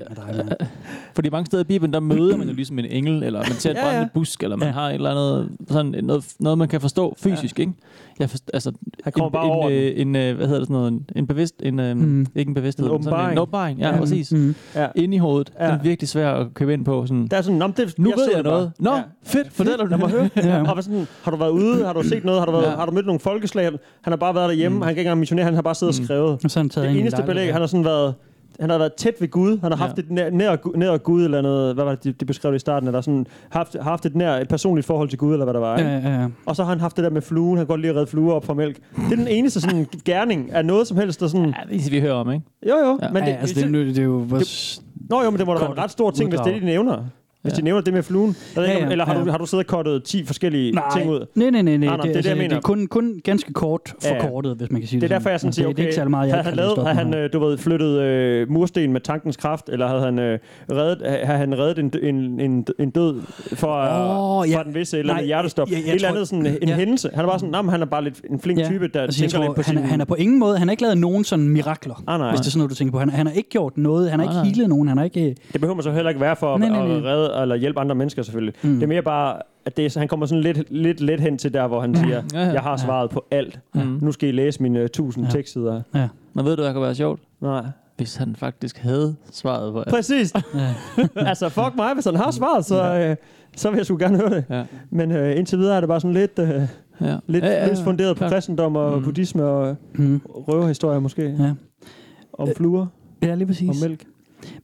Fordi 1.15 1.31
mange 1.31 1.47
steder 1.47 1.63
i 1.63 1.67
Bibelen, 1.67 1.93
der 1.93 2.01
møder 2.01 2.37
man 2.37 2.49
jo 2.49 2.55
ligesom 2.55 2.79
en 2.79 2.85
engel, 2.85 3.23
eller 3.23 3.39
man 3.39 3.53
ser 3.53 3.71
en 3.71 3.77
Ja, 3.77 3.83
brændende 3.83 4.03
ja. 4.15 4.19
busk, 4.19 4.43
eller 4.43 4.57
man 4.57 4.69
Ja. 4.69 4.73
har 4.75 4.89
et 4.89 4.95
eller 4.95 5.11
andet, 5.11 5.49
sådan 5.69 5.95
noget, 6.05 6.25
noget 6.41 6.59
man 6.59 6.69
kan 6.69 6.81
forstå 6.81 7.15
fysisk, 7.19 7.59
ikke? 7.59 7.73
Jeg 8.19 8.31
forst, 8.31 8.51
altså, 8.55 8.73
Han 9.05 9.13
kommer 9.13 9.29
en, 9.29 9.33
bare 9.33 9.43
over 9.43 9.69
en, 9.69 9.75
den. 9.75 9.83
øh, 9.85 9.93
en, 10.01 10.17
øh, 10.31 10.37
hvad 10.37 10.47
hedder 10.47 10.61
det 10.61 10.69
sådan 10.69 10.75
noget, 10.81 10.93
en, 10.93 11.07
en 11.17 11.27
bevidst, 11.27 11.55
en, 11.63 11.81
øh, 11.81 11.97
Mm. 11.97 12.27
ikke 12.35 12.49
en 12.49 12.55
bevidsthed, 12.55 12.87
En 12.87 12.93
men 12.93 13.03
sådan 13.03 13.15
åbenbaring. 13.15 13.33
en 13.33 13.39
åbenbaring, 13.39 13.79
ja, 13.79 13.89
Ja. 13.89 13.97
præcis. 13.99 14.33
Mm. 14.33 14.55
Ja. 14.75 14.87
Inde 14.95 15.15
i 15.15 15.19
hovedet, 15.19 15.53
Ja. 15.61 15.65
den 15.67 15.75
er 15.75 15.83
virkelig 15.83 16.09
svær 16.09 16.31
at 16.33 16.55
købe 16.55 16.73
ind 16.73 16.85
på, 16.85 17.07
sådan, 17.07 17.27
Der 17.27 17.37
er 17.37 17.43
sådan, 17.43 17.61
det, 17.77 17.99
nu 17.99 18.11
ved 18.17 18.29
jeg 18.35 18.37
det 18.37 18.45
bare." 18.45 18.53
noget. 18.53 18.73
Nå, 18.79 18.95
Ja. 18.95 19.03
fedt, 19.25 19.53
fortæller 19.53 19.85
du 19.85 19.91
Lad 19.91 19.99
mig 19.99 20.11
høre. 20.11 20.29
Ja. 20.37 20.61
Og 20.69 20.73
hvad 20.75 20.83
sådan, 20.83 21.07
har 21.23 21.31
du 21.31 21.37
været 21.37 21.51
ude? 21.51 21.85
Har 21.85 21.93
du 21.93 22.03
set 22.03 22.25
noget? 22.25 22.41
Har 22.41 22.47
du, 22.47 22.53
været, 22.53 22.63
Ja. 22.65 22.71
ja. 22.71 22.77
har 22.77 22.87
du 22.87 22.93
mødt 22.93 23.07
nogle 23.07 23.21
folkeslag? 23.21 23.65
Han 23.65 23.79
har 24.13 24.17
bare 24.17 24.35
været 24.35 24.49
derhjemme. 24.49 24.77
Mm. 24.77 24.83
Han 24.83 24.89
kan 24.95 24.99
ikke 24.99 25.09
engang 25.09 25.19
missionere. 25.21 25.45
Han 25.45 25.55
har 25.55 25.63
bare 25.63 25.75
siddet 25.75 25.95
Mm. 25.99 26.03
og 26.03 26.05
skrevet. 26.07 26.39
Og 26.45 26.51
så 26.51 26.59
har 26.59 26.63
han 26.65 26.71
taget 26.71 26.91
Det 26.91 27.01
eneste 27.01 27.23
belæg, 27.23 27.53
han 27.53 27.61
har 27.63 27.67
sådan 27.67 27.85
været 27.85 28.15
han 28.61 28.71
har 28.71 28.79
været 28.79 28.95
tæt 28.95 29.15
ved 29.21 29.29
Gud. 29.31 29.59
Han 29.63 29.73
har 29.73 29.79
haft 29.79 29.97
Ja. 29.97 30.03
et 30.03 30.11
nær, 30.11 30.31
nær, 30.31 30.57
nær 30.77 30.97
Gud 30.97 31.25
eller 31.25 31.41
noget. 31.43 31.75
Hvad 31.75 31.85
var 31.85 31.91
det, 31.95 32.05
de, 32.05 32.13
de 32.13 32.25
beskrev 32.25 32.53
det 32.53 32.57
i 32.57 32.61
starten? 32.61 32.87
Eller 32.89 33.01
sådan, 33.01 33.27
haft, 33.51 33.77
haft 33.81 34.07
et 34.07 34.17
nær, 34.17 34.35
et 34.37 34.49
personligt 34.49 34.87
forhold 34.87 35.09
til 35.09 35.19
Gud, 35.19 35.33
eller 35.33 35.45
hvad 35.45 35.55
der 35.55 35.61
var. 35.61 35.79
Ikke? 35.79 35.91
Ja, 35.91 35.99
ja, 35.99 36.21
ja. 36.21 36.27
Og 36.47 36.57
så 36.57 36.63
har 36.63 36.71
han 36.71 36.81
haft 36.81 36.97
det 36.97 37.05
der 37.05 37.11
med 37.11 37.23
fluen. 37.23 37.57
Han 37.59 37.67
kan 37.67 37.71
godt 37.71 37.81
lide 37.81 37.91
at 37.91 37.97
redde 37.97 38.07
fluer 38.11 38.35
op 38.35 38.45
fra 38.45 38.55
mælk. 38.55 38.77
Det 38.97 39.13
er 39.13 39.17
den 39.17 39.29
eneste 39.29 39.61
sådan, 39.61 39.87
gerning 40.05 40.53
af 40.53 40.65
noget 40.67 40.87
som 40.87 40.97
helst, 40.97 41.21
der 41.21 41.29
sådan... 41.29 41.47
Ja, 41.47 41.75
det 41.75 41.85
det, 41.85 41.93
vi 41.93 42.01
hører 42.01 42.15
om, 42.15 42.31
ikke? 42.33 42.45
Jo, 42.69 42.77
jo. 42.77 42.99
Ja. 43.03 43.11
Men 43.13 43.25
ja, 43.25 43.31
altså, 43.31 43.55
det, 43.55 43.65
er 43.65 43.69
nu- 43.69 43.79
det 43.79 43.99
er 43.99 44.03
jo 44.03 44.25
vores... 44.29 44.83
Nå 45.11 45.23
jo, 45.25 45.31
men 45.31 45.39
det 45.39 45.47
må 45.47 45.55
da 45.55 45.59
være 45.61 45.71
en 45.71 45.79
ret 45.79 45.91
stor 45.91 46.11
ting, 46.11 46.29
hvis 46.31 46.41
det 46.41 46.49
er 46.49 46.53
det, 46.53 46.63
de 46.63 46.67
nævner. 46.67 47.05
Hvis 47.43 47.53
Ja. 47.53 47.57
de 47.57 47.63
nævner 47.63 47.81
det 47.81 47.95
med 47.95 48.03
fluen. 48.03 48.37
Ja, 48.57 48.61
om- 48.61 48.67
ja, 48.69 48.89
Eller 48.91 49.05
har, 49.07 49.15
ja. 49.15 49.25
du, 49.25 49.31
har 49.31 49.39
du 49.39 49.47
siddet 49.47 49.67
og 49.67 49.71
kortet 49.71 50.05
10 50.05 50.25
forskellige 50.25 50.73
ting 50.97 51.11
ud? 51.11 51.27
Nej, 51.35 51.51
nej, 51.51 51.63
nej, 51.63 51.77
nej. 51.77 51.87
nej, 51.87 51.97
det 51.97 52.05
er 52.05 52.09
det, 52.09 52.17
altså, 52.17 52.35
mener. 52.35 52.49
Det 52.49 52.57
er 52.57 52.61
kun, 52.61 52.87
kun 52.87 53.21
ganske 53.25 53.53
kort 53.53 53.95
Ja, 54.05 54.09
ja. 54.15 54.21
forkortet, 54.25 54.57
hvis 54.57 54.71
man 54.71 54.81
kan 54.81 54.89
sige 54.89 55.01
Det 55.01 55.11
det 55.11 55.15
er 55.15 55.19
derfor, 55.19 55.31
jeg 55.31 55.41
sådan 55.41 55.49
det, 55.49 55.55
siger, 55.55 55.67
det, 55.67 55.75
okay, 55.75 55.83
er 55.83 55.87
ikke 55.87 55.95
særlig 55.95 56.11
meget, 56.11 56.29
jeg 56.29 56.35
havde 56.37 56.45
han, 56.45 56.57
lavet, 56.57 56.79
havde 56.79 56.95
han 56.97 57.15
øh, 57.15 57.33
du 57.33 57.39
ved, 57.39 57.59
flyttet 57.59 58.01
øh, 58.01 58.51
mursten 58.51 58.93
med 58.93 59.01
tankens 59.01 59.37
kraft, 59.37 59.69
eller 59.69 59.89
havde 59.89 60.03
han 60.03 60.19
øh, 60.19 60.39
reddet, 60.73 61.07
havde 61.27 61.39
han 61.39 61.59
reddet 61.59 61.79
en, 61.79 61.93
en, 62.15 62.41
en, 62.41 62.67
en 62.79 62.91
død 62.91 63.21
for, 63.55 63.73
øh, 64.43 64.51
ja. 64.51 64.59
for 64.59 64.63
den 64.63 64.75
visse 64.75 64.99
eller 64.99 65.13
Nej, 65.15 65.25
hjertestop? 65.25 65.69
jeg- 65.71 65.77
jeg 65.79 65.89
et 65.89 65.95
eller 65.95 66.09
andet 66.09 66.29
sådan 66.29 66.47
en 66.47 66.69
ja. 66.69 66.75
hændelse. 66.75 67.11
Han 67.15 67.25
er 67.25 67.29
bare 67.29 67.39
sådan, 67.39 67.65
men 67.65 67.69
han 67.69 67.83
er 67.83 67.87
bare 67.87 68.05
lidt 68.05 68.21
en 68.31 68.41
flink 68.41 68.65
type, 68.65 68.89
der 68.89 69.01
altså, 69.03 69.21
tænker 69.21 69.39
lidt 69.39 69.49
på 69.55 69.63
han, 69.63 69.65
sin... 69.65 69.79
er, 69.79 69.83
han 69.83 70.01
er 70.01 70.05
på 70.05 70.15
ingen 70.15 70.39
måde, 70.39 70.59
han 70.59 70.69
har 70.69 70.71
ikke 70.73 70.83
lavet 70.83 70.99
nogen 70.99 71.25
sådan 71.25 71.49
mirakler, 71.49 72.03
Ah, 72.07 72.19
nej. 72.21 72.31
hvis 72.31 72.41
det 72.41 72.47
er 72.47 72.51
sådan 72.51 72.59
noget, 72.59 72.71
du 72.71 72.75
tænker 72.75 72.93
på. 72.93 72.99
Han, 72.99 73.27
har 73.27 73.33
ikke 73.35 73.51
gjort 73.51 73.77
noget, 73.77 74.11
han 74.11 74.21
har 74.21 74.27
Nej, 74.27 74.33
ikke 74.35 74.43
nej. 74.43 74.55
healet 74.55 74.69
nogen, 74.69 74.89
han 74.89 74.97
har 74.99 75.05
ikke... 75.05 75.37
Det 75.53 75.61
behøver 75.61 75.75
man 75.75 75.83
så 75.83 75.93
heller 75.93 76.09
ikke 76.09 76.21
være 76.21 76.37
for 76.37 76.55
at, 76.55 76.61
Nej, 76.61 77.28
redde 77.31 77.43
eller 77.43 77.57
hjælpe 77.57 77.81
andre 77.81 77.95
mennesker 77.95 78.23
selvfølgelig. 78.23 78.55
Mm. 78.63 78.75
Det 78.75 78.83
er 78.83 78.87
mere 78.87 79.03
bare, 79.03 79.39
at 79.65 79.77
det 79.77 79.93
så 79.93 79.99
han 79.99 80.09
kommer 80.09 80.27
sådan 80.27 80.43
lidt, 80.43 80.73
lidt 80.73 81.01
let 81.01 81.21
hen 81.21 81.39
til 81.39 81.55
der, 81.55 81.67
hvor 81.67 81.81
han 81.81 81.95
siger, 81.97 82.23
Ja, 82.33 82.45
ja. 82.45 82.53
jeg 82.53 82.61
har 82.61 82.77
svaret 82.77 83.11
på 83.11 83.25
alt. 83.31 83.61
Mm. 83.75 83.99
Nu 84.03 84.13
skal 84.13 84.29
I 84.29 84.33
læse 84.33 84.63
mine 84.63 84.83
1000 84.85 85.25
Ja. 85.27 85.31
tekstsider. 85.31 85.83
Ja. 85.95 86.09
Men 86.35 86.45
ved 86.45 86.57
du, 86.57 86.63
hvad 86.63 86.73
kan 86.73 86.83
være 86.83 86.95
sjovt? 86.95 87.21
Nej. 87.41 87.65
Hvis 87.97 88.17
han 88.17 88.37
faktisk 88.37 88.79
havde 88.79 89.17
svaret 89.33 89.73
på 89.73 89.79
alt. 89.81 89.89
Præcis. 89.89 90.33
Ja. 90.55 90.75
altså, 91.31 91.49
fuck 91.49 91.77
mig, 91.77 91.95
hvis 91.95 92.05
han 92.05 92.15
har 92.17 92.31
svaret, 92.31 92.65
så, 92.65 92.95
øh, 92.95 93.17
så 93.57 93.71
vil 93.71 93.77
jeg 93.77 93.87
sgu 93.87 93.97
gerne 93.99 94.17
høre 94.19 94.31
det. 94.31 94.45
Ja. 94.51 94.65
Men 94.91 95.13
øh, 95.13 95.37
indtil 95.39 95.59
videre 95.59 95.77
er 95.77 95.81
det 95.81 95.89
bare 95.89 96.01
sådan 96.01 96.15
lidt, 96.15 96.39
øh, 96.39 96.49
Ja. 97.01 97.17
lidt 97.27 97.45
ja, 97.45 97.51
ja, 97.51 97.67
ja. 97.67 97.75
funderet 97.85 98.17
på 98.17 98.19
klart. 98.19 98.33
kristendom 98.33 98.77
og 98.77 98.99
Mm. 98.99 99.05
buddhisme 99.05 99.45
og 99.45 99.77
Mm. 99.95 100.21
røverhistorier 100.27 100.99
måske. 101.01 101.37
Ja. 101.39 101.53
Om 102.33 102.49
fluer 102.57 102.87
ja, 103.23 103.35
lige 103.35 103.45
og 103.45 103.49
præcis. 103.49 103.83
mælk. 103.83 104.05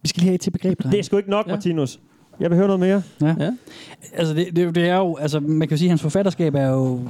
Vi 0.02 0.08
skal 0.08 0.20
lige 0.20 0.28
have 0.28 0.34
et 0.34 0.40
til 0.40 0.50
begreb, 0.50 0.78
drenge. 0.82 0.92
Det 0.92 0.98
er 0.98 1.02
sgu 1.04 1.16
ikke 1.16 1.30
nok, 1.30 1.46
Ja. 1.46 1.52
Martinus. 1.52 2.00
Jeg 2.40 2.50
vil 2.50 2.56
høre 2.58 2.66
noget 2.66 2.80
mere. 2.80 3.02
Ja. 3.22 3.34
Ja. 3.44 3.50
Altså, 4.16 4.34
det, 4.34 4.46
det, 4.56 4.74
det 4.74 4.88
er 4.88 4.96
jo, 4.96 5.16
altså, 5.16 5.40
man 5.40 5.68
kan 5.68 5.70
jo 5.70 5.76
sige, 5.78 5.86
at 5.88 5.90
hans 5.90 6.02
forfatterskab 6.02 6.54
er 6.54 6.68
jo, 6.68 7.00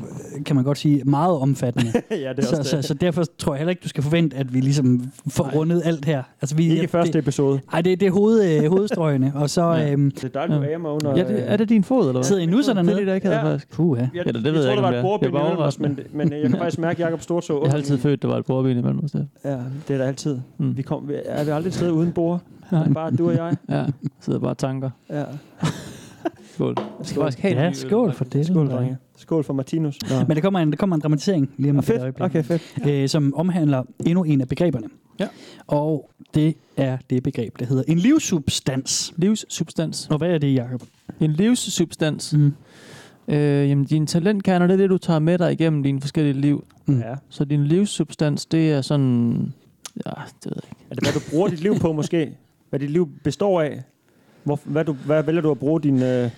kan 0.46 0.56
man 0.56 0.64
godt 0.64 0.78
sige, 0.78 1.02
meget 1.04 1.38
omfattende. 1.38 1.92
ja, 2.10 2.16
det 2.16 2.38
er 2.38 2.42
så, 2.42 2.56
også 2.56 2.70
så, 2.70 2.76
det. 2.76 2.84
så, 2.84 2.94
derfor 2.94 3.24
tror 3.38 3.52
jeg 3.54 3.58
heller 3.58 3.70
ikke, 3.70 3.80
du 3.84 3.88
skal 3.88 4.02
forvente, 4.02 4.36
at 4.36 4.54
vi 4.54 4.60
ligesom 4.60 5.02
får 5.28 5.50
rundet 5.54 5.82
alt 5.84 6.04
her. 6.04 6.22
Altså, 6.42 6.56
vi, 6.56 6.62
Ikke 6.62 6.76
i 6.76 6.80
jeg- 6.80 6.90
første 6.90 7.12
det, 7.12 7.18
episode. 7.18 7.60
Ej, 7.72 7.80
det, 7.80 8.00
det 8.00 8.06
er 8.06 8.12
hoved, 8.12 8.62
øh, 8.64 8.70
hovedstrøgene, 8.70 9.32
og 9.34 9.50
så 9.50 9.62
Ja. 9.72 9.92
øhm, 9.92 10.10
Det 10.10 10.24
er 10.24 10.28
dejligt, 10.28 10.58
du 10.58 10.64
er 10.72 10.78
mig 10.78 10.90
under... 10.90 11.16
Ja, 11.16 11.24
det, 11.28 11.50
er 11.50 11.56
det 11.56 11.68
din 11.68 11.84
fod, 11.84 12.00
eller 12.00 12.12
hvad? 12.12 12.22
sidder 12.24 12.42
I 12.42 12.46
nu 12.46 12.62
sådan 12.62 12.86
Det 12.86 13.00
er 13.00 13.04
det, 13.04 13.14
ikke 13.14 13.26
havde 13.26 13.38
Ja. 13.40 13.52
faktisk. 13.52 13.70
Puh, 13.72 13.98
ja. 13.98 14.08
Jeg, 14.14 14.22
Eller 14.26 14.42
det 14.42 14.52
ved 14.52 14.52
jeg, 14.52 14.56
jeg 14.56 14.64
tror, 14.64 14.70
ikke, 14.70 14.76
der 14.76 14.82
var 14.82 14.88
et 14.90 14.94
det 14.94 15.02
bordben 15.02 15.34
Jeg 15.34 15.40
imellem 15.40 15.58
os, 15.58 15.78
men, 15.80 15.98
men 16.12 16.32
øh, 16.32 16.40
jeg 16.40 16.50
kan 16.50 16.58
faktisk 16.58 16.78
mærke 16.78 17.02
Jakob 17.02 17.20
Stortog. 17.22 17.62
Jeg 17.62 17.70
har 17.70 17.76
altid 17.78 17.98
følt, 17.98 18.22
der 18.22 18.28
var 18.28 18.36
et 18.38 18.44
bordben 18.46 18.78
imellem 18.78 19.04
os. 19.04 19.14
Ja, 19.14 19.20
det 19.88 19.94
er 19.94 19.98
der 19.98 20.04
altid. 20.04 20.38
Mm. 20.58 20.76
Vi 20.76 20.82
kom, 20.82 21.10
er 21.24 21.44
vi 21.44 21.50
aldrig 21.50 21.68
et 21.68 21.74
sted 21.74 21.90
uden 21.90 22.12
bord? 22.12 22.40
Nej. 22.74 22.92
Bare 22.92 23.10
du 23.10 23.28
og 23.28 23.34
jeg. 23.34 23.56
Ja, 23.68 23.84
sidder 24.20 24.38
bare 24.38 24.50
og 24.50 24.58
tanker. 24.58 24.90
Ja. 25.10 25.24
Skål. 26.54 26.74
Jeg 26.78 27.06
skal 27.06 27.22
faktisk 27.22 27.38
have 27.42 27.54
Ja, 27.62 27.72
skål 27.72 28.12
for 28.12 28.24
det. 28.24 28.46
Skål, 28.46 28.70
drenge. 28.70 28.96
Skål 29.16 29.44
for 29.44 29.52
Martinus. 29.52 29.98
Nå. 30.10 30.16
Men 30.28 30.36
der 30.36 30.40
kommer 30.42 30.60
en, 30.60 30.70
der 30.70 30.76
kommer 30.76 30.96
en 30.96 31.02
dramatisering 31.02 31.50
lige 31.56 31.70
om 31.70 31.76
Ah, 31.76 31.80
et 31.80 31.84
fedt. 31.86 32.00
øjeblik, 32.02 32.22
Okay, 32.24 32.44
fedt. 32.44 32.62
øh, 32.88 33.08
som 33.08 33.34
omhandler 33.36 33.82
endnu 34.06 34.24
en 34.24 34.40
af 34.40 34.48
begreberne. 34.48 34.86
Ja. 35.20 35.26
Og 35.66 36.10
det 36.34 36.54
er 36.76 36.96
det 37.10 37.22
begreb, 37.22 37.58
der 37.58 37.66
hedder 37.66 37.82
en 37.88 37.98
livssubstans. 37.98 39.12
Livssubstans. 39.16 40.08
Og 40.10 40.18
hvad 40.18 40.30
er 40.30 40.38
det, 40.38 40.54
Jacob? 40.54 40.82
En 41.20 41.30
livssubstans. 41.32 42.34
Mm. 42.34 42.52
Øh, 43.28 43.68
jamen, 43.68 43.84
dine 43.84 44.06
talentkerner, 44.06 44.66
det 44.66 44.74
er 44.74 44.78
det, 44.78 44.90
du 44.90 44.98
tager 44.98 45.18
med 45.18 45.38
dig 45.38 45.52
igennem 45.52 45.82
dine 45.82 46.00
forskellige 46.00 46.40
liv. 46.40 46.64
Mm. 46.86 46.98
Ja. 46.98 47.14
Så 47.28 47.44
din 47.44 47.64
livssubstans, 47.64 48.46
det 48.46 48.72
er 48.72 48.80
sådan... 48.82 49.52
Ja, 50.06 50.10
det 50.10 50.46
ved 50.46 50.52
jeg 50.56 50.62
ikke. 50.70 50.76
Er 50.90 50.94
det, 50.94 51.04
hvad 51.04 51.12
du 51.12 51.20
bruger 51.30 51.48
dit 51.48 51.60
liv 51.60 51.78
på, 51.78 51.92
måske? 51.92 52.36
Hvad 52.74 52.80
dit 52.80 52.90
liv 52.90 53.08
består 53.24 53.60
af? 53.60 53.82
Hvor, 54.44 54.60
hvad, 54.64 54.84
du, 54.84 54.92
hvad 54.92 55.22
vælger 55.22 55.40
du 55.42 55.50
at 55.50 55.58
bruge 55.58 55.80
din... 55.80 56.02
Øh, 56.02 56.30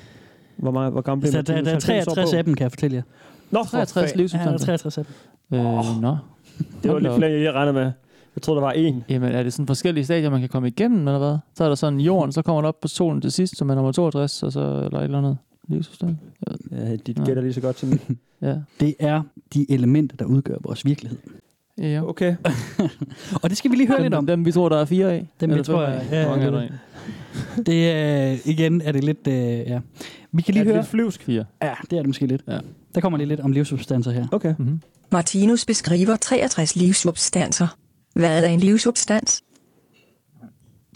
hvor, 0.57 0.70
meget, 0.70 0.93
hvor 0.93 1.01
gammel 1.01 1.26
Så 1.26 1.43
bliver 1.43 1.57
der, 1.57 1.64
der 1.64 1.74
er 1.74 1.80
63 1.80 2.32
af 2.32 2.45
dem, 2.45 2.55
kan 2.55 2.62
jeg 2.62 2.72
fortælle 2.72 2.97
jer. 2.97 3.03
Nå, 3.51 3.64
for 3.64 3.84
63 3.84 3.93
fanden. 3.95 4.09
Ja, 4.09 4.09
der 4.09 4.12
er 4.12 4.16
livssubstanser. 4.16 4.66
63 4.66 4.99
af 4.99 5.05
dem. 5.05 5.59
Øh, 5.59 6.03
nå. 6.03 6.16
Det 6.82 6.93
var 6.93 6.99
lidt 6.99 7.14
flere, 7.14 7.30
jeg 7.30 7.39
lige 7.39 7.53
regnede 7.53 7.72
med. 7.72 7.93
Jeg 8.37 8.43
troede, 8.43 8.61
der 8.61 8.66
var 8.66 8.72
en. 8.72 9.05
Jamen, 9.09 9.32
er 9.32 9.43
det 9.43 9.53
sådan 9.53 9.66
forskellige 9.66 10.05
stadier, 10.05 10.30
man 10.30 10.41
kan 10.41 10.49
komme 10.49 10.68
igennem, 10.68 11.09
eller 11.09 11.18
hvad? 11.18 11.39
Så 11.55 11.64
er 11.64 11.68
der 11.68 11.74
sådan 11.74 12.01
jorden, 12.01 12.32
så 12.32 12.43
kommer 12.43 12.62
den 12.62 12.68
op 12.68 12.80
på 12.80 12.89
solen 12.89 13.20
til 13.20 13.32
sidst, 13.32 13.57
som 13.57 13.70
er 13.70 13.74
nummer 13.74 13.93
62, 13.93 14.43
og 14.43 14.53
så, 14.53 14.61
eller 14.61 14.99
et 14.99 15.05
eller 15.05 15.18
andet 15.18 15.39
livssubstans. 15.68 16.16
Ja, 16.70 16.97
dit 16.97 17.16
gætter 17.24 17.43
lige 17.43 17.53
så 17.53 17.61
godt 17.61 17.78
som 17.78 17.89
mit. 17.89 18.01
Ja. 18.43 18.57
Det 18.80 18.95
er 18.99 19.22
de 19.55 19.70
elementer, 19.70 20.16
der 20.16 20.24
udgør 20.24 20.57
vores 20.61 20.84
virkelighed. 20.84 21.18
Ja. 21.79 22.09
Okay. 22.09 22.37
Og 23.43 23.51
det 23.51 23.59
skal 23.59 23.70
vi 23.70 23.77
lige 23.77 23.87
høre 23.89 23.97
Dem, 23.97 24.03
lidt 24.05 24.14
om. 24.14 24.27
dem, 24.27 24.45
vi 24.45 24.53
tror, 24.53 24.68
der 24.68 24.77
er 24.81 24.85
fire 24.85 25.12
af. 25.12 25.27
Dem, 25.41 25.55
vi 25.55 25.62
tror, 25.62 25.83
af. 25.83 26.07
ja, 26.11 26.29
mange 26.29 26.47
er 26.47 26.51
det-? 26.51 26.72
Det 27.66 27.91
er, 27.91 28.37
igen 28.45 28.81
er 28.81 28.93
det 28.93 29.05
lidt, 29.05 29.27
øh, 29.29 29.35
ja. 29.35 29.81
Vi 30.33 30.43
kan 30.43 30.55
lige 30.55 30.61
Er 30.61 30.64
det 30.64 30.72
høre. 30.72 30.83
lidt 30.83 30.91
flyvsk? 30.91 31.22
Fire. 31.22 31.45
Ja, 31.62 31.74
det 31.91 31.93
er 31.93 31.97
det 31.97 32.07
måske 32.07 32.27
lidt. 32.27 32.43
Ja. 32.49 32.59
Der 32.95 33.01
kommer 33.01 33.18
lige 33.18 33.29
lidt 33.29 33.41
om 33.41 33.53
livssubstanser 33.53 34.11
her. 34.11 34.27
Okay. 34.33 34.55
Mm-hmm. 34.59 34.81
Martinus 35.12 35.64
beskriver 35.64 36.16
63 36.16 36.77
livssubstanser. 36.77 37.77
Hvad 38.14 38.45
er 38.45 38.49
en 38.49 38.61
livssubstans? 38.61 39.43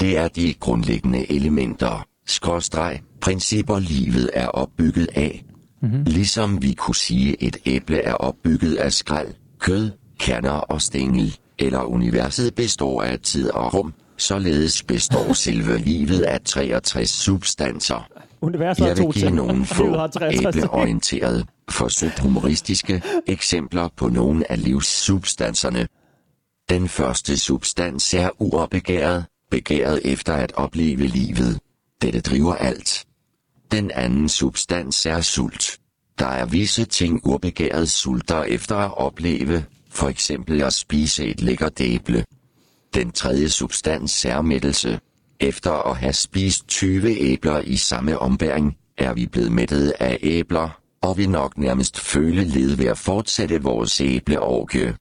Det 0.00 0.18
er 0.18 0.28
de 0.28 0.54
grundlæggende 0.60 1.32
elementer, 1.32 2.06
skråstreg, 2.26 3.00
principper 3.20 3.78
livet 3.78 4.30
er 4.34 4.46
opbygget 4.46 5.08
af. 5.14 5.44
Mhm. 5.82 6.02
Ligesom 6.06 6.62
vi 6.62 6.72
kunne 6.72 6.94
sige, 6.94 7.42
et 7.42 7.56
æble 7.66 8.00
er 8.02 8.12
opbygget 8.14 8.74
af 8.76 8.92
skrald, 8.92 9.28
kød, 9.58 9.90
kerner 10.20 10.50
og 10.50 10.82
stængel, 10.82 11.38
eller 11.58 11.82
universet 11.82 12.54
består 12.54 13.02
af 13.02 13.18
tid 13.20 13.50
og 13.50 13.74
rum, 13.74 13.94
således 14.16 14.82
består 14.82 15.32
selve 15.46 15.78
livet 15.78 16.22
af 16.22 16.40
63 16.44 17.10
substanser. 17.10 18.08
Universet 18.40 18.86
Jeg 18.86 18.98
vil 18.98 19.12
give 19.12 19.30
nogle 19.30 19.64
få 19.76 19.96
har 19.96 20.06
63 20.06 20.54
ting. 20.54 20.64
æbleorienterede, 20.64 21.44
forsøgt 21.70 22.18
humoristiske 22.18 23.02
eksempler 23.26 23.88
på 23.96 24.08
nogle 24.08 24.52
af 24.52 24.62
livssubstanserne. 24.64 25.88
Den 26.70 26.88
første 26.88 27.36
substans 27.36 28.14
er 28.14 28.30
uopbegæret, 28.38 29.24
begæret 29.50 30.00
efter 30.04 30.34
at 30.34 30.52
opleve 30.52 31.06
livet. 31.06 31.58
Dette 32.02 32.20
driver 32.20 32.54
alt. 32.54 33.04
Den 33.72 33.90
anden 33.90 34.28
substans 34.28 35.06
er 35.06 35.20
sult. 35.20 35.78
Der 36.18 36.26
er 36.26 36.46
visse 36.46 36.84
ting 36.84 37.20
urbegæret 37.26 37.90
sulter 37.90 38.42
efter 38.42 38.76
at 38.76 38.98
opleve, 38.98 39.64
for 39.90 40.08
eksempel 40.08 40.62
at 40.62 40.72
spise 40.72 41.26
et 41.26 41.40
lækkert 41.40 41.80
æble. 41.80 42.24
Den 42.94 43.12
tredje 43.12 43.48
substans 43.48 44.10
særmættelse. 44.10 45.00
Efter 45.40 45.72
at 45.72 45.96
have 45.96 46.12
spist 46.12 46.68
20 46.68 47.20
æbler 47.20 47.60
i 47.60 47.76
samme 47.76 48.18
ombæring, 48.18 48.76
er 48.98 49.14
vi 49.14 49.26
blevet 49.26 49.52
mættet 49.52 49.92
af 50.00 50.18
æbler, 50.22 50.80
og 51.02 51.18
vi 51.18 51.26
nok 51.26 51.58
nærmest 51.58 52.00
føle 52.00 52.44
led 52.44 52.76
ved 52.76 52.86
at 52.86 52.98
fortsætte 52.98 53.62
vores 53.62 54.00
æbleorgie. 54.00 54.96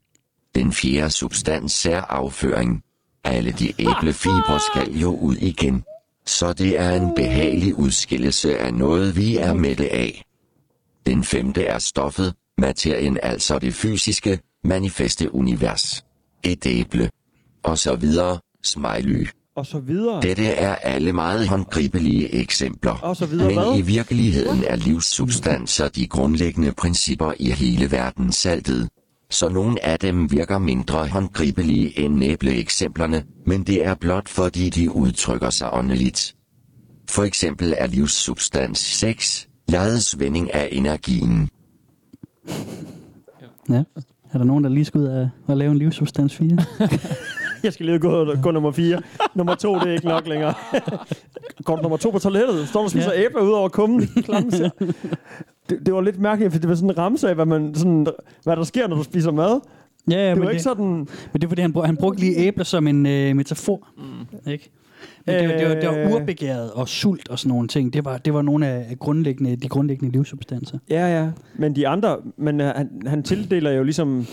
Den 0.56 0.74
fjerde 0.74 1.10
substans 1.10 1.86
er 1.86 2.02
afføring. 2.02 2.84
Alle 3.24 3.52
de 3.52 3.74
æblefibre 3.80 4.60
skal 4.74 5.00
jo 5.00 5.16
ud 5.16 5.36
igen. 5.36 5.84
Så 6.26 6.54
det 6.54 6.80
er 6.80 6.92
en 6.92 7.16
behagelig 7.16 7.76
udskillelse 7.76 8.58
af 8.58 8.74
noget, 8.74 9.18
vi 9.18 9.38
er 9.38 9.54
mætte 9.54 9.92
af. 9.92 10.24
Den 11.06 11.24
femte 11.24 11.64
er 11.66 11.80
stoffet, 11.80 12.34
materien 12.58 13.20
altså 13.24 13.60
det 13.60 13.74
fysiske, 13.74 14.40
manifeste 14.64 15.36
univers. 15.36 16.06
Et 16.44 16.66
æble. 16.66 17.10
Og 17.64 17.78
så 17.78 17.96
videre, 17.96 18.40
smiley. 18.64 19.28
Og 19.56 19.66
så 19.66 19.80
videre. 19.80 20.22
Dette 20.22 20.46
er 20.46 20.76
alle 20.76 21.14
meget 21.14 21.48
håndgribelige 21.48 22.34
eksempler. 22.36 22.92
Og 22.92 23.16
så 23.16 23.26
videre 23.26 23.48
Men 23.48 23.56
hvad? 23.56 23.78
i 23.78 23.82
virkeligheden 23.82 24.64
er 24.68 24.76
livssubstanser 24.76 25.88
de 25.88 26.08
grundlæggende 26.08 26.72
principper 26.72 27.34
i 27.40 27.52
hele 27.52 27.92
verden 27.92 28.32
saltet. 28.32 28.90
Så 29.30 29.50
nogle 29.50 29.86
af 29.86 30.00
dem 30.00 30.32
virker 30.32 30.58
mindre 30.58 31.08
håndgribelige 31.08 32.00
end 32.00 32.24
æbleeksemplerne, 32.24 33.24
men 33.46 33.64
det 33.64 33.86
er 33.86 33.96
blot 33.96 34.30
fordi 34.30 34.70
de 34.70 34.92
udtrykker 34.92 35.50
sig 35.50 35.74
åndeligt. 35.74 36.36
For 37.10 37.24
eksempel 37.24 37.74
er 37.78 37.88
livssubstans 37.88 38.80
6, 38.80 39.48
lejets 39.68 40.20
vending 40.20 40.54
af 40.54 40.70
energien. 40.72 41.50
Ja. 43.70 43.84
Er 44.34 44.38
der 44.38 44.46
nogen, 44.46 44.64
der 44.64 44.70
lige 44.70 44.86
skal 44.86 45.02
ud 45.02 45.06
af 45.06 45.30
at 45.48 45.58
lave 45.58 45.72
en 45.72 45.78
livssubstans 45.78 46.36
4? 46.36 46.58
Jeg 47.64 47.74
skal 47.74 47.86
lige 47.86 48.00
gå, 48.00 48.36
gå 48.44 48.52
nummer 48.52 48.72
4. 48.72 49.02
nummer 49.36 49.56
2, 49.56 49.76
det 49.76 49.84
er 49.84 49.92
ikke 49.94 50.08
nok 50.08 50.28
længere. 50.28 50.54
Går 51.66 51.76
du 51.76 51.82
nummer 51.82 51.98
2 51.98 52.10
på 52.12 52.20
toilettet? 52.20 52.68
Står 52.68 52.80
du 52.80 52.84
og 52.84 52.92
spiser 52.92 53.14
Ja. 53.14 53.24
æbler 53.26 53.42
ud 53.42 53.52
over 53.52 53.70
kummen? 53.70 54.02
Det, 55.70 55.86
det, 55.86 55.94
var 55.94 56.02
lidt 56.02 56.20
mærkeligt, 56.20 56.54
for 56.54 56.60
det 56.60 56.70
var 56.70 56.76
sådan 56.76 56.90
en 56.90 56.98
ramse 56.98 57.30
af, 57.30 57.36
hvad, 57.36 57.46
man, 57.46 57.76
sådan, 57.76 58.08
hvad 58.44 58.56
der 58.56 58.64
sker, 58.64 58.88
når 58.88 58.96
du 58.96 59.04
spiser 59.04 59.32
mad. 59.32 59.60
Ja, 60.12 60.16
ja, 60.18 60.30
det 60.30 60.38
men 60.38 60.46
var 60.46 60.50
ikke 60.52 60.64
sådan... 60.64 60.86
Men 60.86 61.08
det 61.34 61.44
er 61.44 61.48
fordi, 61.48 61.62
han, 61.62 61.74
brug, 61.74 61.86
han 61.86 61.98
brugte 61.98 62.20
lige 62.20 62.36
æbler 62.38 62.64
som 62.64 62.88
en 62.88 63.06
øh, 63.06 63.36
metafor. 63.36 63.88
Mm. 63.98 64.52
Ikke? 64.52 64.72
Men 65.32 65.40
det, 65.44 65.50
var- 65.50 65.58
det, 65.58 65.70
var, 65.70 65.94
det 65.94 66.02
var 66.04 66.10
Øh. 66.10 66.22
urbegæret 66.22 66.72
og 66.72 66.88
sult 66.88 67.30
og 67.30 67.40
sådan 67.40 67.50
nogle 67.50 67.68
ting. 67.68 67.94
Det 67.94 68.06
var, 68.06 68.18
det 68.18 68.34
var 68.34 68.42
nogle 68.42 68.68
af 68.68 68.96
grundlæggende, 69.00 69.56
de 69.56 69.68
grundlæggende 69.68 70.12
livssubstanser. 70.14 70.78
Ja, 70.90 71.20
ja. 71.22 71.30
Men 71.58 71.76
de 71.76 71.88
andre... 71.88 72.18
Men 72.38 72.62
uh, 72.62 72.68
han, 72.68 72.90
han 73.06 73.24
tildeler 73.24 73.72
jo 73.72 73.84
ligesom 73.84 74.26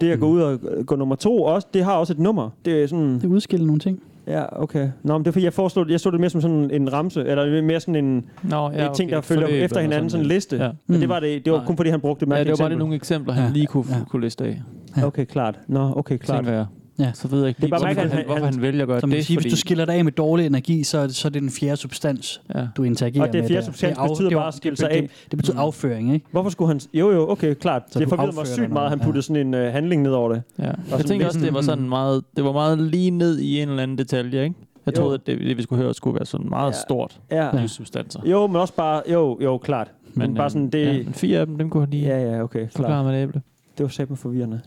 det 0.00 0.10
at 0.12 0.20
gå 0.20 0.26
ud 0.28 0.40
og 0.40 0.58
øh, 0.76 0.84
gå 0.84 0.96
nummer 0.96 1.14
to 1.16 1.42
også. 1.42 1.66
Det 1.74 1.84
har 1.84 1.92
også 1.96 2.12
et 2.12 2.18
nummer. 2.18 2.50
Det 2.64 2.82
er 2.82 2.86
sådan... 2.86 3.14
Det 3.14 3.24
udskiller 3.24 3.66
nogle 3.66 3.80
ting. 3.80 4.02
Ja, 4.26 4.62
okay. 4.62 4.88
Nå, 5.02 5.12
men 5.18 5.24
det 5.24 5.28
er 5.28 5.32
fordi, 5.32 5.44
jeg 5.44 5.52
forestod, 5.52 5.90
jeg 5.90 6.00
så 6.00 6.10
det 6.10 6.20
mere 6.20 6.30
som 6.30 6.40
sådan 6.40 6.70
en 6.70 6.92
ramse, 6.92 7.24
eller 7.24 7.62
mere 7.62 7.80
sådan 7.80 8.04
en, 8.04 8.24
Nå, 8.42 8.70
ja, 8.70 8.88
en 8.88 8.94
ting, 8.94 9.08
okay. 9.08 9.16
der 9.16 9.20
følger 9.20 9.46
Forløb 9.46 9.62
efter 9.64 9.80
hinanden, 9.80 10.10
sådan 10.10 10.24
en 10.24 10.28
liste. 10.28 10.56
Ja. 10.56 10.70
Men 10.86 11.00
det 11.00 11.08
var, 11.08 11.20
det, 11.20 11.44
det 11.44 11.52
var 11.52 11.58
Nej. 11.58 11.66
kun 11.66 11.76
fordi, 11.76 11.90
han 11.90 12.00
brugte 12.00 12.26
det 12.26 12.32
Ja, 12.32 12.38
det 12.38 12.40
var 12.40 12.44
bare 12.44 12.52
eksempel. 12.54 12.78
nogle 12.78 12.94
eksempler, 12.94 13.34
han 13.34 13.44
Ja. 13.44 13.50
lige 13.52 13.66
kunne, 13.66 13.84
Ja. 13.90 13.94
kunne 14.10 14.22
liste 14.22 14.44
af. 14.44 14.62
Ja. 14.96 15.06
Okay, 15.06 15.24
klart. 15.24 15.58
Nå, 15.68 15.92
okay, 15.96 16.16
klart. 16.18 16.38
Tænker 16.44 16.52
jeg. 16.52 16.66
Ja. 16.98 17.10
Så 17.14 17.28
ved 17.28 17.38
jeg 17.38 17.48
ikke 17.48 17.58
Det 17.58 17.64
er 17.64 17.68
bare 17.70 17.80
hvorfor, 17.80 18.00
han, 18.00 18.10
han- 18.10 18.24
hvorfor 18.26 18.44
han 18.44 18.62
vælger 18.62 18.82
at 18.82 18.88
gøre 18.88 19.00
Så 19.00 19.06
man 19.06 19.16
det. 19.16 19.26
sige, 19.26 19.36
fordi, 19.36 19.44
hvis 19.44 19.52
du 19.52 19.56
skiller 19.58 19.84
dig 19.84 19.94
af 19.94 20.04
med 20.04 20.12
dårlig 20.12 20.46
energi, 20.46 20.82
så 20.84 20.98
er 20.98 21.06
det, 21.06 21.14
så 21.16 21.28
er 21.28 21.30
det 21.30 21.42
den 21.42 21.50
fjerde 21.50 21.76
substans, 21.76 22.40
ja. 22.54 22.66
du 22.76 22.82
interagerer 22.82 23.26
Og 23.26 23.32
det 23.32 23.40
med. 23.40 23.48
fjerde 23.48 23.60
der. 23.60 23.66
substans 23.66 23.96
Det 23.96 24.02
af- 24.02 24.08
betyder 24.08 24.28
det 24.28 24.36
bare 24.36 24.48
at 24.48 24.54
skille 24.54 24.70
det- 24.70 24.78
sig 24.78 24.90
det- 24.90 24.96
af. 24.96 25.08
Det 25.30 25.36
betyder 25.36 25.58
afføring, 25.58 26.14
ikke? 26.14 26.26
Hvorfor 26.30 26.50
skulle 26.50 26.68
han... 26.68 26.80
Jo, 26.94 27.10
jo, 27.12 27.30
okay, 27.30 27.54
klart. 27.54 27.82
Så 27.90 27.98
det 27.98 28.08
forvirrede 28.08 28.34
mig 28.36 28.46
sygt 28.46 28.58
dig 28.60 28.70
meget, 28.72 28.84
at 28.84 28.90
han 28.90 28.98
noget, 28.98 29.06
puttede 29.06 29.22
sådan 29.22 29.46
en 29.46 29.54
uh, 29.66 29.72
handling 29.72 30.02
ned 30.02 30.12
over 30.12 30.32
det. 30.32 30.42
Ja. 30.58 30.64
Jeg 30.64 30.74
sådan 30.88 31.06
tænker 31.06 31.26
også, 31.26 31.40
det 31.40 31.54
var 31.54 31.60
sådan 31.60 31.88
meget, 31.88 32.24
det 32.36 32.44
var 32.44 32.52
meget 32.52 32.78
lige 32.78 33.10
ned 33.10 33.38
i 33.38 33.60
en 33.60 33.68
eller 33.68 33.82
anden 33.82 33.98
detalje, 33.98 34.44
ikke? 34.44 34.56
Jeg 34.86 34.96
Jo. 34.96 35.00
troede, 35.02 35.14
at 35.14 35.26
det, 35.26 35.40
det, 35.40 35.56
vi 35.56 35.62
skulle 35.62 35.82
høre, 35.82 35.94
skulle 35.94 36.14
være 36.14 36.26
sådan 36.26 36.48
meget 36.48 36.72
Ja. 36.72 36.76
stort 36.86 37.20
Ja. 37.30 37.50
livssubstanser. 37.60 38.20
Jo, 38.26 38.46
men 38.46 38.56
også 38.56 38.74
bare... 38.74 39.02
Jo, 39.12 39.38
jo, 39.42 39.58
klart. 39.58 39.90
Men, 40.14 40.26
men 40.28 40.34
bare 40.34 40.44
øhm, 40.44 40.50
sådan, 40.50 40.70
det... 40.70 40.86
Ja, 40.86 40.92
men 41.04 41.14
fire 41.14 41.38
af 41.40 41.46
dem, 41.46 41.58
dem 41.58 41.70
kunne 41.70 41.82
han 41.82 41.90
lige 41.90 42.06
Ja, 42.06 42.32
ja, 42.36 42.42
okay, 42.42 42.68
forklare 42.70 42.88
klart. 42.90 43.04
med 43.04 43.14
et 43.18 43.22
æble. 43.22 43.42
Det 43.78 43.84
var 43.84 43.88
satme 43.90 44.16
forvirrende. 44.16 44.60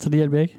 Så 0.00 0.08
det 0.10 0.16
hjælper 0.18 0.38
ikke. 0.38 0.58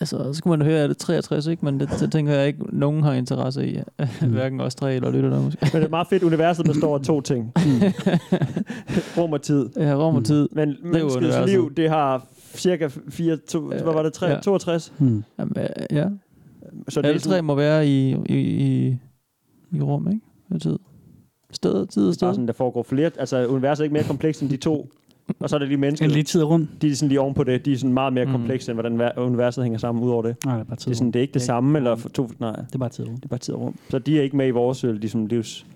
Altså, 0.00 0.24
så 0.24 0.32
skulle 0.32 0.58
man 0.58 0.66
høre, 0.66 0.82
at 0.82 0.90
det 0.90 0.96
er 0.96 0.98
63, 0.98 1.46
ikke? 1.46 1.64
Men 1.64 1.80
det, 1.80 1.88
det 2.00 2.12
tænker 2.12 2.32
jeg 2.32 2.46
ikke, 2.46 2.78
nogen 2.78 3.02
har 3.02 3.12
interesse 3.12 3.68
i. 3.68 3.78
Hverken 4.26 4.60
os 4.60 4.74
tre 4.74 4.94
eller 4.94 5.10
lytter 5.10 5.30
der 5.30 5.42
måske. 5.42 5.58
Men 5.72 5.82
det 5.82 5.86
er 5.86 5.90
meget 5.90 6.06
fedt, 6.06 6.22
universet 6.22 6.66
består 6.66 6.94
af 6.94 7.00
to 7.04 7.20
ting. 7.20 7.52
Rum 9.18 9.32
og 9.32 9.42
tid. 9.42 9.68
Ja, 9.76 9.94
rum 9.94 10.14
og 10.16 10.24
tid. 10.24 10.48
Men 10.52 10.76
menneskets 10.82 11.36
liv, 11.46 11.74
det 11.74 11.90
har 11.90 12.26
cirka 12.54 12.88
4, 13.08 13.36
to, 13.36 13.60
hvad 13.60 13.82
var 13.82 14.02
det, 14.02 14.12
3, 14.12 14.26
Ja. 14.26 14.40
62? 14.40 14.92
Hmm. 14.98 15.24
Jamen, 15.38 15.54
øh, 15.58 15.66
ja. 15.96 16.06
Så 16.88 17.02
det 17.02 17.08
Alle 17.08 17.16
er 17.18 17.22
tre 17.22 17.42
må 17.42 17.54
være 17.54 17.86
i, 17.86 18.10
i, 18.28 18.34
i, 18.38 18.96
i 19.72 19.80
rum, 19.82 20.08
ikke? 20.08 20.20
Og 20.50 20.60
tid. 20.60 20.78
Sted, 21.52 21.86
tid 21.86 22.02
og 22.02 22.06
bare 22.06 22.14
sted. 22.14 22.32
sådan, 22.32 22.46
der 22.46 22.52
foregår 22.52 22.82
flere. 22.82 23.10
Altså, 23.18 23.46
universet 23.46 23.80
er 23.82 23.84
ikke 23.84 23.92
mere 23.92 24.04
komplekst 24.04 24.42
end 24.42 24.50
de 24.50 24.56
to. 24.56 24.90
Og 25.40 25.50
så 25.50 25.56
er 25.56 25.58
det 25.58 25.68
lige 25.68 25.78
mennesker. 25.78 26.06
En 26.06 26.12
lige 26.12 26.22
tid 26.22 26.42
og 26.42 26.50
rum. 26.50 26.68
De 26.82 26.90
er 26.90 26.94
sådan 26.94 27.08
lige 27.08 27.20
oven 27.20 27.34
på 27.34 27.44
det. 27.44 27.64
De 27.64 27.72
er 27.72 27.76
sådan 27.76 27.92
meget 27.94 28.12
mere 28.12 28.24
Mm. 28.24 28.30
komplekse, 28.32 28.70
end 28.72 28.76
hvordan 28.80 29.00
ver- 29.00 29.18
universet 29.18 29.64
hænger 29.64 29.78
sammen 29.78 30.04
ud 30.04 30.10
over 30.10 30.22
det. 30.22 30.36
Nej, 30.44 30.54
det 30.54 30.60
er 30.60 30.64
bare 30.64 30.76
tid 30.76 30.84
Det 30.90 30.94
er, 30.94 30.98
sådan, 30.98 31.10
det 31.12 31.18
er 31.18 31.22
ikke 31.22 31.34
det 31.34 31.42
samme, 31.42 31.78
eller 31.78 31.96
for 31.96 32.08
to, 32.08 32.30
nej, 32.40 32.52
Det 32.56 32.74
er 32.74 32.78
bare 32.78 32.88
tid 32.88 33.04
og 33.04 33.10
rum. 33.10 33.16
det 33.16 33.24
er 33.24 33.28
bare 33.28 33.38
tid 33.38 33.54
og 33.54 33.60
rum. 33.60 33.74
Så 33.90 33.98
de 33.98 34.18
er 34.18 34.22
ikke 34.22 34.36
med 34.36 34.46
i 34.46 34.50
vores 34.50 34.84
øh, 34.84 34.94
ligesom, 34.94 35.26
livs... 35.26 35.66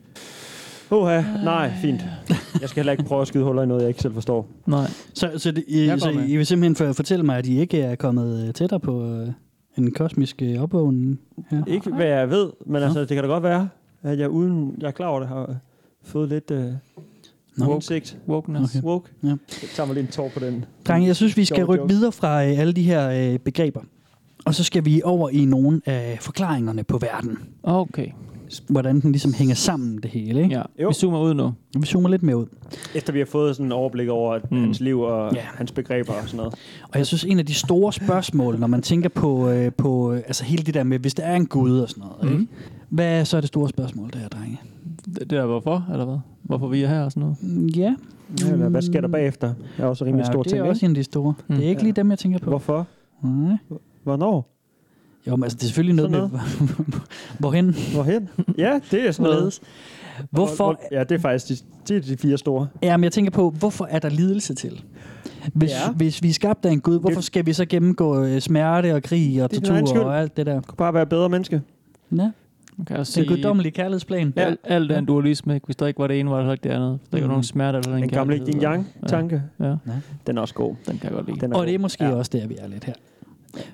Oha, 0.90 1.22
nej, 1.44 1.72
fint. 1.82 2.00
Jeg 2.60 2.68
skal 2.68 2.80
heller 2.80 2.92
ikke 2.92 3.04
prøve 3.04 3.20
at 3.20 3.28
skyde 3.28 3.44
huller 3.44 3.62
i 3.62 3.66
noget, 3.66 3.80
jeg 3.80 3.88
ikke 3.88 4.02
selv 4.02 4.14
forstår. 4.14 4.48
Nej. 4.66 4.86
Så, 5.14 5.30
så, 5.36 5.50
det, 5.50 5.64
I, 5.68 5.86
Jeg 5.86 6.00
så 6.00 6.12
med. 6.12 6.28
I 6.28 6.36
vil 6.36 6.46
simpelthen 6.46 6.76
for, 6.86 6.92
fortælle 6.92 7.24
mig, 7.24 7.38
at 7.38 7.46
I 7.46 7.58
ikke 7.60 7.80
er 7.80 7.94
kommet 7.94 8.46
øh, 8.48 8.54
tættere 8.54 8.80
på 8.80 9.04
øh, 9.12 9.28
en 9.78 9.90
kosmisk 9.92 10.42
øh, 10.42 10.62
opvågning 10.62 11.20
her? 11.50 11.62
Ikke 11.66 11.90
hvad 11.90 12.06
jeg 12.06 12.30
ved, 12.30 12.50
men 12.66 12.82
altså, 12.82 13.00
det 13.00 13.08
kan 13.08 13.18
da 13.18 13.26
godt 13.26 13.42
være, 13.42 13.68
at 14.02 14.18
jeg 14.18 14.28
uden, 14.28 14.74
jeg 14.80 14.86
er 14.86 14.90
klar 14.90 15.06
over 15.06 15.20
det, 15.20 15.28
har 15.28 15.56
fået 16.02 16.28
lidt 16.28 16.50
øh, 16.50 16.64
Nå. 17.56 17.74
indsigt. 17.74 18.18
Wokeness. 18.28 18.76
Okay. 18.76 18.86
Woke. 18.86 19.10
Ja. 19.22 19.28
Jeg 19.28 19.36
tager 19.74 19.86
mig 19.86 19.94
lige 19.94 20.04
en 20.06 20.10
tår 20.10 20.30
på 20.34 20.40
den. 20.40 20.64
Drenge, 20.88 21.06
jeg 21.08 21.16
synes, 21.16 21.36
vi 21.36 21.44
skal 21.44 21.64
rykke 21.64 21.88
videre 21.88 22.12
fra 22.12 22.44
øh, 22.46 22.58
alle 22.58 22.72
de 22.72 22.82
her 22.82 23.32
øh, 23.32 23.38
begreber. 23.38 23.80
Og 24.44 24.54
så 24.54 24.64
skal 24.64 24.84
vi 24.84 25.00
over 25.04 25.30
i 25.30 25.44
nogle 25.44 25.80
af 25.86 26.18
forklaringerne 26.20 26.84
på 26.84 26.98
verden. 26.98 27.38
Okay. 27.62 28.06
hvordan 28.68 29.00
den 29.00 29.12
ligesom 29.12 29.32
hænger 29.34 29.54
sammen, 29.54 29.98
det 30.02 30.10
hele. 30.10 30.42
Ikke? 30.42 30.54
Ja. 30.56 30.62
Jo. 30.82 30.88
Vi 30.88 30.94
zoomer 30.94 31.20
ud 31.20 31.34
nu. 31.34 31.52
Vi 31.78 31.86
zoomer 31.86 32.08
lidt 32.08 32.22
mere 32.22 32.36
ud. 32.36 32.46
Efter 32.94 33.12
vi 33.12 33.18
har 33.18 33.26
fået 33.26 33.56
sådan 33.56 33.66
en 33.66 33.72
overblik 33.72 34.08
over 34.08 34.38
mm. 34.50 34.60
hans 34.60 34.80
liv 34.80 35.00
og 35.00 35.34
ja. 35.34 35.40
hans 35.54 35.72
begreber 35.72 36.12
og 36.12 36.22
sådan 36.28 36.36
noget. 36.36 36.54
Og 36.88 36.98
jeg 36.98 37.06
synes, 37.06 37.24
en 37.24 37.38
af 37.38 37.46
de 37.46 37.54
store 37.54 37.92
spørgsmål, 37.92 38.58
når 38.58 38.66
man 38.66 38.82
tænker 38.82 39.08
på, 39.08 39.48
øh, 39.50 39.72
på 39.72 40.12
øh, 40.12 40.16
altså 40.26 40.44
hele 40.44 40.62
det 40.62 40.74
der 40.74 40.82
med, 40.82 40.98
hvis 40.98 41.14
der 41.14 41.22
er 41.22 41.36
en 41.36 41.46
gud 41.46 41.78
og 41.78 41.88
sådan 41.88 42.04
noget, 42.04 42.24
Mhm. 42.32 42.40
ikke? 42.40 42.52
hvad 42.88 43.20
er 43.20 43.24
så 43.24 43.40
det 43.40 43.48
store 43.48 43.68
spørgsmål 43.68 44.10
der, 44.12 44.28
drenge? 44.28 44.60
Det, 45.04 45.30
det 45.30 45.38
er 45.38 45.46
hvorfor, 45.46 45.86
eller 45.92 46.04
hvad? 46.04 46.18
Hvorfor 46.42 46.68
vi 46.68 46.82
er 46.82 46.88
her 46.88 47.02
og 47.04 47.12
sådan 47.12 47.20
noget? 47.20 47.36
Mm, 47.42 47.66
Ja. 47.66 47.94
Ja, 48.40 48.52
eller 48.52 48.68
hvad 48.68 48.82
sker 48.82 49.00
der 49.00 49.08
bagefter? 49.08 49.48
Det 49.76 49.82
er 49.82 49.86
også 49.86 50.04
rimelig 50.04 50.24
ja, 50.26 50.32
stor 50.32 50.42
det 50.42 50.50
ting, 50.50 50.60
er 50.64 50.68
også 50.68 50.78
ikke? 50.78 50.84
en 50.86 50.90
af 50.90 50.94
de 50.94 51.02
store. 51.04 51.34
Mm. 51.48 51.56
Det 51.56 51.64
er 51.64 51.68
ikke 51.68 51.82
lige 51.82 51.92
dem, 51.92 52.10
jeg 52.10 52.18
tænker 52.18 52.38
på. 52.38 52.50
Hvorfor? 52.50 52.86
Nej. 53.22 53.56
Hvornår? 54.02 54.50
Jo, 55.26 55.36
men 55.36 55.42
altså, 55.44 55.56
det 55.56 55.62
er 55.62 55.66
selvfølgelig 55.66 55.96
noget, 56.10 56.30
Sådan 56.30 56.40
med, 56.88 57.00
hvorhen? 57.40 57.74
Hvorhen? 57.94 58.28
Ja, 58.58 58.80
det 58.90 59.06
er 59.08 59.12
sådan 59.12 59.32
noget. 59.32 59.60
Hvorfor? 60.30 60.80
Ja, 60.92 61.04
det 61.04 61.14
er 61.14 61.18
faktisk 61.18 61.48
de, 61.48 61.66
det 61.88 61.96
er 61.96 62.00
de 62.00 62.16
fire 62.16 62.38
store. 62.38 62.66
Ja, 62.82 62.96
men 62.96 63.04
jeg 63.04 63.12
tænker 63.12 63.30
på, 63.30 63.50
hvorfor 63.50 63.86
er 63.90 63.98
der 63.98 64.08
lidelse 64.08 64.54
til? 64.54 64.84
Hvis, 65.54 65.70
Ja. 65.70 65.76
ja. 65.86 65.92
hvis 65.92 66.22
vi 66.22 66.28
er 66.28 66.32
skabt 66.32 66.64
af 66.64 66.72
en 66.72 66.80
Gud, 66.80 67.00
hvorfor 67.00 67.20
skal 67.20 67.46
vi 67.46 67.52
så 67.52 67.64
gennemgå 67.66 68.24
øh, 68.24 68.40
smerte 68.40 68.94
og 68.94 69.02
krig 69.02 69.42
og 69.42 69.50
Det 69.50 69.64
tortur 69.64 70.00
og 70.04 70.18
alt 70.20 70.36
det 70.36 70.46
der? 70.46 70.54
Du 70.54 70.60
kan 70.60 70.76
bare 70.76 70.94
være 70.94 71.06
bedre 71.06 71.28
menneske. 71.28 71.62
Ja. 72.16 72.30
Man 72.76 72.84
kan 72.84 72.96
også 72.96 73.20
Den 73.20 73.26
sige, 73.28 73.36
guddommelige 73.36 73.72
kærlighedsplan. 73.72 74.32
ja. 74.36 74.42
alt, 74.42 74.60
alt 74.64 74.92
er 74.92 74.98
en 74.98 75.04
dualisme. 75.06 75.60
Hvis 75.64 75.76
der 75.76 75.86
ikke 75.86 75.98
var 75.98 76.06
det 76.06 76.20
ene, 76.20 76.30
var 76.30 76.36
der 76.36 76.42
heller 76.42 76.52
ikke 76.52 76.62
det 76.68 76.70
andet. 76.74 76.98
Hvis 77.00 77.08
der 77.10 77.16
ikke 77.16 77.22
var 77.24 77.28
Mm. 77.28 77.30
nogen 77.30 77.44
smerte 77.44 77.78
eller 77.78 77.96
en 77.96 78.02
Den 78.02 78.10
gamle 78.10 78.36
yin 78.36 78.62
yang 78.62 78.86
tanke. 79.06 79.42
Ja. 79.60 79.64
ja. 79.66 79.76
Den 80.26 80.36
er 80.36 80.40
også 80.42 80.54
god. 80.54 80.74
Den 80.86 80.98
kan 80.98 81.04
jeg 81.10 81.12
godt 81.12 81.26
lide. 81.26 81.40
Den 81.40 81.52
er 81.52 81.54
Og 81.56 81.60
god. 81.60 81.66
det 81.66 81.74
er 81.74 81.78
måske 81.78 82.04
ja. 82.04 82.10
også 82.14 82.30
der, 82.34 82.46
vi 82.46 82.56
er 82.58 82.68
lidt 82.68 82.84
her. 82.84 82.94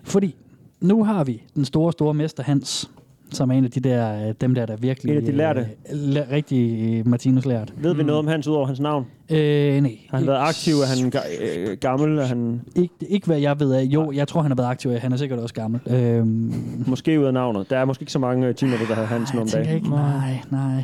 Fordi 0.03 0.35
nu 0.81 1.05
har 1.05 1.25
vi 1.25 1.43
den 1.55 1.65
store, 1.65 1.93
store 1.93 2.15
mester 2.15 2.43
Hans, 2.43 2.91
som 3.33 3.51
er 3.51 3.55
en 3.55 3.65
af 3.65 3.71
de 3.71 3.81
der, 3.81 4.29
øh, 4.29 4.35
dem 4.41 4.55
der, 4.55 4.67
der 4.67 4.77
virkelig... 4.77 5.11
En 5.13 5.17
af 5.19 5.25
de 5.25 5.33
lærte. 5.33 5.61
Øh, 5.93 5.99
la- 6.17 6.33
rigtig 6.33 6.95
øh, 6.99 7.07
Martinus 7.09 7.45
lært. 7.47 7.73
Ved 7.77 7.95
vi 7.95 8.03
noget 8.03 8.19
om 8.19 8.27
hans, 8.27 8.49
udover 8.49 8.67
hans 8.67 8.81
navn? 8.81 9.07
Øh, 9.31 9.81
nej. 9.83 9.99
Har 10.11 10.19
han 10.19 10.27
været 10.27 10.39
aktiv? 10.49 10.75
Er 10.75 10.87
han 10.87 11.13
ga- 11.15 11.43
øh, 11.59 11.77
gammel? 11.81 12.19
Er 12.19 12.25
han 12.25 12.61
Ikke, 12.77 12.95
ikke 13.09 13.27
hvad 13.27 13.39
jeg 13.39 13.61
ved 13.61 13.73
af. 13.73 13.83
Jo, 13.85 14.13
jeg 14.13 14.29
tror, 14.29 14.43
han 14.43 14.51
har 14.51 14.57
været 14.57 14.69
aktiv. 14.69 14.91
Han 14.93 15.13
er 15.13 15.17
sikkert 15.17 15.39
også 15.39 15.55
gammel. 15.55 15.81
Øhm, 15.87 16.55
måske 16.87 17.21
ud 17.21 17.25
af 17.25 17.35
navnet? 17.35 17.71
Der 17.71 17.79
er 17.79 17.85
måske 17.85 18.03
ikke 18.03 18.13
så 18.13 18.19
mange 18.19 18.47
øh, 18.47 18.55
teamer, 18.55 18.77
der 18.89 18.95
har 18.95 19.05
Hansen 19.05 19.39
om 19.39 19.49
dagen. 19.49 19.75
ikke, 19.75 19.91
nej, 19.91 20.41
nej. 20.51 20.83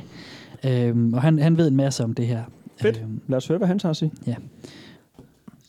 Øhm, 0.64 1.14
og 1.14 1.22
han, 1.22 1.38
han 1.38 1.56
ved 1.58 1.68
en 1.68 1.76
masse 1.76 2.04
om 2.04 2.14
det 2.14 2.26
her. 2.26 2.42
Fedt. 2.82 3.00
Øhm, 3.02 3.20
Lad 3.28 3.36
os 3.36 3.46
høre, 3.48 3.58
hvad 3.58 3.68
han 3.68 3.80
har 3.82 3.90
at 3.90 3.96
sige. 3.96 4.10
ja. 4.26 4.34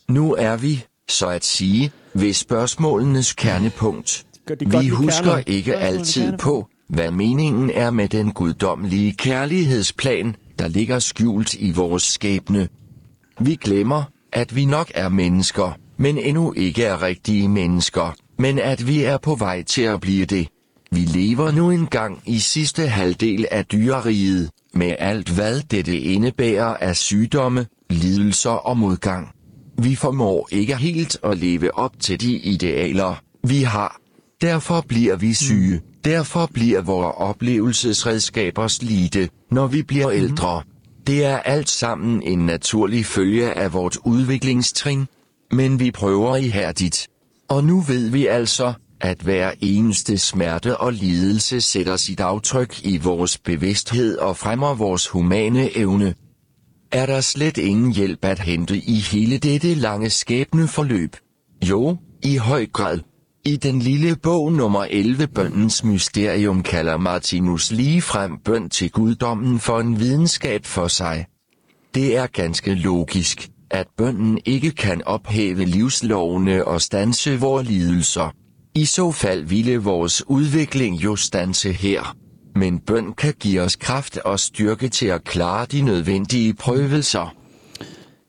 Nu 0.08 0.34
er 0.38 0.56
vi, 0.56 0.84
så 1.08 1.26
at 1.28 1.44
sige, 1.44 1.90
ved 2.14 2.32
spørgsmålenes 2.32 3.32
kernepunkt. 3.32 4.26
De 4.54 4.64
godt 4.64 4.84
Vi 4.84 4.88
husker 4.88 5.22
kerner? 5.22 5.42
ikke 5.46 5.76
altid 5.76 6.32
på, 6.38 6.68
hvad 6.88 7.10
meningen 7.10 7.70
er 7.70 7.90
med 7.90 8.08
den 8.08 8.32
guddommelige 8.32 9.12
kærlighedsplan, 9.12 10.36
der 10.58 10.68
ligger 10.68 10.98
skjult 10.98 11.54
i 11.54 11.72
vores 11.72 12.02
skæbne. 12.02 12.68
Vi 13.40 13.54
glemmer, 13.54 14.02
at 14.32 14.56
vi 14.56 14.64
nok 14.64 14.90
er 14.94 15.08
mennesker, 15.08 15.78
men 15.96 16.18
endnu 16.18 16.52
ikke 16.52 16.84
er 16.84 17.02
rigtige 17.02 17.48
mennesker, 17.48 18.14
men 18.38 18.58
at 18.58 18.86
vi 18.86 19.02
er 19.04 19.16
på 19.16 19.34
vej 19.34 19.62
til 19.62 19.82
at 19.82 20.00
blive 20.00 20.24
det. 20.24 20.48
Vi 20.90 21.00
lever 21.00 21.50
nu 21.50 21.70
engang 21.70 22.22
i 22.26 22.38
sidste 22.38 22.86
halvdel 22.88 23.46
af 23.50 23.66
dyreriget, 23.66 24.50
med 24.74 24.94
alt 24.98 25.30
hvad 25.30 25.60
dette 25.60 25.98
indebærer 25.98 26.76
af 26.76 26.96
sygdomme, 26.96 27.66
lidelser 27.90 28.50
og 28.50 28.78
modgang. 28.78 29.28
Vi 29.78 29.94
formår 29.94 30.48
ikke 30.52 30.76
helt 30.76 31.16
at 31.22 31.38
leve 31.38 31.78
op 31.78 31.92
til 32.00 32.20
de 32.20 32.32
idealer, 32.32 33.22
vi 33.44 33.62
har. 33.62 34.00
Derfor 34.40 34.84
bliver 34.88 35.16
vi 35.16 35.34
syge. 35.34 35.80
Derfor 36.04 36.50
bliver 36.54 36.80
vores 36.80 37.14
oplevelsesredskaber 37.16 38.68
slidte, 38.68 39.28
når 39.50 39.66
vi 39.66 39.82
bliver 39.82 40.10
ældre. 40.10 40.62
Det 41.06 41.24
er 41.24 41.38
alt 41.38 41.68
sammen 41.68 42.22
en 42.22 42.38
naturlig 42.38 43.06
følge 43.06 43.52
af 43.52 43.72
vort 43.72 43.98
udviklingstrin, 44.04 45.06
men 45.52 45.80
vi 45.80 45.90
prøver 45.90 46.36
ihærdigt. 46.36 47.08
Og 47.48 47.64
nu 47.64 47.80
ved 47.80 48.10
vi 48.10 48.26
altså, 48.26 48.72
at 49.00 49.18
hver 49.18 49.52
eneste 49.60 50.18
smerte 50.18 50.76
og 50.76 50.92
lidelse 50.92 51.60
sætter 51.60 51.96
sit 51.96 52.20
aftryk 52.20 52.80
i 52.84 52.98
vores 52.98 53.38
bevidsthed 53.38 54.16
og 54.16 54.36
fremmer 54.36 54.74
vores 54.74 55.08
humane 55.08 55.76
evne. 55.76 56.14
Er 56.92 57.06
der 57.06 57.20
slet 57.20 57.58
ingen 57.58 57.92
hjælp 57.92 58.24
at 58.24 58.38
hente 58.38 58.76
i 58.76 58.94
hele 58.94 59.38
dette 59.38 59.74
lange 59.74 60.10
skæbneforløb? 60.10 61.16
Jo, 61.64 61.96
i 62.24 62.36
høj 62.36 62.66
grad. 62.66 62.98
I 63.44 63.56
den 63.56 63.78
lille 63.78 64.16
bog 64.16 64.52
nummer 64.52 64.86
11 64.90 65.26
Bøndens 65.26 65.84
Mysterium 65.84 66.62
kalder 66.62 66.96
Martinus 66.96 67.72
lige 67.72 68.02
frem 68.02 68.38
bøn 68.44 68.68
til 68.70 68.90
guddommen 68.90 69.58
for 69.58 69.80
en 69.80 70.00
videnskab 70.00 70.64
for 70.64 70.88
sig. 70.88 71.26
Det 71.94 72.16
er 72.16 72.26
ganske 72.26 72.74
logisk, 72.74 73.48
at 73.70 73.86
bønnen 73.96 74.38
ikke 74.44 74.70
kan 74.70 75.02
ophæve 75.06 75.64
livslovene 75.64 76.64
og 76.64 76.80
stanse 76.80 77.40
vores 77.40 77.68
lidelser. 77.68 78.34
I 78.74 78.84
så 78.84 79.12
fald 79.12 79.44
ville 79.44 79.76
vores 79.76 80.28
udvikling 80.28 80.96
jo 81.04 81.16
stanse 81.16 81.72
her. 81.72 82.16
Men 82.54 82.78
bøn 82.78 83.12
kan 83.12 83.34
give 83.40 83.60
os 83.62 83.76
kraft 83.76 84.18
og 84.18 84.40
styrke 84.40 84.88
til 84.88 85.06
at 85.06 85.24
klare 85.24 85.66
de 85.66 85.82
nødvendige 85.82 86.54
prøvelser. 86.54 87.34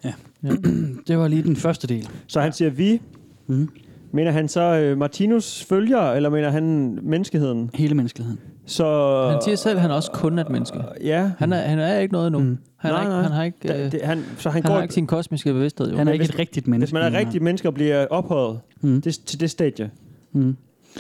ja. 0.04 0.14
Det 1.08 1.18
var 1.18 1.28
lige 1.28 1.44
den 1.44 1.56
første 1.56 1.88
del. 1.88 2.10
Så 2.28 2.42
han 2.42 2.54
siger 2.54 2.70
vi. 2.70 3.02
Mm. 3.48 3.70
Mener 4.12 4.32
han 4.32 4.48
så 4.48 4.62
øh, 4.62 4.98
Martinus 4.98 5.66
følger, 5.70 6.12
eller 6.12 6.30
mener 6.30 6.50
han 6.50 7.00
menneskeheden? 7.04 7.70
Hele 7.74 7.96
menneskeligheden. 7.96 8.40
Så... 8.66 8.86
Han 9.32 9.42
siger 9.42 9.56
selv, 9.56 9.76
at 9.76 9.82
han 9.82 9.92
også 9.92 10.12
kun 10.12 10.40
er 10.40 10.44
et 10.44 10.50
menneske. 10.50 10.78
Ja. 11.04 11.32
Han 11.38 11.54
er, 11.54 11.58
han 11.58 11.80
er 11.80 12.00
ikke 12.00 12.14
noget 12.14 12.32
nu. 12.32 12.40
Mm. 12.40 12.58
Han, 12.78 12.92
Nej, 12.92 13.02
ikke, 13.02 13.12
nej. 13.14 13.22
han 13.22 13.32
har 13.32 13.44
ikke, 13.44 13.58
Da- 13.68 13.86
øh, 13.86 13.92
det- 13.92 14.02
han- 14.04 14.24
så 14.38 14.50
han 14.50 14.64
han 14.64 14.70
går- 14.72 14.76
har 14.76 14.82
ikke 14.82 14.94
sin 14.94 15.08
kosmiske 15.08 15.54
bevidsthed. 15.54 15.92
Jo. 15.92 15.98
Han 15.98 16.08
er 16.08 16.12
ikke 16.12 16.24
hvis- 16.24 16.30
et 16.34 16.40
rigtigt 16.40 16.68
menneske. 16.68 16.86
Hvis 16.88 16.94
man 16.94 17.04
er 17.04 17.10
Nej. 17.10 17.20
rigtig 17.20 17.44
menneske 17.44 17.68
og 17.68 17.74
bliver 17.74 18.06
ophøjet 18.10 18.60
Mm. 18.82 19.02
det, 19.02 19.20
til 19.26 19.40
det 19.40 19.50
stadie, 19.50 19.90
Mm. 20.34 20.56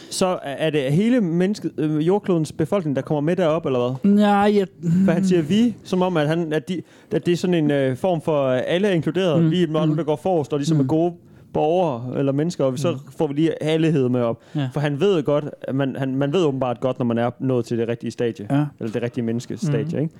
så 0.09 0.39
er 0.43 0.69
det 0.69 0.81
hele 0.93 1.21
mennesket, 1.21 1.71
øh, 1.77 2.07
jordklodens 2.07 2.51
befolkning, 2.51 2.95
der 2.95 3.01
kommer 3.01 3.21
med 3.21 3.35
derop, 3.35 3.65
eller 3.65 3.79
hvad? 4.01 4.11
Nej, 4.11 4.53
jeg... 4.57 4.67
For 5.05 5.11
han 5.11 5.25
siger 5.25 5.41
vi, 5.41 5.75
som 5.83 6.01
om, 6.01 6.17
at, 6.17 6.27
han, 6.27 6.53
at, 6.53 6.69
de, 6.69 6.81
at 7.11 7.25
det 7.25 7.31
er 7.31 7.37
sådan 7.37 7.53
en 7.53 7.71
øh, 7.71 7.97
form 7.97 8.21
for, 8.21 8.45
øh, 8.47 8.61
alle 8.67 8.87
er 8.87 8.91
inkluderet. 8.91 9.39
Mm. 9.39 9.45
Mm. 9.45 9.51
Vi 9.51 9.63
er 9.63 9.67
nogen, 9.67 9.97
der 9.97 10.03
går 10.03 10.15
forrest, 10.15 10.53
og 10.53 10.59
ligesom 10.59 10.77
mm. 10.77 10.83
er 10.83 10.87
gode 10.87 11.13
borgere 11.53 12.19
eller 12.19 12.31
mennesker, 12.31 12.65
og 12.65 12.79
så 12.79 12.97
får 13.17 13.27
vi 13.27 13.33
lige 13.33 13.63
allehed 13.63 14.09
med 14.09 14.21
op. 14.21 14.39
Ja. 14.55 14.69
For 14.73 14.79
han 14.79 14.99
ved 14.99 15.23
godt, 15.23 15.45
at 15.61 15.75
man, 15.75 15.95
han, 15.95 16.15
man 16.15 16.33
ved 16.33 16.43
åbenbart 16.45 16.79
godt, 16.79 16.99
når 16.99 17.05
man 17.05 17.17
er 17.17 17.31
nået 17.39 17.65
til 17.65 17.77
det 17.77 17.87
rigtige 17.87 18.11
stadie. 18.11 18.47
Ja. 18.51 18.65
Eller 18.79 18.93
det 18.93 19.01
rigtige 19.03 19.23
menneskestadie, 19.23 19.97
mm. 19.97 20.03
ikke? 20.03 20.13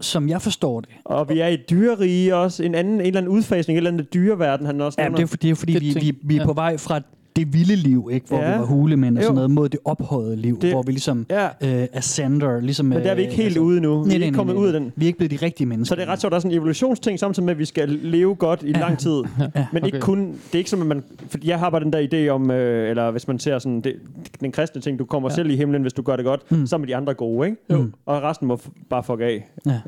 Som 0.00 0.28
jeg 0.28 0.42
forstår 0.42 0.80
det. 0.80 0.88
Og 1.04 1.28
vi 1.28 1.38
er 1.40 1.46
i 1.46 1.54
et 1.54 1.70
dyrerige 1.70 2.36
også. 2.36 2.62
En 2.64 2.74
anden, 2.74 2.94
en 2.94 3.00
eller 3.00 3.18
anden 3.20 3.32
udfasning, 3.32 3.74
en 3.74 3.86
eller 3.86 3.90
anden 3.90 4.06
dyreverden, 4.14 4.66
han 4.66 4.80
også 4.80 5.00
Ja, 5.00 5.04
nævner. 5.04 5.16
det 5.16 5.22
er, 5.22 5.26
for- 5.26 5.36
det 5.36 5.50
er 5.50 5.54
fordi, 5.54 5.72
Det 5.72 5.82
vi, 5.82 6.00
vi, 6.00 6.18
vi 6.22 6.36
er 6.36 6.40
ja. 6.40 6.46
på 6.46 6.52
vej 6.52 6.76
fra 6.76 7.00
det 7.36 7.52
vilde 7.52 7.76
liv, 7.76 8.08
ikke? 8.12 8.26
hvor 8.28 8.38
Ja. 8.38 8.52
vi 8.52 8.58
var 8.58 8.64
hulemænd 8.66 9.16
og 9.18 9.22
Jo. 9.22 9.26
sådan 9.26 9.34
noget, 9.34 9.50
mod 9.50 9.68
det 9.68 9.80
ophøjede 9.84 10.36
liv, 10.36 10.58
Det- 10.60 10.70
hvor 10.70 10.82
vi 10.82 10.92
ligesom 10.92 11.26
Ja. 11.30 11.44
øh, 11.60 11.86
ascender. 11.92 12.60
Ligesom, 12.60 12.86
Men 12.86 12.98
der 12.98 13.10
er 13.10 13.14
vi 13.14 13.22
ikke 13.22 13.34
helt 13.34 13.58
ude 13.58 13.76
endnu. 13.76 14.02
Vi 14.02 14.10
er 14.10 14.14
ikke 14.24 14.32
kommet 14.32 14.54
ud 14.54 14.66
af 14.66 14.72
den. 14.72 14.92
Vi 14.96 15.04
er 15.04 15.06
ikke 15.06 15.18
blevet 15.18 15.40
de 15.40 15.46
rigtige 15.46 15.66
mennesker. 15.66 15.94
Så 15.94 16.00
det 16.00 16.08
er 16.08 16.12
ret 16.12 16.20
sjovt, 16.20 16.30
der 16.32 16.36
er 16.36 16.40
sådan 16.40 16.50
en 16.52 16.58
evolutionsting, 16.58 17.18
samtidig 17.18 17.44
med, 17.44 17.52
at 17.54 17.58
vi 17.58 17.64
skal 17.64 17.88
leve 17.88 18.34
godt 18.34 18.62
i 18.62 18.72
lang 18.72 18.98
tid. 18.98 19.22
Ja, 19.56 19.66
Men 19.72 19.84
ikke 19.84 19.98
okay. 19.98 20.04
kun, 20.06 20.26
det 20.28 20.54
er 20.54 20.58
ikke 20.58 20.70
som, 20.70 20.80
at 20.80 20.86
man, 20.86 21.02
for 21.28 21.38
jeg 21.44 21.58
har 21.58 21.70
bare 21.70 21.84
den 21.84 21.92
der 21.92 22.26
idé 22.26 22.28
om, 22.30 22.50
øh, 22.50 22.90
eller 22.90 23.10
hvis 23.10 23.28
man 23.28 23.38
ser 23.38 23.58
sådan, 23.58 23.80
det, 23.80 23.94
den 24.40 24.52
kristne 24.52 24.80
ting, 24.80 24.98
du 24.98 25.04
kommer 25.04 25.28
ja. 25.30 25.34
selv 25.34 25.50
i 25.50 25.56
himlen, 25.56 25.82
hvis 25.82 25.92
du 25.92 26.02
gør 26.02 26.16
det 26.16 26.24
godt, 26.24 26.50
mm. 26.52 26.66
så 26.66 26.76
er 26.76 26.80
de 26.80 26.96
andre 26.96 27.14
gode, 27.14 27.48
ikke? 27.48 27.58
Mm. 27.82 27.92
Og 28.06 28.22
resten 28.22 28.48
må 28.48 28.54
f- 28.54 28.86
bare 28.90 29.02
fuck 29.02 29.20
af. 29.20 29.48
Ja. 29.66 29.80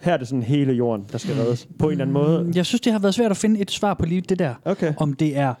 Her 0.00 0.12
er 0.12 0.16
det 0.16 0.28
sådan 0.28 0.42
hele 0.42 0.72
jorden, 0.72 1.04
der 1.12 1.18
skal 1.18 1.34
reddes 1.34 1.68
på 1.78 1.86
en 1.86 1.92
eller 1.92 2.04
anden 2.04 2.14
måde. 2.14 2.52
Jeg 2.54 2.66
synes, 2.66 2.80
det 2.80 2.92
har 2.92 2.98
været 3.00 3.14
svært 3.14 3.30
at 3.30 3.36
finde 3.36 3.60
et 3.60 3.70
svar 3.70 3.94
på 3.94 4.06
lige 4.06 4.20
det 4.20 4.38
der. 4.38 4.54
Okay. 4.64 4.92
Om 4.96 5.12
det 5.12 5.36
er 5.38 5.54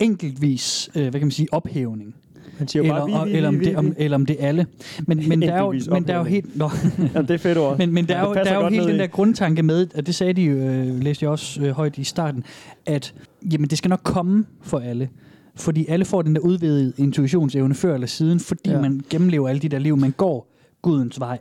enkeltvis, 0.00 0.90
øh, 0.94 1.02
hvad 1.02 1.12
kan 1.12 1.20
man 1.22 1.30
sige, 1.30 1.48
ophævning. 1.52 2.14
Han 2.58 2.68
siger 2.68 2.82
jo 2.82 2.84
eller, 2.94 2.98
bare, 3.00 3.06
vi, 3.08 3.12
og- 3.14 3.26
vi, 3.26 3.32
eller, 3.32 3.48
om 3.48 3.60
vi, 3.60 3.64
det, 3.64 3.70
vi, 3.72 3.76
om, 3.76 3.86
vi. 3.86 3.92
eller 3.98 4.14
om 4.14 4.26
det 4.26 4.36
er 4.44 4.48
alle. 4.48 4.66
Men, 5.06 5.28
men, 5.28 5.42
der, 5.42 5.52
er 5.52 5.58
jo, 5.60 5.74
men 5.90 6.06
der 6.06 6.14
er 6.14 6.18
jo 6.18 6.24
helt... 6.24 6.56
Nå. 6.56 6.70
Jamen, 7.14 7.28
det 7.28 7.34
er 7.34 7.38
fedt 7.38 7.58
ord. 7.58 7.78
Men, 7.78 7.92
men 7.94 8.08
der 8.08 8.14
Ja, 8.18 8.20
er 8.24 8.28
det 8.28 8.40
jo, 8.40 8.44
der 8.44 8.50
er 8.50 8.62
jo 8.64 8.68
helt 8.68 8.88
den 8.88 8.98
der 8.98 9.06
grundtanke 9.06 9.62
med, 9.62 9.86
at 9.94 10.06
det 10.06 10.14
sagde 10.14 10.32
de, 10.32 10.44
øh, 10.44 11.00
læste 11.02 11.24
jeg 11.24 11.30
også 11.30 11.62
øh, 11.62 11.70
højt 11.70 11.98
i 11.98 12.04
starten, 12.04 12.44
at 12.86 13.14
jamen, 13.52 13.68
det 13.70 13.78
skal 13.78 13.88
nok 13.88 14.00
komme 14.04 14.44
for 14.62 14.78
alle. 14.78 15.08
Fordi 15.56 15.86
alle 15.88 16.04
får 16.04 16.22
den 16.22 16.34
der 16.34 16.40
udvidede 16.40 16.92
intuitionsevne 16.98 17.74
før 17.74 17.94
eller 17.94 18.06
siden, 18.06 18.40
fordi 18.40 18.60
Ja. 18.70 18.72
ja. 18.76 18.80
man 18.80 19.00
gennemlever 19.10 19.48
alle 19.48 19.60
de 19.60 19.68
der 19.68 19.78
liv. 19.78 19.96
Man 19.96 20.10
går 20.16 20.52
Gudens 20.82 21.20
vej. 21.20 21.38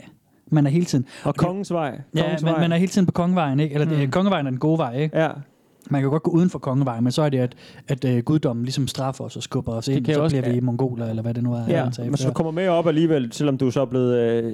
Man 0.52 0.66
er 0.66 0.70
hele 0.70 0.86
tiden... 0.86 1.06
Og 1.24 1.36
kongens 1.36 1.74
vej. 1.74 2.02
Ja, 2.16 2.22
Kongens 2.22 2.44
man, 2.44 2.52
vej. 2.52 2.62
man 2.62 2.72
er 2.72 2.78
hele 2.78 2.90
tiden 2.92 3.06
på 3.06 3.12
kongevejen, 3.12 3.60
ikke? 3.60 3.74
Eller 3.76 3.88
Mm. 3.98 4.02
mm. 4.06 4.12
kongevejen 4.12 4.46
er 4.46 4.50
den 4.50 4.60
gode 4.60 4.78
vej, 4.78 4.98
ikke? 5.00 5.20
Ja. 5.20 5.30
Man 5.92 6.02
kan 6.02 6.10
godt 6.10 6.24
gå 6.24 6.32
uden 6.32 6.50
for 6.50 6.60
kongevejen, 6.60 7.04
men 7.04 7.12
så 7.12 7.22
er 7.22 7.30
det, 7.30 7.38
at, 7.38 7.56
at 7.88 8.06
uh, 8.06 8.18
guddommen 8.18 8.66
ligesom 8.66 8.88
straffer 8.88 9.24
os 9.24 9.36
og 9.36 9.44
skubber 9.44 9.72
os 9.74 9.88
ind, 9.88 10.06
så 10.06 10.22
også- 10.22 10.42
bliver 10.42 10.54
vi 10.54 10.60
mongoler, 10.60 11.10
eller 11.10 11.22
hvad 11.22 11.34
det 11.34 11.44
nu 11.44 11.54
er. 11.54 11.64
Ja, 11.68 11.90
men 11.98 12.18
så 12.18 12.32
kommer 12.32 12.52
med 12.52 12.68
op 12.68 12.88
alligevel, 12.88 13.34
selvom 13.34 13.58
du 13.58 13.72
så 13.72 13.82
er 13.82 13.86
blevet 13.86 14.18
øh, 14.18 14.54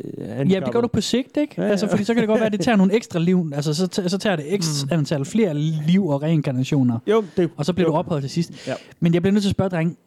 Ja, 0.51 0.59
det 0.59 0.71
gør 0.71 0.81
du 0.81 0.87
på 0.87 1.01
sigt, 1.01 1.37
ikke? 1.37 1.53
Ja, 1.57 1.61
Ja, 1.61 1.65
ja. 1.65 1.71
Altså, 1.71 1.87
fordi 1.87 2.03
så 2.03 2.13
kan 2.13 2.21
det 2.21 2.27
godt 2.27 2.39
være, 2.39 2.45
at 2.45 2.51
det 2.51 2.61
tager 2.61 2.75
nogle 2.75 2.93
ekstra 2.93 3.19
liv. 3.19 3.51
Altså, 3.55 3.73
så, 3.73 3.89
t- 4.01 4.07
så 4.07 4.17
tager 4.17 4.35
det 4.35 4.53
ekstra 4.53 4.85
mm. 4.85 4.99
antal 4.99 5.25
flere 5.25 5.53
liv 5.87 6.07
og 6.07 6.21
reinkarnationer. 6.23 6.99
Jo, 7.09 7.23
det, 7.37 7.49
Og 7.57 7.65
så 7.65 7.73
bliver 7.73 7.87
jo. 7.87 7.93
du 7.93 7.97
ophøjet 7.97 8.23
til 8.23 8.29
sidst. 8.29 8.67
Ja. 8.67 8.73
Men 8.99 9.13
jeg 9.13 9.21
bliver 9.21 9.31
nødt 9.33 9.41
til 9.43 9.49
at 9.49 9.55
spørge, 9.55 9.69
dreng, 9.69 9.97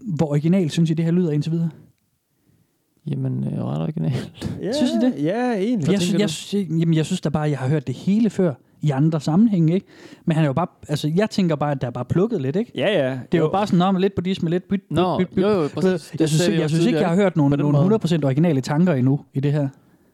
hvor 0.00 0.30
original 0.30 0.70
synes 0.70 0.90
I, 0.90 0.94
det 0.94 1.04
her 1.04 1.12
lyder 1.12 1.30
indtil 1.30 1.52
videre? 1.52 1.70
Jamen, 3.10 3.44
øh, 3.44 3.64
ret 3.64 3.82
originalt. 3.82 4.50
Ja, 4.62 4.72
Synes 4.72 4.90
I 4.90 5.06
det? 5.06 5.24
Ja, 5.24 5.52
egentlig. 5.52 5.92
Jeg, 5.92 6.00
synes, 6.00 6.20
jeg, 6.20 6.30
synes, 6.30 6.68
jamen, 6.80 6.94
jeg 6.94 7.06
synes 7.06 7.20
da 7.20 7.28
bare, 7.28 7.44
at 7.44 7.50
jeg 7.50 7.58
har 7.58 7.68
hørt 7.68 7.86
det 7.86 7.94
hele 7.94 8.30
før 8.30 8.54
i 8.82 8.90
andre 8.90 9.20
sammenhænge, 9.20 9.74
ikke? 9.74 9.86
Men 10.24 10.34
han 10.34 10.44
er 10.44 10.48
jo 10.48 10.52
bare, 10.52 10.66
altså 10.88 11.12
jeg 11.16 11.30
tænker 11.30 11.56
bare, 11.56 11.70
at 11.70 11.80
der 11.80 11.86
er 11.86 11.90
bare 11.90 12.04
plukket 12.04 12.42
lidt, 12.42 12.56
ikke? 12.56 12.72
Ja, 12.74 12.86
ja. 13.04 13.10
Det 13.10 13.34
er 13.34 13.38
jo, 13.38 13.44
jo 13.44 13.50
bare 13.50 13.66
sådan, 13.66 13.82
om 13.82 13.96
lidt 13.96 14.14
på 14.14 14.20
dis 14.20 14.42
med 14.42 14.50
lidt 14.50 14.68
byt, 14.68 14.80
byt, 14.82 14.90
Nå, 14.96 15.18
byt, 15.18 15.28
byt. 15.28 15.42
jo, 15.42 15.48
jo, 15.48 15.68
præcis. 15.74 16.14
Jeg 16.20 16.28
synes, 16.28 16.48
jeg, 16.48 16.64
også 16.64 16.68
synes 16.76 16.86
ikke, 16.86 16.98
jeg 17.00 17.08
har 17.08 17.16
hørt 17.16 17.36
nogle, 17.36 17.56
nogle 17.56 17.88
måde. 17.88 17.94
100% 18.04 18.24
originale 18.24 18.60
tanker 18.60 18.92
endnu 18.92 19.20
i 19.34 19.40
det 19.40 19.52
her. 19.52 19.68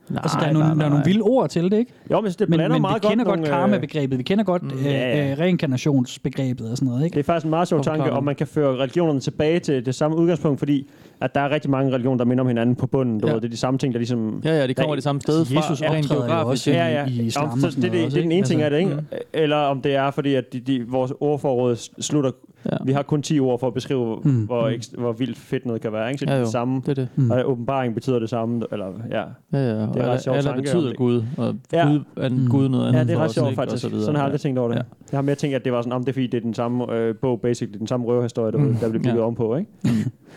Nej, 0.09 0.21
altså, 0.23 0.39
der 0.41 0.47
er 0.47 0.53
nej, 0.53 0.53
nogle, 0.53 0.69
der 0.69 0.75
nej, 0.75 0.85
er 0.85 0.89
nogle 0.89 1.03
nej. 1.03 1.05
vilde 1.09 1.23
ord 1.23 1.49
til 1.49 1.71
det, 1.71 1.79
ikke? 1.79 1.93
Jo, 2.11 2.21
men 2.21 2.31
det 2.31 2.41
Men, 2.41 2.49
blander 2.49 2.69
men 2.77 2.81
meget 2.83 3.03
vi 3.03 3.09
kender 3.09 3.25
godt 3.25 3.39
godt 3.39 3.49
øh, 3.49 3.55
karma-begrebet, 3.55 4.19
vi 4.19 4.23
kender 4.23 4.45
godt 4.45 4.63
Mm, 4.63 4.71
øh, 4.79 4.85
ja, 4.85 4.91
ja. 4.91 5.33
øh, 5.33 5.39
reinkarnationsbegrebet 5.39 6.71
og 6.71 6.77
sådan 6.77 6.89
noget, 6.89 7.05
ikke? 7.05 7.15
Det 7.15 7.21
er 7.21 7.25
faktisk 7.25 7.45
en 7.45 7.51
meget 7.51 7.69
sjov 7.69 7.83
tanke, 7.83 8.13
om 8.13 8.25
man 8.25 8.35
kan 8.35 8.47
føre 8.47 8.77
religionerne 8.77 9.21
tilbage 9.21 9.61
til 9.61 9.87
det 9.87 9.95
samme 9.95 10.17
udgangspunkt, 10.17 10.59
fordi 10.59 10.89
at 11.21 11.35
der 11.35 11.41
er 11.41 11.51
rigtig 11.51 11.71
mange 11.71 11.93
religioner, 11.93 12.19
der 12.19 12.25
minder 12.25 12.43
om 12.45 12.49
hinanden 12.49 12.77
på 12.77 12.87
bunden. 12.87 13.21
Du 13.21 13.27
Ja. 13.27 13.33
ved, 13.33 13.41
det 13.41 13.47
er 13.49 13.51
de 13.51 13.57
samme 13.57 13.79
ting, 13.79 13.93
der 13.95 13.99
ligesom... 13.99 14.43
Ja, 14.45 14.61
ja, 14.61 14.67
de 14.67 14.75
kommer 14.75 14.89
der- 14.89 14.95
det 14.95 15.05
samme 15.05 15.21
sted 15.21 15.45
fra. 15.45 15.57
Jesus 15.59 15.81
optræder 15.81 16.41
jo 16.41 16.49
også 16.49 16.71
Ja, 16.71 16.87
ja. 16.89 17.07
i 17.07 17.23
islam 17.27 17.51
Om- 17.51 17.61
så 17.61 17.67
det, 17.67 17.77
det, 17.83 17.93
noget 17.93 18.13
det 18.13 18.19
er 18.19 18.23
den 18.23 18.33
ene 18.33 18.43
også, 18.43 18.51
ting 18.51 18.63
af 18.63 18.71
det, 18.71 18.79
ikke? 18.79 18.91
Altså, 18.91 19.19
Eller 19.33 19.57
om 19.57 19.81
det 19.81 19.95
er, 19.95 20.11
fordi 20.11 20.35
at 20.35 20.53
de, 20.53 20.61
de, 20.61 20.85
vores 20.89 21.13
ordforråd 21.21 21.77
slutter... 22.03 22.31
Ja. 22.73 22.77
Vi 22.85 22.93
har 22.93 23.03
kun 23.03 23.23
10 23.23 23.41
ord 23.41 23.61
for 23.61 23.67
at 23.67 23.75
beskrive, 23.75 24.19
Mm. 24.25 24.45
hvor, 24.45 24.69
ekst- 24.69 24.99
hvor 25.01 25.13
vildt 25.13 25.39
fedt 25.39 25.67
noget 25.67 25.83
kan 25.83 25.93
være. 25.93 26.09
Ikke? 26.11 26.19
Så 26.19 26.25
det 26.25 26.31
Ja, 26.31 26.35
er 26.35 26.39
jo. 26.39 26.45
det 26.45 26.53
samme. 26.53 26.77
Det 26.81 26.89
er 26.89 26.95
det. 26.95 27.09
Mm. 27.17 27.31
Og 27.31 27.51
åbenbaring 27.51 27.95
betyder 27.95 28.19
det 28.19 28.31
samme. 28.31 28.63
Eller, 28.73 28.87
ja. 29.11 29.21
Ja, 29.21 29.25
ja. 29.53 29.63
Det 29.63 29.81
er 29.81 29.87
ret 29.87 30.09
alle, 30.09 30.23
sjov 30.23 30.35
alle 30.35 30.49
tanke 30.49 30.59
om 30.59 30.63
betyder 30.63 30.89
det. 30.89 30.97
Gud, 30.97 31.23
og 31.37 31.55
Ja. 31.73 31.87
Gud 31.89 32.01
er 32.17 32.29
Mm. 32.29 32.49
Gud 32.51 32.69
noget 32.69 32.87
andet 32.89 32.99
Ja, 32.99 33.05
det 33.05 33.15
er 33.15 33.19
ret 33.19 33.31
sjovt 33.31 33.55
faktisk. 33.55 33.83
så. 33.83 33.91
Sådan 33.91 34.05
har 34.07 34.13
jeg 34.13 34.25
aldrig 34.25 34.41
tænkt 34.41 34.59
over 34.59 34.69
det. 34.69 34.77
Ja. 34.77 34.83
Jeg 35.13 35.19
har 35.19 35.23
mere 35.23 35.35
tænkt, 35.35 35.57
at 35.57 35.65
det 35.65 35.73
var 35.73 35.81
sådan, 35.83 35.93
om 35.93 36.01
det 36.03 36.09
er 36.09 36.13
fordi, 36.13 36.27
det 36.27 36.39
er 36.39 36.43
den 36.43 36.55
samme 36.55 36.93
øh, 36.93 37.15
bog, 37.15 37.41
basically, 37.41 37.79
den 37.79 37.87
samme 37.87 38.07
røverhistorie, 38.07 38.53
der, 38.53 38.59
Mm. 38.59 38.65
mm. 38.65 38.75
der 38.75 38.89
bliver 38.89 39.03
bygget 39.03 39.17
Ja. 39.19 39.23
ovenpå, 39.23 39.57
ikke? 39.57 39.71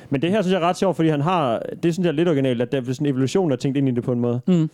Men 0.09 0.21
det 0.21 0.29
her 0.31 0.41
synes 0.41 0.53
jeg 0.53 0.61
er 0.61 0.65
ret 0.69 0.77
sjovt, 0.77 0.95
fordi 0.95 1.09
han 1.09 1.21
har, 1.21 1.61
det 1.83 1.93
synes 1.93 2.05
jeg 2.05 2.11
er 2.11 2.15
lidt 2.15 2.27
originalt, 2.27 2.61
at 2.61 2.71
der 2.71 2.77
er 2.77 2.83
sådan 2.93 3.05
en 3.07 3.11
evolution, 3.11 3.49
der 3.49 3.55
er 3.55 3.59
tænkt 3.59 3.77
ind 3.77 3.89
i 3.89 3.91
det 3.91 4.03
på 4.03 4.11
en 4.11 4.19
måde. 4.19 4.39
Mm. 4.47 4.69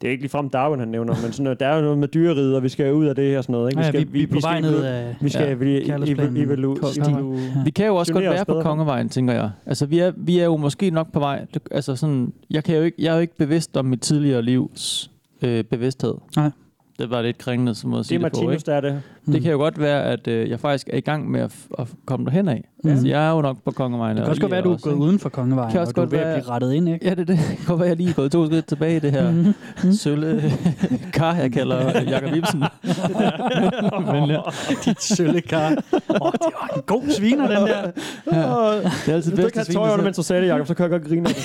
Det 0.00 0.06
er 0.06 0.10
ikke 0.10 0.22
ligefrem 0.22 0.48
Darwin, 0.50 0.78
han 0.80 0.88
nævner, 0.88 1.14
men 1.22 1.32
sådan, 1.32 1.56
der 1.60 1.66
er 1.66 1.76
jo 1.76 1.82
noget 1.82 1.98
med 1.98 2.08
dyreriget, 2.08 2.56
og 2.56 2.62
vi 2.62 2.68
skal 2.68 2.92
ud 2.94 3.06
af 3.06 3.14
det 3.14 3.38
og 3.38 3.44
sådan 3.44 3.52
noget. 3.52 3.70
Ikke? 3.70 3.80
Ja, 3.82 3.88
skal, 3.88 4.00
vi- 4.00 4.06
vi 4.12 4.22
er 4.22 4.26
på 4.26 4.38
vej 4.42 4.60
ned 4.60 4.82
af- 4.84 5.16
Vi 5.20 5.28
skal 5.28 5.48
Ja. 5.48 5.54
vi, 5.54 6.40
evolu, 6.42 6.76
Ja. 6.96 7.62
Vi 7.64 7.70
kan 7.70 7.86
jo 7.86 7.96
også 7.96 8.12
godt 8.12 8.24
være 8.24 8.44
på 8.44 8.60
kongevejen, 8.62 9.08
tænker 9.08 9.34
jeg. 9.34 9.50
Altså, 9.66 9.86
vi 9.86 9.98
er, 9.98 10.12
vi 10.16 10.38
er 10.38 10.44
jo 10.44 10.56
måske 10.56 10.90
nok 10.90 11.12
på 11.12 11.18
vej. 11.18 11.44
Det- 11.54 11.62
Altså, 11.70 11.96
sådan, 11.96 12.32
jeg, 12.50 12.64
kan 12.64 12.76
jo 12.76 12.82
ikke, 12.82 13.02
jeg 13.02 13.10
er 13.10 13.14
jo 13.14 13.20
ikke 13.20 13.36
bevidst 13.36 13.76
om 13.76 13.84
mit 13.84 14.00
tidligere 14.00 14.42
livs 14.42 15.10
øh, 15.42 15.64
bevidsthed. 15.64 16.14
Nej. 16.36 16.50
Det 16.98 17.10
var 17.10 17.22
lidt 17.22 17.38
kringende, 17.38 17.74
som 17.74 17.90
måde 17.90 18.00
at 18.00 18.04
Det 18.04 18.06
er 18.06 18.08
sige 18.08 18.24
det, 18.24 18.32
på. 18.32 18.36
Martinus, 18.38 18.54
Ikke? 18.54 18.66
der 18.66 18.74
er 18.74 18.80
det. 18.80 19.02
Mm. 19.28 19.32
Det 19.34 19.42
kan 19.42 19.52
jo 19.52 19.58
godt 19.58 19.80
være, 19.80 20.04
at 20.04 20.28
øh, 20.28 20.50
jeg 20.50 20.60
faktisk 20.60 20.88
er 20.92 20.96
i 20.96 21.00
gang 21.00 21.30
med 21.30 21.40
at, 21.40 21.50
f- 21.52 21.82
at 21.82 21.88
komme 22.06 22.26
derhen 22.26 22.48
af. 22.48 22.64
Mm. 22.84 22.90
Altså, 22.90 23.06
jeg 23.08 23.26
er 23.28 23.30
jo 23.34 23.40
nok 23.40 23.56
på 23.64 23.70
kongevejen. 23.70 24.16
Det 24.16 24.20
kan 24.22 24.24
og 24.24 24.30
også 24.30 24.40
godt 24.40 24.50
være, 24.50 24.58
at 24.58 24.64
du 24.64 24.72
er 24.72 24.76
gået 24.82 24.92
ikke? 24.92 25.02
uden 25.04 25.18
for 25.18 25.28
kongevejen, 25.28 25.70
Kan 25.72 25.80
også 25.80 25.90
og 25.90 25.96
du 25.96 26.00
er 26.00 26.04
godt 26.04 26.12
ved 26.12 26.18
at 26.18 26.26
være- 26.26 26.36
blive 26.40 26.50
rettet 26.50 26.72
ind, 26.72 26.88
ikke? 26.88 27.06
Ja, 27.06 27.10
det 27.10 27.20
er 27.20 27.24
det. 27.24 27.38
Det 27.50 27.56
kan 27.56 27.66
godt 27.66 27.78
være, 27.80 27.86
at 27.86 27.90
jeg 27.90 27.96
lige 27.96 28.10
er 28.10 28.14
gået 28.14 28.32
to 28.32 28.46
skridt 28.46 28.66
tilbage 28.66 28.96
i 28.96 28.98
det 28.98 29.12
her 29.12 29.30
Mhm. 29.32 29.92
sølle 29.92 30.52
kar, 31.12 31.34
jeg 31.34 31.52
kalder 31.52 32.00
Jakob 32.02 32.34
Ibsen. 32.36 32.60
Men, 34.12 34.30
ja. 34.30 34.40
Dit 34.84 35.02
sølle 35.02 35.40
kar. 35.40 35.68
Åh, 35.68 36.16
oh, 36.20 36.32
det 36.32 36.40
var 36.60 36.70
en 36.76 36.82
god 36.86 37.02
sviner, 37.10 37.48
den 37.48 37.66
der. 37.68 37.90
Ja. 38.32 38.76
Det 38.76 38.84
er 39.08 39.14
altid 39.14 39.14
Hvis 39.14 39.24
du 39.24 39.36
bedst 39.36 39.46
ikke 39.46 39.60
at 39.60 39.66
svine 39.66 39.78
tøj 39.78 39.82
under, 39.84 39.96
sig 39.96 40.04
mens 40.04 40.16
du 40.16 40.22
sagde 40.22 40.42
det, 40.42 40.48
Jacob, 40.48 40.66
så 40.66 40.74
kan 40.74 40.82
jeg 40.82 40.90
godt 40.90 41.04
grine 41.08 41.28
af 41.28 41.34
det. 41.34 41.44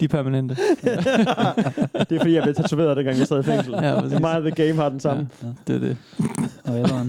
De 0.00 0.04
er 0.04 0.08
permanente. 0.08 0.56
Det 0.84 2.12
er 2.12 2.18
fordi, 2.18 2.34
jeg 2.34 2.42
blev 2.42 2.54
tatoveret, 2.54 2.96
dengang 2.96 3.18
jeg 3.18 3.26
sad 3.26 3.40
i 3.40 3.42
fængsel. 3.42 3.72
Ja, 3.72 3.94
Ja. 4.10 4.18
Meget 4.18 4.46
af 4.46 4.52
the 4.52 4.64
game 4.66 4.80
har 4.82 4.88
den 4.88 5.00
samme. 5.00 5.28
Ja, 5.68 5.73
det 5.74 5.82
er 5.82 5.88
det. 5.88 5.96
Og. 6.64 7.06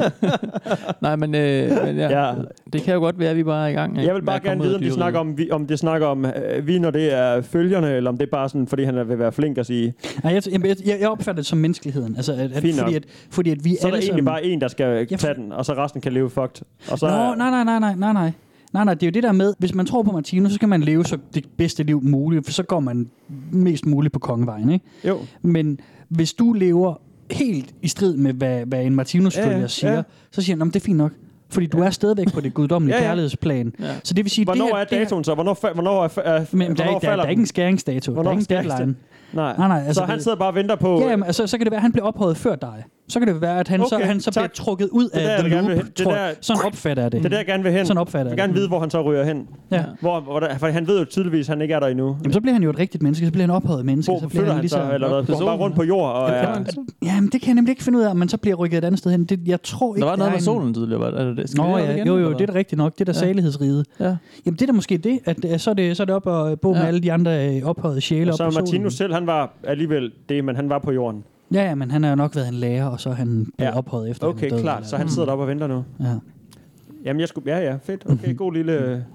Nej, 1.02 1.16
men, 1.16 1.36
øh, 1.36 1.70
men 1.86 1.98
ja, 1.98 2.20
Ja. 2.28 2.34
det 2.74 2.82
kan 2.82 2.94
jo 2.94 3.00
godt 3.00 3.20
være, 3.20 3.30
at 3.30 3.38
vi 3.38 3.44
bare 3.44 3.66
er 3.66 3.72
i 3.72 3.74
gang. 3.74 3.98
ikke? 3.98 4.08
Jeg 4.08 4.16
vil 4.16 4.22
bare 4.22 4.40
gerne 4.40 4.62
vide, 4.64 4.76
om 4.76 4.82
de 4.82 4.92
snakker 4.92 5.20
om, 5.20 5.38
vi, 5.38 5.52
om 5.52 5.68
det 5.68 5.80
snakker 5.80 6.08
om 6.08 6.26
øh, 6.26 6.68
vi, 6.68 6.80
når 6.80 6.92
det 6.92 7.14
er 7.14 7.42
følgerne, 7.42 7.92
eller 7.92 8.10
om 8.10 8.18
det 8.18 8.26
er 8.26 8.32
bare 8.32 8.50
sådan, 8.50 8.68
fordi 8.68 8.84
han 8.84 8.96
vil 9.10 9.20
være 9.20 9.32
flink 9.32 9.58
at 9.58 9.66
sige, 9.66 9.94
Nej, 10.24 10.34
jeg, 10.34 10.44
jeg, 10.52 10.66
jeg, 10.66 10.98
jeg 11.00 11.10
opfatter 11.10 11.34
det 11.42 11.46
som 11.46 11.58
menneskeligheden. 11.58 12.16
Altså, 12.16 12.34
at, 12.34 12.40
at, 12.40 12.52
fordi, 12.54 12.96
at, 12.96 13.04
fordi 13.30 13.50
at 13.50 13.58
vi 13.64 13.78
så 13.82 13.88
er 13.88 13.92
der 13.92 14.00
egentlig 14.00 14.26
bare 14.26 14.46
en, 14.46 14.62
der 14.62 14.68
skal 14.68 15.08
Ja, 15.12 15.16
tage 15.18 15.34
den, 15.36 15.52
og 15.52 15.66
så 15.66 15.74
resten 15.74 16.02
kan 16.02 16.14
leve 16.14 16.30
fucked. 16.30 16.62
Og 16.92 17.00
så 17.00 17.06
Nå, 17.08 17.14
er- 17.14 17.36
nej, 17.36 17.50
nej, 17.50 17.64
nej, 17.64 17.80
nej, 17.80 17.96
nej, 17.96 18.14
nej. 18.14 18.32
Nej, 18.74 18.84
nej, 18.84 18.94
det 18.94 19.04
er 19.04 19.08
jo 19.08 19.12
det 19.12 19.24
der 19.24 19.32
med, 19.32 19.54
hvis 19.58 19.76
man 19.76 19.86
tror 19.86 20.04
på 20.04 20.12
Martino, 20.12 20.50
så 20.50 20.56
skal 20.56 20.70
man 20.70 20.82
leve 20.82 21.06
så 21.06 21.18
det 21.34 21.46
bedste 21.58 21.84
liv 21.84 22.00
muligt, 22.04 22.46
for 22.46 22.52
så 22.54 22.64
går 22.64 22.80
man 22.80 23.10
mest 23.52 23.86
muligt 23.86 24.14
på 24.14 24.20
kongevejen, 24.20 24.70
ikke? 24.70 24.86
Jo. 25.08 25.18
Men 25.42 25.80
hvis 26.10 26.34
du 26.34 26.54
lever 26.54 27.02
helt 27.32 27.74
i 27.82 27.88
strid 27.88 28.18
med, 28.18 28.34
hvad, 28.34 28.66
hvad 28.66 28.84
en 28.84 28.96
Martinus 28.96 29.38
Ja, 29.38 29.50
ja, 29.60 29.68
siger, 29.68 29.94
ja. 29.94 30.02
så 30.32 30.42
siger 30.42 30.54
han, 30.56 30.58
"Nå, 30.60 30.66
men 30.66 30.74
det 30.74 30.80
er 30.80 30.84
fint 30.86 30.98
nok. 30.98 31.12
Fordi 31.50 31.66
du 31.66 31.80
er 31.82 31.90
stadigvæk 31.90 32.34
på 32.34 32.42
det 32.42 32.54
guddommelige 32.54 32.96
Ja, 32.98 33.02
ja. 33.02 33.08
kærlighedsplan. 33.08 33.74
Ja. 33.80 33.86
Så 34.04 34.14
det 34.14 34.26
vil 34.26 34.32
sige, 34.32 34.46
Hvornår 34.46 34.66
det 34.66 34.74
her, 34.76 34.82
er 34.82 35.04
datoen 35.04 35.24
så? 35.24 35.34
Hvornår, 35.34 35.74
hvornår 35.74 36.04
er, 36.04 36.08
er, 36.08 36.12
Men 36.12 36.22
der, 36.22 36.34
er, 36.34 36.44
hvornår 36.52 36.70
ikke- 36.70 36.78
der, 36.82 36.96
er- 36.96 37.00
falder 37.00 37.16
der 37.16 37.24
er 37.24 37.30
ikke 37.30 37.40
en 37.40 37.46
skæringsdato. 37.46 38.12
Hvornår 38.12 38.24
der 38.24 38.30
er 38.30 38.34
ikke 38.34 38.40
en 38.42 38.44
skæringsdato? 38.46 38.78
deadline. 38.78 38.96
Nej. 39.34 39.58
Nej, 39.58 39.68
nej, 39.68 39.78
altså 39.88 39.94
så 40.00 40.06
han 40.06 40.22
sidder 40.22 40.38
bare 40.38 40.50
og 40.50 40.56
venter 40.56 40.76
på... 40.76 41.00
Ja, 41.02 41.10
jamen, 41.10 41.24
altså, 41.26 41.48
så 41.48 41.58
kan 41.58 41.66
det 41.66 41.72
være, 41.72 41.78
at 41.78 41.82
han 41.82 41.92
bliver 41.92 42.06
ophøjet 42.06 42.38
før 42.38 42.56
dig. 42.56 42.84
Så 43.10 43.20
kan 43.20 43.28
det 43.28 43.42
være, 43.42 43.60
at 43.60 43.68
han, 43.68 43.80
så, 43.90 43.96
Okay, 43.96 44.06
han 44.06 44.20
så 44.20 44.32
tak. 44.32 44.42
bliver 44.42 44.48
trukket 44.66 44.90
ud 44.92 45.04
Det 45.04 45.14
der, 45.14 45.20
af 45.20 45.24
jeg 45.24 45.40
the 45.40 45.44
vil 45.68 45.76
loop. 45.76 45.86
Det 45.86 46.00
er 46.00 46.04
tror 46.04 46.12
der- 46.12 46.26
jeg. 46.26 46.36
Sådan 46.42 46.66
opfatter 46.66 47.04
jeg 47.04 47.12
det. 47.12 47.20
Det 47.20 47.26
er 47.26 47.30
der, 47.30 47.38
jeg 47.38 47.46
gerne 47.46 47.64
vil 47.64 47.72
hen. 47.72 47.86
Sådan 47.86 47.98
opfatter 48.02 48.20
jeg 48.20 48.26
jeg 48.26 48.32
vil 48.44 48.50
gerne 48.50 48.54
vide, 48.54 48.68
hvor 48.68 48.80
han 48.80 48.90
så 48.90 49.02
ryger 49.02 49.24
hen. 49.24 49.48
Ja. 49.72 49.84
Hvor, 50.02 50.20
hvor 50.20 50.40
der, 50.40 50.58
for 50.58 50.68
han 50.68 50.88
ved 50.88 51.00
jo 51.00 51.06
tydeligvis, 51.06 51.46
at 51.50 51.54
han 51.54 51.62
ikke 51.62 51.74
er 51.74 51.80
der 51.80 51.88
endnu. 51.88 52.18
Jamen, 52.24 52.34
så 52.34 52.42
bliver 52.42 52.54
han 52.54 52.64
jo 52.64 52.70
et 52.70 52.80
rigtigt 52.80 53.04
menneske. 53.04 53.26
Så 53.26 53.32
bliver 53.32 53.44
han 53.44 53.56
ophøjet 53.56 53.86
menneske. 53.86 54.12
Hvor 54.12 54.20
så 54.20 54.28
bliver 54.28 54.46
han 54.46 54.56
han 54.56 54.70
så? 54.70 54.92
Eller 54.94 55.08
hvad? 55.08 55.24
Går 55.26 55.36
han 55.38 55.46
bare 55.46 55.58
rundt 55.58 55.76
på 55.76 55.84
jord? 55.84 56.12
Og 56.16 56.30
Ja, 56.30 56.46
Jamen, 57.04 57.30
det 57.30 57.42
kan 57.42 57.48
jeg 57.48 57.56
nemlig 57.56 57.72
ikke 57.72 57.84
finde 57.84 58.00
ud 58.00 58.04
af, 58.04 58.10
om 58.10 58.18
man 58.18 58.30
så 58.30 58.38
bliver 58.38 58.56
rykket 58.56 58.78
et 58.78 58.84
andet 58.86 59.00
sted 59.00 59.12
hen. 59.12 59.26
Det, 59.26 59.40
jeg 59.46 59.62
tror 59.64 59.96
ikke, 59.96 60.04
Der 60.04 60.10
var 60.10 60.16
noget 60.18 60.32
med 60.32 60.40
en- 60.40 60.44
solen 60.46 60.74
tidligere, 60.74 61.00
var 61.02 61.12
det? 61.12 61.38
Det 61.38 61.58
Nå 61.58 61.78
ja, 61.78 61.94
igen, 61.96 62.08
jo 62.08 62.18
jo, 62.18 62.34
det 62.34 62.42
er 62.42 62.46
da 62.46 62.54
rigtigt 62.56 62.78
nok. 62.78 62.94
Det 62.94 63.02
er 63.02 63.06
da 63.06 63.12
Ja. 63.20 63.26
salighedsriget. 63.26 63.86
Ja. 64.00 64.04
Jamen, 64.46 64.56
det 64.56 64.62
er 64.62 64.66
da 64.66 64.72
måske 64.74 64.98
det, 64.98 65.20
at 65.26 65.46
øh, 65.46 65.60
så 65.60 65.70
er 65.70 65.74
det, 65.74 65.98
så 65.98 66.04
er 66.04 66.06
det 66.06 66.16
op 66.16 66.26
og 66.28 66.60
bo 66.60 66.74
med 66.74 66.82
alle 66.82 67.00
de 67.00 67.12
andre 67.14 67.56
øh, 67.58 67.64
ophøjede 67.64 68.02
sjæle 68.02 68.34
så. 68.34 68.50
Martinus 68.56 68.94
selv, 68.94 69.14
han 69.14 69.28
var 69.28 69.54
alligevel 69.64 70.12
det, 70.30 70.44
men 70.44 70.56
han 70.56 70.70
var 70.70 70.80
på 70.80 70.92
jorden. 70.92 71.24
Ja, 71.54 71.64
ja, 71.64 71.76
men 71.76 71.92
han 71.92 72.04
har 72.04 72.10
jo 72.10 72.16
nok 72.16 72.36
været 72.36 72.48
en 72.48 72.54
lærer, 72.54 72.86
og 72.86 73.00
så 73.00 73.10
er 73.10 73.14
han 73.14 73.28
blevet 73.58 73.72
Ja. 73.72 73.78
ophøjet 73.78 74.10
efter 74.10 74.28
han 74.28 74.36
Okay, 74.36 74.46
er 74.46 74.50
død, 74.50 74.62
klart. 74.62 74.78
eller- 74.78 74.88
Så 74.90 74.98
han 74.98 75.10
sidder 75.10 75.26
deroppe 75.26 75.44
og 75.44 75.48
venter 75.48 75.68
nu. 75.68 75.84
Ja. 76.00 76.06
Jamen, 77.06 77.20
jeg 77.20 77.28
skulle... 77.28 77.52
Ja, 77.56 77.60
ja, 77.72 77.78
fedt. 77.84 78.06
Okay, 78.10 78.36
god 78.38 78.54
lille... 78.54 79.06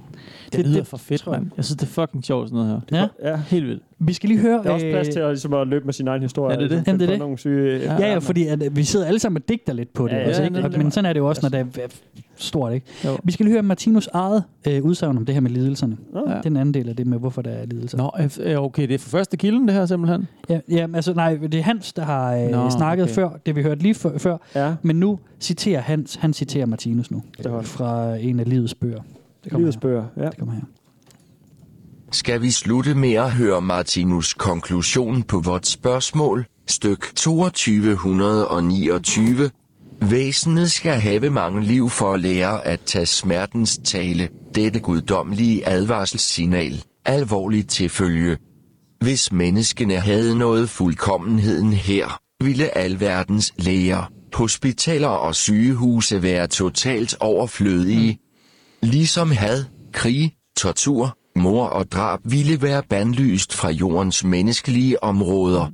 Det 0.53 0.67
lyder 0.67 0.85
for 0.85 0.97
fedt, 0.97 1.27
mand. 1.27 1.51
Jeg 1.57 1.65
synes, 1.65 1.77
det 1.77 1.87
er 1.87 1.91
fucking 1.91 2.25
sjovt, 2.25 2.49
sådan 2.49 2.65
noget 2.65 2.83
her. 2.91 3.09
Ja. 3.23 3.31
Ja. 3.31 3.37
Helt 3.37 3.67
vildt. 3.67 3.83
Vi 3.99 4.13
skal 4.13 4.29
lige 4.29 4.41
høre... 4.41 4.63
Der 4.63 4.71
er 4.71 4.75
også 4.75 4.87
plads 4.91 5.09
øh, 5.09 5.13
til 5.13 5.21
at, 5.21 5.29
ligesom, 5.29 5.55
at 5.55 5.69
løbe 5.69 5.85
med 5.85 5.93
sin 5.93 6.09
egen 6.09 6.23
historie. 6.23 6.55
Ja, 6.55 6.59
det 6.59 6.65
er 6.65 6.69
det. 6.69 6.79
og 6.79 6.87
Jamen, 6.87 7.01
det 7.01 7.07
er 7.07 7.11
det. 7.11 7.19
Nogle 7.19 7.39
syge, 7.39 7.79
Ja, 7.79 7.97
ja, 8.13 8.19
fordi 8.19 8.47
at, 8.47 8.63
øh, 8.63 8.77
vi 8.77 8.85
sidder 8.85 9.07
alle 9.07 9.19
sammen 9.19 9.43
og 9.43 9.49
digter 9.49 9.73
lidt 9.73 9.93
på 9.93 10.07
det. 10.07 10.13
Ja, 10.13 10.19
ja, 10.19 10.25
altså, 10.25 10.43
ja, 10.43 10.49
ikke? 10.49 10.61
nemlig. 10.61 10.79
Men 10.79 10.91
sådan 10.91 11.09
er 11.09 11.13
det 11.13 11.21
jo 11.21 11.29
også, 11.29 11.41
når 11.43 11.49
det 11.49 11.79
er 11.79 11.89
stort. 12.37 12.73
Ikke? 12.73 12.87
Jo. 13.05 13.19
Vi 13.25 13.33
skal 13.33 13.45
lige 13.45 13.53
høre 13.53 13.63
Martinus 13.63 14.09
eget 14.13 14.45
øh, 14.69 14.85
udsagn 14.85 15.17
om 15.17 15.25
det 15.27 15.35
her 15.35 15.41
med 15.41 15.51
lidelserne. 15.51 15.97
Ja. 16.29 16.41
Den 16.45 16.57
anden 16.57 16.75
del 16.75 16.89
af 16.89 16.97
det 16.97 17.07
med, 17.07 17.19
hvorfor 17.19 17.43
der 17.43 17.51
er 17.51 17.67
lidelser. 17.67 17.99
Nå, 17.99 18.11
ja, 18.51 18.63
okay, 18.65 18.89
det 18.89 18.95
er 18.95 18.99
for 18.99 19.11
første 19.11 19.37
kilden, 19.37 19.69
det 19.69 19.75
her 19.75 19.87
simpelthen. 19.87 20.29
Ja, 20.49 20.61
ja, 20.71 20.87
altså 20.95 21.15
nej, 21.15 21.35
det 21.35 21.55
er 21.55 21.63
Hans, 21.63 21.93
der 21.93 22.03
har 22.03 22.35
øh, 22.37 22.51
Nå, 22.51 22.71
snakket 22.71 23.05
okay. 23.05 23.15
før, 23.15 23.29
det 23.47 23.57
vi 23.57 23.63
hørte 23.63 23.83
lige 23.83 23.95
før, 23.95 24.19
før, 24.19 24.37
Ja, 24.55 24.75
men 24.83 24.97
nu 24.97 25.19
citerer 25.41 25.81
Hans, 25.81 26.15
han 26.15 26.33
citerer 26.33 26.67
Martinus 26.67 27.11
nu, 27.11 27.23
Det 27.39 27.65
fra 27.65 28.17
en 28.17 28.41
af 28.41 28.49
livets 28.49 28.75
bøger. 28.75 29.01
Det 29.45 29.53
kommer 29.53 29.65
livets 29.65 29.77
her. 29.77 29.81
bøger. 29.81 30.05
Ja. 30.17 30.25
Det 30.25 30.39
kommer 30.39 30.55
her. 30.55 30.63
Skal 32.13 32.43
vi 32.43 32.51
slutte 32.51 32.95
med 32.95 33.13
at 33.13 33.33
høre 33.33 33.63
Martinus 33.63 34.35
konklusion 34.35 35.23
på 35.23 35.41
vort 35.41 35.67
spørgsmål, 35.67 36.47
styk 36.67 37.13
2229. 37.17 39.51
Væsenet 40.11 40.71
skal 40.71 41.01
have 41.01 41.31
mange 41.31 41.63
liv 41.63 41.91
for 41.91 42.13
at 42.13 42.21
lære 42.21 42.67
at 42.67 42.81
tage 42.81 43.07
smertens 43.07 43.81
tale, 43.85 44.29
dette 44.55 44.81
guddommelige 44.81 45.69
advarselssignal, 45.69 46.85
alvorligt 47.05 47.71
til 47.71 47.89
følge. 47.89 48.37
Hvis 49.01 49.33
menneskene 49.33 49.97
havde 49.97 50.39
nået 50.39 50.69
fuldkommenheden 50.69 51.73
her, 51.73 52.21
ville 52.45 52.79
alverdens 52.79 53.55
læger, 53.59 54.13
hospitaler 54.35 55.09
og 55.09 55.35
sygehuse 55.35 56.23
være 56.23 56.47
totalt 56.47 57.17
overflødige. 57.21 58.19
Ligesom 58.83 59.31
had, 59.31 59.65
krig, 59.93 60.37
tortur, 60.57 61.19
mor 61.37 61.67
og 61.67 61.93
drab 61.93 62.21
ville 62.25 62.63
være 62.63 62.83
bandlyst 62.83 63.55
fra 63.55 63.71
jordens 63.71 64.25
menneskelige 64.25 65.03
områder. 65.03 65.71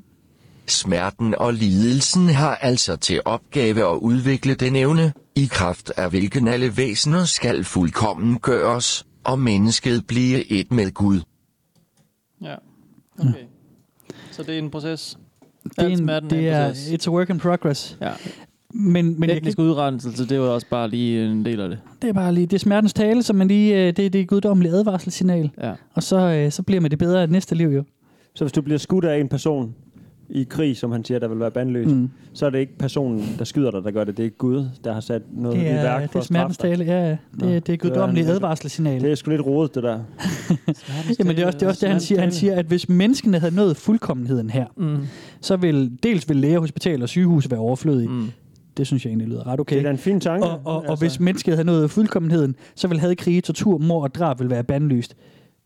Smerten 0.66 1.34
og 1.34 1.54
lidelsen 1.54 2.28
har 2.28 2.54
altså 2.54 2.96
til 2.96 3.20
opgave 3.24 3.90
at 3.90 3.96
udvikle 3.96 4.54
den 4.54 4.76
evne, 4.76 5.12
i 5.36 5.46
kraft 5.50 5.90
af 5.96 6.10
hvilken 6.10 6.48
alle 6.48 6.76
væsener 6.76 7.24
skal 7.24 7.64
fuldkommen 7.64 8.38
gøres, 8.38 9.06
og 9.24 9.38
mennesket 9.38 10.06
blive 10.06 10.52
et 10.52 10.72
med 10.72 10.92
Gud. 10.92 11.20
Ja. 12.42 12.54
Okay. 13.18 13.44
Så 14.30 14.42
det 14.42 14.54
er 14.54 14.58
en 14.58 14.70
proces. 14.70 15.18
Det 15.64 15.78
er, 15.78 15.86
en, 15.88 15.98
smerten 15.98 16.30
det 16.30 16.38
en 16.38 16.44
er 16.44 16.68
proces. 16.68 16.88
it's 16.88 17.08
a 17.08 17.10
work 17.10 17.30
in 17.30 17.38
progress. 17.38 17.96
Ja. 18.00 18.12
Men, 18.78 19.20
men 19.20 19.28
jeg 19.30 19.36
Etnisk 19.36 19.56
kan, 19.56 19.64
udrenselse, 19.64 20.28
det 20.28 20.40
var 20.40 20.46
også 20.46 20.66
bare 20.70 20.88
lige 20.88 21.24
en 21.26 21.44
del 21.44 21.60
af 21.60 21.68
det. 21.68 21.78
det 22.02 22.08
er 22.08 22.12
bare 22.12 22.34
lige, 22.34 22.46
det 22.46 22.54
er 22.56 22.58
smertens 22.58 22.92
tale, 22.92 23.22
som 23.22 23.36
man 23.36 23.48
lige, 23.48 23.74
øh, 23.80 23.86
det, 23.86 23.96
det 23.96 24.14
er 24.14 24.20
et 24.22 24.28
guddommeligt 24.28 24.74
advarselssignal. 24.74 25.50
Ja. 25.62 25.72
Og 25.94 26.02
så, 26.02 26.18
øh, 26.18 26.52
så 26.52 26.62
bliver 26.62 26.80
man 26.80 26.90
det 26.90 26.98
bedre 26.98 27.18
i 27.20 27.22
det 27.22 27.30
næste 27.30 27.54
liv 27.54 27.68
jo. 27.68 27.84
Så 28.34 28.44
hvis 28.44 28.52
du 28.52 28.60
bliver 28.62 28.78
skudt 28.78 29.04
af 29.04 29.20
en 29.20 29.28
person, 29.28 29.74
i 30.30 30.46
krig, 30.50 30.76
som 30.76 30.92
han 30.92 31.04
siger, 31.04 31.18
der 31.18 31.28
vil 31.28 31.40
være 31.40 31.50
bandløst, 31.50 31.90
Mm. 31.90 32.10
så 32.32 32.46
er 32.46 32.50
det 32.50 32.58
ikke 32.58 32.78
personen, 32.78 33.24
der 33.38 33.44
skyder 33.44 33.70
dig, 33.70 33.82
der 33.84 33.90
gør 33.90 34.04
det. 34.04 34.16
Det 34.16 34.24
er 34.26 34.30
Gud, 34.30 34.64
der 34.84 34.92
har 34.92 35.00
sat 35.00 35.22
noget 35.32 35.56
Det 35.58 35.62
i 35.64 35.66
er, 35.66 35.82
værk 35.82 36.02
det 36.02 36.10
for 36.10 36.18
er 36.18 36.20
at 36.20 36.26
smertens 36.26 36.58
tale. 36.58 36.84
Ja, 36.84 37.08
ja. 37.08 37.16
Det, 37.40 37.66
det 37.66 37.72
er 37.72 37.76
guddommeligt 37.76 38.24
Det 38.26 38.30
er- 38.32 38.36
advarselssignal. 38.36 39.00
Det 39.02 39.10
er 39.10 39.14
sgu 39.14 39.30
lidt 39.30 39.46
rodet, 39.46 39.74
det 39.74 39.82
der. 39.82 39.98
Jamen 41.18 41.36
det 41.36 41.42
er 41.42 41.46
også 41.46 41.58
det, 41.58 41.62
er 41.62 41.68
også 41.68 41.86
det 41.86 41.92
han 41.92 42.00
siger. 42.00 42.20
Han 42.20 42.32
siger, 42.32 42.54
at 42.54 42.66
hvis 42.66 42.88
menneskene 42.88 43.38
havde 43.38 43.54
nået 43.54 43.76
fuldkommenheden 43.76 44.50
her, 44.50 44.66
Mm. 44.76 44.96
så 45.40 45.56
vil 45.56 45.92
dels 46.02 46.28
vil 46.28 46.36
læger, 46.36 46.58
hospitaler 46.58 47.02
og 47.02 47.08
sygehus 47.08 47.50
være 47.50 47.60
overflødige. 47.60 48.08
Mm. 48.08 48.26
Det 48.76 48.86
synes 48.86 49.04
jeg 49.04 49.10
egentlig 49.10 49.28
lyder 49.28 49.46
ret 49.46 49.60
okay. 49.60 49.76
Det 49.78 49.86
er 49.86 49.90
en 49.90 49.98
fin 49.98 50.20
tanke. 50.20 50.46
Og, 50.46 50.60
og, 50.64 50.84
og 50.88 50.98
hvis 50.98 51.20
mennesket 51.20 51.54
havde 51.54 51.66
nået 51.66 51.90
fuldkommenheden, 51.90 52.56
så 52.74 52.88
vil 52.88 53.00
had, 53.00 53.16
krige, 53.16 53.40
tortur, 53.40 53.78
mor 53.78 54.02
og 54.02 54.14
drab 54.14 54.40
vil 54.40 54.50
være 54.50 54.64
bandlyst. 54.64 55.16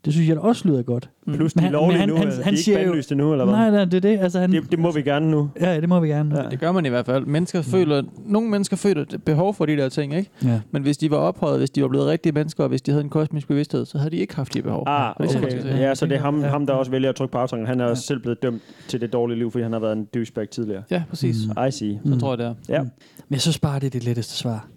Det 0.05 0.13
synes 0.13 0.27
jeg 0.29 0.35
da 0.35 0.41
også 0.41 0.67
lyder 0.67 0.81
godt. 0.81 1.09
Plus, 1.33 1.53
de 1.53 1.65
er 1.65 1.71
lovlige 1.71 2.07
nu, 2.07 2.17
altså. 2.17 2.41
De 2.41 2.73
er 2.73 2.79
ikke 2.79 3.05
endnu, 3.11 3.31
eller 3.31 3.45
hvad? 3.45 3.55
Nej, 3.55 3.69
nej, 3.71 3.85
det 3.85 3.93
er 3.93 3.99
det. 3.99 4.19
Altså, 4.19 4.39
han, 4.39 4.51
Det, 4.51 4.71
det 4.71 4.79
må 4.79 4.91
vi 4.91 5.01
gerne 5.01 5.31
nu. 5.31 5.49
Ja, 5.61 5.81
det 5.81 5.89
må 5.89 5.99
vi 5.99 6.07
gerne. 6.07 6.41
Ja. 6.41 6.49
Det 6.49 6.59
gør 6.59 6.71
man 6.71 6.85
i 6.85 6.89
hvert 6.89 7.05
fald. 7.05 7.25
Mennesker 7.25 7.61
føler, 7.61 8.03
nogle 8.25 8.49
mennesker 8.49 8.77
føler 8.77 9.01
et 9.01 9.23
behov 9.25 9.53
for 9.53 9.65
de 9.65 9.77
der 9.77 9.89
ting, 9.89 10.15
ikke? 10.15 10.29
Ja. 10.43 10.59
Men 10.71 10.81
hvis 10.81 10.97
de 10.97 11.11
var 11.11 11.17
ophøjet, 11.17 11.57
hvis 11.57 11.69
de 11.69 11.81
var 11.81 11.87
blevet 11.87 12.07
rigtige 12.07 12.33
mennesker, 12.33 12.63
og 12.63 12.69
hvis 12.69 12.81
de 12.81 12.91
havde 12.91 13.03
en 13.03 13.09
kosmisk 13.09 13.47
bevidsthed, 13.47 13.85
så 13.85 13.97
havde 13.97 14.11
de 14.11 14.17
ikke 14.17 14.35
haft 14.35 14.53
de 14.53 14.61
behov. 14.61 14.83
Ah, 14.87 15.13
det 15.19 15.35
er 15.35 15.39
okay. 15.39 15.61
se. 15.61 15.67
Ja, 15.67 15.95
så 15.95 16.05
det 16.05 16.15
er 16.15 16.21
ham, 16.21 16.43
ham 16.43 16.65
der 16.65 16.73
også 16.73 16.91
vælger 16.91 17.09
at 17.09 17.15
trykke 17.15 17.31
på 17.31 17.37
aftrækkeren. 17.37 17.67
Han 17.67 17.79
er 17.79 17.85
også 17.85 18.03
selv 18.03 18.19
blevet 18.19 18.41
dømt 18.43 18.61
til 18.87 19.01
det 19.01 19.13
dårlige 19.13 19.37
liv, 19.37 19.51
fordi 19.51 19.63
han 19.63 19.73
har 19.73 19.79
været 19.79 19.93
en 19.97 20.05
douchebag 20.13 20.49
tidligere. 20.49 20.83
Ja, 20.91 21.03
præcis. 21.09 21.35
Mm. 21.47 21.67
I 21.67 21.71
see. 21.71 21.99
Så 22.05 22.19
tror 22.19 22.31
jeg, 22.31 22.37
det 22.37 22.45
er. 22.45 22.53
Ja. 22.69 22.81
Men 22.81 22.91
jeg 23.31 23.41
synes 23.41 23.59
bare, 23.59 23.79
det 23.79 23.85
er 23.85 23.89
det 23.89 24.03
letteste 24.03 24.33
svar. 24.33 24.67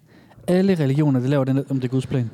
Alle 0.46 0.74
religioner, 0.74 1.20
der 1.20 1.28
laver 1.28 1.44
den, 1.44 1.59
om 1.70 1.80
det 1.80 1.84
er 1.84 1.88
Guds 1.88 2.06
plan. 2.06 2.30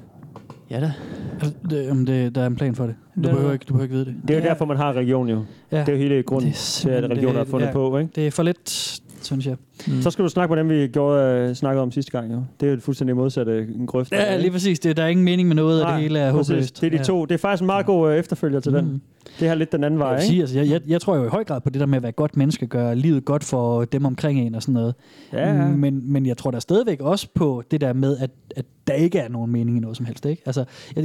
Ja 0.71 0.81
da. 0.81 0.93
Altså, 1.41 1.55
det, 1.71 1.91
om 1.91 2.07
det, 2.07 2.35
der 2.35 2.43
er 2.43 2.47
en 2.47 2.57
plan 2.57 2.75
for 2.75 2.87
det. 2.87 2.95
Du, 3.17 3.29
Ja. 3.29 3.35
behøver, 3.35 3.53
ikke, 3.53 3.65
du 3.69 3.73
behøver 3.73 3.83
ikke 3.85 3.95
vide 3.95 4.05
det. 4.05 4.15
Det 4.29 4.37
er 4.37 4.41
jo 4.41 4.45
derfor, 4.45 4.65
man 4.65 4.77
har 4.77 4.93
religion 4.93 5.29
jo. 5.29 5.45
Ja. 5.73 5.81
Det 5.81 5.89
er 5.89 5.93
jo 5.93 5.99
hele 5.99 6.23
grunden 6.23 6.51
Det 6.51 6.57
er 6.57 6.81
til, 6.81 6.89
at 6.91 7.05
religion 7.11 7.35
er 7.37 7.39
det- 7.39 7.49
fundet 7.49 7.67
ja. 7.67 7.73
på. 7.73 7.99
Ikke? 7.99 8.11
Det 8.15 8.27
er 8.27 8.31
for 8.31 8.43
lidt, 8.43 8.90
synes 9.37 9.47
jeg. 9.47 9.57
Mm. 9.87 10.03
Så 10.03 10.11
skal 10.11 10.25
du 10.25 10.29
snakke 10.29 10.55
med 10.55 10.63
dem, 10.65 10.71
vi 10.71 10.87
gjorde, 10.89 11.49
øh, 11.49 11.55
snakkede 11.55 11.83
om 11.83 11.93
sidste 11.93 12.13
gang. 12.13 12.33
Jo. 12.33 12.43
Det 12.61 12.69
er 12.69 12.73
jo 12.75 12.81
fuldstændig 12.81 13.17
modsatte 13.17 13.59
en 13.75 13.87
grøft. 13.87 14.13
Ja, 14.13 14.37
lige 14.37 14.51
præcis. 14.51 14.81
Det, 14.81 14.97
der 14.97 15.03
er 15.03 15.07
ingen 15.09 15.25
mening 15.25 15.49
med 15.49 15.57
noget, 15.57 15.85
og 15.85 15.93
det 15.93 16.01
hele 16.03 16.19
er 16.19 16.33
præcis. 16.33 16.49
håbløst. 16.49 16.81
Det 16.81 16.87
er 16.87 16.91
de 16.91 16.97
Ja. 16.97 17.03
to. 17.03 17.25
Det 17.25 17.35
er 17.35 17.39
faktisk 17.39 17.61
en 17.61 17.67
meget 17.67 17.87
god 17.87 18.13
øh, 18.13 18.19
efterfølger 18.19 18.61
til 18.61 18.73
Mm. 18.73 18.79
den. 18.79 19.03
Det 19.41 19.49
har 19.49 19.55
lidt 19.55 19.73
den 19.73 19.85
anden 19.85 20.01
Jeg, 20.01 20.07
vej, 20.07 20.15
ikke? 20.17 20.27
sige, 20.27 20.41
altså, 20.41 20.59
jeg, 20.59 20.69
jeg, 20.69 20.81
jeg 20.89 21.01
tror 21.01 21.17
jo 21.17 21.25
i 21.25 21.29
høj 21.29 21.45
grad 21.45 21.61
på 21.61 21.71
det 21.71 21.81
der 21.81 21.87
med 21.87 21.97
at 21.97 22.03
være 22.03 22.13
godt 22.13 22.37
menneske, 22.37 22.67
gøre 22.67 22.95
livet 22.97 23.25
godt 23.25 23.45
for 23.45 23.85
dem 23.85 24.05
omkring 24.05 24.41
en 24.41 24.55
og 24.55 24.63
sådan 24.63 24.73
noget. 24.75 24.95
Ja, 25.33 25.55
ja. 25.55 25.69
Men, 25.69 26.13
men 26.13 26.27
jeg 26.27 26.37
tror 26.37 26.51
der 26.51 26.59
stadigvæk 26.59 27.01
også 27.01 27.29
på 27.35 27.63
det 27.71 27.81
der 27.81 27.93
med, 27.93 28.17
at, 28.19 28.31
at 28.57 28.65
der 28.87 28.93
ikke 28.93 29.19
er 29.19 29.29
nogen 29.29 29.51
mening 29.53 29.77
i 29.77 29.81
noget 29.81 29.97
som 29.97 30.07
helst. 30.07 30.27
Ikke? 30.27 30.43
Altså, 30.47 30.65
jeg, 30.97 31.05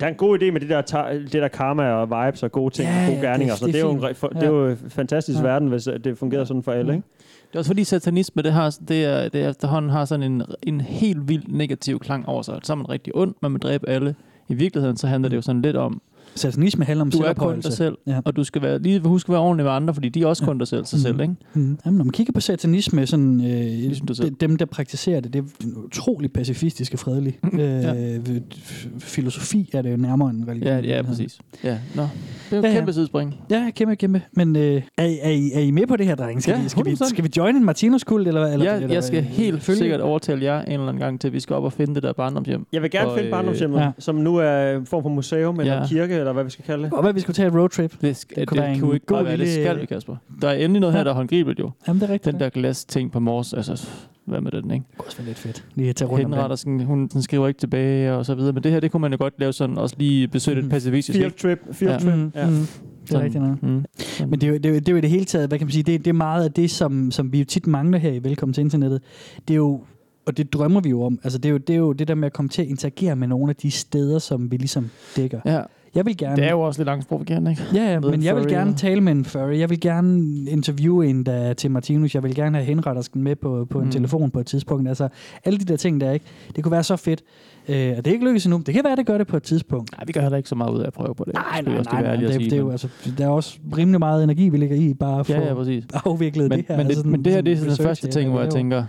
Der 0.00 0.06
er 0.06 0.10
en 0.10 0.16
god 0.16 0.38
idé 0.38 0.50
med 0.50 0.60
det 0.60 0.68
der, 0.68 0.82
ta- 0.82 1.18
det 1.18 1.32
der 1.32 1.48
karma 1.48 1.82
og 1.92 2.08
vibes 2.26 2.42
og 2.42 2.52
gode 2.52 2.74
ting 2.74 2.88
Ja, 2.88 3.00
og 3.00 3.06
gode 3.06 3.20
ja, 3.20 3.26
gerninger. 3.32 3.54
det- 3.54 3.64
det 3.66 3.74
det, 3.74 3.80
er 3.80 3.84
jo 3.84 3.90
en, 3.90 4.00
det 4.34 4.42
er 4.42 4.46
jo 4.50 4.68
en 4.68 4.76
fantastisk 4.88 5.38
Ja. 5.38 5.42
verden, 5.44 5.68
hvis 5.68 5.86
øh, 5.86 6.00
det 6.04 6.18
fungerer 6.18 6.44
sådan 6.44 6.62
for 6.62 6.72
alle. 6.72 6.92
Ikke? 6.94 7.06
Det 7.50 7.56
er 7.56 7.58
også 7.58 7.68
fordi 7.68 7.84
satanisme, 7.84 8.42
det, 8.42 8.52
har, 8.52 8.78
det, 8.88 9.04
er, 9.04 9.28
det 9.28 9.48
efterhånden 9.48 9.90
har 9.90 10.04
sådan 10.04 10.32
en, 10.32 10.42
en 10.62 10.80
helt 10.80 11.28
vild 11.28 11.42
negativ 11.48 11.98
klang 11.98 12.28
over 12.28 12.42
sig. 12.42 12.60
Så 12.62 12.72
er 12.72 12.76
man 12.76 12.88
rigtig 12.88 13.16
ond, 13.16 13.34
man 13.42 13.52
vil 13.52 13.60
dræbe 13.60 13.88
alle. 13.88 14.14
I 14.48 14.54
virkeligheden 14.54 14.96
så 14.96 15.06
handler 15.06 15.28
det 15.28 15.36
jo 15.36 15.42
sådan 15.42 15.62
lidt 15.62 15.76
om, 15.76 16.02
Satanisme 16.34 16.84
handler 16.84 17.04
om 17.04 17.10
du 17.10 17.18
er 17.18 17.32
kun 17.32 17.60
dig 17.60 17.72
selv, 17.72 17.98
Ja. 18.06 18.20
og 18.24 18.36
du 18.36 18.44
skal 18.44 18.62
være, 18.62 18.78
lige 18.78 19.00
huske 19.00 19.28
at 19.28 19.32
være 19.32 19.40
ordentlig 19.40 19.64
med 19.64 19.72
andre, 19.72 19.94
fordi 19.94 20.08
de 20.08 20.22
er 20.22 20.26
også 20.26 20.44
kun 20.44 20.58
dig 20.58 20.68
selv, 20.68 20.84
sig 20.84 21.00
selv, 21.00 21.20
ikke? 21.20 21.34
Mm. 21.54 21.78
Jamen, 21.86 21.98
når 21.98 22.04
man 22.04 22.10
kigger 22.12 22.32
på 22.32 22.40
satanisme, 22.40 23.06
sådan, 23.06 23.40
øh, 23.40 23.46
Ligesom 23.60 24.06
du 24.06 24.14
selv. 24.14 24.30
de, 24.30 24.34
dem, 24.40 24.56
der 24.56 24.64
praktiserer 24.66 25.20
det, 25.20 25.32
det 25.32 25.38
er 25.38 25.66
utrolig 25.84 26.32
pacifistisk 26.32 26.92
og 26.92 26.98
fredelig. 26.98 27.38
Mhm. 27.42 27.58
øh, 27.60 28.18
f- 28.64 28.88
Filosofi 28.98 29.70
er 29.74 29.82
det 29.82 29.92
jo 29.92 29.96
nærmere 29.96 30.30
en 30.30 30.44
religion. 30.48 30.84
Ja, 30.84 30.96
ja, 30.96 31.02
præcis. 31.02 31.38
Ja, 31.64 31.78
nå. 31.94 32.02
Det 32.02 32.08
er 32.52 32.56
jo 32.56 32.62
Ja, 32.62 32.68
et 32.68 32.72
ja. 32.74 32.78
kæmpe 32.78 32.92
sidespring. 32.92 33.34
Ja, 33.50 33.70
kæmpe, 33.76 33.96
kæmpe. 33.96 34.22
Men 34.32 34.56
øh, 34.56 34.82
er, 34.98 35.04
I- 35.04 35.18
er, 35.22 35.30
I, 35.30 35.50
er 35.54 35.60
I 35.60 35.70
med 35.70 35.86
på 35.86 35.96
det 35.96 36.06
her, 36.06 36.14
drenge? 36.14 36.40
Skal, 36.42 36.52
Ja, 36.56 36.62
vi, 36.62 36.68
skal, 36.68 36.84
vi, 36.84 36.90
100%. 36.90 37.08
skal 37.08 37.24
vi 37.24 37.30
join 37.36 37.56
en 37.56 37.64
Martinus-kult? 37.64 38.28
Eller, 38.28 38.40
hvad? 38.40 38.52
eller, 38.52 38.66
Ja, 38.70 38.76
eller, 38.76 38.94
jeg 38.94 39.04
skal 39.04 39.18
øh, 39.18 39.24
helt 39.24 39.62
følge? 39.62 39.78
sikkert 39.78 40.00
overtale 40.00 40.44
jer 40.44 40.62
en 40.62 40.72
eller 40.72 40.86
anden 40.88 41.00
gang 41.00 41.20
til, 41.20 41.28
at 41.28 41.34
vi 41.34 41.40
skal 41.40 41.56
op 41.56 41.64
og 41.64 41.72
finde 41.72 41.94
det 41.94 42.02
der 42.02 42.12
barndomshjem. 42.12 42.66
Jeg 42.72 42.82
vil 42.82 42.90
gerne 42.90 43.08
Og, 43.08 43.18
finde 43.18 43.30
barndomshjemmet, 43.30 43.78
ja. 43.78 43.84
ja. 43.84 43.90
som 43.98 44.14
nu 44.14 44.36
er 44.36 44.76
en 44.76 44.86
form 44.86 45.02
for 45.02 45.08
museum 45.10 45.60
eller 45.60 45.74
Ja. 45.74 45.86
kirke, 45.86 46.19
eller 46.20 46.32
hvad 46.32 46.44
vi 46.44 46.50
skal 46.50 46.64
kalde 46.64 46.84
det. 46.84 46.92
Og 46.92 47.02
hvad, 47.02 47.12
vi 47.12 47.20
skulle 47.20 47.34
tage 47.34 47.48
et 47.48 47.54
roadtrip? 47.54 48.00
Det, 48.00 48.16
skal, 48.16 48.36
det, 48.36 48.48
kunne 48.48 48.62
det 48.62 48.80
kunne 48.80 48.94
ikke 48.94 49.06
bare 49.06 49.24
være, 49.24 49.32
det 49.32 49.38
lille- 49.38 49.54
skal 49.64 49.80
vi, 49.80 49.86
Kasper. 49.86 50.16
Der 50.42 50.48
er 50.48 50.52
endelig 50.54 50.80
noget 50.80 50.92
her, 50.92 51.00
Ja. 51.00 51.04
der 51.04 51.10
er 51.10 51.14
håndgribeligt 51.14 51.58
jo. 51.60 51.70
Jamen, 51.88 52.00
det 52.00 52.08
er 52.08 52.12
rigtigt. 52.12 52.32
Den 52.32 52.40
der 52.40 52.48
glas 52.48 52.84
ting 52.84 53.12
på 53.12 53.20
mors, 53.20 53.52
altså, 53.52 53.88
hvad 54.24 54.40
med 54.40 54.50
den, 54.50 54.70
ikke? 54.70 54.84
Det 54.90 54.98
kunne 54.98 55.06
også 55.06 55.16
være 55.18 55.26
lidt 55.26 55.38
fedt. 55.38 55.64
Lige 55.74 55.88
at 55.88 55.96
tage 55.96 56.08
rundt 56.10 56.24
om 56.24 56.32
Henretter, 56.32 56.56
sådan, 56.56 56.80
hun 56.80 57.06
den 57.06 57.22
skriver 57.22 57.48
ikke 57.48 57.58
tilbage 57.60 58.12
og 58.14 58.26
så 58.26 58.34
videre. 58.34 58.52
Men 58.52 58.62
det 58.62 58.72
her, 58.72 58.80
det 58.80 58.90
kunne 58.92 59.00
man 59.00 59.12
jo 59.12 59.18
godt 59.20 59.34
lave 59.38 59.52
sådan, 59.52 59.78
også 59.78 59.94
lige 59.98 60.28
besøge 60.28 60.54
Mhm. 60.54 60.62
lidt 60.62 60.70
pacifistisk. 60.72 61.18
Field 61.18 61.32
trip. 61.32 61.58
Field 61.72 61.92
Ja. 61.92 61.98
trip. 61.98 62.14
Mm, 62.14 62.32
Ja. 62.34 62.46
mm. 62.46 62.52
Det 62.52 63.16
er 63.16 63.18
Sådan. 63.18 63.24
rigtigt 63.24 63.44
nok. 63.44 63.62
Mm. 63.62 63.84
Men 64.30 64.40
det 64.40 64.42
er, 64.42 64.48
jo, 64.48 64.54
det, 64.54 64.66
er 64.66 64.70
jo, 64.70 64.74
det 64.74 64.88
er 64.88 64.92
jo 64.92 64.98
i 64.98 65.00
det 65.00 65.10
hele 65.10 65.24
taget, 65.24 65.48
hvad 65.48 65.58
kan 65.58 65.66
man 65.66 65.72
sige, 65.72 65.82
det, 65.82 65.98
det 66.04 66.10
er 66.10 66.14
meget 66.14 66.44
af 66.44 66.52
det, 66.52 66.70
som, 66.70 67.10
som 67.10 67.32
vi 67.32 67.38
jo 67.38 67.44
tit 67.44 67.66
mangler 67.66 67.98
her 67.98 68.12
i 68.12 68.24
Velkommen 68.24 68.52
til 68.54 68.60
Internettet. 68.60 69.00
Det 69.48 69.54
er 69.54 69.56
jo, 69.58 69.80
og 70.26 70.36
det 70.36 70.52
drømmer 70.52 70.80
vi 70.80 70.88
jo 70.90 71.02
om, 71.02 71.18
altså 71.24 71.38
det 71.38 71.48
er 71.48 71.52
jo 71.52 71.58
det, 71.58 71.72
er 71.74 71.78
jo 71.78 71.92
det 71.92 72.08
der 72.08 72.14
med 72.14 72.26
at 72.26 72.32
komme 72.32 72.48
til 72.48 72.62
at 72.62 72.68
interagere 72.68 73.16
med 73.16 73.28
nogle 73.28 73.50
af 73.50 73.56
de 73.56 73.70
steder, 73.70 74.18
som 74.18 74.50
vi 74.50 74.56
ligesom 74.56 74.90
dækker. 75.16 75.40
Ja, 75.44 75.60
Jeg 75.94 76.06
vil 76.06 76.16
gerne... 76.16 76.36
det 76.36 76.44
er 76.44 76.50
jo 76.50 76.60
også 76.60 76.80
lidt 76.80 76.88
angstprovokerende, 76.88 77.50
ikke? 77.50 77.62
Ja, 77.74 77.90
ja 77.92 78.00
men 78.00 78.14
en 78.14 78.22
jeg 78.22 78.36
vil 78.36 78.46
gerne 78.48 78.74
tale 78.74 79.00
med 79.00 79.12
en 79.12 79.24
furry. 79.24 79.58
Jeg 79.58 79.70
vil 79.70 79.80
gerne 79.80 80.20
interviewe 80.50 81.06
en, 81.06 81.26
der 81.26 81.32
er 81.32 81.52
til 81.52 81.70
Martinus. 81.70 82.14
Jeg 82.14 82.22
vil 82.22 82.34
gerne 82.34 82.56
have 82.58 82.66
henrettersken 82.66 83.22
med 83.22 83.36
på, 83.36 83.66
på 83.70 83.78
en 83.78 83.84
Mm. 83.84 83.90
telefon 83.90 84.30
på 84.30 84.40
et 84.40 84.46
tidspunkt. 84.46 84.88
Altså, 84.88 85.08
alle 85.44 85.58
de 85.58 85.64
der 85.64 85.76
ting 85.76 86.00
der, 86.00 86.12
ikke? 86.12 86.24
Det 86.56 86.64
kunne 86.64 86.72
være 86.72 86.82
så 86.82 86.96
fedt. 86.96 87.22
Øh, 87.68 87.74
og 87.98 88.04
det 88.04 88.06
er 88.06 88.12
ikke 88.12 88.24
lykkedes 88.24 88.46
endnu. 88.46 88.62
Det 88.66 88.74
kan 88.74 88.84
være, 88.84 88.96
det 88.96 89.06
gør 89.06 89.18
det 89.18 89.26
på 89.26 89.36
et 89.36 89.42
tidspunkt. 89.42 89.92
Nej, 89.92 90.04
vi 90.06 90.12
gør 90.12 90.20
heller 90.20 90.36
ikke 90.36 90.48
så 90.48 90.54
meget 90.54 90.72
ud 90.72 90.80
af 90.80 90.86
at 90.86 90.92
prøve 90.92 91.14
på 91.14 91.24
det. 91.24 91.34
Nej, 91.34 91.44
nej, 91.62 91.74
nej, 91.74 92.02
nej. 92.02 92.04
ærlige 92.12 92.28
Det, 92.28 92.34
det, 92.40 92.42
sige, 92.44 92.54
er 92.54 92.60
jo, 92.60 92.70
altså, 92.70 92.88
der 93.18 93.24
er 93.24 93.28
også 93.28 93.58
rimelig 93.76 93.98
meget 93.98 94.24
energi, 94.24 94.48
vi 94.48 94.56
lægger 94.56 94.76
i 94.76 94.94
bare 94.94 95.24
for 95.24 95.32
Ja, 95.32 95.46
ja, 95.48 95.54
præcis. 95.54 95.84
afviklet 96.04 96.48
Men, 96.48 96.58
det 96.58 96.66
her. 96.68 96.76
men, 96.76 96.84
det, 96.86 96.90
altså 96.90 96.98
sådan- 97.00 97.12
men 97.12 97.24
det 97.24 97.32
her, 97.32 97.40
det 97.40 97.52
er 97.52 97.56
sådan 97.56 97.76
den 97.76 97.84
første 97.84 98.08
ting, 98.08 98.30
hvor 98.30 98.40
jeg 98.40 98.50
tænker, 98.50 98.84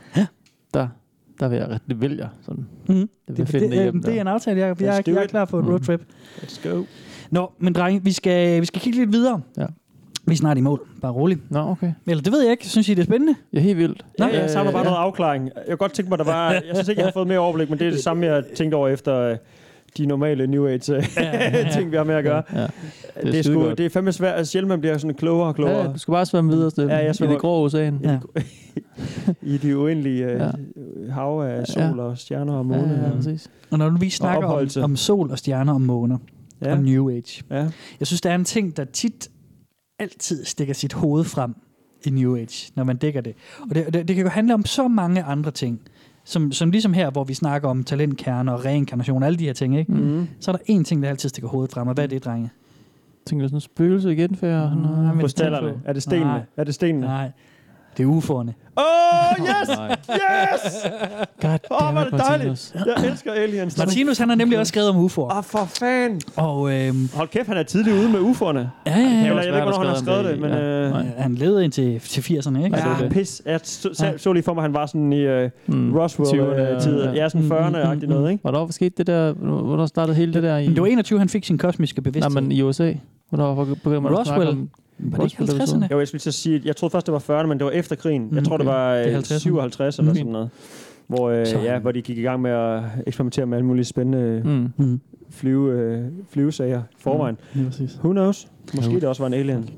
der, 0.73 0.87
der 1.41 1.47
vil 1.47 1.57
jeg, 1.57 1.67
ret- 1.69 1.81
det 1.89 2.01
vil 2.01 2.15
jeg. 2.17 2.27
Sådan. 2.45 2.65
Mm. 2.89 2.95
Det 2.95 3.07
Det, 3.27 3.37
vil 3.37 3.37
det, 3.37 3.47
finde 3.49 3.67
det, 3.75 3.83
hjem 3.83 3.93
det, 3.93 4.05
det 4.05 4.17
er 4.17 4.21
en 4.21 4.27
aftale. 4.27 4.59
Jeg, 4.59 4.81
jeg, 4.81 5.03
jeg, 5.07 5.07
jeg 5.15 5.23
er 5.23 5.27
klar 5.27 5.45
på 5.45 5.59
et 5.59 5.65
Mm. 5.65 5.69
roadtrip. 5.71 6.01
Let's 6.37 6.69
go. 6.69 6.83
Nå, 7.31 7.51
men 7.59 7.73
drenge, 7.73 8.03
vi 8.03 8.11
skal, 8.11 8.61
vi 8.61 8.65
skal 8.65 8.81
kigge 8.81 8.99
lidt 8.99 9.11
videre. 9.11 9.41
Ja. 9.57 9.65
Vi 10.27 10.33
er 10.33 10.37
snart 10.37 10.57
i 10.57 10.61
mål. 10.61 10.81
Bare 11.01 11.11
rolig. 11.11 11.37
Nå, 11.49 11.59
okay. 11.59 11.91
Eller 12.07 12.23
det 12.23 12.33
ved 12.33 12.41
jeg 12.41 12.51
ikke. 12.51 12.67
Synes 12.67 12.89
I, 12.89 12.93
det 12.93 13.01
er 13.01 13.05
spændende? 13.05 13.35
Ja, 13.53 13.59
helt 13.59 13.77
vildt. 13.77 14.05
Ja, 14.19 14.25
jeg 14.25 14.49
savner 14.49 14.71
bare 14.71 14.79
ja. 14.81 14.85
noget 14.89 14.97
afklaring. 14.97 15.45
Jeg 15.45 15.63
kunne 15.67 15.77
godt 15.77 15.93
tænke 15.93 16.09
mig, 16.09 16.17
der 16.19 16.25
var... 16.25 16.51
Jeg 16.51 16.61
synes 16.73 16.87
ikke, 16.87 16.99
jeg 16.99 17.07
har 17.07 17.11
fået 17.13 17.27
mere 17.27 17.39
overblik, 17.39 17.69
men 17.69 17.79
det 17.79 17.87
er 17.87 17.91
det 17.91 18.03
samme, 18.03 18.25
jeg 18.25 18.43
tænkte 18.55 18.75
over 18.75 18.87
efter 18.87 19.15
øh, 19.19 19.37
de 19.97 20.05
normale 20.05 20.47
New 20.47 20.67
Age 20.67 20.95
øh, 20.95 21.71
ting, 21.73 21.91
vi 21.91 21.95
har 21.97 22.03
med 22.03 22.15
at 22.15 22.23
gøre. 22.23 22.43
Ja, 22.53 22.61
Det 22.61 22.69
er, 23.25 23.31
sgu, 23.31 23.41
skidegodt. 23.43 23.77
det 23.77 23.85
er 23.85 23.89
fandme 23.89 24.11
svært. 24.11 24.35
Altså, 24.37 24.51
sjældent 24.51 24.67
man 24.69 24.79
bliver 24.79 24.97
sådan 24.97 25.15
klogere 25.15 25.47
og 25.47 25.55
klogere. 25.55 25.77
Ja, 25.85 25.93
du 25.93 25.99
skal 25.99 26.11
bare 26.11 26.25
svømme 26.25 26.51
videre, 26.51 26.71
Steffen. 26.71 26.89
Ja, 26.89 26.97
jeg 26.97 27.09
I 27.11 27.13
svømmer- 27.13 27.33
det 27.33 27.41
grå 27.41 27.65
ocean. 27.65 27.99
Ja. 28.03 28.19
I 29.41 29.57
de 29.57 29.77
uendelige 29.77 30.25
øh, 30.25 30.39
Ja. 30.39 30.49
hav 31.13 31.39
af 31.41 31.67
sol 31.67 31.99
og 31.99 32.17
stjerner 32.17 32.53
og 32.53 32.65
måne. 32.65 32.81
Ja, 32.93 33.01
ja, 33.05 33.09
og- 33.11 33.15
præcis. 33.15 33.49
Og 33.71 33.77
når 33.77 33.89
vi 33.99 34.09
snakker 34.09 34.47
om, 34.47 34.67
om 34.83 34.95
sol 34.95 35.31
og 35.31 35.37
stjerner 35.37 35.73
og 35.73 35.81
måner 35.81 36.17
Ja. 36.61 36.71
og 36.71 36.83
New 36.83 37.09
Age. 37.09 37.43
Ja. 37.49 37.67
Jeg 37.99 38.07
synes, 38.07 38.21
der 38.21 38.29
er 38.29 38.35
en 38.35 38.45
ting, 38.45 38.77
der 38.77 38.83
tit 38.83 39.29
altid 39.99 40.45
stikker 40.45 40.73
sit 40.73 40.93
hoved 40.93 41.23
frem 41.23 41.55
i 42.05 42.09
New 42.09 42.35
Age, 42.35 42.71
når 42.75 42.83
man 42.83 42.97
dækker 42.97 43.21
det. 43.21 43.33
Og 43.69 43.75
det, 43.75 43.93
det, 43.93 44.07
det 44.07 44.15
kan 44.15 44.23
jo 44.25 44.29
handle 44.29 44.53
om 44.53 44.65
så 44.65 44.87
mange 44.87 45.23
andre 45.23 45.51
ting. 45.51 45.81
Som, 46.23 46.51
som 46.51 46.71
ligesom 46.71 46.93
her, 46.93 47.09
hvor 47.09 47.23
vi 47.23 47.33
snakker 47.33 47.69
om 47.69 47.83
talentkerner 47.83 48.53
og 48.53 48.65
reinkarnation 48.65 49.23
og 49.23 49.27
alle 49.27 49.39
de 49.39 49.45
her 49.45 49.53
ting, 49.53 49.77
ikke? 49.77 49.91
Mm. 49.91 50.27
så 50.39 50.51
er 50.51 50.55
der 50.55 50.79
én 50.79 50.83
ting, 50.83 51.03
der 51.03 51.09
altid 51.09 51.29
stikker 51.29 51.49
hovedet 51.49 51.71
frem. 51.71 51.87
Og 51.87 51.93
hvad 51.93 52.03
er 52.03 52.07
det, 52.07 52.25
drenge? 52.25 52.49
Tænker 53.25 53.43
du 53.43 53.47
sådan 53.47 53.57
en 53.57 53.61
spøgelse 53.61 54.11
igen, 54.11 54.35
for 54.35 54.47
jeg... 54.47 54.71
Men 54.75 55.19
Krystallerne. 55.19 55.81
Er 55.85 55.93
det 55.93 56.03
stenene? 56.03 56.25
Nej. 56.25 56.41
Er 56.57 56.63
det 56.63 56.73
stenene? 56.73 57.05
Nej, 57.05 57.31
det 57.97 58.03
er 58.03 58.07
UFO'erne. 58.07 58.51
Oh, 58.75 59.45
yes! 59.45 59.77
Nej. 59.77 59.95
Yes! 60.09 60.85
God 61.41 61.49
Åh, 61.71 61.87
oh, 61.89 61.95
damn 61.95 62.11
det 62.11 62.19
dejligt. 62.19 62.75
Jeg 62.85 63.07
elsker 63.09 63.31
aliens. 63.31 63.77
Martinus, 63.77 64.17
han 64.17 64.29
har 64.29 64.35
nemlig 64.35 64.59
også 64.59 64.69
skrevet 64.69 64.89
om 64.89 65.05
UFO'er. 65.05 65.19
Åh, 65.19 65.37
oh, 65.37 65.43
for 65.43 65.65
fan. 65.65 66.21
Og 66.35 66.73
øhm, 66.73 67.09
Hold 67.15 67.27
kæft, 67.27 67.47
han 67.47 67.57
er 67.57 67.63
tidligt 67.63 67.95
ude 67.97 68.09
med 68.09 68.19
UFO'erne. 68.19 68.57
ja, 68.57 68.67
ja, 68.85 68.99
ja. 68.99 68.99
Eller 68.99 69.21
jeg 69.25 69.35
ved 69.35 69.43
ikke, 69.43 69.51
hvornår 69.61 69.77
han 69.77 69.87
har 69.87 69.95
skrevet 69.95 70.19
skrevet 70.19 70.25
det, 70.25 70.39
men... 70.41 70.51
det, 70.51 70.57
ja. 70.57 70.63
øh, 70.63 70.91
Nej. 70.91 71.05
Han 71.17 71.35
levede 71.35 71.63
indtil 71.63 71.99
til 71.99 72.21
80'erne, 72.21 72.63
ikke? 72.63 72.77
Ja, 72.77 72.83
det 72.83 72.99
Ja, 72.99 73.03
det. 73.03 73.11
pis. 73.13 73.41
Jeg 73.45 73.59
så, 73.63 74.13
så, 74.17 74.33
lige 74.33 74.43
for 74.43 74.53
mig, 74.53 74.61
han 74.63 74.73
var 74.73 74.85
sådan 74.85 75.13
i 75.13 75.27
uh, 75.27 75.49
Mm. 75.67 75.91
20'erne, 75.91 75.97
Roswell-tid. 75.99 77.03
ja. 77.13 77.29
Sådan 77.29 77.41
Mm, 77.45 77.47
mm, 77.47 77.53
40'erne-agtigt 77.57 78.05
mm, 78.05 78.09
noget, 78.13 78.31
ikke? 78.31 78.41
Hvornår 78.41 78.71
skete 78.71 78.93
det 78.97 79.07
der? 79.07 79.33
Hvornår 79.33 79.85
startede 79.85 80.15
hele 80.15 80.33
det 80.33 80.43
der 80.43 80.57
i... 80.57 80.65
Men 80.65 80.75
det 80.75 80.81
var 80.81 80.87
21, 80.87 81.19
han 81.19 81.29
fik 81.29 81.45
sin 81.45 81.57
kosmiske 81.57 82.01
Nej, 82.01 82.03
bevidsthed. 82.03 82.41
men 82.41 82.51
i 82.51 82.61
USA. 82.61 82.93
Hvornår 83.29 83.55
begyndte 83.65 83.89
man 83.89 84.05
at 84.19 84.25
snakke 84.27 84.31
Roswell. 84.31 84.49
om... 84.49 84.69
Var 84.99 85.17
det 85.17 85.31
ikke 85.41 85.43
Roswell, 85.53 85.61
50'erne? 85.83 85.87
Jo, 85.91 85.99
jeg 85.99 86.07
skulle 86.07 86.19
til 86.19 86.29
at 86.29 86.33
sige, 86.33 86.61
jeg 86.65 86.75
troede 86.75 86.91
først, 86.91 87.05
det 87.07 87.13
var 87.13 87.19
40'erne, 87.41 87.47
men 87.47 87.57
det 87.57 87.65
var 87.65 87.71
efter 87.71 87.95
krigen. 87.95 88.21
Jeg 88.31 88.39
Mm, 88.39 88.45
tror, 88.45 88.57
det 88.57 88.67
okay. 88.67 88.75
var 88.77 88.93
Det 88.93 89.05
er 89.13 89.17
øh, 89.17 89.17
50'erne. 89.23 89.39
57 89.39 89.99
eller 89.99 90.11
Mm. 90.11 90.15
sådan 90.17 90.31
noget. 90.31 90.49
Hvor, 91.07 91.29
øh, 91.29 91.45
Så- 91.47 91.59
ja, 91.59 91.79
hvor 91.79 91.91
de 91.91 92.01
gik 92.01 92.17
i 92.17 92.21
gang 92.21 92.41
med 92.41 92.51
at 92.51 92.81
eksperimentere 93.07 93.45
med 93.45 93.57
alle 93.57 93.65
mulige 93.65 93.85
spændende 93.85 94.41
Mm. 94.45 94.85
Mm. 94.85 94.99
flyve, 95.29 95.71
øh, 95.79 96.05
flyvesager 96.29 96.79
i 96.79 96.83
forvejen. 96.99 97.37
Ja, 97.55 97.61
præcis. 97.65 97.95
Who 98.03 98.11
knows? 98.11 98.47
Måske 98.75 98.91
Jo. 98.93 98.99
det 98.99 99.09
også 99.09 99.23
var 99.23 99.27
en 99.27 99.33
alien, 99.33 99.69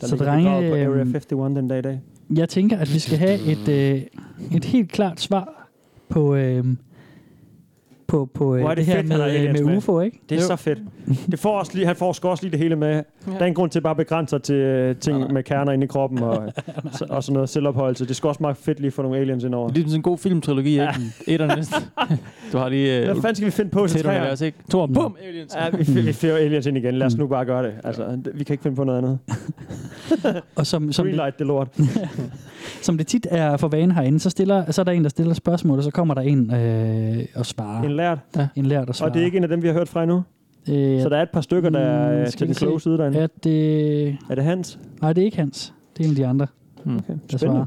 der 0.00 0.06
Så 0.06 0.16
drenge, 0.16 0.50
på 0.50 0.56
Area 0.56 0.84
øhm, 0.88 1.00
51 1.00 1.54
den 1.56 1.68
dag 1.68 1.78
i 1.78 1.82
dag. 1.82 2.00
Jeg 2.36 2.48
tænker, 2.48 2.78
at 2.78 2.94
vi 2.94 2.98
skal 2.98 3.18
have 3.18 3.40
et, 3.40 3.68
øh, 3.68 4.02
et 4.56 4.64
helt 4.64 4.92
klart 4.92 5.20
svar 5.20 5.68
på, 6.08 6.34
øh, 6.34 6.64
på, 8.06 8.30
på 8.34 8.54
øh, 8.54 8.60
Hvor 8.60 8.70
er 8.70 8.74
det, 8.74 8.86
det 8.86 8.94
her 8.94 8.96
fedt, 8.96 9.08
med, 9.08 9.52
med 9.52 9.64
med. 9.64 9.76
UFO, 9.76 10.00
ikke? 10.00 10.20
Det 10.28 10.38
er 10.38 10.42
så 10.42 10.56
fedt. 10.56 10.78
Det 11.30 11.38
får 11.38 11.58
også 11.58 11.72
lige, 11.74 11.86
han 11.86 11.96
får 11.96 12.06
også 12.06 12.38
lige 12.42 12.50
det 12.52 12.58
hele 12.58 12.76
med. 12.76 13.02
Der 13.32 13.38
er 13.40 13.44
en 13.44 13.54
grund 13.54 13.70
til 13.70 13.80
bare 13.80 13.90
at 13.90 13.96
begrænse 13.96 14.30
sig 14.30 14.42
til 14.42 14.54
øh, 14.54 14.96
ting 14.96 15.32
med 15.32 15.42
kerner 15.42 15.72
inde 15.72 15.84
i 15.84 15.86
kroppen 15.86 16.18
og, 16.22 16.52
så- 16.98 17.06
og 17.10 17.24
sådan 17.24 17.34
noget 17.34 17.48
selvophøjelse. 17.48 18.06
Det 18.06 18.16
skal 18.16 18.28
også 18.28 18.38
meget 18.42 18.56
fedt 18.56 18.80
lige 18.80 18.90
få 18.90 19.02
nogle 19.02 19.18
aliens 19.18 19.44
ind 19.44 19.54
over. 19.54 19.68
Det 19.68 19.78
er 19.78 19.82
sådan 19.82 19.98
en 19.98 20.02
god 20.02 20.18
filmtrilogi, 20.18 20.70
ikke? 20.72 20.86
Et 21.26 21.40
og 21.40 21.56
næste. 21.56 21.74
Du 22.52 22.58
har 22.58 22.68
lige... 22.68 23.04
Hvad 23.04 23.14
fanden 23.14 23.34
skal 23.34 23.46
vi 23.46 23.50
finde 23.50 23.70
på 23.70 23.86
til 23.86 23.96
Tætterne 23.96 24.16
træer? 24.18 24.26
deres, 24.26 24.40
ikke? 24.40 24.58
Tor, 24.70 24.86
bum, 24.86 25.16
aliens. 25.28 25.54
Ja, 25.56 25.70
vi, 25.94 26.00
vi 26.02 26.12
fører 26.22 26.36
aliens 26.36 26.66
ind 26.66 26.76
igen. 26.76 26.94
Lad 26.94 27.06
os 27.06 27.16
nu 27.16 27.26
bare 27.26 27.44
gøre 27.44 27.62
det. 27.62 27.72
Altså, 27.84 28.18
vi 28.34 28.44
kan 28.44 28.54
ikke 28.54 28.62
finde 28.62 28.76
på 28.76 28.84
noget 28.84 28.98
andet. 28.98 29.18
Og 30.56 30.66
som, 30.66 30.92
som, 30.92 31.06
det, 31.06 31.14
Greenlight 31.14 31.38
det 31.38 31.46
lort. 31.46 31.68
som 32.82 32.98
det 32.98 33.06
tit 33.06 33.26
er 33.30 33.56
for 33.56 33.68
vane 33.68 33.94
herinde, 33.94 34.20
så, 34.20 34.30
stiller, 34.30 34.70
så 34.72 34.82
er 34.82 34.84
der 34.84 34.92
en, 34.92 35.02
der 35.02 35.08
stiller 35.10 35.34
spørgsmål, 35.34 35.78
og 35.78 35.84
så 35.84 35.90
kommer 35.90 36.14
der 36.14 36.22
en 36.22 36.54
øh, 36.54 37.24
og 37.34 37.46
svarer. 37.46 37.82
En 37.82 37.90
lært. 37.90 38.18
Ja. 38.36 38.48
En 38.56 38.66
lært 38.66 38.88
og 38.88 38.94
svarer. 38.94 39.10
Og 39.10 39.14
det 39.14 39.20
er 39.20 39.24
ikke 39.24 39.36
en 39.36 39.42
af 39.42 39.48
dem, 39.48 39.62
vi 39.62 39.66
har 39.66 39.74
hørt 39.74 39.88
fra 39.88 40.02
endnu. 40.02 40.22
Øh, 40.68 41.02
Så 41.02 41.08
der 41.08 41.16
er 41.16 41.22
et 41.22 41.30
par 41.30 41.40
stykker, 41.40 41.70
der 41.70 41.78
er 41.80 42.12
Mm, 42.14 42.20
øh, 42.20 42.26
skal 42.28 42.38
til 42.38 42.46
den 42.46 42.54
kloge 42.54 42.80
side 42.80 42.98
derinde. 42.98 43.18
Er 43.18 43.26
det... 43.44 44.08
Er 44.30 44.34
det 44.34 44.44
Hans? 44.44 44.78
Nej, 45.02 45.12
det 45.12 45.20
er 45.20 45.24
ikke 45.24 45.36
Hans. 45.36 45.74
Det 45.96 46.04
er 46.04 46.08
en 46.08 46.10
af 46.10 46.16
de 46.16 46.26
andre, 46.26 46.46
Hmm. 46.84 46.96
Okay, 46.96 47.14
der 47.30 47.38
svarer. 47.38 47.66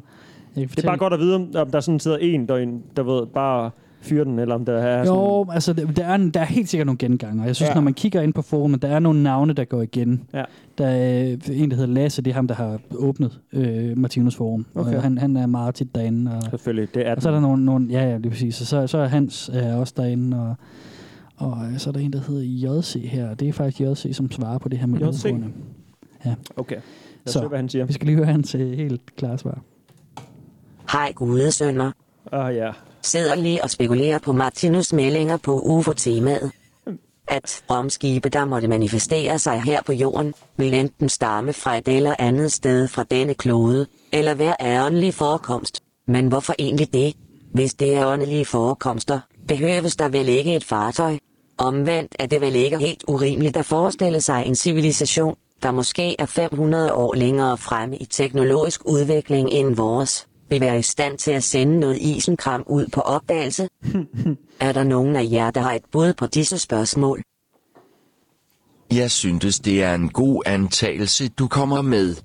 Det 0.55 0.79
er 0.79 0.87
bare 0.87 0.97
godt 0.97 1.13
at 1.13 1.19
vide, 1.19 1.35
om 1.55 1.71
der 1.71 1.79
sådan 1.79 1.99
sidder 1.99 2.17
en, 2.17 2.47
der, 2.47 2.57
en, 2.57 2.83
der 2.97 3.03
ved, 3.03 3.25
bare 3.25 3.71
fyre 4.01 4.25
den, 4.25 4.39
eller 4.39 4.55
om 4.55 4.65
der 4.65 4.73
er 4.73 5.05
sådan... 5.05 5.19
Jo, 5.19 5.45
altså 5.51 5.73
der 5.73 6.05
er, 6.05 6.15
en- 6.15 6.29
der 6.29 6.39
er 6.39 6.45
helt 6.45 6.69
sikkert 6.69 6.85
nogle 6.85 6.97
genganger. 6.97 7.45
Jeg 7.45 7.55
synes, 7.55 7.69
Ja. 7.69 7.73
når 7.73 7.81
man 7.81 7.93
kigger 7.93 8.21
ind 8.21 8.33
på 8.33 8.41
forumet, 8.41 8.81
der 8.81 8.87
er 8.87 8.99
nogle 8.99 9.23
navne, 9.23 9.53
der 9.53 9.63
går 9.65 9.81
igen. 9.81 10.23
Ja. 10.33 10.43
Der 10.77 10.87
er 10.87 11.35
en, 11.51 11.71
der 11.71 11.75
hedder 11.77 11.93
Lasse, 11.93 12.21
det 12.21 12.31
er 12.31 12.35
ham, 12.35 12.47
der 12.47 12.55
har 12.55 12.79
åbnet 12.95 13.39
øh, 13.53 13.97
Martinus 13.97 14.35
Forum. 14.35 14.65
Okay. 14.75 14.95
Og 14.95 15.01
han, 15.03 15.17
han 15.17 15.37
er 15.37 15.45
meget 15.45 15.75
tit 15.75 15.95
derinde. 15.95 16.31
Og, 16.35 16.43
Selvfølgelig, 16.49 16.95
det 16.95 17.07
er 17.07 17.15
og 17.15 17.21
så 17.21 17.29
er 17.29 17.33
der 17.33 17.41
nogle, 17.41 17.65
nogle 17.65 17.87
ja, 17.91 18.09
ja, 18.09 18.17
lige 18.17 18.29
præcis. 18.31 18.61
Og 18.61 18.67
så, 18.67 18.87
så 18.87 18.97
er 18.97 19.07
Hans 19.07 19.49
er 19.53 19.75
også 19.75 19.93
derinde, 19.97 20.37
og, 20.39 20.55
og 21.39 21.57
øh, 21.71 21.79
så 21.79 21.89
er 21.89 21.91
der 21.91 21.99
en, 21.99 22.13
der 22.13 22.19
hedder 22.27 22.43
JC 22.79 23.09
her. 23.09 23.33
Det 23.33 23.47
er 23.47 23.53
faktisk 23.53 23.81
JC, 23.81 24.15
som 24.15 24.31
svarer 24.31 24.57
på 24.57 24.69
det 24.69 24.79
her 24.79 24.85
med 24.87 24.99
JC? 24.99 25.23
lydordene. 25.25 25.53
Ja. 26.25 26.35
Okay. 26.57 26.75
Lad 26.75 26.81
os 27.25 27.31
Så. 27.33 27.39
høre, 27.39 27.49
hvad 27.49 27.59
han 27.59 27.69
siger. 27.69 27.85
Vi 27.85 27.93
skal 27.93 28.05
lige 28.05 28.15
høre 28.15 28.25
hans 28.25 28.55
øh, 28.55 28.71
helt 28.77 29.15
klare 29.15 29.37
svar. 29.37 29.61
Hej 30.91 31.11
gudesønner. 31.15 31.91
Ah 32.31 32.55
ja. 32.55 32.71
Sidder 33.01 33.35
lige 33.35 33.63
og 33.63 33.69
spekulerer 33.69 34.19
på 34.19 34.31
Martinus 34.33 34.93
meldinger 34.93 35.37
på 35.37 35.59
UFO-temaet. 35.59 36.51
At 37.27 37.63
rumskibe, 37.71 38.29
der 38.29 38.45
måtte 38.45 38.67
manifestere 38.67 39.39
sig 39.39 39.61
her 39.61 39.81
på 39.85 39.93
jorden, 39.93 40.33
vil 40.57 40.73
enten 40.73 41.09
stamme 41.09 41.53
fra 41.53 41.77
et 41.77 41.87
eller 41.87 42.15
andet 42.19 42.51
sted 42.51 42.87
fra 42.87 43.03
denne 43.11 43.33
klode, 43.33 43.85
eller 44.11 44.33
være 44.33 44.61
af 44.61 44.85
åndelig 44.85 45.13
forekomst. 45.13 45.83
Men 46.07 46.27
hvorfor 46.27 46.53
egentlig 46.59 46.93
det? 46.93 47.13
Hvis 47.53 47.73
det 47.73 47.95
er 47.95 48.05
åndelige 48.05 48.45
forekomster, 48.45 49.19
behøves 49.47 49.95
der 49.95 50.09
vel 50.09 50.27
ikke 50.29 50.55
et 50.55 50.63
fartøj. 50.63 51.17
Omvendt 51.59 52.15
er 52.19 52.25
det 52.25 52.41
vel 52.41 52.55
ikke 52.55 52.77
helt 52.79 53.03
urimeligt 53.07 53.57
at 53.57 53.65
forestille 53.65 54.21
sig 54.21 54.43
en 54.45 54.55
civilisation, 54.55 55.35
der 55.63 55.71
måske 55.71 56.15
er 56.19 56.25
500 56.25 56.93
år 56.93 57.13
længere 57.15 57.57
fremme 57.57 57.97
i 57.97 58.05
teknologisk 58.05 58.81
udvikling 58.85 59.49
end 59.49 59.75
vores, 59.75 60.27
vil 60.49 60.61
være 60.61 60.79
i 60.79 60.81
stand 60.81 61.17
til 61.17 61.31
at 61.31 61.43
sende 61.43 61.79
noget 61.79 61.97
isenkram 62.01 62.63
ud 62.67 62.87
på 62.93 63.01
opdagelse? 63.01 63.67
er 64.59 64.71
der 64.71 64.83
nogen 64.83 65.15
af 65.15 65.27
jer, 65.31 65.51
der 65.51 65.61
har 65.61 65.73
et 65.73 65.85
bud 65.91 66.13
på 66.13 66.27
disse 66.27 66.59
spørgsmål? 66.59 67.21
Jeg 68.91 69.11
synes, 69.11 69.59
det 69.59 69.83
er 69.83 69.95
en 69.95 70.09
god 70.09 70.43
antagelse, 70.45 71.27
du 71.27 71.47
kommer 71.47 71.81
med. 71.81 72.15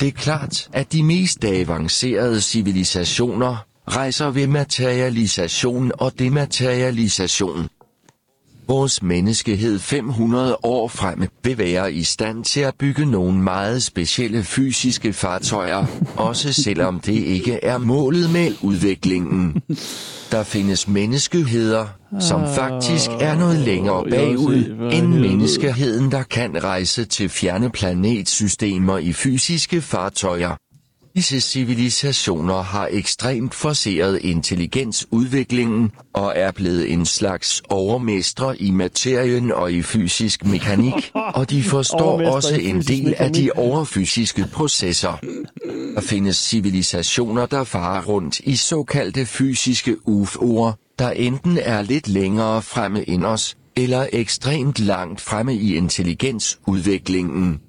Det 0.00 0.08
er 0.08 0.12
klart, 0.12 0.68
at 0.72 0.92
de 0.92 1.02
mest 1.02 1.44
avancerede 1.44 2.40
civilisationer 2.40 3.56
rejser 3.88 4.30
ved 4.30 4.46
materialisation 4.46 5.92
og 5.94 6.18
dematerialisation. 6.18 7.68
Vores 8.68 9.02
menneskehed 9.02 9.78
500 9.78 10.56
år 10.62 10.88
frem 10.88 11.28
vil 11.44 11.58
være 11.58 11.92
i 11.92 12.02
stand 12.02 12.44
til 12.44 12.60
at 12.60 12.74
bygge 12.78 13.06
nogle 13.06 13.38
meget 13.38 13.82
specielle 13.82 14.42
fysiske 14.42 15.12
fartøjer, 15.12 15.86
også 16.16 16.52
selvom 16.52 17.00
det 17.00 17.12
ikke 17.12 17.64
er 17.64 17.78
målet 17.78 18.30
med 18.32 18.52
udviklingen. 18.62 19.62
Der 20.30 20.42
findes 20.42 20.88
menneskeheder, 20.88 21.86
som 22.20 22.40
faktisk 22.54 23.10
er 23.20 23.38
noget 23.38 23.58
længere 23.58 24.04
bagud 24.10 24.90
end 24.92 25.06
menneskeheden, 25.06 26.10
der 26.10 26.22
kan 26.22 26.64
rejse 26.64 27.04
til 27.04 27.28
fjerne 27.28 27.70
planetsystemer 27.70 28.98
i 28.98 29.12
fysiske 29.12 29.80
fartøjer. 29.80 30.56
Disse 31.16 31.40
civilisationer 31.40 32.62
har 32.62 32.88
ekstremt 32.92 33.54
forceret 33.54 34.18
intelligensudviklingen 34.22 35.90
og 36.12 36.32
er 36.36 36.50
blevet 36.50 36.92
en 36.92 37.06
slags 37.06 37.62
overmestre 37.68 38.62
i 38.62 38.70
materien 38.70 39.52
og 39.52 39.72
i 39.72 39.82
fysisk 39.82 40.44
mekanik, 40.44 41.12
og 41.38 41.50
de 41.50 41.62
forstår 41.62 42.22
også 42.30 42.54
en 42.54 42.82
del 42.82 43.14
af 43.18 43.32
de 43.32 43.50
overfysiske 43.56 44.46
processer. 44.52 45.18
Der 45.94 46.00
findes 46.00 46.36
civilisationer, 46.36 47.46
der 47.46 47.64
farer 47.64 48.04
rundt 48.04 48.40
i 48.40 48.56
såkaldte 48.56 49.26
fysiske 49.26 49.96
UFO'er, 50.08 50.94
der 50.98 51.10
enten 51.10 51.58
er 51.62 51.82
lidt 51.82 52.08
længere 52.08 52.62
fremme 52.62 53.08
end 53.08 53.24
os, 53.24 53.56
eller 53.76 54.06
ekstremt 54.12 54.80
langt 54.80 55.20
fremme 55.20 55.54
i 55.54 55.76
intelligensudviklingen. 55.76 57.60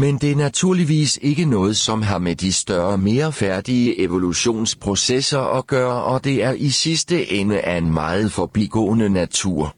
Men 0.00 0.18
det 0.18 0.32
er 0.32 0.36
naturligvis 0.36 1.18
ikke 1.22 1.44
noget, 1.44 1.76
som 1.76 2.02
har 2.02 2.18
med 2.18 2.34
de 2.34 2.52
større, 2.52 2.98
mere 2.98 3.32
færdige 3.32 4.00
evolutionsprocesser 4.00 5.58
at 5.58 5.66
gøre, 5.66 6.02
og 6.04 6.24
det 6.24 6.44
er 6.44 6.52
i 6.52 6.68
sidste 6.68 7.32
ende 7.32 7.60
af 7.60 7.76
en 7.78 7.92
meget 7.94 8.32
forbigående 8.32 9.08
natur. 9.08 9.74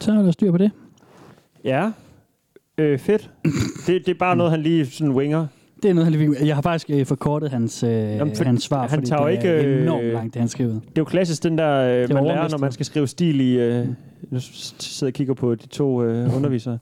Så 0.00 0.12
er 0.12 0.22
der 0.22 0.30
styr 0.30 0.50
på 0.50 0.58
det. 0.58 0.70
Ja. 1.64 1.90
Øh, 2.78 2.98
fedt. 2.98 3.30
det, 3.86 4.02
det 4.06 4.08
er 4.08 4.18
bare 4.18 4.36
noget, 4.36 4.52
han 4.52 4.62
lige 4.62 4.86
sådan 4.86 5.12
winger. 5.14 5.46
Det 5.82 5.90
er 5.90 5.94
noget, 5.94 6.12
han 6.12 6.20
lige- 6.20 6.46
Jeg 6.46 6.54
har 6.54 6.62
faktisk 6.62 6.90
øh, 6.90 7.06
forkortet 7.06 7.50
hans, 7.50 7.82
øh, 7.82 7.90
Jamen, 7.90 8.36
for- 8.36 8.44
hans 8.44 8.62
svar, 8.62 8.80
han 8.80 8.90
fordi 8.90 9.06
tager 9.06 9.24
det 9.24 9.32
ikke, 9.32 9.48
er 9.48 9.66
øh, 9.66 9.82
enormt 9.82 10.06
langt, 10.12 10.34
det 10.34 10.40
han 10.40 10.48
skriver. 10.48 10.70
Det 10.72 10.80
er 10.80 10.90
jo 10.98 11.04
klassisk 11.04 11.42
den 11.42 11.58
der, 11.58 11.72
øh, 12.02 12.14
man 12.14 12.24
lærer, 12.24 12.48
når 12.48 12.58
man 12.58 12.72
skal 12.72 12.86
skrive 12.86 13.06
stil 13.06 13.40
i... 13.40 13.52
Øh, 13.58 13.86
nu 14.30 14.38
sidder 14.40 15.06
jeg 15.06 15.06
og 15.10 15.12
kigger 15.12 15.34
på 15.34 15.54
de 15.54 15.66
to 15.66 16.02
øh, 16.02 16.36
undervisere. 16.36 16.78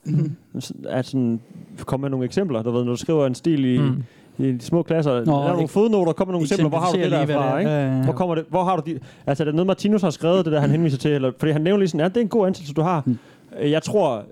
At 0.88 1.06
sådan, 1.06 1.40
kom 1.84 2.00
med 2.00 2.10
nogle 2.10 2.24
eksempler. 2.24 2.62
Du 2.62 2.70
ved, 2.70 2.84
når 2.84 2.90
du 2.92 2.96
skriver 2.96 3.26
en 3.26 3.34
stil 3.34 3.64
i, 3.64 3.78
Mm. 3.78 4.02
i 4.38 4.52
de 4.52 4.60
små 4.60 4.82
klasser. 4.82 5.24
Nå, 5.24 5.32
der 5.32 5.44
er 5.44 5.52
nogle 5.52 5.68
fodnoter, 5.68 6.12
kom 6.12 6.28
med 6.28 6.32
nogle 6.32 6.44
eksempler. 6.44 6.68
Hvor 6.68 6.78
har 6.78 6.90
du 6.92 6.96
det 6.98 7.04
eksemplificer 7.06 7.34
lige, 7.34 7.40
derfra? 7.42 7.54
hvad 7.56 7.64
det 7.64 7.72
er. 7.72 7.86
Ikke? 7.86 7.90
Ja, 7.90 7.92
ja, 7.92 7.96
ja. 7.98 8.04
Hvor 8.04 8.12
kommer 8.12 8.34
det? 8.34 8.44
Hvor 8.48 8.64
har 8.64 8.76
du 8.76 8.82
de? 8.90 8.98
Altså, 9.26 9.42
er 9.42 9.44
det 9.44 9.54
noget, 9.54 9.66
Martinus 9.66 10.02
har 10.02 10.10
skrevet, 10.10 10.44
det 10.44 10.52
der, 10.52 10.60
han 10.60 10.70
henviser 10.70 10.98
til? 10.98 11.10
Eller, 11.10 11.32
fordi 11.38 11.52
han 11.52 11.60
nævner 11.60 11.78
lige 11.78 11.88
sådan, 11.88 12.00
ja, 12.00 12.08
det 12.08 12.16
er 12.16 12.20
en 12.20 12.28
god 12.28 12.46
ansættelse, 12.46 12.74
du 12.74 12.82
har. 12.82 13.02
Mm. 13.06 13.18
Jeg 13.62 13.82
tror, 13.82 14.24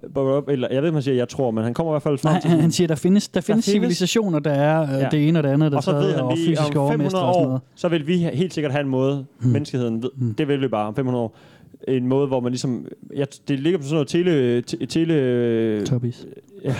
eller 0.48 0.68
jeg 0.70 0.82
ved, 0.82 0.90
man 0.90 1.02
siger, 1.02 1.14
jeg 1.14 1.28
tror, 1.28 1.50
men 1.50 1.64
han 1.64 1.74
kommer 1.74 1.92
i 1.92 1.94
hvert 1.94 2.02
fald 2.02 2.18
frem 2.18 2.32
Nej, 2.32 2.40
til 2.40 2.50
han, 2.50 2.60
han 2.60 2.70
siger, 2.70 2.88
der 2.88 2.94
findes, 2.94 3.28
der 3.28 3.40
findes 3.40 3.64
findes- 3.64 3.72
civilisationer, 3.80 4.38
der 4.38 4.50
er 4.50 4.82
øh, 4.82 4.88
Ja. 5.02 5.08
det 5.10 5.28
ene 5.28 5.38
og 5.38 5.42
det 5.42 5.48
andet, 5.48 5.72
der 5.72 5.78
og 5.78 5.84
så 5.84 5.92
ved 5.92 6.14
han 6.14 6.36
lige, 6.36 6.58
om 6.60 6.64
500 6.64 6.86
overmestre 6.86 7.18
og 7.20 7.34
sådan 7.34 7.46
noget. 7.46 7.60
år, 7.60 7.62
så 7.74 7.88
vil 7.88 8.06
vi 8.06 8.16
helt 8.16 8.54
sikkert 8.54 8.72
have 8.72 8.82
en 8.84 8.88
måde, 8.88 9.24
Hmm. 9.40 9.50
menneskeheden 9.52 10.02
ved, 10.02 10.10
det 10.38 10.48
vil 10.48 10.60
vi 10.60 10.68
bare 10.68 10.86
om 10.86 10.94
500 10.94 11.24
år, 11.24 11.34
en 11.88 12.06
måde, 12.06 12.26
hvor 12.26 12.40
man 12.40 12.52
ligesom, 12.52 12.86
ja, 13.16 13.24
det 13.48 13.60
ligger 13.60 13.78
på 13.78 13.84
sådan 13.84 13.94
noget 13.94 14.08
tele, 14.08 14.62
te, 14.62 14.86
tele, 14.86 15.86
Topies. 15.86 16.26
ja, 16.64 16.74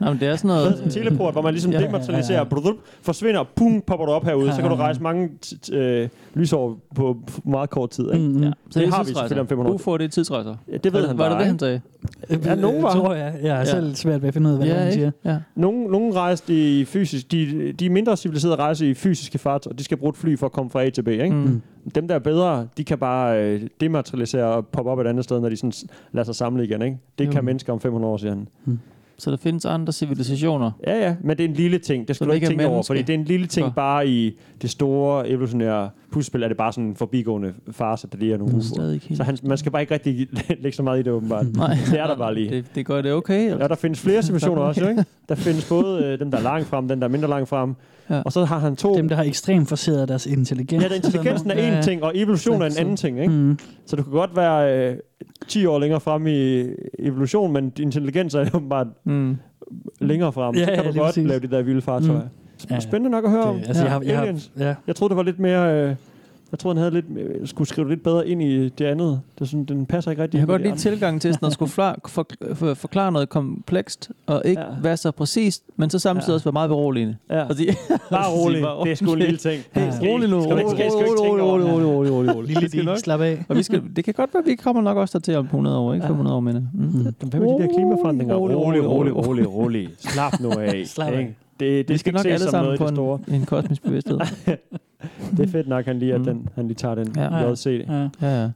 Nå, 0.00 0.06
men 0.06 0.20
det 0.20 0.28
er 0.28 0.36
sådan 0.36 0.50
sådan 0.50 0.62
noget... 0.70 0.84
en 0.84 0.90
teleport, 0.90 1.34
hvor 1.34 1.42
man 1.42 1.52
ligesom 1.54 1.72
Ja, 1.72 1.80
ja, 1.80 1.86
dematerialiserer, 1.86 2.38
ja, 2.50 2.56
ja. 2.56 2.66
ja, 2.68 2.72
forsvinder, 3.02 3.40
og 3.40 3.48
pum, 3.56 3.82
popper 3.86 4.06
du 4.06 4.12
op 4.12 4.24
herude, 4.24 4.52
så 4.52 4.60
kan 4.60 4.64
du 4.64 4.68
Ja, 4.68 4.72
ja, 4.74 4.78
ja. 4.80 4.84
rejse 4.84 5.02
mange 5.02 5.28
t- 5.46 5.54
t- 5.66 5.74
øh, 5.76 6.08
lysår 6.34 6.78
på 6.94 7.16
meget 7.44 7.70
kort 7.70 7.90
tid. 7.90 8.12
Ikke? 8.12 8.26
Mm, 8.28 8.42
Ja, 8.42 8.48
mm. 8.48 8.54
så 8.70 8.80
Det 8.80 8.88
er 8.88 8.92
har 8.92 9.02
vi 9.04 9.08
selvfølgelig 9.14 9.40
om 9.40 9.48
500 9.48 9.72
år. 9.72 9.74
UFO, 9.74 9.96
det 9.96 10.04
er 10.04 10.08
tidsrejser. 10.08 10.54
Ja, 10.72 10.76
det 10.76 10.92
ved 10.92 11.00
var, 11.00 11.08
han 11.08 11.18
var 11.18 11.28
det 11.28 11.38
det, 11.38 11.46
han 11.46 11.58
sagde? 11.58 11.80
Ja, 12.44 12.54
nogen 12.54 12.82
var. 12.82 12.92
Tror 12.92 13.14
jeg. 13.14 13.34
Jeg 13.42 13.52
har 13.52 13.58
Ja. 13.58 13.64
selv 13.64 13.94
svært 13.94 14.22
ved 14.22 14.28
at 14.28 14.34
finde 14.34 14.48
ud 14.50 14.54
af, 14.54 14.58
hvad 14.58 14.68
det 14.68 14.76
er, 14.76 14.80
han 14.82 14.92
siger. 14.92 15.10
Ja. 15.24 15.36
Nogle, 15.54 15.84
nogle 15.84 16.14
rejste 16.14 16.78
i 16.80 16.84
fysisk, 16.84 17.32
de, 17.32 17.72
de 17.72 17.88
mindre 17.90 18.16
civiliserede 18.16 18.56
rejser 18.56 18.86
i 18.86 18.94
fysiske 18.94 19.38
fartøjer, 19.38 19.74
de 19.76 19.84
skal 19.84 19.96
bruge 19.96 20.10
et 20.10 20.16
fly 20.16 20.38
for 20.38 20.46
at 20.46 20.52
komme 20.52 20.70
fra 20.70 20.82
A 20.84 20.90
til 20.90 21.02
B, 21.02 21.08
ikke? 21.08 21.30
Mm. 21.34 21.62
Dem, 21.94 22.08
der 22.08 22.14
er 22.14 22.18
bedre, 22.18 22.66
de 22.76 22.84
kan 22.84 22.98
bare 22.98 23.42
øh, 23.44 23.60
dematerialisere 23.80 24.44
og 24.44 24.66
poppe 24.66 24.90
op 24.90 24.98
et 24.98 25.06
andet 25.06 25.24
sted, 25.24 25.40
når 25.40 25.48
de 25.48 25.56
sådan 25.56 25.72
lader 26.12 26.24
sig 26.24 26.34
samle 26.34 26.64
igen. 26.64 26.82
Ikke? 26.82 26.98
Det 27.18 27.26
Jo. 27.26 27.30
kan 27.30 27.44
mennesker 27.44 27.72
om 27.72 27.80
500 27.80 28.12
år 28.12 28.16
siden. 28.16 28.48
Så 29.18 29.30
der 29.30 29.36
findes 29.36 29.64
andre 29.64 29.92
civilisationer. 29.92 30.70
Ja, 30.86 30.98
ja, 31.06 31.14
men 31.20 31.38
det 31.38 31.44
er 31.44 31.48
en 31.48 31.54
lille 31.54 31.78
ting. 31.78 32.08
Det 32.08 32.16
skal 32.16 32.26
du 32.28 32.32
ikke 32.32 32.46
tænke 32.46 32.66
over, 32.66 32.82
fordi 32.82 33.02
det 33.02 33.10
er 33.14 33.18
en 33.18 33.24
lille 33.24 33.46
ting 33.46 33.74
bare 33.74 34.08
i 34.08 34.38
det 34.62 34.70
store 34.70 35.28
evolutionære 35.28 35.90
puslespil, 36.12 36.42
er 36.42 36.48
det 36.48 36.56
bare 36.56 36.72
sådan 36.72 36.84
en 36.88 36.96
forbigående 36.96 37.52
farse, 37.70 38.08
der 38.12 38.18
lige 38.18 38.32
er 38.34 38.36
nogle 38.38 38.52
Mm. 38.52 38.58
UFO'er. 38.58 39.16
Så 39.16 39.22
han, 39.22 39.38
man 39.42 39.58
skal 39.58 39.72
bare 39.72 39.82
ikke 39.82 39.94
rigtig 39.94 40.28
lægge 40.62 40.72
så 40.76 40.82
meget 40.82 40.98
i 41.00 41.02
det, 41.02 41.12
åbenbart. 41.12 41.46
Nej. 41.56 41.76
Det 41.90 42.00
er 42.00 42.06
der 42.06 42.16
bare 42.16 42.34
lige. 42.34 42.50
Det, 42.50 42.64
det 42.74 42.86
gør 42.86 43.02
det 43.02 43.12
okay. 43.12 43.44
Eller? 43.44 43.58
Ja, 43.62 43.68
der 43.68 43.74
findes 43.74 44.00
flere 44.00 44.22
situationer 44.22 44.62
også, 44.68 44.88
ikke? 44.88 45.04
Der 45.28 45.34
findes 45.34 45.68
både 45.68 46.04
øh, 46.04 46.18
dem, 46.18 46.30
der 46.30 46.38
er 46.38 46.42
langt 46.42 46.66
frem, 46.68 46.88
den 46.88 46.98
der 47.00 47.04
er 47.04 47.10
mindre 47.10 47.28
langt 47.28 47.48
frem. 47.48 47.74
Ja. 48.10 48.22
Og 48.24 48.32
så 48.32 48.44
har 48.44 48.58
han 48.58 48.76
to... 48.76 48.96
Dem, 48.96 49.08
der 49.08 49.16
har 49.16 49.22
ekstremt 49.22 49.68
forseret 49.68 50.08
deres 50.08 50.26
intelligens. 50.26 50.84
Ja, 50.84 50.94
intelligensen 50.94 51.50
er 51.50 51.76
en 51.76 51.82
ting, 51.82 52.02
og 52.02 52.12
evolution 52.14 52.62
er 52.62 52.66
en 52.66 52.72
anden 52.78 52.96
ting, 52.96 53.20
ikke? 53.20 53.32
Mm. 53.32 53.58
Så 53.86 53.96
du 53.96 54.02
kan 54.02 54.12
godt 54.12 54.36
være 54.36 54.90
øh, 54.90 54.96
10 55.48 55.66
år 55.66 55.78
længere 55.78 56.00
frem 56.00 56.26
i 56.26 56.64
evolution, 56.98 57.52
men 57.52 57.70
din 57.70 57.84
intelligens 57.84 58.34
er 58.34 58.46
åbenbart 58.54 58.86
Mm. 59.04 59.36
længere 60.00 60.32
frem. 60.32 60.54
Ja, 60.54 60.60
så 60.60 60.66
kan 60.66 60.84
ja, 60.84 60.90
du 60.90 60.98
godt 60.98 61.06
præcis. 61.06 61.28
lave 61.28 61.40
de 61.40 61.46
der 61.50 61.62
vilde 61.62 61.82
fartøjer. 61.82 62.20
Ja. 62.70 62.74
Mm. 62.74 62.80
Spændende 62.80 63.10
nok 63.10 63.24
at 63.24 63.30
høre 63.30 63.42
om. 63.42 63.58
Det, 63.58 63.68
altså, 63.68 63.82
jeg 63.82 63.92
har, 63.92 64.00
jeg 64.00 64.16
har, 64.16 64.22
Aliens. 64.22 64.50
ja. 64.58 64.74
Jeg 64.86 64.96
troede, 64.96 65.10
det 65.10 65.16
var 65.16 65.22
lidt 65.22 65.38
mere... 65.38 65.74
Øh, 65.88 65.94
Jeg 66.52 66.58
troede, 66.58 66.80
han 66.80 66.92
havde 66.92 66.94
lidt, 66.94 67.18
øh, 67.18 67.46
skulle 67.48 67.68
skrive 67.68 67.88
lidt 67.88 68.02
bedre 68.02 68.28
ind 68.28 68.42
i 68.42 68.68
det 68.68 68.84
andet. 68.84 69.20
Det 69.38 69.48
sådan, 69.48 69.64
den 69.64 69.86
passer 69.86 70.10
ikke 70.10 70.22
rigtig. 70.22 70.38
Jeg 70.38 70.46
kan 70.46 70.48
i 70.48 70.52
godt 70.52 70.62
lide 70.62 70.70
andre. 70.70 70.80
tilgangen 70.80 71.20
til 71.20 71.34
sådan 71.34 71.46
at 71.46 71.52
skulle 71.52 71.70
for, 71.70 71.96
for, 72.08 72.26
for, 72.54 72.74
forklare 72.74 73.12
noget 73.12 73.28
komplekst, 73.28 74.10
og 74.26 74.42
ikke 74.44 74.60
ja. 74.60 74.66
være 74.82 74.96
så 74.96 75.10
præcist, 75.10 75.62
men 75.76 75.90
så 75.90 75.98
samtidig 75.98 76.28
Ja. 76.28 76.34
også 76.34 76.44
være 76.44 76.52
meget 76.52 76.68
beroligende. 76.68 77.16
Ja. 77.30 77.44
Sige, 77.56 77.76
Bare 78.10 78.30
rolig. 78.32 78.62
Det 78.84 78.90
er 78.92 78.94
sgu 78.94 79.12
en 79.12 79.18
lille 79.18 79.36
ting. 79.36 79.62
Ja. 79.76 79.92
rolig 80.02 80.28
nu. 80.30 80.36
Rolig, 80.36 80.64
rolig, 80.64 81.42
rolig, 81.42 81.66
rolig, 81.66 82.12
rolig, 82.12 82.36
rolig. 82.36 82.56
Lille 82.72 82.84
nok- 82.84 82.98
slap 82.98 83.20
af. 83.20 83.44
Og 83.48 83.56
vi 83.56 83.62
skal, 83.62 83.82
det 83.96 84.04
kan 84.04 84.14
godt 84.14 84.34
være, 84.34 84.42
at 84.42 84.46
vi 84.46 84.54
kommer 84.54 84.82
nok 84.82 84.96
også 84.96 85.18
til 85.20 85.36
om 85.36 85.44
100 85.44 85.78
år, 85.78 85.94
ikke? 85.94 86.06
500 86.06 86.36
år, 86.36 86.40
men... 86.40 86.68
Mm. 86.74 86.90
Hvad 87.30 87.40
med 87.40 87.48
de 87.48 87.62
der 87.62 87.68
klimaforandringer? 87.74 88.34
Rolig, 88.34 88.56
rolig, 88.56 88.84
rolig, 88.84 89.16
rolig, 89.26 89.52
rolig. 89.54 89.88
Slap 89.98 90.40
nu 90.40 90.50
af. 90.50 90.82
Slap 90.86 91.12
af. 91.12 91.34
Det, 91.60 91.88
det 91.88 91.94
Vi 91.94 91.98
skal 91.98 91.98
skal 91.98 92.12
nok 92.12 92.26
alle 92.26 92.50
sammen 92.50 92.78
på 92.78 93.20
en, 93.28 93.34
en 93.34 93.46
kosmisk 93.46 93.82
bevidsthed. 93.82 94.18
Det 95.30 95.40
er 95.40 95.48
fedt 95.48 95.68
nok, 95.68 95.84
han 95.84 95.98
lige, 95.98 96.14
at 96.14 96.20
Mm. 96.20 96.24
den, 96.26 96.48
han 96.54 96.66
lige 96.66 96.74
tager 96.74 96.94
den 96.94 97.12
Ja. 97.16 97.50
JC. 97.50 97.84
Ja. 97.88 98.08
ja, 98.22 98.42
ja. 98.42 98.50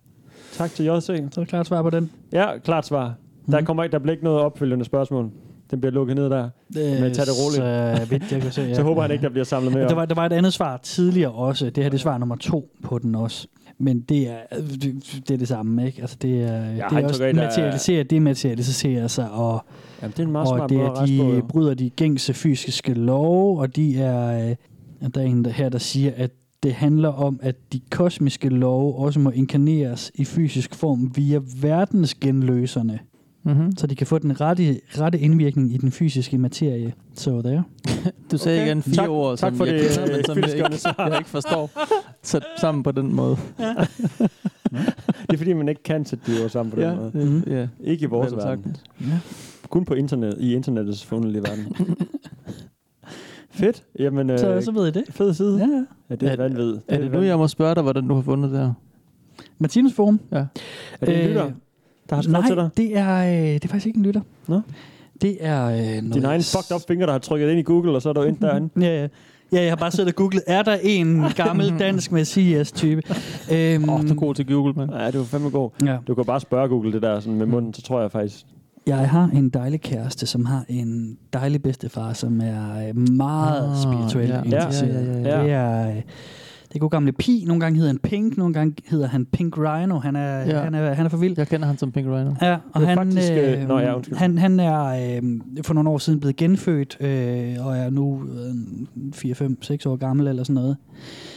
Tak 0.53 0.71
til 0.71 0.85
JC. 0.85 1.07
Så 1.07 1.13
er 1.13 1.29
der 1.35 1.45
klart 1.45 1.67
svar 1.67 1.83
på 1.83 1.91
den. 1.91 2.11
Ja, 2.33 2.59
klart 2.59 2.87
svar. 2.87 3.15
Der, 3.51 3.63
kommer 3.63 3.83
ikke, 3.83 3.93
der 3.93 3.99
bliver 3.99 4.13
ikke 4.13 4.25
noget 4.25 4.41
opfølgende 4.41 4.85
spørgsmål. 4.85 5.31
Den 5.71 5.81
bliver 5.81 5.93
lukket 5.93 6.17
ned 6.17 6.31
der. 6.31 6.49
Men 6.75 7.15
tag 7.15 7.27
det 7.27 7.35
roligt. 7.45 7.99
Så 7.99 8.07
vidt 8.11 8.33
jeg 8.33 8.41
kan 8.43 8.53
se, 8.53 8.63
ja. 8.69 8.75
Så 8.75 8.83
håber 8.83 9.03
han 9.03 9.11
ikke, 9.11 9.23
der 9.23 9.29
bliver 9.29 9.45
samlet 9.45 9.73
mere 9.75 9.89
Der 9.89 9.95
var, 9.95 10.05
der 10.07 10.15
var 10.15 10.27
et 10.27 10.33
andet 10.33 10.53
svar 10.53 10.77
tidligere 10.83 11.31
også. 11.33 11.65
Det 11.71 11.77
her 11.85 11.91
det 11.91 11.97
er 11.97 12.01
svar 12.01 12.19
nummer 12.19 12.37
to 12.37 12.71
på 12.83 12.99
den 12.99 13.15
også. 13.15 13.47
Men 13.79 14.01
det 14.01 14.29
er, 14.31 14.37
det, 14.83 15.23
det 15.29 15.35
er 15.35 15.39
det 15.39 15.49
samme, 15.49 15.87
ikke? 15.87 16.01
Altså 16.01 16.17
det 16.23 16.43
er, 16.43 16.47
det 16.61 16.83
han 16.83 17.05
er 17.05 17.09
også 17.09 17.25
af, 17.25 17.35
der 17.35 17.43
er- 17.43 17.47
materialisere, 17.47 18.03
dematerialisere 18.03 19.09
sig, 19.09 19.31
og, 19.31 19.65
Jamen, 20.03 20.13
det 20.13 20.19
er 20.19 20.27
en 20.27 20.33
meget 20.33 20.49
og 20.49 20.57
smart 20.59 20.71
det 20.71 20.79
er, 20.81 20.85
at 20.91 20.99
rejse 20.99 21.19
på, 21.19 21.25
de 21.31 21.35
jo. 21.37 21.43
bryder 21.49 21.75
de 21.75 21.91
gængse 21.91 22.35
fysiske 22.35 22.95
love, 22.95 23.61
og 23.61 23.77
de 23.77 23.99
er, 24.03 24.51
øh, 24.51 24.57
der 25.15 25.21
er 25.21 25.25
en 25.25 25.45
der 25.45 25.51
her, 25.51 25.69
der 25.69 25.79
siger, 25.79 26.13
at 26.17 26.31
det 26.63 26.73
handler 26.75 27.09
om, 27.09 27.41
at 27.43 27.57
de 27.73 27.81
kosmiske 27.91 28.49
love 28.49 28.95
også 28.95 29.21
må 29.21 29.31
inkarneres 29.31 30.11
i 30.15 30.25
fysisk 30.25 30.75
form 30.75 31.13
via 31.17 31.41
verdensgenløserne, 31.61 32.99
Mm-hmm. 33.45 33.77
så 33.77 33.87
de 33.87 33.95
kan 33.95 34.07
få 34.07 34.19
den 34.19 34.41
rette, 34.41 34.81
rette 34.99 35.19
indvirkning 35.19 35.75
i 35.75 35.77
den 35.77 35.93
fysiske 35.93 36.39
materie. 36.39 36.93
Så 37.15 37.43
der. 37.43 37.63
Du 38.31 38.39
sagde 38.39 38.59
Okay. 38.61 38.67
igen 38.67 38.83
fire 38.83 38.95
Tak- 38.95 39.09
ord, 39.11 39.39
tak 39.39 39.51
som 39.51 39.57
for 39.57 39.65
jeg 39.65 39.75
det, 39.75 39.91
kender, 39.91 40.17
men 40.17 40.25
som 40.25 40.39
jeg 40.39 40.49
ikke, 40.55 40.79
jeg 40.99 41.19
ikke 41.19 41.31
forstår. 41.31 41.71
Sat 42.23 42.43
sammen 42.61 42.83
på 42.83 42.93
den 42.93 43.15
måde. 43.15 43.37
Det 44.71 45.33
er 45.33 45.37
fordi, 45.37 45.53
man 45.53 45.69
ikke 45.69 45.83
kan 45.83 46.05
sætte 46.05 46.33
de 46.37 46.43
ord 46.45 46.51
sammen 46.51 46.71
på 46.71 46.81
den 46.81 46.85
Ja, 46.89 46.95
måde. 46.95 47.13
det- 47.13 47.45
ja. 47.53 47.69
Ikke 47.93 48.03
i 48.03 48.07
vores 48.07 48.33
Vel 48.33 48.39
verden. 48.39 48.77
Ja. 49.01 49.19
Kun 49.71 49.85
på 49.85 49.95
internet, 49.95 50.37
i 50.41 50.55
internettets 50.55 51.05
forunderlige 51.05 51.43
verden. 51.43 51.67
Fedt. 53.51 53.85
Jamen, 53.99 54.31
øh, 54.31 54.39
Så, 54.39 54.61
så 54.61 54.73
ved 54.73 54.89
I 54.89 54.91
det. 54.91 55.05
fed 55.11 55.35
side. 55.35 55.59
Ja, 55.59 55.67
ja. 55.67 55.85
Ja, 56.11 56.15
det 56.15 56.33
er 56.33 56.37
vanvid. 56.37 56.77
Er 56.89 56.99
det 56.99 57.13
nu, 57.13 57.23
jeg 57.23 57.39
må 57.39 57.49
spørge 57.49 57.75
dig, 57.75 57.83
hvordan 57.83 58.09
du 58.09 58.15
har 58.15 58.23
fundet 58.23 58.51
det 58.51 58.59
her? 58.59 58.73
Martinus 59.59 59.93
Forum. 59.95 60.21
Ja. 60.33 60.45
Er 61.01 61.07
det 61.07 61.21
en 61.23 61.29
lytter, 61.29 61.51
der 62.11 62.15
har 62.15 62.23
skrevet 62.23 62.41
nej, 62.41 62.49
til 62.49 62.57
dig? 62.57 62.71
det 62.77 62.97
er, 62.99 63.17
øh, 63.19 63.55
det 63.55 63.65
er 63.65 63.69
faktisk 63.69 63.87
ikke 63.87 63.97
en 63.97 64.03
lytter. 64.05 64.21
Nå? 64.49 64.61
Det 65.21 65.37
er 65.41 65.67
øh, 65.67 65.73
noget... 65.77 66.15
Din 66.15 66.25
egen 66.25 66.43
fucked 66.43 66.75
up 66.75 66.81
finger, 66.89 67.07
der 67.07 67.13
har 67.13 67.19
trykket 67.19 67.51
ind 67.51 67.59
i 67.59 67.63
Google, 67.63 67.93
og 67.93 68.03
så 68.03 68.09
er 68.09 68.13
du 68.13 68.23
ind 68.23 68.37
derinde. 68.41 68.69
Ja, 68.87 69.01
ja. 69.01 69.09
Ja, 69.53 69.63
jeg 69.63 69.71
har 69.71 69.77
bare 69.77 69.91
siddet 69.91 70.13
og 70.13 70.17
googlet, 70.17 70.43
er 70.47 70.63
der 70.63 70.77
en 70.83 71.25
gammel 71.37 71.75
dansk 71.79 72.13
Messias-type? 72.13 73.03
Øhm, 73.53 73.89
Åh, 73.89 73.95
oh, 73.95 74.03
du 74.09 74.13
er 74.13 74.15
god 74.15 74.35
til 74.35 74.47
Google, 74.47 74.73
mand. 74.77 74.95
Ja, 74.95 75.11
du 75.11 75.21
er 75.21 75.25
fandme 75.25 75.51
god. 75.51 75.71
Ja. 75.85 75.97
Du 76.07 76.15
kan 76.15 76.25
bare 76.25 76.41
spørge 76.41 76.69
Google 76.69 76.93
det 76.93 77.03
der 77.03 77.21
sådan 77.21 77.39
med 77.39 77.47
munden, 77.47 77.75
så 77.75 77.83
tror 77.83 78.01
jeg 78.01 78.11
faktisk... 78.11 78.47
Jeg 78.87 79.09
har 79.11 79.31
en 79.35 79.49
dejlig 79.49 79.81
kæreste, 79.81 80.27
som 80.27 80.45
har 80.45 80.65
en 80.69 81.17
dejlig 81.33 81.63
bedstefar, 81.63 82.13
som 82.13 82.41
er 82.41 82.89
øh, 82.89 82.99
meget 83.17 83.71
Ah, 83.71 83.77
spirituelt 83.77 84.31
ja. 84.31 84.43
interesseret. 84.43 85.25
Ja, 85.25 85.31
ja, 85.31 85.45
ja, 85.45 85.79
ja. 85.79 85.83
Det 85.87 85.87
er... 85.87 85.97
øh, 85.97 86.03
Det 86.69 86.77
er 86.77 86.81
god 86.81 86.91
gamle 86.91 87.13
Pi. 87.13 87.45
Nogle 87.47 87.61
gange 87.61 87.77
hedder 87.77 87.91
han 87.93 87.99
Pink, 87.99 88.37
nogle 88.37 88.55
gange 88.55 88.75
hedder 88.89 89.07
han 89.09 89.27
Pink 89.27 89.55
Rhino. 89.59 89.99
Han 89.99 90.17
er, 90.17 90.39
Ja. 90.41 90.61
han 90.63 90.75
er, 90.75 90.95
han 90.95 91.07
er 91.07 91.11
for 91.11 91.17
vild. 91.17 91.35
Jeg 91.37 91.49
kender 91.49 91.67
han 91.67 91.79
som 91.79 91.93
Pink 91.93 92.07
Rhino. 92.07 92.31
Ja, 92.43 92.57
og 92.73 92.81
han, 92.87 92.97
faktisk, 92.99 93.33
øh, 93.33 93.63
øh, 93.63 93.69
nå 93.69 93.79
ja, 93.79 93.97
undskyld. 93.97 94.17
han, 94.17 94.39
han 94.39 94.61
er 94.61 94.85
øh, 95.17 95.23
for 95.63 95.75
nogle 95.75 95.91
år 95.91 95.99
siden 95.99 96.21
blevet 96.21 96.37
genfødt, 96.37 96.97
øh, 97.01 97.67
og 97.67 97.77
er 97.77 97.91
nu 97.91 98.23
øh, 98.25 99.13
4, 99.15 99.35
5, 99.35 99.63
6 99.63 99.87
år 99.87 99.97
gammel 99.97 100.27
eller 100.27 100.43
sådan 100.45 100.55
noget. 100.55 100.77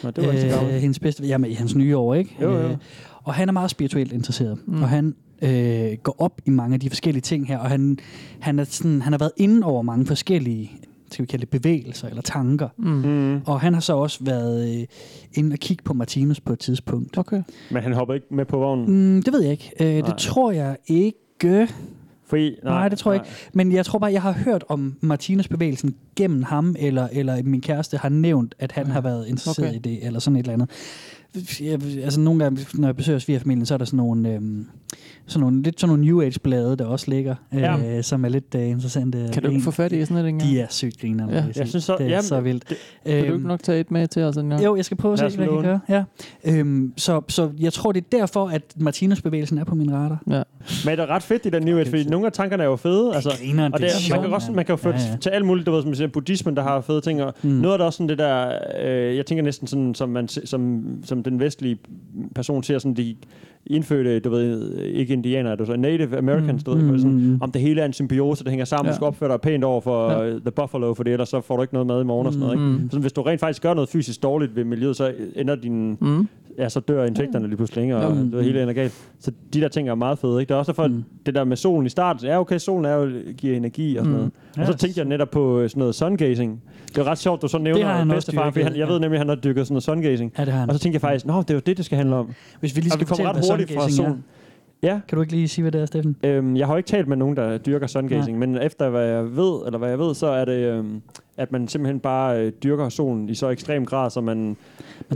Nå, 0.03 0.11
det 0.11 0.26
var 0.26 0.32
ikke 0.32 0.49
så 0.52 0.57
gammelt. 0.57 0.82
hendes 0.82 0.99
bedste, 0.99 1.28
jamen 1.28 1.52
i 1.52 1.53
hans 1.53 1.76
nye 1.76 1.98
år, 1.98 2.14
ikke? 2.15 2.38
Jo, 2.41 2.52
jo. 2.52 2.60
Øh, 2.68 2.78
og 3.24 3.34
han 3.34 3.49
er 3.49 3.53
meget 3.53 3.70
spirituelt 3.70 4.11
interesseret, 4.14 4.57
mm. 4.68 4.82
og 4.82 4.90
han 4.90 5.15
øh, 5.41 5.97
går 6.03 6.15
op 6.22 6.41
i 6.45 6.49
mange 6.49 6.73
af 6.73 6.80
de 6.80 6.89
forskellige 6.89 7.22
ting 7.22 7.47
her, 7.47 7.57
og 7.57 7.69
han, 7.69 7.97
han, 8.39 8.60
er 8.60 8.64
sådan, 8.64 9.01
han 9.01 9.14
har 9.14 9.18
været 9.19 9.31
inde 9.38 9.68
over 9.68 9.81
mange 9.81 10.05
forskellige 10.05 10.72
skal 11.11 11.23
vi 11.23 11.27
kalde 11.27 11.41
det 11.41 11.61
bevægelser 11.61 12.07
eller 12.07 12.22
tanker. 12.22 12.69
Mm. 12.77 12.89
Mm. 12.91 13.41
Og 13.45 13.61
han 13.61 13.73
har 13.73 13.81
så 13.81 13.95
også 13.95 14.23
været 14.23 14.80
øh, 14.80 14.85
inde 15.34 15.53
og 15.53 15.60
kigge 15.60 15.84
på 15.84 15.93
Martinus 15.93 16.39
på 16.39 16.53
et 16.53 16.60
tidspunkt. 16.60 17.18
Okay. 17.18 17.43
Men 17.72 17.84
han 17.84 17.93
hopper 17.93 18.14
ikke 18.14 18.26
med 18.31 18.45
på 18.45 18.57
vognen. 18.57 19.15
Mm, 19.15 19.23
det 19.23 19.34
ved 19.34 19.41
jeg 19.41 19.51
ikke. 19.51 19.72
Øh, 19.80 19.88
Nej. 19.88 20.01
det 20.10 20.18
tror 20.18 20.51
jeg 20.51 20.77
ikke. 20.88 21.68
Fordi, 22.26 22.55
Nej, 22.64 22.73
nej, 22.73 22.89
det 22.89 22.97
tror 22.97 23.11
jeg 23.11 23.22
ikke. 23.22 23.35
Men 23.53 23.72
jeg 23.72 23.85
tror 23.85 23.99
bare, 23.99 24.11
jeg 24.11 24.22
har 24.22 24.31
hørt 24.31 24.64
om 24.69 24.95
Martinus-bevægelsen 25.01 25.95
gennem 26.15 26.43
ham, 26.43 26.76
eller, 26.80 27.07
eller 27.11 27.43
min 27.43 27.61
kæreste 27.61 27.97
har 27.97 28.10
nævnt, 28.10 28.55
at 28.60 28.72
han 28.72 28.85
Ja. 28.88 28.91
har 28.93 29.01
været 29.01 29.27
interesseret 29.27 29.68
Okay. 29.68 29.80
okay. 29.80 29.89
i 29.91 29.95
det, 29.95 30.05
eller 30.05 30.19
sådan 30.19 30.38
et 30.38 30.47
eller 30.49 30.53
andet. 30.53 30.69
Jeg, 31.61 32.03
altså 32.03 32.19
nogle 32.19 32.43
gange, 32.43 32.65
når 32.73 32.88
jeg 32.88 32.95
besøger 32.95 33.19
svigerfamilien, 33.19 33.65
så 33.65 33.73
er 33.73 33.77
der 33.77 33.85
sådan 33.85 33.97
nogle, 33.97 34.30
øhm, 34.34 34.65
sådan 35.26 35.41
nogle, 35.41 35.62
lidt 35.64 35.80
sådan 35.80 35.90
nogle 35.90 36.06
New 36.06 36.22
Age-blade, 36.22 36.76
der 36.76 36.86
også 36.86 37.06
ligger, 37.10 37.36
Ja. 37.54 37.98
øh, 37.98 38.04
som 38.04 38.26
er 38.26 38.30
lidt 38.30 38.56
øh, 38.56 38.70
interessante. 38.70 39.30
Kan 39.34 39.44
du 39.44 39.50
ikke 39.50 39.62
få 39.62 39.72
fat 39.72 39.91
i 39.91 40.06
sådan 40.06 40.26
et 40.26 40.30
engang? 40.30 40.52
De 40.52 40.60
er 40.60 40.68
sygt 40.70 41.02
griner. 41.02 41.32
Ja. 41.34 41.44
Jeg 41.56 41.68
synes 41.68 41.84
så- 41.84 41.95
det 41.98 42.06
er 42.06 42.10
jamen, 42.10 42.24
så 42.24 42.41
vildt. 42.41 42.70
det- 42.70 42.78
Vil 43.06 43.28
du 43.30 43.34
ikke 43.34 43.48
nok 43.48 43.64
tage 43.64 43.80
et 43.80 43.91
med 43.91 44.08
til 44.08 44.22
os 44.22 44.38
en 44.38 44.50
gang? 44.50 44.64
Jo, 44.64 44.76
jeg 44.76 44.86
skal 44.86 44.98
prøve 44.98 45.14
at 45.14 45.20
se, 45.20 45.38
hvad 45.38 45.45
jeg 45.45 45.54
kan 45.54 45.64
gøre. 45.64 45.80
Ja. 45.90 46.04
Øhm, 46.60 46.94
så, 46.98 47.22
så 47.28 47.50
jeg 47.60 47.74
tror, 47.74 47.91
det 47.91 48.04
er 48.04 48.18
derfor, 48.18 48.48
at 48.50 48.62
Martinus-bevægelsen 48.78 49.58
er 49.58 49.64
på 49.64 49.76
min 49.76 49.94
radar. 49.94 50.24
Ja. 50.30 50.44
Men 50.86 50.91
det 50.98 51.00
er 51.00 51.08
ret 51.08 51.24
fedt, 51.24 51.44
det 51.44 51.54
der 51.54 51.60
New 51.60 51.78
Age, 51.78 51.90
fordi 51.90 52.04
nogle 52.04 52.26
af 52.26 52.32
tankerne 52.32 52.64
er 52.64 52.68
jo 52.68 52.76
fede. 52.76 53.16
Altså, 53.16 53.30
grineren, 53.40 53.74
og 53.74 53.80
det 53.80 53.86
det 53.86 53.91
er 53.91 53.91
er, 53.91 53.95
man, 53.95 54.02
sjovt, 54.02 54.22
kan 54.26 54.34
også, 54.34 54.52
man 54.52 54.66
kan 54.66 54.74
jo 54.74 54.78
føre 54.78 54.94
Ja, 54.94 55.00
ja, 55.12 55.18
til 55.22 55.30
alt 55.30 55.45
muligt, 55.45 55.66
du 55.66 55.72
ved, 55.72 55.82
som 55.84 55.95
siger, 55.95 56.08
buddhismen, 56.08 56.56
der 56.56 56.64
har 56.64 56.82
fede 56.82 57.02
ting, 57.02 57.24
og 57.24 57.34
mm. 57.44 57.50
Noget 57.50 57.74
af 57.74 57.78
det 57.80 57.86
også 57.86 57.98
sådan 57.98 58.10
det 58.10 58.18
der, 58.18 58.52
øh, 58.84 59.16
jeg 59.18 59.26
tænker 59.26 59.44
næsten 59.44 59.68
sådan, 59.68 59.95
som, 59.95 60.10
man, 60.10 60.28
som, 60.28 60.84
som 61.04 61.24
den 61.24 61.40
vestlige 61.40 61.78
person 62.36 62.64
ser 62.64 62.80
sådan 62.80 62.94
de 62.94 63.16
indfødte, 63.68 64.19
du 64.19 64.30
ved, 64.30 64.77
ikke 64.77 65.14
indianere, 65.14 65.56
du 65.56 65.65
så 65.65 65.76
Native 65.76 66.18
Americans, 66.18 66.65
Mm, 66.68 66.73
du 66.73 66.80
ved, 66.80 66.91
mm, 66.91 66.98
sådan, 66.98 67.14
mm. 67.14 67.38
om 67.41 67.52
det 67.52 67.61
hele 67.61 67.81
er 67.81 67.85
en 67.85 67.94
symbiose, 67.94 68.44
der 68.44 68.49
hænger 68.49 68.65
sammen, 68.65 68.85
Ja. 68.88 68.91
du 68.91 68.95
skal 68.95 69.06
opføre 69.06 69.30
dig 69.31 69.41
pænt 69.41 69.64
over 69.64 69.81
for 69.81 70.11
Ja. 70.11 70.22
ja. 70.22 70.31
the 70.40 70.52
buffalo, 70.56 70.94
for 70.94 71.03
det, 71.03 71.14
ellers 71.14 71.30
så 71.30 71.41
får 71.41 71.56
du 71.56 71.61
ikke 71.61 71.73
noget 71.73 71.88
mad 71.88 72.02
i 72.02 72.06
morgen 72.06 72.27
og 72.27 72.34
sådan 72.34 72.48
noget. 72.48 72.57
Ikke? 72.72 72.84
Mm. 72.84 72.90
Så 72.91 72.99
hvis 72.99 73.14
du 73.14 73.22
rent 73.22 73.40
faktisk 73.40 73.61
gør 73.61 73.73
noget 73.73 73.90
fysisk 73.90 74.23
dårligt 74.23 74.56
ved 74.56 74.64
miljøet, 74.64 74.95
så 74.95 75.14
ender 75.35 75.56
din, 75.56 75.98
Mm. 76.02 76.27
Ja, 76.57 76.69
så 76.69 76.80
dør 76.80 77.05
insekterne 77.05 77.47
lige 77.47 77.57
pludselig, 77.57 77.81
ikke? 77.84 77.95
og 77.97 78.15
Mm. 78.17 78.31
det 78.31 78.43
hele 78.43 78.61
ender 78.61 78.73
galt. 78.73 78.93
Så 79.19 79.31
de 79.53 79.61
der 79.61 79.67
ting 79.67 79.89
er 79.89 79.95
meget 79.95 80.19
fede. 80.19 80.39
Ikke? 80.41 80.49
Det 80.49 80.55
er 80.55 80.59
også 80.59 80.71
derfor, 80.71 80.88
Mm. 80.88 81.03
det 81.25 81.35
der 81.35 81.43
med 81.43 81.57
solen 81.57 81.85
i 81.85 81.89
starten, 81.89 82.25
ja 82.27 82.39
okay, 82.39 82.57
solen 82.57 82.85
er 82.85 82.93
jo, 82.95 83.11
giver 83.38 83.57
energi 83.57 83.95
og 83.97 84.05
sådan 84.05 84.11
Mm. 84.11 84.17
noget. 84.17 84.31
Og 84.57 84.73
så 84.73 84.73
tænkte 84.80 84.99
jeg 84.99 85.07
netop 85.07 85.30
på 85.30 85.59
øh, 85.59 85.69
sådan 85.69 85.80
noget 85.80 85.95
sungazing. 85.95 86.61
Det 86.88 86.97
er 86.97 87.03
ret 87.03 87.17
sjovt, 87.17 87.41
du 87.41 87.47
så 87.47 87.57
nævner 87.57 88.05
bedstefar, 88.05 88.51
fordi 88.51 88.63
han, 88.63 88.75
jeg 88.75 88.88
ved 88.88 88.99
nemlig, 88.99 89.15
at 89.15 89.19
han 89.19 89.30
har 89.30 89.35
dykket 89.35 89.67
sådan 89.67 89.73
noget 89.73 89.84
sungazing. 89.84 90.34
Ja, 90.38 90.45
det 90.45 90.53
har 90.53 90.59
han. 90.59 90.69
Og 90.69 90.75
så 90.75 90.81
tænkte 90.81 90.95
jeg 90.95 91.01
faktisk, 91.01 91.25
nå, 91.25 91.41
det 91.41 91.49
er 91.49 91.53
jo 91.53 91.61
det, 91.65 91.77
det 91.77 91.85
skal 91.85 91.97
handle 91.97 92.15
om. 92.15 92.30
Hvis 92.59 92.75
vi 92.75 92.81
lige 92.81 92.89
Og 92.89 92.93
skal 92.93 93.07
vi 93.07 93.09
kommer 93.09 93.34
ret 93.34 93.45
hurtigt 93.49 93.73
fra 93.73 93.89
solen. 93.89 94.11
Ja, 94.11 94.17
Kan 94.91 95.15
du 95.15 95.22
ikke 95.22 95.34
lige 95.34 95.47
sige, 95.47 95.64
hvad 95.64 95.72
det 95.72 95.81
er, 95.81 95.85
Steffen? 95.85 96.15
Øhm, 96.23 96.55
jeg 96.57 96.68
har 96.68 96.73
jo 96.73 96.77
ikke 96.77 96.88
talt 96.88 97.07
med 97.07 97.18
nogen, 97.18 97.38
der 97.38 97.57
dyrker 97.57 97.88
sungazing, 97.88 98.39
men 98.39 98.57
efter 98.57 98.89
hvad 98.89 99.05
jeg 99.07 99.35
ved, 99.35 99.65
eller 99.65 99.77
hvad 99.77 99.89
jeg 99.89 99.99
ved, 99.99 100.14
så 100.15 100.27
er 100.27 100.45
det, 100.45 100.53
øhm, 100.73 101.01
at 101.38 101.51
man 101.51 101.68
simpelthen 101.68 101.99
bare 101.99 102.39
øh, 102.45 102.51
dyrker 102.64 102.89
solen 102.89 103.30
i 103.30 103.35
så 103.35 103.49
ekstrem 103.49 103.85
grad, 103.85 104.10
så 104.10 104.22
man, 104.22 104.38
Man 104.38 104.55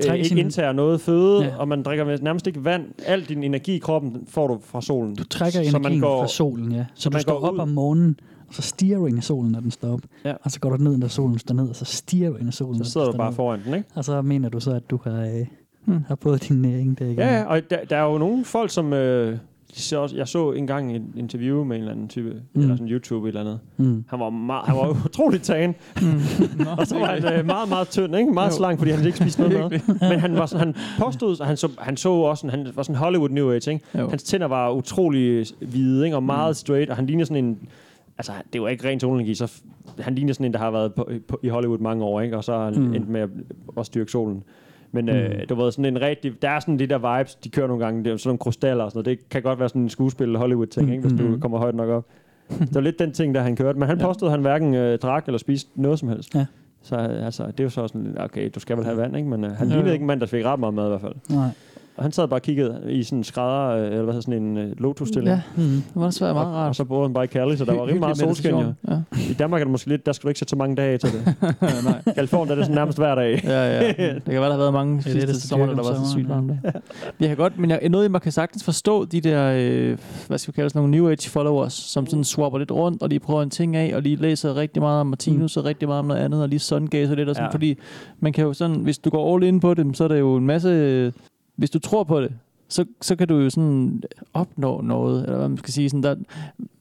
øh, 0.10 0.14
ikke 0.16 0.28
sin- 0.28 0.38
indtager 0.38 0.72
noget 0.74 1.02
føde, 1.02 1.42
Ja. 1.44 1.48
ja. 1.48 1.58
og 1.58 1.68
man 1.68 1.84
drikker 1.84 2.18
nærmest 2.22 2.48
ikke 2.48 2.66
vand. 2.66 2.86
Al 3.06 3.22
din 3.22 3.44
energi 3.44 3.76
i 3.76 3.80
kroppen 3.80 4.24
får 4.28 4.48
du 4.48 4.60
fra 4.64 4.82
solen. 4.82 5.16
Du 5.16 5.24
trækker 5.24 5.64
Så 5.64 5.78
energien 5.78 6.02
går- 6.02 6.22
fra 6.22 6.28
solen, 6.28 6.72
ja. 6.72 6.86
Så, 6.96 7.02
så 7.04 7.10
du 7.10 7.20
står 7.20 7.40
går 7.40 7.48
op 7.48 7.54
ud- 7.54 7.60
om 7.60 7.68
morgenen, 7.70 8.20
og 8.48 8.54
så 8.54 8.62
stiger 8.62 8.98
du 8.98 9.06
ind 9.06 9.18
i 9.18 9.22
solen, 9.22 9.52
når 9.52 9.60
den 9.60 9.72
står 9.72 9.94
op. 9.94 10.00
Ja. 10.26 10.34
Og 10.44 10.52
så 10.52 10.60
går 10.60 10.70
du 10.70 10.84
ned, 10.84 10.98
når 10.98 11.08
solen 11.08 11.40
står 11.40 11.56
ned, 11.56 11.70
og 11.70 11.76
så 11.76 11.86
stiger 11.86 12.30
du 12.30 12.36
ind 12.36 12.50
i 12.50 12.52
solen. 12.52 12.84
Så 12.84 12.92
sidder 12.92 13.12
du 13.12 13.18
bare 13.18 13.30
ned. 13.30 13.36
foran 13.36 13.60
den, 13.66 13.74
ikke? 13.74 13.90
Og 13.96 14.04
så 14.06 14.22
mener 14.22 14.50
du 14.50 14.60
så, 14.60 14.72
at 14.72 14.90
du 14.90 15.00
har, 15.04 15.22
øh, 15.22 15.46
Hmm. 15.86 16.04
har 16.08 16.18
fået 16.22 16.50
din 16.50 16.62
næring 16.62 17.00
der 17.00 17.06
igen. 17.06 17.16
Ja, 17.18 17.36
ja, 17.38 17.44
og 17.46 17.62
der, 17.70 17.78
der 17.90 17.98
er 17.98 18.04
jo 18.12 18.18
nogle 18.18 18.46
folk, 18.46 18.70
som... 18.72 18.94
Øh, 18.94 19.38
også, 19.98 20.16
jeg 20.16 20.28
så 20.28 20.52
engang 20.52 20.96
et 20.96 21.02
interview 21.16 21.64
med 21.64 21.76
en 21.76 21.82
eller 21.82 21.92
anden 21.92 22.08
type, 22.08 22.30
Mm. 22.30 22.40
mm. 22.54 22.62
eller 22.62 22.76
sådan 22.76 22.90
YouTube 22.92 23.28
eller 23.28 23.42
andet. 23.42 23.60
Mm. 23.78 24.04
Han 24.10 24.20
var, 24.20 24.30
meget, 24.30 24.66
han 24.66 24.76
var 24.76 24.90
utroligt 25.06 25.44
tagen. 25.44 25.76
Nå, 26.60 26.66
Og 26.78 26.88
så 26.88 27.00
var 27.00 27.06
han 27.06 27.40
øh, 27.40 27.46
meget, 27.46 27.70
meget 27.70 27.88
tynd, 27.90 28.16
ikke? 28.16 28.32
Meget 28.32 28.52
Jo. 28.52 28.56
slank, 28.56 28.80
fordi 28.80 28.92
han 28.92 29.06
ikke 29.06 29.18
spiste 29.18 29.42
noget 29.42 29.72
mad. 29.72 29.80
Men 30.10 30.20
han, 30.20 30.34
var 30.36 30.46
sådan, 30.46 30.66
han 30.76 30.76
påstod, 31.06 31.46
han 31.46 31.58
så, 31.58 31.70
han 31.80 31.98
så 31.98 32.10
også, 32.14 32.42
sådan, 32.42 32.60
han 32.66 32.76
var 32.76 32.84
sådan 32.84 32.96
Hollywood 32.96 33.30
New 33.30 33.52
Age, 33.52 33.72
ikke? 33.72 33.86
Jo. 34.00 34.10
Hans 34.10 34.24
tænder 34.24 34.48
var 34.48 34.72
utrolig 34.72 35.46
hvide, 35.62 36.06
ikke? 36.06 36.16
Og 36.18 36.24
meget 36.24 36.56
straight, 36.58 36.90
og 36.90 36.96
han 36.96 37.06
ligner 37.06 37.26
sådan 37.26 37.46
en... 37.46 37.60
Altså, 38.18 38.32
det 38.54 38.62
var 38.62 38.68
ikke 38.68 38.88
ren 38.90 39.00
solenergi, 39.00 39.36
så 39.36 39.52
han 40.00 40.16
ligner 40.16 40.34
sådan 40.34 40.46
en, 40.46 40.54
der 40.54 40.60
har 40.60 40.72
været 40.72 40.94
på, 40.94 41.10
på, 41.28 41.40
i 41.44 41.48
Hollywood 41.48 41.80
mange 41.80 42.04
år, 42.04 42.22
ikke? 42.22 42.38
Og 42.38 42.44
så 42.44 42.74
Mm. 42.76 42.82
mm. 42.84 42.94
endt 42.94 43.10
med 43.10 43.22
at, 43.22 43.30
at 43.78 43.86
styrke 43.86 44.12
solen. 44.12 44.44
Men 45.04 45.10
øh, 45.10 45.30
Mm. 45.40 45.48
du 45.50 45.56
ved, 45.56 45.72
sådan 45.72 45.86
en 45.86 46.02
rigtig... 46.02 46.42
Der 46.42 46.50
er 46.50 46.60
sådan 46.60 46.80
de 46.80 46.88
der 46.88 47.18
vibes, 47.18 47.36
de 47.36 47.50
kører 47.50 47.68
nogle 47.68 47.86
gange, 47.86 48.04
det 48.04 48.12
er 48.12 48.18
sådan 48.18 48.30
nogle 48.30 48.40
krystaller 48.40 48.84
og 48.84 48.92
sådan 48.92 49.04
noget. 49.06 49.20
Det 49.20 49.30
kan 49.30 49.42
godt 49.42 49.60
være 49.60 49.70
sådan 49.70 49.82
en 49.82 49.90
skuespil 49.90 50.36
Hollywood-ting, 50.38 50.92
ikke? 50.92 51.08
Hvis 51.08 51.20
du 51.20 51.28
Mm. 51.28 51.40
kommer 51.42 51.58
højt 51.58 51.76
nok 51.76 51.90
op. 51.90 52.06
Det 52.60 52.76
var 52.76 52.82
lidt 52.82 53.00
den 53.00 53.12
ting, 53.12 53.36
der 53.36 53.42
han 53.42 53.56
kørte. 53.56 53.80
Men 53.80 53.88
han 53.88 53.98
Ja. 54.00 54.06
påstod, 54.06 54.28
at 54.28 54.32
han 54.32 54.42
hverken 54.42 54.74
øh, 54.74 54.98
drak 55.00 55.26
eller 55.28 55.38
spiste 55.38 55.70
noget 55.76 56.00
som 56.00 56.10
helst. 56.10 56.36
Ja. 56.36 56.46
Så 56.82 56.96
altså, 56.96 57.46
det 57.48 57.60
er 57.60 57.64
jo 57.64 57.70
så 57.70 57.88
sådan, 57.88 58.16
okay, 58.20 58.50
du 58.56 58.60
skal 58.60 58.78
vel 58.78 58.86
have 58.86 58.98
vand, 58.98 59.18
ikke? 59.18 59.30
Men 59.30 59.44
uh, 59.44 59.52
han 59.52 59.68
Jo, 59.68 59.74
lignede 59.74 59.94
ikke 59.94 60.04
en 60.04 60.08
mand, 60.08 60.20
der 60.20 60.26
fik 60.26 60.46
ret 60.46 60.60
meget 60.60 60.74
mad 60.74 60.86
i 60.86 60.90
hvert 60.90 61.02
fald. 61.02 61.14
Nej. 61.30 61.48
Og 61.98 62.04
han 62.04 62.12
sad 62.12 62.28
bare 62.28 62.38
og 62.38 62.42
kiggede 62.42 62.82
i 62.90 63.04
sådan 63.04 63.18
en 63.18 63.24
skrædder, 63.24 63.68
øh, 63.70 63.86
eller 63.86 64.04
hvad 64.04 64.14
hedder 64.14 64.22
sådan 64.32 64.44
en 64.44 64.58
uh, 64.58 64.64
lotus-stilling. 64.78 65.30
Ja, 65.36 65.42
Mm. 65.56 65.64
det 65.64 65.82
var 65.96 66.10
svært 66.10 66.34
meget 66.36 66.48
Og, 66.48 66.54
rart. 66.54 66.70
og 66.70 66.76
så 66.76 66.84
boede 66.86 67.04
han 67.08 67.14
bare 67.14 67.24
i 67.24 67.28
Cali, 67.28 67.58
så 67.58 67.66
der 67.66 67.74
var 67.74 67.82
rimelig 67.82 68.00
meget 68.00 68.18
solskin 68.18 68.52
jo. 68.52 68.74
Ja. 68.90 68.98
I 69.30 69.34
Danmark 69.40 69.62
er 69.62 69.66
det 69.66 69.72
måske 69.72 69.88
lidt, 69.90 70.06
der 70.06 70.12
skal 70.12 70.24
du 70.24 70.30
ikke 70.30 70.40
sætte 70.40 70.50
så 70.50 70.56
mange 70.56 70.76
dage 70.76 70.98
til 70.98 71.10
det. 71.12 71.36
Nej. 71.86 72.14
Californien 72.16 72.48
der 72.48 72.52
er 72.54 72.56
det 72.56 72.66
sådan 72.66 72.76
nærmest 72.76 72.98
hver 72.98 73.16
dag. 73.16 73.42
Ja, 73.44 73.76
ja. 73.82 73.88
Det 74.14 74.24
kan 74.26 74.34
være, 74.34 74.44
der 74.44 74.52
har 74.52 74.58
været 74.58 74.74
mange 74.74 74.96
det, 74.96 75.04
sidste 75.04 75.28
der 75.28 75.34
sommer, 75.34 75.66
der 75.66 75.74
styrer 75.84 75.94
var 75.98 76.06
så 76.06 76.12
sygt 76.12 76.30
varmt. 76.30 76.52
Ja. 76.64 76.72
Jeg 77.20 77.28
kan 77.28 77.38
godt, 77.38 77.60
men 77.60 77.70
jeg, 77.70 77.90
noget, 77.90 78.12
man 78.12 78.22
kan 78.22 78.32
sagtens 78.32 78.64
forstå 78.64 79.06
de 79.06 79.22
der, 79.22 79.54
øh, 79.58 79.98
hvad 80.28 80.38
skal 80.38 80.52
vi 80.52 80.56
kalde 80.56 80.70
sådan 80.70 80.80
nogle 80.80 80.92
New 80.98 81.10
Age 81.10 81.30
followers, 81.30 81.74
som 81.74 82.08
sådan 82.08 82.24
swapper 82.24 82.60
lidt 82.60 82.72
rundt, 82.72 83.02
og 83.04 83.10
lige 83.10 83.20
prøver 83.20 83.42
en 83.44 83.50
ting 83.50 83.76
af, 83.76 83.96
og 83.96 84.02
lige 84.02 84.16
læser 84.16 84.56
rigtig 84.56 84.82
meget 84.82 85.00
om 85.02 85.08
Martinus, 85.08 85.58
og 85.58 85.66
rigtig 85.66 85.88
meget 85.88 86.00
om 86.00 86.06
noget 86.06 86.22
andet, 86.22 86.42
og 86.42 86.50
lige 86.50 86.60
sungazer 86.60 87.16
lidt 87.16 87.30
og 87.30 87.36
sådan, 87.36 87.44
Ja. 87.44 87.48
ja. 87.50 87.54
fordi 87.54 87.78
man 88.20 88.34
kan 88.34 88.44
jo 88.46 88.54
sådan, 88.54 88.76
hvis 88.76 88.98
du 88.98 89.10
går 89.10 89.36
all 89.36 89.44
in 89.44 89.60
på 89.60 89.74
dem, 89.74 89.94
så 89.94 90.04
er 90.04 90.08
der 90.08 90.16
jo 90.16 90.36
en 90.36 90.46
masse, 90.46 91.14
hvis 91.58 91.70
du 91.70 91.80
tror 91.80 92.04
på 92.04 92.22
det, 92.22 92.32
så, 92.70 92.86
så 93.02 93.16
kan 93.16 93.28
du 93.28 93.36
jo 93.40 93.50
sådan 93.50 94.04
opnå 94.34 94.82
noget, 94.82 95.24
eller 95.24 95.38
hvad 95.38 95.50
man 95.50 95.58
skal 95.58 95.74
sige. 95.74 95.90
Sådan 95.90 96.04
der, 96.04 96.16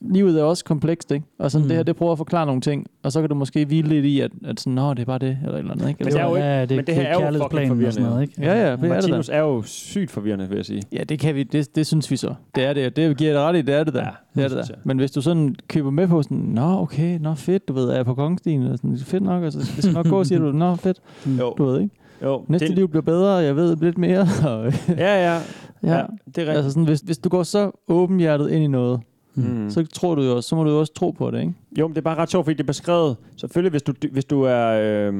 livet 0.01 0.39
er 0.39 0.43
også 0.43 0.65
komplekst, 0.65 1.11
ikke? 1.11 1.25
Og 1.39 1.51
sådan 1.51 1.63
Mm. 1.65 1.67
det 1.69 1.77
her, 1.77 1.83
det 1.83 1.95
prøver 1.95 2.11
at 2.11 2.17
forklare 2.17 2.45
nogle 2.45 2.61
ting, 2.61 2.85
og 3.03 3.11
så 3.11 3.19
kan 3.21 3.29
du 3.29 3.35
måske 3.35 3.65
hvile 3.65 3.89
lidt 3.89 4.05
i, 4.05 4.19
at, 4.19 4.31
at 4.45 4.59
sådan, 4.59 4.73
Nå, 4.73 4.93
det 4.93 4.99
er 5.01 5.05
bare 5.05 5.17
det, 5.19 5.37
eller 5.41 5.53
et 5.55 5.59
eller 5.59 5.71
andet, 5.71 5.89
ikke? 5.89 6.03
Men 6.03 6.13
det 6.13 6.19
er 6.21 6.25
jo 6.29 6.35
ikke, 6.35 6.47
Ja, 6.47 6.61
det- 6.65 6.75
men 6.77 6.85
det 6.85 6.95
her 6.95 7.01
det 7.01 7.11
er 7.11 7.27
er 7.27 7.31
jo 7.33 7.43
fucking 7.43 7.43
og 7.43 7.49
sådan 7.51 7.67
forvirrende. 7.67 8.01
noget, 8.01 8.21
ikke? 8.21 8.33
Ja, 8.41 8.53
ja, 8.53 8.63
det 8.63 8.71
er 8.71 8.75
det. 8.75 8.89
Martinus 8.89 9.29
er 9.29 9.39
jo 9.39 9.61
sygt 9.61 10.11
forvirrende, 10.11 10.49
vil 10.49 10.55
jeg 10.55 10.65
sige. 10.65 10.81
Ja, 10.93 11.03
det 11.03 11.19
kan 11.19 11.35
vi, 11.35 11.43
det, 11.43 11.75
det 11.75 11.87
synes 11.87 12.11
vi 12.11 12.17
så. 12.17 12.33
Det 12.55 12.65
er 12.65 12.73
det, 12.73 12.95
det 12.95 13.17
giver 13.17 13.33
dig 13.33 13.41
ret 13.41 13.55
i, 13.55 13.61
det 13.61 13.75
er 13.75 13.83
det 13.83 13.93
der. 13.93 14.01
Ja, 14.01 14.09
det 14.35 14.43
er 14.43 14.47
det 14.57 14.67
der. 14.69 14.75
Men 14.83 14.97
hvis 14.97 15.11
du 15.11 15.21
sådan 15.21 15.55
køber 15.67 15.89
med 15.91 16.07
på 16.07 16.21
sådan, 16.23 16.37
nå 16.37 16.79
okay, 16.81 17.19
nå 17.19 17.33
fedt, 17.33 17.67
du 17.67 17.73
ved, 17.73 17.89
er 17.89 17.95
jeg 17.95 18.05
på 18.05 18.13
kongestien, 18.15 18.63
og 18.67 18.77
sådan, 18.77 18.97
fedt 18.97 19.23
nok, 19.23 19.43
altså, 19.43 19.59
det 19.59 19.83
skal 19.83 19.93
nok 19.93 20.07
gå, 20.09 20.23
siger 20.23 20.39
du, 20.39 20.51
nå 20.51 20.75
fedt, 20.75 20.97
Jo, 21.39 21.53
du 21.57 21.65
ved 21.65 21.81
ikke. 21.81 21.95
Jo. 22.23 22.43
Næste 22.47 22.67
det, 22.67 22.75
liv 22.75 22.87
bliver 22.89 23.01
bedre, 23.01 23.31
jeg 23.33 23.55
ved 23.55 23.75
lidt 23.75 23.97
mere. 23.97 24.21
Og, 24.51 24.73
Ja, 24.89 24.95
ja. 24.97 25.41
ja, 25.83 25.95
ja, 25.97 26.01
det 26.25 26.37
er 26.37 26.41
rigtigt. 26.41 26.49
altså 26.49 26.69
sådan, 26.69 26.83
hvis, 26.85 26.99
hvis 26.99 27.17
du 27.17 27.29
går 27.29 27.43
så 27.43 27.71
åbenhjertet 27.87 28.49
ind 28.49 28.63
i 28.63 28.67
noget, 28.67 28.99
Mm. 29.35 29.69
så 29.69 29.85
tror 29.93 30.15
du 30.15 30.21
jo 30.23 30.35
også, 30.35 30.49
så 30.49 30.55
må 30.55 30.63
du 30.63 30.69
jo 30.69 30.79
også 30.79 30.93
tro 30.93 31.11
på 31.11 31.31
det, 31.31 31.39
ikke? 31.39 31.53
Jo, 31.79 31.87
men 31.87 31.95
det 31.95 32.01
er 32.01 32.03
bare 32.03 32.15
ret 32.15 32.29
sjovt, 32.31 32.45
fordi 32.45 32.53
det 32.53 32.63
er 32.63 32.67
beskrevet. 32.67 33.15
Selvfølgelig, 33.35 33.69
hvis 33.71 33.81
du, 33.83 33.93
hvis 34.11 34.25
du 34.25 34.41
er, 34.41 34.67
øh, 34.67 35.13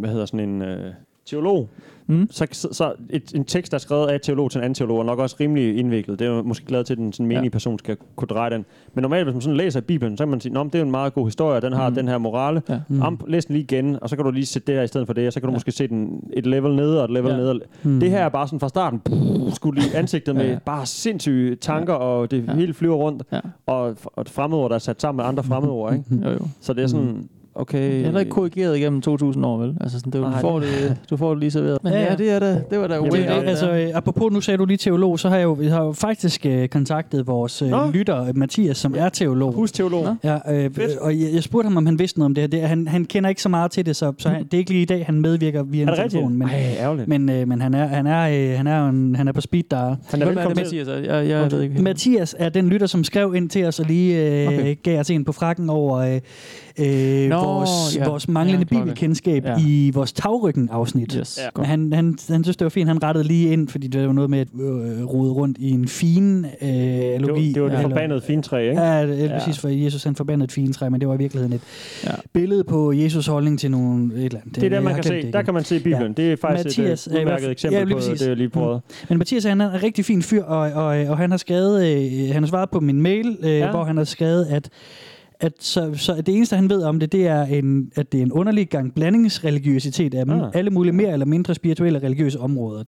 hvad 0.00 0.10
hedder 0.10 0.26
sådan 0.26 0.48
en 0.48 0.62
øh, 0.62 0.92
teolog, 1.26 1.68
Mm. 2.06 2.28
så, 2.30 2.46
så, 2.72 2.92
et, 3.10 3.32
en 3.34 3.44
tekst, 3.44 3.72
der 3.72 3.76
er 3.76 3.80
skrevet 3.80 4.06
af 4.06 4.20
teolog 4.20 4.50
til 4.50 4.58
en 4.58 4.64
anden 4.64 4.74
teolog, 4.74 4.98
er 5.00 5.04
nok 5.04 5.18
også 5.18 5.36
rimelig 5.40 5.78
indviklet. 5.78 6.18
Det 6.18 6.26
er 6.26 6.30
jo 6.30 6.42
måske 6.42 6.66
glad 6.66 6.84
til, 6.84 6.94
at 6.94 6.98
den 6.98 7.12
sådan 7.12 7.26
menige 7.26 7.42
Ja. 7.44 7.48
person 7.48 7.78
skal 7.78 7.96
kunne 8.16 8.26
dreje 8.28 8.50
den. 8.50 8.64
Men 8.94 9.02
normalt, 9.02 9.24
hvis 9.24 9.34
man 9.34 9.40
sådan 9.40 9.56
læser 9.56 9.80
Bibelen, 9.80 10.16
så 10.16 10.24
kan 10.24 10.30
man 10.30 10.40
sige, 10.40 10.60
at 10.60 10.66
det 10.72 10.78
er 10.78 10.82
en 10.82 10.90
meget 10.90 11.14
god 11.14 11.26
historie, 11.26 11.56
og 11.56 11.62
den 11.62 11.72
har 11.72 11.88
Mm. 11.88 11.94
den 11.94 12.08
her 12.08 12.18
morale. 12.18 12.62
Ja. 12.68 12.78
Mm. 12.88 13.02
Am, 13.02 13.20
læs 13.28 13.44
den 13.44 13.52
lige 13.54 13.62
igen, 13.62 13.98
og 14.02 14.08
så 14.08 14.16
kan 14.16 14.24
du 14.24 14.30
lige 14.30 14.46
sætte 14.46 14.66
det 14.66 14.74
her 14.74 14.82
i 14.82 14.86
stedet 14.86 15.06
for 15.06 15.14
det, 15.14 15.26
og 15.26 15.32
så 15.32 15.40
kan 15.40 15.46
du 15.46 15.50
Ja. 15.52 15.56
måske 15.56 15.72
se 15.72 15.88
den 15.88 16.20
et 16.32 16.46
level 16.46 16.74
nede 16.76 16.98
og 16.98 17.04
et 17.04 17.10
level 17.10 17.30
Ja. 17.30 17.36
nede. 17.36 17.60
Mm. 17.82 18.00
Det 18.00 18.10
her 18.10 18.18
er 18.24 18.28
bare 18.28 18.46
sådan 18.46 18.60
fra 18.60 18.68
starten, 18.68 19.00
pff, 19.00 19.54
skulle 19.54 19.80
lige 19.80 19.96
ansigtet 19.96 20.34
med 20.36 20.46
Ja, 20.48 20.58
bare 20.66 20.86
sindssyge 20.86 21.56
tanker, 21.56 21.92
og 21.94 22.30
det 22.30 22.44
Ja. 22.48 22.54
hele 22.54 22.74
flyver 22.74 22.96
rundt. 22.96 23.22
Ja. 23.32 23.40
Og, 23.66 23.96
og 24.04 24.20
et 24.22 24.28
fremmedord, 24.28 24.68
der 24.70 24.74
er 24.74 24.78
sat 24.78 25.00
sammen 25.02 25.16
med 25.16 25.24
andre 25.24 25.42
fremmedord, 25.50 25.92
ikke? 25.94 26.04
Jo, 26.24 26.30
jo. 26.30 26.38
Så 26.60 26.72
det 26.72 26.82
er 26.82 26.86
sådan, 26.86 27.28
okay... 27.54 27.90
Det 27.90 28.00
er 28.00 28.04
heller 28.04 28.20
ikke 28.20 28.30
korrigeret 28.32 28.76
igennem 28.76 29.00
2000 29.00 29.46
år, 29.46 29.58
vel? 29.58 29.76
Altså, 29.80 29.98
sådan, 29.98 30.12
det, 30.12 30.32
du, 30.34 30.40
får 30.40 30.60
det, 30.60 30.96
du 31.10 31.16
får 31.16 31.30
det 31.30 31.38
lige 31.38 31.50
serveret. 31.50 31.78
Men 31.84 31.92
Ja, 31.92 32.02
ja, 32.02 32.14
det 32.16 32.30
er 32.30 32.38
da, 32.38 32.62
det 32.70 32.78
var 32.78 32.86
da 32.86 32.94
Jamen, 32.94 33.12
Det, 33.12 33.28
det, 33.28 33.48
altså, 33.48 33.66
der. 33.66 33.86
øh, 33.88 33.90
apropos, 33.94 34.32
nu 34.32 34.40
sagde 34.40 34.58
du 34.58 34.64
lige 34.64 34.76
teolog, 34.76 35.18
så 35.18 35.28
har 35.28 35.36
jeg 35.36 35.44
jo, 35.44 35.52
vi 35.52 35.66
har 35.66 35.84
jo 35.84 35.92
faktisk 35.92 36.46
øh, 36.46 36.68
kontaktet 36.68 37.26
vores 37.26 37.62
øh, 37.62 37.68
Nå. 37.68 37.90
lytter, 37.90 38.24
øh, 38.24 38.36
Mathias, 38.36 38.76
som 38.76 38.94
er 38.98 39.08
teolog. 39.08 39.52
Husteolog. 39.52 40.04
Nå. 40.04 40.14
Ja, 40.24 40.38
øh, 40.64 40.70
Fedt. 40.74 40.98
og 40.98 41.20
jeg, 41.20 41.34
jeg 41.34 41.42
spurgte 41.42 41.66
ham, 41.66 41.76
om 41.76 41.86
han 41.86 41.98
vidste 41.98 42.18
noget 42.18 42.26
om 42.26 42.34
det 42.34 42.42
her. 42.42 42.48
Det, 42.48 42.60
han, 42.60 42.88
han 42.88 43.04
kender 43.04 43.28
ikke 43.30 43.42
så 43.42 43.48
meget 43.48 43.70
til 43.70 43.86
det, 43.86 43.96
så, 43.96 44.12
så 44.18 44.28
han, 44.28 44.44
det 44.44 44.54
er 44.54 44.58
ikke 44.58 44.70
lige 44.70 44.82
i 44.82 44.84
dag, 44.84 45.06
han 45.06 45.20
medvirker 45.20 45.62
via 45.62 45.82
en 45.82 45.88
det 45.88 45.98
rigtigt? 45.98 46.10
telefon. 46.12 46.34
Men, 46.34 46.48
Ej, 46.48 46.76
ærgerligt. 46.78 47.08
men, 47.08 47.30
øh, 47.30 47.48
men 47.48 47.60
han 47.60 47.74
er, 47.74 47.86
han 47.86 48.06
er, 48.06 48.50
øh, 48.52 48.56
han 48.56 48.66
er, 48.66 48.88
en, 48.88 49.16
han 49.16 49.28
er 49.28 49.32
på 49.32 49.40
speed 49.40 49.62
dial. 49.70 49.96
Han 50.10 50.22
er 50.22 50.26
velkommen 50.26 50.56
det, 50.56 50.66
til. 50.66 50.78
Mathias? 50.78 51.06
Jeg, 51.06 51.06
jeg, 51.06 51.28
jeg 51.28 51.52
ved 51.52 51.62
ikke. 51.62 51.82
Mathias 51.82 52.36
er 52.38 52.48
den 52.48 52.68
lytter, 52.68 52.86
som 52.86 53.04
skrev 53.04 53.34
ind 53.34 53.50
til 53.50 53.64
os 53.64 53.80
og 53.80 53.86
lige 53.86 54.42
øh, 54.42 54.48
okay. 54.48 54.76
gav 54.82 55.00
os 55.00 55.10
en 55.10 55.24
på 55.24 55.32
frakken 55.32 55.70
over 55.70 55.98
øh, 55.98 56.20
øh, 56.78 57.28
Nå, 57.28 57.36
vores, 57.44 57.96
ja. 57.96 58.08
vores 58.08 58.28
manglende 58.28 58.66
Ja, 58.72 58.78
bibelkendskab 58.78 59.44
Ja. 59.44 59.56
i 59.66 59.90
vores 59.94 60.12
tagryggen-afsnit. 60.12 61.12
Yes. 61.12 61.38
Ja. 61.42 61.48
Men 61.56 61.64
han, 61.66 61.92
han, 61.92 62.18
han 62.28 62.44
synes, 62.44 62.56
det 62.56 62.64
var 62.64 62.68
fint. 62.68 62.88
Han 62.88 63.02
rettede 63.02 63.26
lige 63.26 63.52
ind, 63.52 63.68
fordi 63.68 63.86
det 63.86 64.06
var 64.06 64.12
noget 64.12 64.30
med 64.30 64.38
at 64.38 64.48
øh, 64.60 65.04
rode 65.04 65.32
rundt 65.32 65.58
i 65.58 65.70
en 65.70 65.88
fin 65.88 66.44
øh, 66.62 66.68
Det 66.68 67.08
var, 67.10 67.14
analogi. 67.14 67.52
det 67.52 67.62
var 67.62 67.68
det 67.68 67.78
forbandede 67.82 68.20
fintræ, 68.20 68.68
ikke? 68.70 68.82
Ja, 68.82 69.06
det 69.06 69.20
er 69.20 69.24
Ja. 69.24 69.38
præcis, 69.38 69.58
for 69.58 69.68
Jesus 69.68 70.04
han 70.04 70.14
forbandede 70.16 70.44
et 70.44 70.52
fint 70.52 70.74
træ, 70.76 70.88
men 70.88 71.00
det 71.00 71.08
var 71.08 71.14
i 71.14 71.18
virkeligheden 71.18 71.52
et 71.54 71.60
Ja. 72.04 72.10
billede 72.32 72.64
på 72.64 72.92
Jesus 72.92 73.26
holdning 73.26 73.58
til 73.58 73.70
nogle, 73.70 74.14
et 74.14 74.24
eller 74.24 74.40
andet. 74.40 74.54
Det 74.56 74.64
er 74.64 74.68
der, 74.68 74.76
jeg 74.76 74.84
man 74.84 74.94
kan 74.94 75.04
se. 75.04 75.22
det 75.22 75.32
Der 75.32 75.42
kan 75.42 75.54
man 75.54 75.64
se 75.64 75.78
Bibelen. 75.80 76.14
Ja. 76.18 76.22
Det 76.22 76.32
er 76.32 76.36
faktisk 76.36 76.78
Mathias 76.78 77.06
et 77.06 77.12
udmærket 77.12 77.40
fald- 77.42 77.50
eksempel 77.52 77.78
ja, 77.78 77.84
lige 77.84 77.94
på 77.94 77.98
præcis. 77.98 78.20
det, 78.20 78.28
jeg 78.28 78.36
lige 78.36 78.48
prøvede. 78.48 78.80
Men 79.08 79.18
Mathias 79.18 79.44
han 79.44 79.60
er 79.60 79.70
en 79.72 79.82
rigtig 79.82 80.04
fin 80.04 80.22
fyr, 80.22 80.42
og, 80.44 80.58
og, 80.72 80.84
og 80.84 81.18
han 81.18 81.30
har 81.30 81.38
skrevet, 81.38 81.86
øh, 81.86 82.32
han 82.34 82.42
har 82.42 82.48
svaret 82.48 82.70
på 82.70 82.80
min 82.80 83.02
mail, 83.02 83.36
øh, 83.42 83.50
ja. 83.50 83.70
hvor 83.70 83.84
han 83.84 83.96
har 83.96 84.04
skrevet, 84.04 84.44
at 84.44 84.68
at 85.42 85.52
så, 85.60 85.94
så 85.94 86.16
det 86.16 86.34
eneste, 86.36 86.56
han 86.56 86.70
ved 86.70 86.82
om 86.82 87.00
det, 87.00 87.12
det 87.12 87.26
er, 87.26 87.42
en, 87.42 87.90
at 87.96 88.12
det 88.12 88.18
er 88.18 88.22
en 88.22 88.32
underlig 88.32 88.68
gang 88.68 88.94
blandingsreligiøsitet 88.94 90.14
af 90.14 90.24
Ah. 90.28 90.40
ah. 90.40 90.50
alle 90.54 90.70
mulige 90.70 90.92
mere 90.92 91.12
eller 91.12 91.26
mindre 91.26 91.54
spirituelle 91.54 91.98
og 91.98 92.02
religiøse 92.02 92.40
områder. 92.40 92.84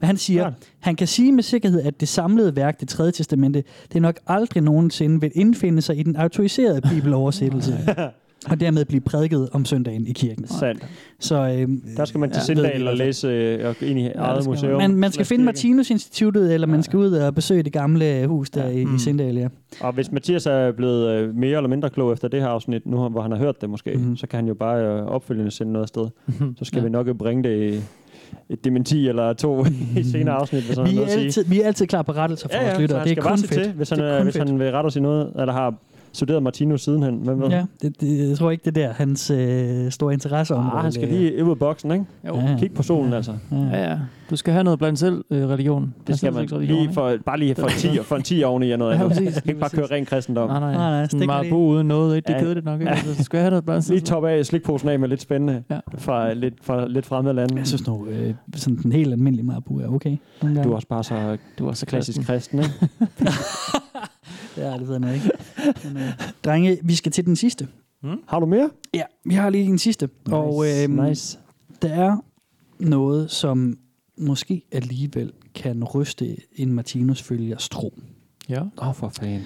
Men 0.00 0.06
han 0.06 0.16
siger, 0.16 0.42
Klart. 0.42 0.54
han 0.80 0.96
kan 0.96 1.06
sige 1.06 1.32
med 1.32 1.42
sikkerhed, 1.42 1.82
at 1.82 2.00
det 2.00 2.08
samlede 2.08 2.56
værk, 2.56 2.80
det 2.80 2.88
tredje 2.88 3.12
testamente, 3.12 3.64
det 3.92 4.02
nok 4.02 4.18
aldrig 4.26 4.62
nogensinde 4.62 5.20
vil 5.20 5.30
indfinde 5.34 5.82
sig 5.82 5.98
i 5.98 6.02
den 6.02 6.16
autoriserede 6.16 6.80
bibeloversættelse, 6.80 7.72
og 8.46 8.60
dermed 8.60 8.84
blive 8.84 9.00
prædiket 9.00 9.48
om 9.52 9.64
søndagen 9.64 10.06
i 10.06 10.12
kirken. 10.12 10.46
Sandt. 10.46 10.86
Så 11.20 11.34
øh, 11.36 11.68
Der 11.96 12.04
skal 12.04 12.20
man 12.20 12.30
til 12.30 12.38
Ja. 12.38 12.44
Sindal 12.44 12.88
og 12.88 12.96
læse 12.96 13.28
øh, 13.28 13.68
og 13.68 13.74
ind 13.82 13.98
i 13.98 14.02
det 14.04 14.12
eget 14.16 14.46
museum. 14.46 14.80
man, 14.80 14.94
man 14.96 15.12
skal 15.12 15.26
finde. 15.26 15.44
Martinus-instituttet, 15.44 16.54
eller 16.54 16.66
man 16.66 16.76
Ja. 16.78 16.82
skal 16.82 16.98
ud 16.98 17.12
og 17.12 17.34
besøge 17.34 17.62
det 17.62 17.72
gamle 17.72 18.26
hus 18.26 18.50
der 18.50 18.68
i, 18.68 18.84
Mm. 18.84 18.94
i 18.94 18.98
Sindal, 18.98 19.36
ja. 19.36 19.48
Og 19.80 19.92
hvis 19.92 20.12
Mathias 20.12 20.46
er 20.46 20.72
blevet 20.72 21.08
øh, 21.10 21.34
mere 21.34 21.56
eller 21.56 21.68
mindre 21.68 21.90
klog 21.90 22.12
efter 22.12 22.28
det 22.28 22.40
her 22.40 22.48
afsnit, 22.48 22.86
nu 22.86 23.08
hvor 23.08 23.20
han 23.22 23.30
har 23.30 23.38
hørt 23.38 23.60
det 23.60 23.70
måske, 23.70 23.90
Mhm. 23.96 24.16
så 24.16 24.26
kan 24.26 24.36
han 24.36 24.48
jo 24.48 24.54
bare 24.54 24.84
øh, 24.86 25.06
opfølgende 25.06 25.50
sende 25.50 25.72
noget 25.72 25.82
afsted. 25.84 26.06
Så 26.58 26.64
skal 26.64 26.78
Ja. 26.78 26.84
vi 26.84 26.90
nok 26.90 27.16
bringe 27.18 27.42
det 27.42 27.72
i 27.72 27.80
et 28.50 28.64
dementi 28.64 29.08
eller 29.08 29.32
to 29.32 29.64
i 29.98 30.02
senere 30.02 30.34
afsnit, 30.34 30.62
hvis 30.62 30.76
han 30.76 30.86
Vi 30.86 30.90
er, 30.90 30.94
noget 30.94 31.10
altid, 31.10 31.44
vi 31.44 31.60
er 31.60 31.66
altid 31.66 31.86
klar 31.86 32.02
på 32.02 32.12
rettelser 32.12 32.48
for 32.48 32.56
Ja, 32.56 32.60
vores 32.62 32.70
ja, 32.70 32.74
så 32.74 32.80
lyttere. 32.80 33.04
Det 33.04 33.18
er 33.18 33.22
kun 33.22 33.38
fedt. 33.38 33.50
til, 33.52 33.72
hvis 33.72 33.90
han, 33.90 34.00
øh, 34.00 34.22
hvis 34.22 34.36
fedt. 34.36 34.48
han 34.48 34.58
vil 34.58 34.70
rette 34.72 34.86
os 34.86 34.96
i 34.96 35.00
noget, 35.00 35.32
eller 35.40 35.52
har 35.52 35.74
studeret 36.12 36.42
Martinus 36.42 36.82
sidenhen. 36.84 37.14
Hvem 37.16 37.40
ved? 37.40 37.48
Ja, 37.48 37.64
det, 37.82 38.00
det, 38.00 38.28
jeg 38.28 38.38
tror 38.38 38.50
ikke, 38.50 38.70
det 38.70 38.78
er 38.78 38.86
der 38.86 38.92
hans 38.92 39.30
øh, 39.30 39.90
store 39.90 40.12
interesse 40.12 40.54
om. 40.54 40.66
Ah, 40.66 40.82
han 40.82 40.92
skal 40.92 41.08
lige 41.08 41.44
ud 41.44 41.50
af 41.50 41.58
boksen, 41.58 41.90
ikke? 41.92 42.04
Jo. 42.26 42.36
Ja. 42.36 42.56
Kig 42.58 42.72
på 42.74 42.82
solen, 42.82 43.12
altså. 43.12 43.32
Ja, 43.52 43.90
ja. 43.90 43.98
Du 44.30 44.36
skal 44.36 44.52
have 44.52 44.64
noget 44.64 44.78
blandt 44.78 44.98
selv 44.98 45.24
øh, 45.30 45.48
religion. 45.48 45.94
Det 46.06 46.18
skal 46.18 46.32
man 46.32 46.46
lige 46.60 46.92
for, 46.92 47.12
bare 47.26 47.38
lige 47.38 47.54
for 47.54 47.66
en 47.66 47.72
10, 47.72 47.98
for 48.02 48.16
en 48.16 48.22
10 48.22 48.42
oveni 48.44 48.70
og 48.70 48.78
noget 48.78 48.94
Ja, 48.98 49.08
præcis, 49.08 49.34
Du 49.34 49.40
kan 49.40 49.48
ikke 49.50 49.60
bare 49.60 49.70
lige 49.74 49.86
køre 49.88 49.96
ren 49.96 50.04
kristendom. 50.06 50.48
Nej, 50.50 50.60
nej. 50.60 50.72
Nej, 50.72 50.90
nej, 50.90 51.04
Sådan 51.04 51.18
stik 51.20 51.26
meget 51.26 51.42
lige. 51.44 51.50
bo 51.52 51.66
uden 51.68 51.86
noget, 51.88 52.16
ikke? 52.16 52.26
Det 52.26 52.32
er 52.32 52.38
Ja. 52.38 52.44
kedeligt 52.44 52.64
nok, 52.66 52.80
ikke? 52.80 52.90
Altså, 52.92 53.14
så 53.14 53.22
skal 53.24 53.36
jeg 53.38 53.44
have 53.44 53.50
noget 53.50 53.64
blandt 53.64 53.88
Lige 53.88 53.98
selv. 54.00 54.06
top 54.06 54.24
af 54.24 54.46
slikposen 54.46 54.88
af 54.88 54.98
med 54.98 55.08
lidt 55.08 55.20
spændende 55.20 55.62
Ja. 55.70 55.78
fra 55.98 56.32
lidt, 56.34 56.54
fra 56.62 56.88
lidt 56.88 57.06
fremmede 57.06 57.34
lande. 57.34 57.56
Jeg 57.56 57.66
synes 57.66 57.86
nu, 57.86 58.06
øh, 58.06 58.34
sådan 58.54 58.78
den 58.82 58.92
helt 58.92 59.12
almindelige 59.12 59.46
Marabu 59.46 59.78
er 59.80 59.86
okay. 59.88 60.16
Du 60.42 60.70
er 60.70 60.74
også 60.74 60.88
bare 60.88 61.04
så 61.04 61.36
Du 61.58 61.68
er 61.68 61.72
så 61.72 61.86
klassisk 61.86 62.26
kristen, 62.26 62.58
ikke? 62.58 62.72
Ja, 64.58 64.72
det 64.72 64.88
ved 64.88 64.90
jeg 64.90 65.00
nok 65.00 65.14
ikke. 65.14 65.30
Men, 65.84 65.96
øh, 65.96 66.12
drenge, 66.44 66.78
vi 66.82 66.94
skal 66.94 67.12
til 67.12 67.26
den 67.26 67.36
sidste. 67.36 67.68
Har 68.28 68.40
du 68.40 68.46
mere? 68.46 68.70
Ja, 68.94 69.02
vi 69.24 69.34
har 69.34 69.50
lige 69.50 69.64
en 69.64 69.78
sidste. 69.78 70.08
Nice. 70.26 70.36
Og 70.36 70.64
øh, 70.68 71.06
nice. 71.06 71.38
der 71.82 71.88
er 71.88 72.16
noget, 72.78 73.30
som 73.30 73.78
måske 74.16 74.62
alligevel 74.72 75.32
kan 75.54 75.84
ryste 75.84 76.36
en 76.52 76.72
Martinus-følgers 76.72 77.68
tro. 77.68 77.94
Ja. 78.48 78.60
Åh, 78.60 78.88
oh, 78.88 78.94
for 78.94 79.08
fanden. 79.08 79.42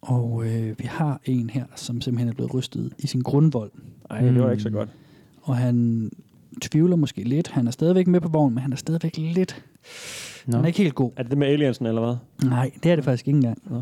Og 0.00 0.46
øh, 0.46 0.78
vi 0.78 0.84
har 0.84 1.20
en 1.24 1.50
her, 1.50 1.64
som 1.76 2.00
simpelthen 2.00 2.28
er 2.28 2.34
blevet 2.34 2.54
rystet 2.54 2.92
i 2.98 3.06
sin 3.06 3.20
grundvold. 3.20 3.70
Ej, 4.10 4.20
det 4.20 4.42
var 4.42 4.50
ikke 4.50 4.62
så 4.62 4.70
godt. 4.70 4.88
Og 5.42 5.56
han 5.56 6.10
tvivler 6.60 6.96
måske 6.96 7.22
lidt. 7.22 7.48
Han 7.48 7.66
er 7.66 7.70
stadigvæk 7.70 8.06
med 8.06 8.20
på 8.20 8.28
vognen, 8.28 8.54
men 8.54 8.62
han 8.62 8.72
er 8.72 8.76
stadigvæk 8.76 9.16
lidt... 9.16 9.64
Nå. 10.48 10.56
Han 10.56 10.64
er 10.64 10.66
ikke 10.66 10.78
helt 10.78 10.94
god. 10.94 11.10
Er 11.16 11.22
det 11.22 11.30
det 11.30 11.38
med 11.38 11.46
aliensen, 11.46 11.86
eller 11.86 12.04
hvad? 12.04 12.48
Nej, 12.50 12.70
det 12.82 12.92
er 12.92 12.96
det 12.96 13.04
faktisk 13.04 13.28
ikke 13.28 13.36
engang. 13.36 13.58
Det 13.64 13.72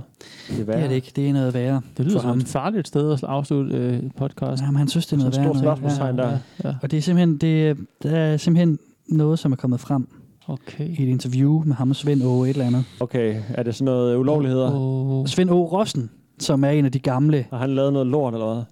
er 0.61 0.65
Det 0.65 0.75
er 0.85 0.89
det 0.89 0.95
ikke. 0.95 1.13
Det 1.17 1.29
er 1.29 1.33
noget 1.33 1.55
værre 1.55 1.81
Det 1.97 2.05
lyder 2.05 2.17
for 2.17 2.21
som 2.21 2.29
ham. 2.29 2.39
et 2.39 2.49
farligt 2.49 2.89
sted 2.89 3.13
at 3.13 3.25
afslutte 3.25 3.77
øh, 3.77 4.03
podcast. 4.17 4.63
Jamen, 4.63 4.77
han 4.77 4.89
synes, 4.89 5.07
det 5.07 5.13
er 5.13 5.17
noget 5.17 5.35
Sådan 5.35 5.51
et 5.51 5.55
værre. 5.55 5.59
stort 5.59 5.65
noget 5.65 5.79
spørgsmålstegn 5.79 6.17
værre. 6.17 6.39
der. 6.63 6.69
Ja. 6.71 6.75
Og 6.83 6.91
det 6.91 6.97
er 6.97 7.03
simpelthen, 7.03 7.37
det, 7.37 7.77
der 8.03 8.11
er 8.17 8.37
simpelthen 8.37 8.79
noget, 9.09 9.39
som 9.39 9.53
er 9.53 9.57
kommet 9.57 9.81
frem 9.81 10.09
Okay. 10.49 10.89
i 10.89 11.03
et 11.03 11.09
interview 11.09 11.63
med 11.65 11.75
ham 11.75 11.91
og 11.91 11.97
Svend 11.97 12.23
Åge 12.23 12.51
et 12.51 12.55
eller 12.55 12.67
andet. 12.67 12.85
Okay, 13.01 13.41
er 13.49 13.63
det 13.63 13.75
sådan 13.75 13.85
noget 13.85 14.17
ulovligheder? 14.17 14.71
Oh. 14.75 15.27
Svend 15.27 15.51
Åge 15.51 15.67
Rossen, 15.69 16.11
som 16.39 16.65
er 16.65 16.71
en 16.71 16.85
af 16.85 16.93
de 16.93 16.99
gamle 16.99 17.47
Har 17.51 17.59
han 17.59 17.71
lavet 17.71 17.93
noget 17.93 18.07
lort, 18.07 18.35
eller 18.35 18.55
hvad? 18.55 18.63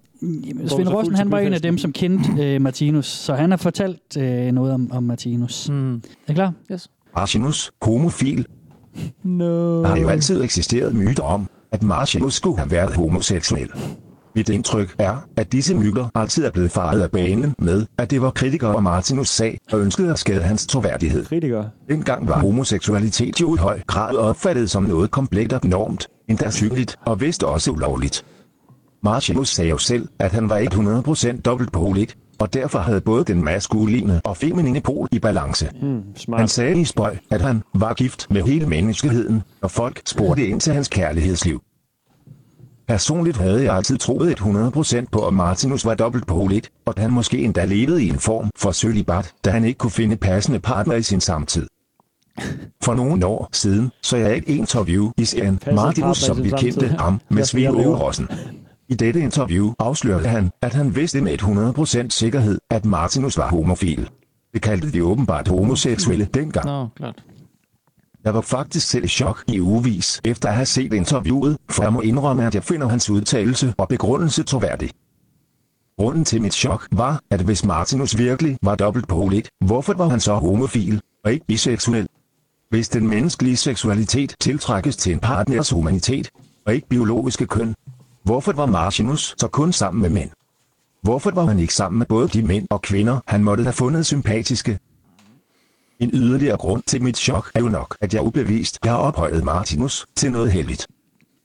Jamen, 0.47 0.69
Svend 0.69 0.87
Rossen, 0.89 1.15
han 1.15 1.31
var 1.31 1.39
en 1.39 1.53
af 1.53 1.61
dem, 1.61 1.77
som 1.77 1.91
kendte 1.93 2.53
øh, 2.55 2.61
Martinus, 2.61 3.05
så 3.05 3.33
han 3.33 3.49
har 3.49 3.57
fortalt 3.57 4.17
øh, 4.19 4.51
noget 4.51 4.73
om, 4.73 4.91
om 4.91 5.03
Martinus. 5.03 5.69
Mm. 5.69 5.95
Er 5.95 5.99
I 6.29 6.33
klar? 6.33 6.53
Yes. 6.71 6.89
Martinus, 7.15 7.71
homofil. 7.81 8.45
No. 9.23 9.81
Der 9.81 9.87
har 9.87 9.97
jo 9.97 10.09
altid 10.09 10.43
eksisteret 10.43 10.95
myter 10.95 11.23
om, 11.23 11.49
at 11.71 11.83
Martinus 11.83 12.33
skulle 12.33 12.57
have 12.57 12.71
været 12.71 12.95
homoseksuel. 12.95 13.69
Mit 14.35 14.49
indtryk 14.49 14.95
er, 14.99 15.17
at 15.37 15.51
disse 15.51 15.75
myter 15.75 16.09
altid 16.15 16.45
er 16.45 16.51
blevet 16.51 16.71
faret 16.71 17.01
af 17.01 17.11
banen 17.11 17.55
med, 17.59 17.85
at 17.97 18.11
det 18.11 18.21
var 18.21 18.31
kritikere 18.31 18.75
af 18.75 18.83
Martinus 18.83 19.29
sag 19.29 19.59
og 19.71 19.79
ønskede 19.79 20.11
at 20.11 20.19
skade 20.19 20.41
hans 20.41 20.67
troværdighed. 20.67 21.25
Kritikere? 21.25 21.69
Dengang 21.89 22.27
var 22.27 22.39
homoseksualitet 22.39 23.41
jo 23.41 23.55
i 23.55 23.57
høj 23.57 23.81
grad 23.87 24.15
opfattet 24.15 24.71
som 24.71 24.83
noget 24.83 25.11
komplet 25.11 25.53
abnormt, 25.53 26.07
endda 26.27 26.51
sygligt 26.51 26.95
og 27.05 27.21
vist 27.21 27.43
også 27.43 27.71
ulovligt. 27.71 28.25
Martinus 29.03 29.49
sagde 29.49 29.69
jo 29.69 29.77
selv, 29.77 30.07
at 30.19 30.31
han 30.31 30.49
var 30.49 30.57
ikke 30.57 30.75
100% 30.75 31.41
dobbeltpoligt, 31.41 32.17
og 32.39 32.53
derfor 32.53 32.79
havde 32.79 33.01
både 33.01 33.23
den 33.23 33.43
maskuline 33.43 34.21
og 34.23 34.37
feminine 34.37 34.81
pol 34.81 35.07
i 35.11 35.19
balance. 35.19 35.69
Smart. 36.15 36.39
Han 36.39 36.47
sagde 36.47 36.81
i 36.81 36.85
spøj, 36.85 37.17
at 37.31 37.41
han 37.41 37.63
var 37.73 37.93
gift 37.93 38.27
med 38.29 38.43
hele 38.43 38.67
menneskeheden, 38.67 39.43
og 39.61 39.71
folk 39.71 40.01
spurgte 40.05 40.47
ind 40.47 40.61
til 40.61 40.73
hans 40.73 40.87
kærlighedsliv. 40.87 41.61
Personligt 42.87 43.37
havde 43.37 43.63
jeg 43.63 43.75
altid 43.75 43.97
troet 43.97 44.39
100% 44.39 45.05
på, 45.11 45.27
at 45.27 45.33
Martinus 45.33 45.85
var 45.85 45.95
dobbeltpoligt, 45.95 46.71
og 46.85 46.93
at 46.97 47.01
han 47.01 47.11
måske 47.11 47.37
endda 47.37 47.65
levede 47.65 48.03
i 48.03 48.09
en 48.09 48.19
form 48.19 48.49
for 48.57 48.71
sølibat, 48.71 49.33
da 49.45 49.49
han 49.49 49.63
ikke 49.63 49.77
kunne 49.77 49.91
finde 49.91 50.15
passende 50.15 50.59
partner 50.59 50.95
i 50.95 51.03
sin 51.03 51.21
samtid. 51.21 51.67
For 52.83 52.93
nogle 52.93 53.25
år 53.25 53.49
siden 53.51 53.91
så 54.01 54.17
jeg 54.17 54.37
et 54.37 54.43
interview 54.47 55.11
i 55.17 55.25
serien 55.25 55.59
Martinus, 55.73 56.17
som 56.17 56.43
vi 56.43 56.49
kendte 56.57 56.87
ham 56.99 57.21
med 57.29 57.43
Svig 57.43 57.63
leve. 57.63 57.97
I 58.89 58.95
dette 58.95 59.19
interview 59.19 59.73
afslørede 59.79 60.27
han, 60.27 60.51
at 60.61 60.73
han 60.73 60.95
vidste 60.95 61.21
med 61.21 61.41
100% 61.41 62.09
sikkerhed, 62.09 62.59
at 62.69 62.85
Martinus 62.85 63.37
var 63.37 63.49
homofil. 63.49 64.09
Det 64.53 64.61
kaldte 64.61 64.91
de 64.91 65.03
åbenbart 65.03 65.47
homoseksuelle 65.47 66.25
dengang. 66.25 66.65
Nå, 66.65 66.87
klart. 66.95 67.23
Jeg 68.23 68.33
var 68.33 68.41
faktisk 68.41 68.87
selv 68.87 69.03
i 69.05 69.07
chok 69.07 69.43
i 69.47 69.61
ugevis 69.61 70.21
efter 70.25 70.49
at 70.49 70.55
have 70.55 70.65
set 70.65 70.93
interviewet, 70.93 71.57
for 71.69 71.83
jeg 71.83 71.93
må 71.93 72.01
indrømme, 72.01 72.47
at 72.47 72.55
jeg 72.55 72.63
finder 72.63 72.87
hans 72.87 73.09
udtalelse 73.09 73.73
og 73.77 73.87
begrundelse 73.87 74.43
troværdig. 74.43 74.89
Grunden 75.97 76.25
til 76.25 76.41
mit 76.41 76.53
chok 76.53 76.87
var, 76.91 77.21
at 77.29 77.41
hvis 77.41 77.65
Martinus 77.65 78.17
virkelig 78.17 78.57
var 78.63 78.75
dobbeltpoligt, 78.75 79.49
hvorfor 79.65 79.93
var 79.93 80.07
han 80.07 80.19
så 80.19 80.33
homofil 80.33 81.01
og 81.23 81.33
ikke 81.33 81.45
biseksuel? 81.45 82.07
Hvis 82.69 82.89
den 82.89 83.07
menneskelige 83.07 83.57
seksualitet 83.57 84.35
tiltrækkes 84.39 84.97
til 84.97 85.13
en 85.13 85.19
partners 85.19 85.69
humanitet 85.69 86.29
og 86.65 86.75
ikke 86.75 86.87
biologiske 86.87 87.45
køn, 87.45 87.75
hvorfor 88.25 88.51
var 88.51 88.65
Martinus 88.65 89.35
så 89.37 89.47
kun 89.47 89.73
sammen 89.73 90.01
med 90.01 90.09
mænd? 90.09 90.29
Hvorfor 91.01 91.31
var 91.31 91.45
han 91.45 91.59
ikke 91.59 91.73
sammen 91.73 91.99
med 91.99 92.05
både 92.05 92.27
de 92.27 92.41
mænd 92.41 92.67
og 92.69 92.81
kvinder, 92.81 93.19
han 93.27 93.43
måtte 93.43 93.63
have 93.63 93.73
fundet 93.73 94.05
sympatiske? 94.05 94.79
En 95.99 96.09
yderligere 96.13 96.57
grund 96.57 96.83
til 96.87 97.03
mit 97.03 97.17
chok 97.17 97.51
er 97.55 97.59
jo 97.59 97.69
nok, 97.69 97.97
at 98.01 98.13
jeg 98.13 98.21
ubevist 98.21 98.79
har 98.83 98.95
ophøjet 98.95 99.43
Martinus 99.43 100.05
til 100.15 100.31
noget 100.31 100.51
heldigt. 100.51 100.87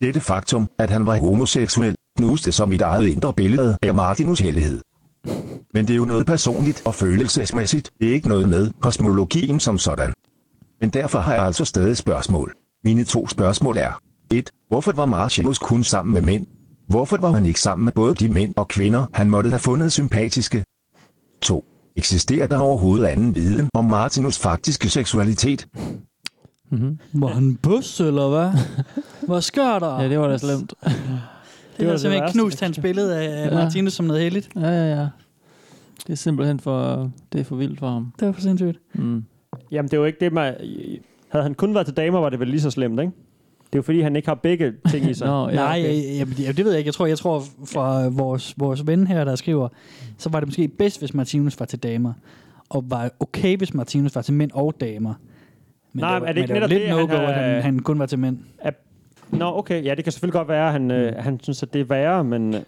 Dette 0.00 0.20
faktum, 0.20 0.70
at 0.78 0.90
han 0.90 1.06
var 1.06 1.16
homoseksuel, 1.18 1.96
knuste 2.16 2.52
som 2.52 2.68
mit 2.68 2.80
eget 2.80 3.06
indre 3.06 3.32
billede 3.32 3.78
af 3.82 3.94
Martinus 3.94 4.40
hellighed. 4.40 4.80
Men 5.74 5.86
det 5.86 5.90
er 5.90 5.96
jo 5.96 6.04
noget 6.04 6.26
personligt 6.26 6.82
og 6.86 6.94
følelsesmæssigt, 6.94 7.90
det 8.00 8.08
er 8.08 8.12
ikke 8.12 8.28
noget 8.28 8.48
med 8.48 8.70
kosmologien 8.80 9.60
som 9.60 9.78
sådan. 9.78 10.12
Men 10.80 10.90
derfor 10.90 11.18
har 11.18 11.34
jeg 11.34 11.44
altså 11.44 11.64
stadig 11.64 11.96
spørgsmål. 11.96 12.54
Mine 12.84 13.04
to 13.04 13.28
spørgsmål 13.28 13.76
er 13.76 13.92
1. 14.32 14.50
Hvorfor 14.68 14.92
var 14.92 15.06
Martinus 15.06 15.58
kun 15.58 15.84
sammen 15.84 16.14
med 16.14 16.22
mænd? 16.22 16.46
Hvorfor 16.90 17.16
var 17.16 17.30
han 17.30 17.46
ikke 17.46 17.60
sammen 17.60 17.84
med 17.84 17.92
både 17.92 18.14
de 18.14 18.28
mænd 18.28 18.54
og 18.56 18.68
kvinder, 18.68 19.06
han 19.12 19.30
måtte 19.30 19.50
have 19.50 19.58
fundet 19.60 19.92
sympatiske? 19.92 20.64
2. 21.42 21.64
Eksisterer 21.96 22.46
der 22.46 22.58
overhovedet 22.58 23.06
anden 23.06 23.34
viden 23.34 23.68
om 23.74 23.84
Martinus 23.84 24.38
faktiske 24.38 24.88
seksualitet? 24.88 25.68
Mm-hmm. 26.70 26.98
Var 27.12 27.28
han 27.28 27.56
bus, 27.56 28.00
eller 28.00 28.28
hvad? 28.28 28.50
Hvad 29.28 29.40
sker 29.42 29.78
der? 29.78 30.00
Ja, 30.02 30.08
det 30.08 30.18
var 30.18 30.28
da 30.28 30.38
slemt. 30.38 30.74
Det, 30.84 30.92
det 31.78 31.86
var 31.86 31.92
det 31.92 32.00
simpelthen 32.00 32.22
værste. 32.22 32.38
knust 32.38 32.60
hans 32.60 32.78
billede 32.78 33.16
af 33.18 33.46
Ja. 33.50 33.54
Martinus 33.54 33.92
som 33.92 34.06
noget 34.06 34.22
heldigt. 34.22 34.48
Ja, 34.56 34.68
ja, 34.68 34.94
ja. 35.00 35.08
Det 36.06 36.12
er 36.12 36.14
simpelthen 36.16 36.60
for, 36.60 37.10
det 37.32 37.40
er 37.40 37.44
for 37.44 37.56
vildt 37.56 37.78
for 37.78 37.88
ham. 37.90 38.12
Det 38.20 38.26
var 38.26 38.32
for 38.32 38.40
sindssygt. 38.40 38.78
Mm. 38.94 39.24
Jamen, 39.70 39.88
det 39.88 39.96
er 39.96 39.98
jo 39.98 40.04
ikke 40.04 40.18
det, 40.20 40.32
man... 40.32 40.54
Havde 41.30 41.42
han 41.42 41.54
kun 41.54 41.74
været 41.74 41.86
til 41.86 41.96
damer, 41.96 42.18
var 42.20 42.28
det 42.28 42.40
vel 42.40 42.48
lige 42.48 42.60
så 42.60 42.70
slemt, 42.70 43.00
ikke? 43.00 43.12
Det 43.72 43.76
er 43.76 43.78
jo 43.78 43.82
fordi, 43.82 44.00
han 44.00 44.16
ikke 44.16 44.28
har 44.28 44.34
begge 44.34 44.72
ting 44.90 45.10
i 45.10 45.14
sig. 45.18 45.26
Nå, 45.26 45.48
ja, 45.48 45.54
Nej, 45.54 45.80
okay. 45.80 46.18
jamen, 46.18 46.34
det, 46.36 46.56
det 46.56 46.64
ved 46.64 46.72
jeg 46.72 46.78
ikke. 46.78 46.88
Jeg 46.88 46.94
tror, 46.94 47.06
jeg 47.06 47.18
tror 47.18 47.44
fra 47.66 48.08
vores, 48.08 48.54
vores 48.56 48.86
ven 48.86 49.06
her, 49.06 49.24
der 49.24 49.36
skriver, 49.36 49.68
så 50.18 50.28
var 50.28 50.40
det 50.40 50.48
måske 50.48 50.68
bedst, 50.68 50.98
hvis 50.98 51.14
Martinus 51.14 51.60
var 51.60 51.66
til 51.66 51.78
damer. 51.78 52.12
Og 52.68 52.84
var 52.88 53.10
okay, 53.20 53.56
hvis 53.56 53.74
Martinus 53.74 54.14
var 54.14 54.22
til 54.22 54.34
mænd 54.34 54.50
og 54.54 54.74
damer. 54.80 55.14
Men 55.92 56.00
Nej, 56.00 56.14
det 56.14 56.22
var, 56.22 56.28
er 56.28 56.32
det 56.32 56.40
ikke 56.40 56.52
men 56.52 56.62
var 56.62 56.68
netop 56.68 56.70
lidt 56.70 56.82
det, 56.82 56.90
no-go, 56.90 57.26
han, 57.26 57.34
at 57.34 57.34
han, 57.34 57.62
han 57.62 57.78
kun 57.78 57.98
var 57.98 58.06
til 58.06 58.18
mænd? 58.18 58.38
Nå, 59.30 59.58
okay. 59.58 59.84
Ja, 59.84 59.94
det 59.94 60.04
kan 60.04 60.12
selvfølgelig 60.12 60.32
godt 60.32 60.48
være, 60.48 60.66
at 60.66 60.72
han, 60.72 60.82
mm. 60.82 60.90
øh, 60.90 61.12
han 61.18 61.40
synes, 61.42 61.62
at 61.62 61.72
det 61.72 61.80
er 61.80 61.84
værre, 61.84 62.24
men 62.24 62.54
øh, 62.54 62.60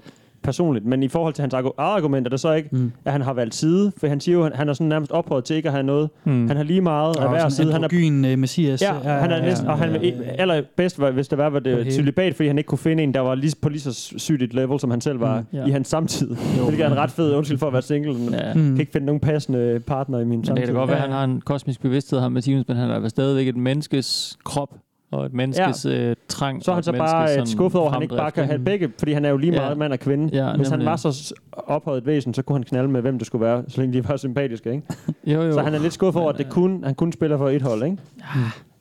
personligt. 0.43 0.86
Men 0.86 1.02
i 1.02 1.09
forhold 1.09 1.35
til 1.35 1.43
hans 1.43 1.55
argu- 1.55 1.74
eget 1.78 1.97
argument, 1.97 2.27
er 2.27 2.31
det 2.31 2.40
så 2.40 2.52
ikke, 2.52 2.69
mm. 2.73 2.93
at 3.05 3.12
han 3.12 3.23
har 3.23 3.32
valgt 3.32 3.55
side? 3.55 3.93
For 3.98 4.06
han 4.06 4.20
siger 4.20 4.39
jo, 4.39 4.44
at 4.44 4.52
han 4.56 4.69
er 4.69 4.73
sådan 4.73 4.86
nærmest 4.86 5.12
ophøjet 5.12 5.44
til 5.44 5.56
ikke 5.56 5.69
at 5.69 5.73
have 5.73 5.82
noget. 5.82 6.10
Mm. 6.24 6.48
Han 6.48 6.56
har 6.56 6.64
lige 6.64 6.81
meget 6.81 7.16
af 7.16 7.28
hver 7.28 7.48
side. 7.48 7.73
Han 7.73 7.82
er 7.82 7.89
androgyn 7.89 8.24
øh, 8.24 8.39
messias. 8.39 8.82
Ja, 8.82 8.93
han 8.93 9.31
er 9.31 9.43
næsten, 9.43 9.69
og 9.69 9.78
han 9.78 9.93
vil 9.93 10.14
allerbedst, 10.39 10.98
hvis 11.12 11.28
det 11.28 11.39
var, 11.39 11.51
var 11.51 11.59
det 11.59 11.93
celibat, 11.93 12.35
fordi 12.35 12.47
han 12.47 12.59
ikke 12.59 12.69
kunne 12.69 12.78
finde 12.78 13.02
en, 13.02 13.14
der 13.14 13.20
var 13.20 13.35
lige, 13.35 13.55
på 13.62 13.69
lige 13.69 13.81
så 13.81 14.12
sygt 14.16 14.43
et 14.43 14.55
level, 14.55 14.81
som 14.81 14.90
han 14.90 15.01
selv 15.01 15.20
var 15.20 15.39
Mm, 15.39 15.47
mm, 15.52 15.59
ja. 15.59 15.66
i 15.66 15.70
hans 15.70 15.89
samtid. 15.89 16.36
Hvilket 16.64 16.85
er 16.86 16.90
en 16.90 16.97
ret 16.97 17.10
fed 17.10 17.35
undskyld 17.35 17.59
for 17.59 17.66
at 17.66 17.73
være 17.73 17.82
single. 17.82 18.12
Men 18.14 18.28
Ja. 18.35 18.52
kan 18.52 18.81
ikke 18.81 18.93
finde 18.93 19.06
nogen 19.06 19.20
passende 19.20 19.81
partner 19.86 20.19
i 20.19 20.24
min 20.24 20.28
Men 20.31 20.39
det 20.40 20.47
samtid. 20.47 20.64
kan 20.66 20.74
godt 20.74 20.89
være, 20.89 20.97
at 20.97 21.02
han 21.02 21.12
har 21.12 21.24
en 21.24 21.40
kosmisk 21.40 21.81
bevidsthed, 21.82 22.20
ham 22.20 22.32
Martinus, 22.32 22.69
men 22.69 22.77
han 22.77 22.90
er 22.90 23.09
stadigvæk 23.09 23.48
et 23.48 23.56
menneskes 23.56 24.39
krop 24.44 24.69
og 25.12 25.26
et 25.26 25.32
menneskes 25.32 25.84
ja. 25.84 25.90
øh, 26.10 26.16
trang. 26.28 26.64
Så 26.64 26.70
er 26.70 26.74
han 26.74 26.82
så 26.84 26.93
bare 26.93 27.47
skuffet 27.47 27.80
over, 27.80 27.89
at 27.90 27.94
han 27.94 28.02
ikke 28.02 28.16
bare 28.16 28.30
kan 28.30 28.44
have 28.47 28.59
begge, 28.59 28.93
fordi 28.98 29.12
han 29.12 29.24
er 29.24 29.30
jo 29.30 29.36
lige 29.36 29.52
Ja. 29.52 29.59
meget 29.60 29.78
mand 29.78 29.93
og 29.93 29.98
kvinde. 29.98 30.30
Ja, 30.47 30.56
Hvis 30.56 30.68
han 30.68 30.84
var 30.84 30.97
så 30.97 31.34
ophøjet 31.52 31.98
et 31.98 32.06
væsen, 32.06 32.34
så 32.34 32.43
kunne 32.43 32.56
han 32.56 32.62
knalde 32.62 32.89
med, 32.89 33.01
hvem 33.01 33.18
det 33.18 33.26
skulle 33.26 33.44
være, 33.47 33.64
så 33.68 33.80
længe 33.80 33.98
de 34.02 34.09
var 34.09 34.16
sympatiske, 34.16 34.70
ikke? 34.72 34.82
Jo, 35.32 35.43
jo. 35.43 35.52
Så 35.52 35.60
han 35.62 35.74
er 35.74 35.78
lidt 35.78 35.93
skuffet 35.93 36.22
over, 36.22 36.32
at 36.32 36.39
det 36.39 36.48
kun, 36.51 36.84
han 36.84 36.94
kun 36.94 37.12
spiller 37.12 37.39
for 37.39 37.48
et 37.48 37.62
hold, 37.62 37.82
ikke? 37.84 37.97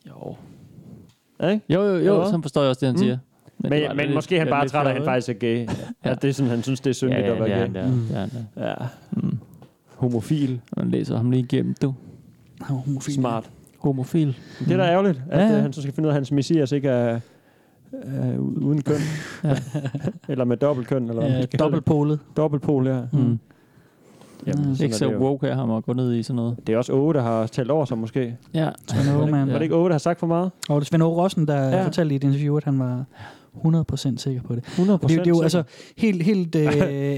Jo. 0.07 0.35
Ikke? 1.49 1.61
Jo, 1.69 1.81
jo, 1.81 1.93
jo, 1.97 2.05
Jo. 2.05 2.25
så 2.31 2.39
forstår 2.41 2.61
jeg 2.61 2.69
også 2.69 2.79
det, 2.79 2.87
han 2.87 2.93
Mm. 2.95 2.97
siger. 2.97 3.17
Men, 3.57 3.71
var 3.71 3.77
men, 3.77 3.79
lidt- 3.87 3.95
men 3.95 4.13
måske 4.13 4.39
han 4.39 4.47
bare 4.47 4.67
træt 4.67 4.85
af, 4.85 4.89
at 4.89 4.95
han 4.95 5.05
faktisk 5.05 5.29
er 5.29 5.33
gay. 5.33 5.67
Ja. 6.05 6.13
Det 6.13 6.29
er 6.29 6.33
sådan, 6.33 6.49
han 6.49 6.63
synes, 6.63 6.79
det 6.79 6.89
er 6.89 6.93
syndigt 6.93 7.19
Ja, 7.19 7.25
ja, 7.25 7.33
at 7.33 7.39
være 7.39 7.63
det 7.63 7.73
gay. 7.73 7.79
er 7.81 7.83
han, 7.85 8.29
det 8.29 8.47
er 8.55 8.69
Ja. 8.69 8.75
Mm. 9.11 9.37
Homofil. 9.95 10.61
Man 10.77 10.91
læser 10.91 11.17
ham 11.17 11.31
lige 11.31 11.43
igennem, 11.43 11.75
du. 11.81 11.93
Han 12.61 12.75
var 12.75 12.81
homofil. 12.81 13.13
Smart. 13.13 13.49
Homofil. 13.81 14.37
Det 14.59 14.71
er 14.71 14.77
da 14.77 14.83
ærgerligt, 14.83 15.21
at 15.29 15.39
Ja, 15.39 15.45
ja, 15.47 15.53
ja. 15.55 15.61
han 15.61 15.73
så 15.73 15.81
skal 15.81 15.93
finde 15.93 16.07
ud 16.07 16.09
af, 16.09 16.13
at 16.13 16.15
hans 16.15 16.31
messias 16.31 16.71
ikke 16.71 16.89
er 16.89 17.19
øh, 18.05 18.39
uden 18.41 18.81
køn. 18.81 18.95
Ja. 19.43 19.55
eller 20.29 20.45
med 20.45 20.57
dobbeltkøn. 20.57 21.03
Eller 21.09 21.13
hvad 21.21 21.31
man 21.31 21.39
Ja, 21.53 21.57
dobbeltpolet. 21.57 22.19
Dobbeltpol, 22.37 22.87
ja. 22.87 22.99
Mm. 23.13 23.39
Jamen, 24.47 24.75
sådan 24.75 24.83
Ikke 24.85 24.93
er 24.93 24.97
så 24.97 25.17
woke 25.17 25.49
af 25.49 25.55
ham 25.55 25.71
at 25.71 25.83
gå 25.85 25.93
ned 25.93 26.13
i 26.13 26.23
sådan 26.23 26.35
noget. 26.35 26.57
Det 26.67 26.73
er 26.73 26.77
også 26.77 26.93
Åge, 26.93 27.13
der 27.13 27.21
har 27.21 27.47
talt 27.47 27.71
over 27.71 27.85
sig 27.85 27.97
måske. 27.97 28.37
Ja. 28.53 28.69
Svend 28.87 29.09
Var 29.15 29.21
Åge, 29.21 29.31
man. 29.31 29.41
ikke- 29.41 29.51
var 29.53 29.59
det 29.59 29.63
ikke 29.63 29.75
Åge, 29.75 29.85
der 29.89 29.93
har 29.93 29.97
sagt 29.99 30.19
for 30.19 30.27
meget? 30.27 30.51
Og 30.69 30.75
det 30.81 30.85
er 30.85 30.89
Svend 30.89 31.03
Åge 31.03 31.15
Rossen, 31.15 31.47
der 31.47 31.55
Ja. 31.57 31.69
ja. 31.77 31.85
fortalte 31.85 32.13
i 32.13 32.15
et 32.15 32.23
interview, 32.23 32.57
at 32.57 32.63
han 32.63 32.79
var 32.79 33.03
100% 33.56 34.18
sikker 34.18 34.41
på 34.41 34.56
det. 34.56 34.64
100 34.68 34.99
Og 34.99 35.10
det, 35.10 35.11
er 35.11 35.15
jo- 35.18 35.23
det 35.23 35.28
er 35.28 35.36
jo 35.36 35.41
altså 35.41 35.64
helt, 35.98 36.23
helt, 36.23 36.56
øh, 36.56 36.64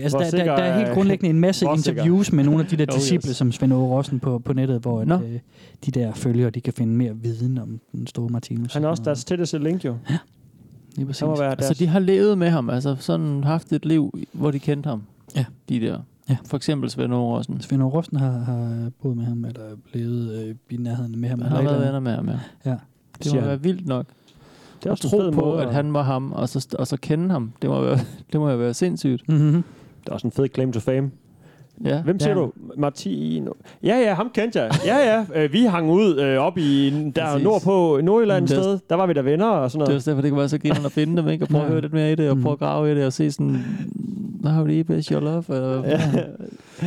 altså 0.03 0.17
der, 0.17 0.31
der, 0.31 0.43
der 0.43 0.51
er 0.53 0.77
helt 0.77 0.89
er- 0.89 0.93
grundlæggende 0.93 1.29
en 1.29 1.39
masse 1.39 1.65
interviews 1.75 2.31
med 2.31 2.43
nogle 2.43 2.59
af 2.63 2.65
de 2.69 2.75
der 2.77 2.85
Oh, 2.91 2.95
yes. 2.95 3.01
disciple, 3.03 3.33
som 3.33 3.51
Svend 3.51 3.73
Åge 3.73 3.87
Rossen 3.87 4.19
på, 4.19 4.39
på 4.39 4.53
nettet, 4.53 4.81
hvor 4.81 5.01
at, 5.01 5.07
øh, 5.23 5.39
de 5.85 5.91
der 5.91 6.13
følgere, 6.13 6.49
de 6.49 6.61
kan 6.61 6.73
finde 6.73 6.93
mere 6.93 7.15
viden 7.15 7.57
om 7.57 7.79
den 7.91 8.07
store 8.07 8.29
Martinus. 8.29 8.73
Han 8.73 8.83
er 8.83 8.87
også 8.87 9.03
deres 9.03 9.25
tætteste 9.25 9.57
link, 9.57 9.85
jo. 9.85 9.95
Lige 10.95 11.05
præcis. 11.05 11.19
Han 11.19 11.29
må 11.29 11.35
være 11.37 11.49
deres... 11.55 11.69
Altså, 11.69 11.83
de 11.83 11.87
har 11.89 11.99
levet 11.99 12.37
med 12.37 12.49
ham, 12.49 12.69
altså 12.69 12.95
sådan 12.99 13.43
haft 13.43 13.71
et 13.73 13.85
liv, 13.85 14.19
hvor 14.31 14.51
de 14.51 14.59
kendte 14.59 14.87
ham. 14.87 15.03
Ja. 15.35 15.45
De 15.69 15.79
der. 15.79 15.99
Ja. 16.29 16.37
For 16.45 16.57
eksempel 16.57 16.89
Svend 16.89 17.13
Aage 17.13 17.23
Rossen. 17.25 17.61
Svend 17.61 17.83
Åge 17.83 17.91
Rossen 17.91 18.17
har, 18.17 18.31
har 18.39 18.91
boet 19.01 19.17
med 19.17 19.25
ham, 19.25 19.45
eller 19.45 19.61
levet 19.93 20.43
øh, 20.47 20.55
i 20.69 20.77
nærheden 20.77 21.19
med 21.19 21.29
ham. 21.29 21.41
Han 21.41 21.51
har 21.51 21.59
et 21.59 21.65
været 21.65 21.85
venner 21.85 21.99
med 21.99 22.11
ham, 22.11 22.29
ja. 22.29 22.35
Ja. 22.65 22.75
Det 23.23 23.33
må 23.35 23.41
være 23.41 23.61
vildt 23.61 23.87
nok. 23.87 24.05
Det 24.83 24.89
er 24.89 24.89
at 24.89 24.91
også 24.91 25.07
en 25.07 25.11
tro 25.11 25.17
fed 25.19 25.31
på, 25.31 25.41
måde 25.45 25.61
at 25.61 25.67
at- 25.67 25.73
han 25.73 25.93
var 25.93 26.01
ham, 26.01 26.31
og 26.31 26.49
så, 26.49 26.75
og 26.79 26.87
så 26.87 26.97
kende 27.01 27.29
ham. 27.31 27.51
Det 27.61 27.69
må, 27.69 27.81
være, 27.81 27.99
det 28.31 28.39
må 28.39 28.49
jo 28.49 28.57
være 28.57 28.73
sindssygt. 28.73 29.29
Mm-hmm. 29.29 29.63
Det 30.03 30.09
er 30.09 30.13
også 30.13 30.27
en 30.27 30.31
fed 30.31 30.47
claim 30.53 30.71
to 30.71 30.79
fame. 30.79 31.11
Ja. 31.85 32.01
Hvem 32.01 32.19
siger 32.19 32.29
Ja. 32.33 32.35
du? 32.39 32.51
Martin? 32.77 33.47
Ja, 33.83 33.95
ja, 33.99 34.13
ham 34.13 34.29
kendte 34.33 34.61
jeg. 34.61 34.71
Ja, 34.85 34.97
ja. 35.35 35.43
Øh, 35.43 35.53
vi 35.53 35.63
hang 35.63 35.91
ud 35.91 36.19
øh, 36.19 36.37
op 36.37 36.57
i 36.57 36.89
der 37.15 37.25
Præcis. 37.25 37.43
nordpå, 37.43 37.99
Nordjylland 38.03 38.43
et 38.43 38.49
sted. 38.49 38.79
Der 38.89 38.95
var 38.95 39.05
vi 39.05 39.13
der 39.13 39.21
venner 39.21 39.45
og 39.47 39.71
sådan 39.71 39.79
Det 39.79 39.85
er 39.85 39.89
noget. 39.89 39.95
også 39.95 40.11
derfor, 40.11 40.21
det 40.21 40.31
kan 40.31 40.37
være 40.37 40.49
så 40.49 40.57
grinerne 40.57 40.85
at 40.85 40.91
finde 40.91 41.21
dem, 41.21 41.29
ikke? 41.29 41.43
Og 41.45 41.49
prøve 41.49 41.61
at 41.61 41.65
Ja. 41.67 41.71
høre 41.71 41.81
lidt 41.81 41.93
mere 41.93 42.11
i 42.11 42.15
det, 42.15 42.29
og 42.29 42.37
Mm. 42.37 42.43
prøve 42.43 42.53
at 42.53 42.59
grave 42.59 42.91
i 42.91 42.95
det, 42.95 43.05
og 43.05 43.13
se 43.13 43.31
sådan, 43.31 43.57
how 44.45 44.67
you 44.67 44.83
best 44.83 45.09
your 45.09 45.19
love? 45.19 45.43
Eller, 45.49 45.83
Ja. 45.89 46.01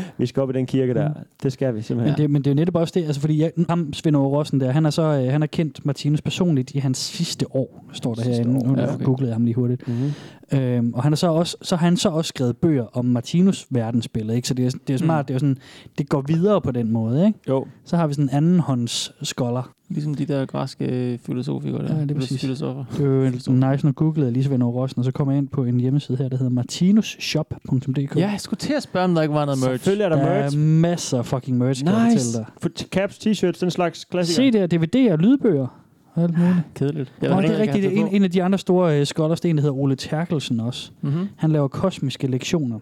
vi 0.19 0.27
skal 0.27 0.43
op 0.43 0.51
i 0.51 0.53
den 0.53 0.67
kirke 0.67 0.95
der. 0.95 1.11
Det 1.43 1.53
skal 1.53 1.69
vi 1.69 1.73
Men, 1.75 1.83
simpelthen. 1.83 2.19
det, 2.19 2.31
men 2.31 2.43
det 2.43 2.51
er 2.51 2.55
jo 2.55 2.57
netop 2.57 2.75
også 2.77 2.93
det, 2.97 3.05
altså 3.07 3.21
fordi 3.21 3.41
jeg, 3.43 3.53
ham, 3.69 3.93
Svend 3.93 4.17
Aage 4.17 4.29
Rossen 4.29 4.61
der, 4.61 4.71
han 4.73 4.85
har 4.85 4.91
så 4.91 5.03
øh, 5.03 5.33
han 5.33 5.41
har 5.41 5.47
kendt 5.47 5.87
Martinus 5.87 6.23
personligt 6.23 6.71
i 6.75 6.79
hans 6.79 6.99
sidste 6.99 7.47
år, 7.57 7.85
står 7.93 8.15
der 8.15 8.23
Sidste 8.23 8.43
herinde. 8.43 8.61
år. 8.61 8.67
Nu 8.77 8.81
Ja, 8.81 8.95
okay. 8.95 9.05
googlede 9.05 9.29
jeg 9.31 9.35
ham 9.35 9.45
lige 9.45 9.55
hurtigt. 9.55 9.89
Mm-hmm. 9.89 10.59
Øhm, 10.61 10.95
og 10.95 11.03
han 11.03 11.13
er 11.13 11.17
så, 11.17 11.29
også, 11.33 11.57
så 11.63 11.77
har 11.77 11.87
han 11.87 11.97
så 11.97 12.09
også 12.09 12.29
skrevet 12.29 12.57
bøger 12.57 12.85
om 12.93 13.05
Martinus 13.05 13.67
verdensbillede, 13.71 14.37
ikke? 14.37 14.49
Så 14.49 14.55
det 14.55 14.67
er, 14.67 14.71
det 14.87 14.95
er 14.95 14.99
smart, 14.99 15.25
Mm. 15.25 15.27
det 15.27 15.35
er 15.35 15.39
sådan, 15.39 15.59
det 15.99 16.09
går 16.09 16.21
videre 16.29 16.61
på 16.61 16.71
den 16.71 16.93
måde, 16.93 17.27
ikke? 17.27 17.39
Jo. 17.49 17.67
Så 17.85 17.97
har 17.97 18.07
vi 18.07 18.15
sådan 18.15 18.25
en 18.25 18.31
andenhånds 18.37 19.13
scholar, 19.23 19.73
Ligesom 19.89 20.15
de 20.15 20.27
der 20.27 20.47
græske 20.47 21.19
filosofikere 21.23 21.83
der. 21.89 21.95
Ja, 21.97 22.03
det 22.03 22.11
er 22.11 22.15
præcis. 22.15 22.41
Filosofer. 22.41 22.85
Det 22.99 23.01
er 23.07 23.41
jo 23.49 23.71
nice, 23.73 23.87
nu 23.87 23.93
googlede 23.93 24.27
jeg 24.27 24.33
lige 24.33 24.45
Svend 24.45 24.63
Aage 24.63 24.73
Rossen, 24.73 24.99
og 24.99 25.05
så 25.05 25.11
kommer 25.13 25.33
jeg 25.33 25.39
ind 25.39 25.49
på 25.49 25.65
en 25.65 25.81
hjemmeside 25.81 26.19
her, 26.19 26.29
der 26.29 26.37
hedder 26.37 26.53
martinusshop.dk. 26.53 28.17
Ja, 28.17 28.31
jeg 28.31 28.41
skulle 28.41 28.59
til 28.59 28.73
at 28.73 28.83
spørge, 28.83 29.05
om 29.05 29.15
der 29.15 29.23
ikke 29.23 29.35
var 29.35 29.45
noget 29.45 29.59
merch. 29.61 29.71
Selvfølgelig 29.73 30.05
er 30.05 30.09
der, 30.09 30.17
Der 30.17 30.25
merch. 30.43 30.57
er 30.57 30.61
masser 30.61 31.19
af 31.19 31.27
fucking 31.27 31.59
merch, 31.59 31.85
kan 31.85 31.93
jeg 31.95 32.05
Nice. 32.15 32.25
fortælle 32.27 32.47
dig. 32.47 32.53
For 32.63 32.69
caps, 32.89 33.19
t-shirts, 33.27 33.61
den 33.61 33.71
slags 33.71 34.05
klassikere. 34.05 34.53
Se 34.53 34.59
der, 34.59 34.79
DVD'er, 35.13 35.17
lydbøger 35.17 35.67
og 36.15 36.23
alt 36.23 36.39
muligt. 36.39 36.57
Kedeligt. 36.75 37.13
Ja, 37.23 37.29
det 37.29 37.51
er 37.51 37.59
rigtigt. 37.59 37.85
En, 37.93 38.09
en 38.09 38.23
af 38.23 38.31
de 38.31 38.43
andre 38.43 38.59
store 38.59 39.01
uh, 39.01 39.07
skoldersten, 39.07 39.57
der 39.57 39.63
hedder 39.63 39.77
Ole 39.77 39.97
Terkelsen 39.97 40.61
også. 40.61 40.91
Mhm. 41.01 41.29
Han 41.37 41.51
laver 41.53 41.69
kosmiske 41.69 42.27
lektioner. 42.27 42.79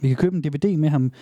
Vi 0.00 0.08
kan 0.08 0.16
købe 0.16 0.36
en 0.36 0.42
DVD 0.42 0.76
med 0.76 0.88
ham. 0.88 1.12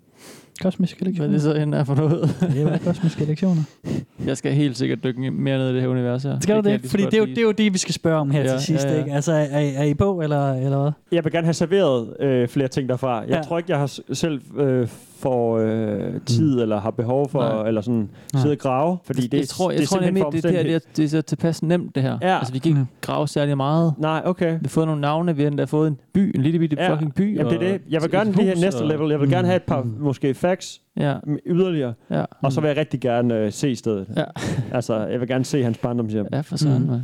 Kosmiske 0.62 1.04
lektioner. 1.04 1.28
Hvad 1.28 1.28
er 1.28 1.32
det 1.32 1.56
så 1.56 1.62
end 1.62 1.74
er 1.74 1.84
for 1.84 1.94
noget? 1.94 2.36
det 2.40 2.62
er 2.62 2.78
kosmiske 2.78 3.24
lektioner. 3.24 3.62
Jeg 4.26 4.36
skal 4.36 4.52
helt 4.52 4.78
sikkert 4.78 5.04
dykke 5.04 5.30
mere 5.30 5.58
ned 5.58 5.70
i 5.70 5.72
det 5.74 5.80
her 5.82 5.88
univers 5.88 6.22
her. 6.22 6.40
Skal 6.40 6.56
du 6.64 6.68
det? 6.70 6.80
så 6.84 6.90
Fordi 6.90 7.04
det 7.04 7.14
er, 7.14 7.18
jo, 7.18 7.24
det 7.26 7.38
er 7.38 7.42
jo 7.42 7.52
det, 7.52 7.72
vi 7.72 7.78
skal 7.78 7.94
spørge 7.94 8.20
om 8.20 8.30
her 8.30 8.40
Ja, 8.42 8.48
til 8.50 8.60
sidst. 8.60 8.84
ja, 8.84 8.92
ja. 8.92 8.98
Ikke? 8.98 9.12
Altså, 9.12 9.32
er, 9.32 9.46
er 9.52 9.82
I 9.84 9.94
på, 9.94 10.20
eller, 10.22 10.52
eller 10.52 10.82
hvad? 10.82 10.92
Jeg 11.12 11.24
vil 11.24 11.32
gerne 11.32 11.44
have 11.46 11.54
serveret 11.54 12.16
øh, 12.20 12.48
flere 12.48 12.68
ting 12.68 12.88
derfra. 12.88 13.20
Jeg 13.20 13.28
Ja. 13.28 13.40
tror 13.42 13.58
ikke, 13.58 13.70
jeg 13.70 13.78
har 13.78 14.14
selv 14.14 14.40
øh, 14.58 14.88
får 15.22 15.58
øh, 15.58 16.20
tid 16.26 16.60
eller 16.62 16.80
har 16.80 16.90
behov 16.90 17.28
for 17.28 17.40
Nej. 17.42 17.68
eller 17.68 17.80
sådan 17.80 18.08
Nej. 18.32 18.42
sidde 18.42 18.52
og 18.52 18.58
grave, 18.58 18.98
fordi 19.04 19.26
det, 19.26 19.38
jeg 19.38 19.48
tror, 19.48 19.70
jeg 19.70 19.78
det 19.78 19.84
er 19.84 19.88
tror 19.88 20.00
nemlig, 20.00 20.24
det, 20.32 20.42
det, 20.42 20.50
her, 20.52 20.62
det, 20.62 20.74
er, 20.74 20.78
det 20.96 21.04
er 21.04 21.08
så 21.08 21.22
tilpas 21.22 21.62
nemt, 21.62 21.94
det 21.94 22.02
her. 22.02 22.18
Ja. 22.22 22.38
Altså, 22.38 22.52
vi 22.52 22.58
kan 22.58 22.68
ikke 22.70 22.80
Mm. 22.80 22.86
grave 23.00 23.28
særlig 23.28 23.56
meget. 23.56 23.94
Nej, 23.98 24.22
okay. 24.24 24.52
Vi 24.52 24.58
har 24.62 24.68
fået 24.68 24.86
nogle 24.86 25.00
navne, 25.00 25.36
vi 25.36 25.42
har 25.42 25.50
endda 25.50 25.64
fået 25.64 25.88
en 25.88 25.96
by, 26.14 26.32
en 26.34 26.42
lille 26.42 26.58
bitte 26.58 26.76
Ja. 26.80 26.92
fucking 26.94 27.14
by. 27.14 27.36
Jamen, 27.38 27.52
det 27.52 27.62
er 27.68 27.72
det. 27.72 27.80
Jeg 27.90 28.02
vil 28.02 28.10
gerne 28.10 28.32
lige 28.32 28.44
have 28.44 28.54
hus, 28.56 28.62
næste 28.64 28.82
og- 28.82 28.88
level. 28.88 29.10
Jeg 29.10 29.20
vil 29.20 29.30
gerne 29.30 29.46
have 29.46 29.56
et 29.56 29.62
par 29.62 29.82
Mm. 29.82 29.94
måske 30.00 30.34
facts 30.34 30.80
Ja, 30.96 31.14
m- 31.26 31.36
yderligere. 31.46 31.94
ja. 32.10 32.24
Og 32.42 32.52
så 32.52 32.60
vil 32.60 32.68
jeg 32.68 32.76
rigtig 32.76 33.00
gerne 33.00 33.34
øh, 33.38 33.52
se 33.52 33.76
stedet. 33.76 34.06
Ja. 34.16 34.24
altså, 34.72 35.06
jeg 35.06 35.20
vil 35.20 35.28
gerne 35.28 35.44
se 35.44 35.62
hans 35.62 35.78
barndomshjem. 35.78 36.26
Ja, 36.32 36.40
for 36.40 36.56
sådan, 36.56 36.78
Mm. 36.82 36.86
mm. 36.92 37.00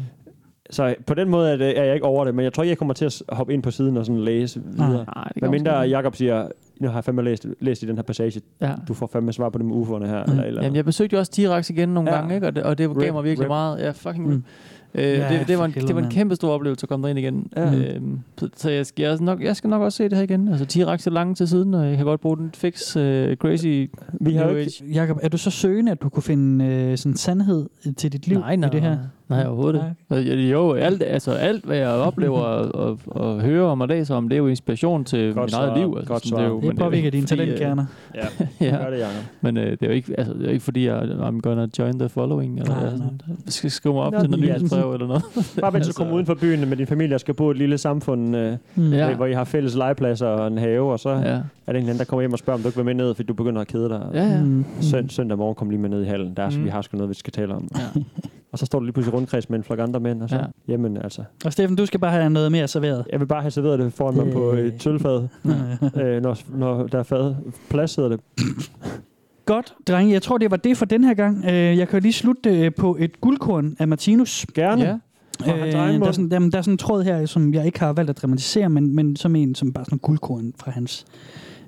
Så 0.71 0.95
på 1.07 1.15
den 1.15 1.29
måde 1.29 1.53
er, 1.53 1.57
det, 1.57 1.79
er 1.79 1.85
jeg 1.85 1.95
ikke 1.95 2.07
over 2.07 2.25
det, 2.25 2.35
men 2.35 2.45
jeg 2.45 2.53
tror 2.53 2.63
ikke, 2.63 2.71
jeg 2.71 2.79
kommer 2.79 2.95
til 2.95 3.05
at 3.05 3.23
hoppe 3.29 3.53
ind 3.55 3.63
på 3.63 3.71
siden 3.71 3.97
og 3.97 4.07
sådan 4.07 4.21
læse 4.21 4.61
videre. 4.65 5.05
Nej, 5.15 5.25
det 5.25 5.33
Men 5.35 5.41
går 5.45 5.51
mindre. 5.51 5.73
Jacob 5.79 6.17
siger, 6.17 6.49
nu 6.81 6.89
har 6.89 6.95
jeg 6.95 7.05
fandme 7.05 7.23
læst, 7.23 7.47
læst 7.61 7.83
i 7.83 7.87
den 7.87 7.97
her 7.97 8.03
passage, 8.03 8.41
Ja. 8.61 8.73
du 8.89 8.95
får 8.95 9.07
fandme 9.13 9.33
svar 9.33 9.49
på 9.49 9.59
dem 9.59 9.73
UFO'erne 9.73 10.07
her. 10.07 10.25
Mm. 10.27 10.33
Eller, 10.33 10.45
eller 10.45 10.63
Jamen, 10.63 10.77
jeg 10.77 10.85
besøgte 10.85 11.15
jo 11.15 11.19
også 11.21 11.33
T-Rex 11.37 11.71
igen 11.73 11.89
nogle 11.89 12.11
Ja. 12.11 12.17
gange, 12.17 12.35
ikke? 12.35 12.47
Og 12.47 12.57
det, 12.57 12.63
og 12.63 12.79
det 12.79 12.89
gav 12.89 12.97
Rip, 12.99 13.13
mig 13.15 13.25
virkelig 13.25 13.45
rip. 13.45 13.49
meget. 13.49 13.79
Ja, 13.81 13.91
fucking 13.91 14.27
Mm. 14.29 14.45
Øh, 14.95 15.05
Ja, 15.05 15.39
det, 15.39 15.49
det, 15.49 15.59
var 15.59 15.65
en, 15.65 15.73
det 15.73 15.95
var 15.95 16.03
en 16.03 16.11
kæmpe 16.11 16.35
stor 16.35 16.51
oplevelse 16.55 16.85
at 16.85 16.89
komme 16.89 17.03
derind 17.03 17.19
igen. 17.19 17.47
Ja. 17.57 17.75
Øhm, 17.75 18.19
så, 18.39 18.49
så 18.57 18.71
jeg, 18.71 18.87
skal, 18.87 19.03
jeg, 19.03 19.19
nok, 19.21 19.43
jeg 19.43 19.57
skal 19.57 19.71
nok 19.71 19.83
også 19.83 19.97
se 19.97 20.05
det 20.05 20.17
her 20.17 20.23
igen. 20.25 20.49
Altså, 20.49 20.65
T-Rex 20.65 21.07
er 21.07 21.11
langt 21.11 21.37
til 21.37 21.49
siden, 21.49 21.75
og 21.75 21.87
jeg 21.89 21.97
kan 21.97 22.07
godt 22.07 22.21
bruge 22.21 22.37
den 22.37 22.51
fix 22.55 22.97
uh, 22.97 23.03
crazy 23.35 23.87
Vi 24.21 24.35
har 24.35 24.49
ikke, 24.49 24.61
Age. 24.61 24.85
Jakob, 24.93 25.19
er 25.23 25.29
du 25.29 25.39
så 25.39 25.51
søgende, 25.51 25.93
at 25.93 26.03
du 26.03 26.09
kunne 26.09 26.23
finde 26.23 26.65
øh, 26.65 26.99
sådan 26.99 27.17
sandhed 27.17 27.67
til 27.97 28.13
dit 28.13 28.27
liv 28.29 28.39
Nej, 28.39 28.57
nej, 28.57 28.69
i 28.69 28.73
det 28.73 28.81
her? 28.83 28.97
Nej, 29.29 29.47
overhovedet 29.47 29.95
ikke. 30.11 30.33
Øh, 30.33 30.51
Jo, 30.51 30.73
alt, 30.73 31.03
altså, 31.03 31.31
alt, 31.33 31.65
hvad 31.65 31.77
jeg 31.77 31.89
oplever 31.89 32.39
og, 32.39 32.75
og, 32.87 32.99
og 33.07 33.41
hører 33.41 33.65
om 33.67 33.81
og 33.81 33.89
læser 33.89 34.15
om, 34.15 34.29
det 34.29 34.37
er 34.37 34.39
jo 34.39 34.47
inspiration 34.47 35.05
til 35.05 35.35
Godt 35.35 35.45
mit 35.47 35.55
eget 35.55 35.79
liv. 35.79 35.95
Altså, 35.97 36.13
Godt 36.13 36.27
sådan, 36.27 36.39
det, 36.39 36.45
er 36.45 36.49
jo, 36.49 36.61
Det 36.61 36.69
er 36.69 36.75
påvirker 36.75 37.11
dine 37.11 37.23
øh, 37.23 37.29
talentkerner. 37.29 37.85
ja, 38.15 38.21
Ja. 38.67 38.77
gør 38.77 38.91
det, 38.91 38.99
Jacob. 38.99 39.25
Men 39.41 39.57
øh, 39.57 39.71
det 39.71 39.83
er 39.83 39.87
jo 39.87 39.93
ikke, 39.93 40.15
altså, 40.19 40.35
det 40.35 40.41
er 40.41 40.45
jo 40.45 40.51
ikke 40.51 40.65
fordi, 40.65 40.87
jeg, 40.87 41.03
I'm 41.03 41.41
gonna 41.41 41.67
join 41.79 41.99
the 41.99 42.09
following, 42.09 42.59
eller 42.61 42.75
Nej, 42.75 42.83
jeg 42.83 42.91
sådan, 42.91 43.21
skal 43.47 43.71
skrive 43.71 43.95
mig 43.95 44.03
op 44.03 44.13
Nå, 44.13 44.21
til 44.21 44.31
noget 44.31 44.49
ja. 44.49 44.55
Nyhedsbrev 44.89 44.93
eller 44.95 45.07
noget. 45.07 45.23
Bare 45.61 45.73
mens 45.73 45.87
du 45.87 45.89
Altså, 45.89 45.95
kommer 45.99 46.15
uden 46.15 46.27
for 46.27 46.35
byen 46.35 46.69
med 46.69 46.77
din 46.77 46.87
familie 46.87 47.15
og 47.15 47.21
skal 47.21 47.35
bo 47.35 47.49
i 47.49 47.51
et 47.51 47.57
lille 47.59 47.79
samfund, 47.79 48.37
øh, 48.37 48.57
Mm. 48.75 48.93
Ja. 48.93 49.09
ja. 49.09 49.15
hvor 49.17 49.27
I 49.27 49.33
har 49.33 49.45
fælles 49.45 49.75
legepladser 49.75 50.27
og 50.27 50.47
en 50.47 50.59
have, 50.59 50.93
og 50.93 50.99
så 51.01 51.11
ja. 51.11 51.17
Er 51.17 51.23
det 51.23 51.41
en 51.69 51.77
eller 51.77 51.81
anden, 51.81 51.99
der 51.99 52.05
kommer 52.05 52.23
hjem 52.23 52.33
og 52.33 52.39
spørger, 52.39 52.59
om 52.59 52.63
du 52.63 52.69
ikke 52.69 52.77
vil 52.77 52.85
med 52.85 52.95
ned, 52.95 53.15
fordi 53.15 53.27
du 53.27 53.35
begynder 53.35 53.61
at 53.61 53.67
kede 53.67 53.89
dig. 53.89 54.07
ja, 54.15 54.25
ja. 54.27 54.43
Mm. 54.43 54.65
Søn, 54.81 55.09
søndag 55.09 55.39
morgen 55.39 55.55
kom 55.55 55.71
lige 55.71 55.81
med 55.81 55.89
ned 55.89 56.03
i 56.03 56.07
hallen. 56.07 56.35
Der 56.37 56.43
er, 56.43 56.51
mm. 56.51 56.65
Vi 56.65 56.69
har 56.69 56.83
sgu 56.83 56.97
noget, 56.97 57.09
vi 57.11 57.15
skal 57.15 57.33
tale 57.33 57.55
om. 57.55 57.69
ja. 57.77 58.01
Og 58.53 58.59
så 58.59 58.67
står 58.67 58.79
du 58.79 58.85
lige 58.85 58.93
pludselig 58.93 59.15
rundkreds 59.15 59.51
med 59.51 59.59
en 59.59 59.65
flok 59.65 59.79
andre 59.79 60.01
mænd, 60.01 60.23
og 60.23 60.29
så, 60.29 60.35
ja. 60.37 60.41
Ja. 60.41 60.47
jamen 60.69 60.97
altså. 60.97 61.23
Og 61.45 61.53
Steffen, 61.53 61.77
du 61.77 61.87
skal 61.87 62.01
bare 62.01 62.11
have 62.11 62.31
noget 62.31 62.53
mere 62.53 62.69
serveret. 62.69 63.05
Jeg 63.13 63.21
vil 63.21 63.27
bare 63.27 63.41
have 63.41 63.51
serveret 63.51 63.79
det 63.79 63.93
foran 63.93 64.17
mig 64.17 64.33
på 64.33 64.51
et 64.51 64.75
tølfad, 64.81 65.29
øh, 66.03 66.23
når, 66.23 66.39
når 66.57 66.87
der 66.87 66.99
er 66.99 67.03
fad. 67.03 67.35
Plads 67.71 67.95
hedder 67.97 68.11
det. 68.11 68.21
Godt, 69.49 69.75
drenge. 69.89 70.13
Jeg 70.13 70.23
tror, 70.23 70.39
det 70.39 70.51
var 70.51 70.57
det 70.57 70.77
for 70.77 70.85
den 70.85 71.05
her 71.05 71.15
gang. 71.15 71.45
Øh, 71.45 71.53
Jeg 71.79 71.89
kan 71.89 72.03
lige 72.03 72.13
slutte 72.13 72.51
øh, 72.65 72.75
på 72.75 72.97
et 73.01 73.21
guldkorn 73.21 73.77
af 73.79 73.89
Martinus. 73.89 74.47
Gerne. 74.55 74.83
ja. 74.85 74.93
Øh, 75.53 75.73
der, 75.73 75.79
er 76.07 76.13
sådan, 76.13 76.31
der, 76.31 76.39
der 76.39 76.59
er 76.59 76.63
sådan 76.63 76.75
en 76.75 76.79
tråd 76.79 77.03
her, 77.05 77.27
som 77.27 77.55
jeg 77.55 77.67
ikke 77.67 77.81
har 77.81 77.93
valgt 77.93 78.11
at 78.11 78.23
dramatisere, 78.23 78.69
men, 78.69 78.95
men 78.97 79.17
som 79.17 79.37
en 79.37 79.55
som 79.55 79.73
bare 79.73 79.85
sådan 79.85 79.97
en 79.97 80.01
guldkorn 80.01 80.53
fra 80.61 80.71
hans 80.71 81.07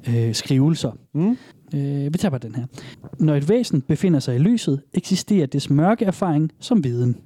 øh, 0.09 0.35
skrivelser. 0.35 0.91
Mm. 1.15 1.31
Øh, 1.75 2.13
vi 2.13 2.19
tager 2.19 2.31
bare 2.31 2.39
den 2.43 2.55
her. 2.55 2.65
Når 3.19 3.35
et 3.35 3.49
væsen 3.49 3.81
befinder 3.81 4.21
sig 4.21 4.35
i 4.35 4.39
lyset, 4.39 4.81
eksisterer 4.95 5.47
dets 5.47 5.71
mørke 5.71 6.05
erfaring 6.05 6.51
som 6.61 6.85
viden. 6.85 7.17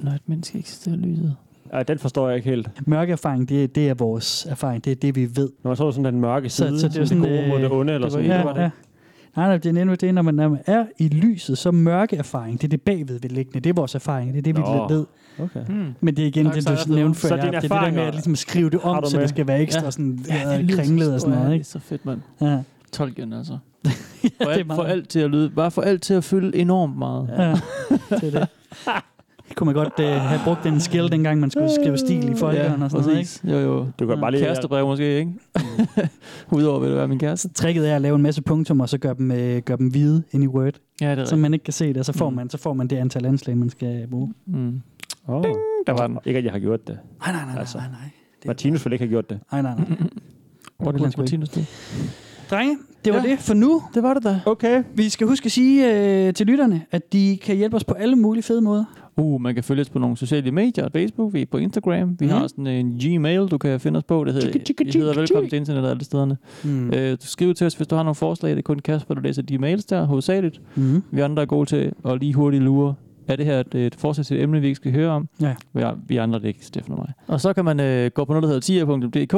Når 0.00 0.12
et 0.12 0.22
menneske 0.26 0.58
eksisterer 0.58 0.94
i 0.94 0.98
lyset. 0.98 1.36
Ej, 1.72 1.82
den 1.82 1.98
forstår 1.98 2.28
jeg 2.28 2.36
ikke 2.36 2.50
helt. 2.50 2.68
Mørke 2.86 3.12
erfaring, 3.12 3.48
det, 3.48 3.74
det 3.74 3.88
er 3.88 3.94
vores 3.94 4.46
erfaring. 4.50 4.84
Det 4.84 4.90
er 4.90 4.94
det, 4.94 5.16
vi 5.16 5.22
ved. 5.36 5.48
Når 5.62 5.68
man 5.70 5.76
så 5.76 5.90
sådan 5.90 6.04
den 6.14 6.20
mørke 6.20 6.48
Så- 6.48 6.56
side, 6.66 6.80
så 6.80 6.88
det 6.88 6.96
er 6.96 7.04
sådan 7.04 7.22
det 7.22 7.30
gode 7.38 7.48
mod 7.48 7.56
øh, 7.56 7.62
det 7.62 7.70
onde, 7.72 7.92
eller 7.92 8.08
det 8.08 8.16
var 8.16 8.22
sådan 8.22 8.44
noget. 8.44 8.56
Ja, 8.56 8.62
ja. 8.62 8.70
Nej, 9.36 9.46
nej, 9.46 9.56
det 9.56 9.66
er 9.68 9.72
nemlig 9.72 10.00
det, 10.00 10.14
når 10.14 10.22
man, 10.22 10.34
når 10.34 10.48
man 10.48 10.60
er 10.66 10.84
i 10.98 11.08
lyset, 11.08 11.58
så 11.58 11.70
mørke 11.70 12.16
erfaring, 12.16 12.60
det 12.60 12.64
er 12.66 12.68
det 12.68 12.82
bagved 12.82 13.20
ved 13.20 13.30
liggende. 13.30 13.60
Det 13.60 13.70
er 13.70 13.74
vores 13.74 13.94
erfaring, 13.94 14.32
det 14.32 14.38
er 14.38 14.42
det, 14.42 14.56
vi 14.56 14.60
Nå. 14.60 14.88
ved. 14.88 15.06
Okay. 15.38 15.64
Hmm. 15.64 15.94
Men 16.00 16.16
det 16.16 16.22
er 16.22 16.26
igen 16.26 16.44
Tak, 16.46 16.54
det, 16.54 16.88
du 16.88 16.92
nævnte 16.94 17.20
før. 17.20 17.28
Så 17.28 17.36
det 17.36 17.44
er 17.44 17.60
det 17.60 17.70
der 17.70 17.90
med 17.90 18.02
at 18.02 18.14
ligesom 18.14 18.36
skrive 18.36 18.70
det 18.70 18.80
om, 18.80 19.04
så 19.04 19.20
det 19.20 19.28
skal 19.28 19.46
være 19.46 19.60
ekstra 19.60 19.84
Ja. 19.84 19.90
sådan 19.90 20.24
Ja, 20.28 20.58
øh, 20.58 20.70
kringlet 20.70 21.14
og 21.14 21.20
sådan 21.20 21.34
noget. 21.34 21.44
Det 21.46 21.50
er 21.50 21.54
Ikke? 21.54 21.64
så 21.66 21.78
fedt, 21.78 22.06
mand. 22.06 22.20
Ja. 22.40 22.58
Tolken, 22.92 23.32
altså. 23.32 23.58
ja, 23.84 23.90
For, 24.44 24.50
det 24.50 24.58
alt, 24.58 24.66
for 24.66 24.82
alt 24.82 25.08
til 25.08 25.20
at 25.20 25.30
lyde, 25.30 25.50
bare 25.50 25.70
for 25.70 25.82
alt 25.82 26.02
til 26.02 26.14
at 26.14 26.24
fylde 26.24 26.56
enormt 26.58 26.98
meget. 26.98 27.28
Ja, 27.38 27.50
det 28.16 28.34
er 28.34 28.38
det. 28.40 28.48
Det 29.50 29.56
kunne 29.56 29.66
man 29.66 29.74
godt 29.74 29.92
uh, 29.98 30.04
have 30.04 30.40
brugt 30.44 30.64
den 30.64 30.80
skill, 30.80 31.12
dengang 31.12 31.40
man 31.40 31.50
skulle 31.50 31.70
skrive 31.82 31.98
stil 31.98 32.28
i 32.32 32.34
folkeren 32.36 32.82
og 32.82 32.90
sådan 32.90 33.04
noget. 33.06 33.18
Ikke? 33.18 33.28
præcis. 33.28 33.42
Jo, 33.44 33.56
jo. 33.58 33.86
Du 33.98 34.06
kan 34.06 34.20
bare 34.20 34.30
lige... 34.30 34.42
Kærestebrev 34.44 34.86
måske, 34.86 35.18
ikke? 35.18 35.32
Udover 36.56 36.80
vil 36.80 36.88
det 36.88 36.96
være 36.96 37.08
min 37.08 37.18
kæreste. 37.18 37.48
Tricket 37.48 37.90
er 37.90 37.96
at 37.96 38.02
lave 38.02 38.16
en 38.16 38.22
masse 38.22 38.42
punktum, 38.42 38.80
og 38.80 38.88
så 38.88 38.98
gøre 38.98 39.14
dem, 39.14 39.30
øh, 39.30 39.62
gør 39.62 39.76
dem 39.76 39.86
hvide 39.90 40.22
ind 40.32 40.44
i 40.44 40.46
Word, 40.46 40.74
Ja, 41.00 41.10
det 41.10 41.18
er 41.18 41.24
så 41.24 41.36
man 41.36 41.52
ikke 41.54 41.64
kan 41.64 41.72
se 41.72 41.88
det, 41.88 41.96
og 41.96 42.04
så 42.04 42.12
får, 42.12 42.30
Mm. 42.30 42.36
man, 42.36 42.50
så 42.50 42.58
får 42.58 42.72
man 42.72 42.86
det 42.86 42.96
antal 42.96 43.26
anslag, 43.26 43.56
man 43.58 43.70
skal 43.70 44.06
bruge. 44.10 44.34
Mm. 44.46 44.80
Oh. 45.28 45.44
Der 45.86 45.92
var 45.92 46.06
den. 46.06 46.18
Ikke, 46.24 46.38
at 46.38 46.44
jeg 46.44 46.52
har 46.52 46.58
gjort 46.58 46.86
det. 46.88 46.98
Nej, 47.26 47.32
nej, 47.32 47.44
nej, 47.52 47.60
Altså. 47.60 47.78
nej, 47.78 47.86
nej. 47.88 47.98
Det- 48.38 48.46
Martinus 48.46 48.84
ville 48.84 48.94
ikke 48.94 49.02
have 49.04 49.10
gjort 49.10 49.30
det. 49.30 49.38
Nej, 49.52 49.62
nej, 49.62 49.74
nej. 49.76 49.86
Hvor 50.78 50.92
ikke. 50.92 51.12
Martinus 51.18 51.48
det? 51.48 51.66
Drenge, 52.50 52.78
det 53.04 53.12
var 53.12 53.22
Ja. 53.24 53.30
det 53.30 53.38
for 53.38 53.54
nu. 53.54 53.82
Det 53.94 54.02
var 54.02 54.14
det 54.14 54.24
da. 54.24 54.40
Okay. 54.46 54.82
Vi 54.94 55.08
skal 55.08 55.26
huske 55.26 55.46
at 55.46 55.52
sige 55.52 55.94
øh, 56.26 56.34
til 56.34 56.46
lytterne, 56.46 56.82
at 56.90 57.12
de 57.12 57.38
kan 57.42 57.56
hjælpe 57.56 57.76
os 57.76 57.84
på 57.84 57.94
alle 57.94 58.16
mulige 58.16 58.42
fede 58.42 58.60
måder. 58.60 58.84
Uh, 59.16 59.40
man 59.40 59.54
kan 59.54 59.64
følge 59.64 59.80
os 59.80 59.88
på 59.90 59.98
nogle 59.98 60.16
sociale 60.16 60.50
medier. 60.50 60.88
Facebook, 60.92 61.32
vi 61.34 61.42
er 61.42 61.46
på 61.50 61.56
Instagram. 61.58 62.16
Vi 62.20 62.24
Mm. 62.26 62.30
har 62.32 62.46
sådan 62.46 62.66
en 62.66 62.98
Gmail, 63.00 63.40
du 63.48 63.58
kan 63.58 63.80
finde 63.80 63.96
os 63.98 64.04
på. 64.04 64.24
Det 64.24 64.32
hedder, 64.34 64.52
tjekka, 64.64 64.84
det 64.84 64.94
hedder 64.94 65.14
Velkommen 65.14 65.50
til 65.50 65.56
Internet 65.56 65.90
alle 65.90 66.04
stederne. 66.04 66.36
Mm. 66.64 66.90
Øh, 66.90 67.10
du 67.12 67.16
skriver 67.26 67.52
til 67.54 67.66
os, 67.66 67.74
hvis 67.74 67.86
du 67.88 67.94
har 67.96 68.02
nogle 68.02 68.14
forslag. 68.14 68.50
Det 68.50 68.58
er 68.58 68.62
kun 68.62 68.78
Kasper, 68.78 69.14
der 69.14 69.20
læser 69.22 69.42
de 69.42 69.58
mails 69.58 69.84
der, 69.84 70.04
hovedsageligt. 70.04 70.60
Mm. 70.74 71.02
Vi 71.10 71.20
andre 71.20 71.42
er 71.42 71.46
gode 71.46 71.66
til 71.68 71.92
at 72.04 72.20
lige 72.20 72.34
hurtigt 72.34 72.62
lure. 72.62 72.94
Er 73.28 73.36
det 73.36 73.46
her 73.46 73.60
et, 73.60 73.74
et 73.74 73.94
forslag 73.94 74.26
til 74.26 74.36
et 74.36 74.42
emne, 74.42 74.60
vi 74.60 74.66
ikke 74.66 74.76
skal 74.76 74.92
høre 74.92 75.10
om? 75.10 75.28
Ja. 75.40 75.54
Vi, 75.72 75.82
er- 75.82 75.94
vi 76.08 76.16
andre 76.16 76.38
det 76.38 76.44
ikke, 76.48 76.66
Steffen 76.66 76.92
og 76.92 76.98
mig. 76.98 77.12
Og 77.26 77.40
så 77.40 77.52
kan 77.52 77.64
man 77.64 77.80
øh, 77.80 78.10
gå 78.14 78.24
på 78.24 78.32
noget, 78.32 78.42
der 78.42 78.48
hedder 78.48 78.60
tier.dk, 78.60 79.34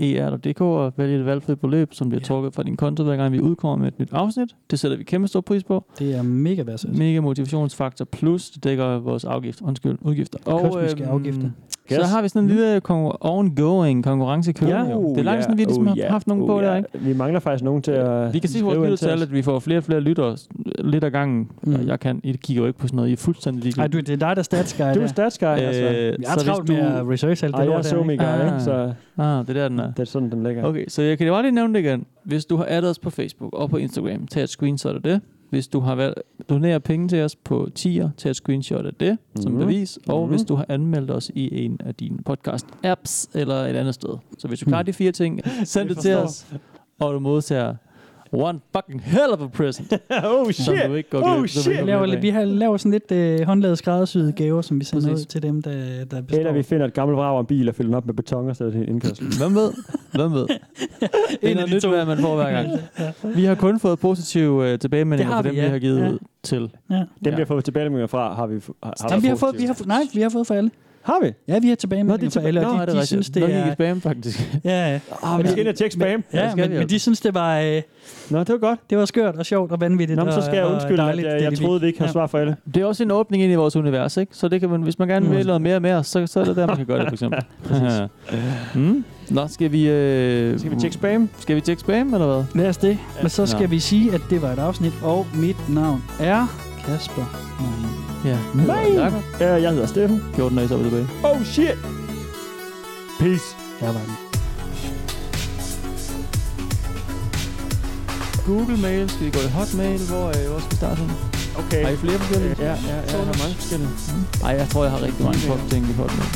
10er.dk 0.00 0.60
og 0.60 0.92
vælge 0.96 1.18
et 1.18 1.26
valgfrit 1.26 1.60
beløb, 1.60 1.94
som 1.94 2.08
bliver 2.08 2.20
Ja. 2.20 2.24
trukket 2.26 2.54
fra 2.54 2.62
din 2.62 2.76
konto, 2.76 3.04
hver 3.04 3.16
gang 3.16 3.32
vi 3.32 3.40
udkommer 3.40 3.76
med 3.76 3.88
et 3.92 3.98
nyt 3.98 4.08
afsnit. 4.12 4.48
Det 4.70 4.78
sætter 4.78 4.96
vi 4.96 5.04
kæmpe 5.04 5.28
stor 5.28 5.40
pris 5.40 5.64
på. 5.64 5.84
Det 5.98 6.14
er 6.16 6.22
mega 6.22 6.62
værdsat. 6.62 6.98
Mega 6.98 7.20
motivationsfaktor, 7.20 8.04
plus 8.04 8.50
det 8.50 8.64
dækker 8.64 8.98
vores 8.98 9.24
afgift, 9.24 9.60
undskyld, 9.62 9.98
udgifter. 10.00 10.38
Kosmiske 10.44 11.06
afgifter. 11.06 11.50
Så 11.88 12.00
Yes. 12.00 12.10
har 12.10 12.22
vi 12.22 12.28
sådan 12.28 12.42
en 12.42 12.48
lille 12.48 12.76
konkur- 12.90 13.16
ongoing 13.20 14.04
konkurrence 14.04 14.52
kørende. 14.52 14.90
Ja. 14.90 14.96
det 14.96 15.18
er 15.18 15.22
langt 15.22 15.44
siden, 15.44 15.58
vi 15.58 15.64
ligesom 15.64 15.86
oh, 15.88 15.94
har 16.02 16.08
haft 16.10 16.26
nogen 16.26 16.46
på 16.46 16.56
oh, 16.56 16.62
der, 16.62 16.76
ikke? 16.76 16.88
Vi 16.94 17.12
mangler 17.16 17.40
faktisk 17.40 17.64
nogen 17.64 17.82
til 17.82 17.90
at 17.92 18.34
Vi 18.34 18.38
kan 18.38 18.48
se 18.50 18.64
vores 18.64 18.78
lyttertal, 18.78 19.14
os. 19.16 19.22
at 19.22 19.32
vi 19.32 19.42
får 19.42 19.58
flere 19.58 19.78
og 19.78 19.84
flere 19.84 20.00
lyttere 20.00 20.36
lidt 20.78 21.04
ad 21.04 21.10
gangen. 21.10 21.50
Mm. 21.62 21.72
Mm. 21.72 21.86
Jeg 21.88 22.00
kan, 22.00 22.20
I 22.24 22.32
kigger 22.32 22.62
jo 22.62 22.66
ikke 22.66 22.78
på 22.78 22.86
sådan 22.86 22.96
noget. 23.02 23.10
I 23.10 23.12
er 23.12 23.16
fuldstændig 23.16 23.62
ligeglade. 23.62 23.84
Ej, 23.84 23.88
du, 23.88 23.98
det 23.98 24.08
er 24.08 24.16
dig, 24.16 24.18
der 24.20 24.26
er 24.36 24.42
statsguy. 24.42 24.82
Du 24.84 24.88
er 24.88 24.94
der. 24.94 25.06
statsguy, 25.06 25.44
altså. 25.46 25.82
Øh, 25.82 25.88
Jeg 25.96 26.14
så 26.38 26.44
travlt 26.46 26.68
hvis 26.68 26.78
med 26.78 26.90
du- 26.90 26.96
at 26.96 27.08
research 27.08 27.44
alt 27.44 27.54
Ej, 27.54 27.60
det 27.60 27.66
jeg 27.66 27.72
er 27.72 27.76
lort 27.76 27.84
der, 27.84 27.90
så 27.90 27.96
ikke? 27.96 28.06
mega, 28.06 28.24
Ah. 28.24 28.46
ikke? 28.46 28.60
Så 28.64 28.92
Ah, 29.18 29.46
det 29.46 29.56
er 29.56 29.60
der, 29.62 29.68
den 29.68 29.78
er. 29.78 29.86
det 29.92 29.98
er 29.98 30.04
sådan, 30.04 30.30
den 30.30 30.42
ligger. 30.42 30.64
Okay, 30.64 30.84
så 30.88 31.02
jeg 31.02 31.18
kan 31.18 31.28
bare 31.28 31.42
lige 31.42 31.52
nævne 31.52 31.74
det 31.74 31.80
igen. 31.80 32.06
Hvis 32.24 32.44
du 32.44 32.56
har 32.56 32.66
addet 32.68 32.90
os 32.90 32.98
på 32.98 33.10
Facebook 33.10 33.54
og 33.54 33.70
på 33.70 33.76
Instagram, 33.76 34.26
tag 34.26 34.42
et 34.42 34.48
screenshot 34.48 34.94
af 34.94 35.02
det. 35.02 35.20
Hvis 35.50 35.68
du 35.68 35.80
har 35.80 35.94
valgt 35.94 36.18
doneret 36.48 36.82
penge 36.82 37.08
til 37.08 37.22
os 37.22 37.36
på 37.36 37.68
tier, 37.74 38.10
tag 38.16 38.30
et 38.30 38.36
screenshot 38.36 38.86
af 38.86 38.92
det 39.00 39.18
mm. 39.36 39.42
som 39.42 39.52
Mhm. 39.52 39.60
bevis. 39.60 39.98
Og 40.08 40.20
Mhm. 40.22 40.30
hvis 40.30 40.42
du 40.42 40.54
har 40.54 40.66
anmeldt 40.68 41.10
os 41.10 41.30
i 41.34 41.64
en 41.64 41.80
af 41.86 41.94
dine 41.94 42.18
podcast-apps 42.30 43.30
eller 43.34 43.54
et 43.54 43.76
andet 43.76 43.94
sted. 43.94 44.16
Så 44.38 44.48
hvis 44.48 44.60
du 44.60 44.64
klarer 44.66 44.82
de 44.82 44.92
fire 44.92 45.12
ting, 45.12 45.40
send 45.64 45.88
det 45.88 45.98
til 45.98 46.16
os, 46.16 46.46
og 47.00 47.14
du 47.14 47.18
modtager 47.18 47.74
One 48.34 48.60
fucking 48.76 49.00
hell 49.02 49.30
of 49.32 49.40
a 49.40 49.46
present. 49.46 49.92
oh 50.24 50.50
Som 50.52 50.74
du 50.86 50.94
ikke 50.94 51.10
går 51.10 51.38
glip, 51.38 51.50
som 51.50 51.62
du 51.64 51.70
ikke 51.70 51.84
Vi 51.84 51.90
laver, 51.90 52.20
vi 52.20 52.28
har 52.28 52.44
laver 52.44 52.76
sådan 52.76 52.92
lidt 52.92 53.12
øh, 53.12 53.46
håndlavet 53.46 53.78
skræddersyede 53.78 54.32
gaver, 54.32 54.62
som 54.62 54.80
vi 54.80 54.84
sender 54.84 55.08
Præcis. 55.08 55.24
ud 55.26 55.28
til 55.28 55.42
dem, 55.42 55.62
der, 55.62 56.04
der 56.10 56.20
består. 56.22 56.38
Eller 56.38 56.52
vi 56.52 56.62
finder 56.62 56.86
et 56.86 56.94
gammelt 56.94 57.16
vrag 57.18 57.36
af 57.36 57.40
en 57.40 57.46
bil 57.46 57.68
og 57.68 57.74
fylder 57.74 57.88
den 57.88 57.94
op 57.94 58.06
med 58.06 58.14
beton 58.14 58.48
og 58.48 58.56
sætter 58.56 58.72
det 58.78 58.82
i 58.86 58.90
indkørsel. 58.90 59.26
Hvem 59.38 59.54
ved? 59.54 59.72
Hvem 60.14 60.32
ved? 60.32 60.46
Det 61.42 61.50
er 61.50 61.54
noget 61.54 61.70
nyt, 61.70 61.84
hvad 61.86 62.06
man 62.06 62.18
får 62.18 62.36
hver 62.36 62.50
gang. 62.52 62.70
Vi 63.36 63.44
har 63.44 63.54
kun 63.54 63.80
fået 63.80 63.98
positive 63.98 64.72
øh, 64.72 64.78
tilbagemeldinger 64.78 65.32
fra 65.32 65.42
dem, 65.42 65.50
vi, 65.50 65.56
vi 65.56 65.62
ja. 65.64 65.70
har 65.70 65.78
givet 65.78 66.00
Ja. 66.00 66.10
ud 66.10 66.18
til. 66.42 66.70
Ja. 66.90 66.94
Dem, 66.94 67.06
Ja. 67.24 67.30
vi 67.30 67.36
har 67.36 67.44
fået 67.44 67.64
tilbagemeldinger 67.64 68.06
fra, 68.06 68.34
har 68.34 68.46
vi, 68.46 68.54
har, 68.54 68.72
har 68.82 69.08
Jamen, 69.10 69.22
vi 69.22 69.28
har 69.28 69.36
fået 69.36 69.54
vi 69.58 69.64
har, 69.64 69.76
nej, 69.86 70.02
vi 70.14 70.20
har 70.20 70.28
fået 70.28 70.46
for 70.46 70.54
alle. 70.54 70.70
Har 71.02 71.18
vi? 71.22 71.32
Ja, 71.48 71.58
vi 71.58 71.68
har 71.68 71.74
tilbage 71.76 72.04
med 72.04 72.18
Nå, 72.18 72.26
det 72.26 72.36
er 72.36 72.40
alle, 72.40 72.60
og 72.60 72.66
Nå, 72.66 72.72
de, 72.72 72.82
er 72.82 72.86
det 72.86 72.94
de 72.94 73.00
rigtigt? 73.00 73.06
synes, 73.08 73.30
det 73.30 73.40
Nå, 73.40 73.46
gik 73.46 73.56
i 73.56 73.58
er... 73.58 73.72
spam, 73.74 74.00
faktisk. 74.00 74.40
Ja, 74.64 74.90
ja. 74.92 75.00
Ah, 75.22 75.42
vi 75.44 75.48
skal 75.48 75.58
ind 75.60 75.68
og 75.68 75.74
tjekke 75.74 75.92
spam. 75.94 76.06
Ja, 76.06 76.14
det 76.16 76.24
skal 76.32 76.56
men, 76.56 76.56
vi 76.56 76.68
men 76.68 76.76
altså. 76.82 76.94
de 76.94 76.98
synes, 76.98 77.20
det 77.20 77.34
var, 77.34 77.58
øh, 77.60 77.82
Nå, 78.30 78.38
det 78.38 78.48
var 78.48 78.58
godt. 78.58 78.80
det 78.90 78.98
var 78.98 79.04
skørt 79.04 79.34
og 79.36 79.46
sjovt 79.46 79.72
og 79.72 79.80
vanvittigt. 79.80 80.16
Nå, 80.16 80.24
men 80.24 80.32
så 80.32 80.38
og- 80.38 80.44
skal 80.44 80.56
jeg 80.56 80.64
og 80.64 80.72
undskylde, 80.72 81.02
at 81.02 81.06
dejligt, 81.06 81.26
jeg, 81.26 81.34
det 81.34 81.42
jeg 81.42 81.50
de 81.50 81.56
troede, 81.56 81.80
vi 81.80 81.86
ikke 81.86 81.98
havde 81.98 82.08
Ja. 82.08 82.12
svar 82.12 82.26
for 82.26 82.38
alle. 82.38 82.56
Det 82.74 82.82
er 82.82 82.86
også 82.86 83.02
en 83.02 83.10
åbning 83.10 83.42
ind 83.42 83.52
i 83.52 83.54
vores 83.56 83.76
univers, 83.76 84.16
ikke? 84.16 84.36
Så 84.36 84.48
det 84.48 84.60
kan 84.60 84.70
man, 84.70 84.82
hvis 84.82 84.98
man 84.98 85.08
gerne 85.08 85.30
vil 85.30 85.46
noget 85.46 85.62
mere 85.62 85.80
med 85.80 85.92
os, 85.92 86.06
så, 86.06 86.26
så 86.26 86.40
er 86.40 86.44
det 86.44 86.56
der, 86.56 86.66
man 86.66 86.76
kan 86.76 86.86
gøre 86.86 86.98
det, 86.98 87.08
for 87.08 87.14
eksempel. 87.14 87.42
mm. 88.74 89.04
Nå, 89.30 89.46
skal 89.48 89.72
vi... 89.72 89.88
Øh, 89.88 90.58
Skal 90.58 90.70
vi 90.70 90.76
tjekke 90.76 90.94
spam? 90.94 91.28
Skal 91.38 91.56
vi 91.56 91.60
tjekke 91.60 91.80
spam, 91.80 92.14
eller 92.14 92.26
hvad? 92.34 92.44
Lad 92.62 92.68
os 92.68 92.76
det. 92.76 92.98
Men 93.20 93.30
så 93.30 93.46
skal 93.46 93.70
vi 93.70 93.78
sige, 93.80 94.14
at 94.14 94.20
det 94.30 94.42
var 94.42 94.48
et 94.52 94.58
afsnit, 94.58 94.92
og 95.02 95.26
mit 95.34 95.68
navn 95.68 96.02
er 96.20 96.46
Kasper 96.86 97.22
Marin. 97.60 98.01
Ja. 98.24 98.38
Nej! 98.54 99.12
Ja, 99.40 99.54
jeg 99.54 99.70
hedder 99.70 99.86
Steffen. 99.86 100.22
14 100.34 100.56
dage, 100.56 100.68
så 100.68 100.74
er 100.74 100.78
vi 100.78 100.84
tilbage. 100.84 101.08
Oh 101.24 101.44
shit! 101.44 101.78
Peace. 103.20 103.56
Den. 103.80 104.16
Google 108.46 108.76
Mail. 108.76 109.10
Skal 109.10 109.26
vi 109.26 109.30
gå 109.30 109.38
i 109.38 109.50
Hotmail? 109.58 110.00
Hvor, 110.08 110.26
øh, 110.28 110.50
hvor 110.50 110.58
skal 110.58 110.70
vi 110.70 110.76
starte? 110.76 111.00
Okay. 111.58 111.82
Har 111.84 111.90
I 111.90 111.96
flere 111.96 112.18
forskellige? 112.18 112.54
Ja, 112.58 112.64
ja, 112.64 112.74
ja, 112.88 113.18
jeg 113.18 113.26
har 113.30 113.38
mange 113.42 113.54
forskellige. 113.60 113.90
Nej, 114.42 114.52
jeg 114.60 114.68
tror, 114.72 114.82
jeg 114.84 114.92
har 114.92 115.02
rigtig 115.02 115.24
mange 115.24 115.38
folk 115.38 115.60
ting 115.70 115.82
i 115.90 115.92
Hotmail. 115.92 116.30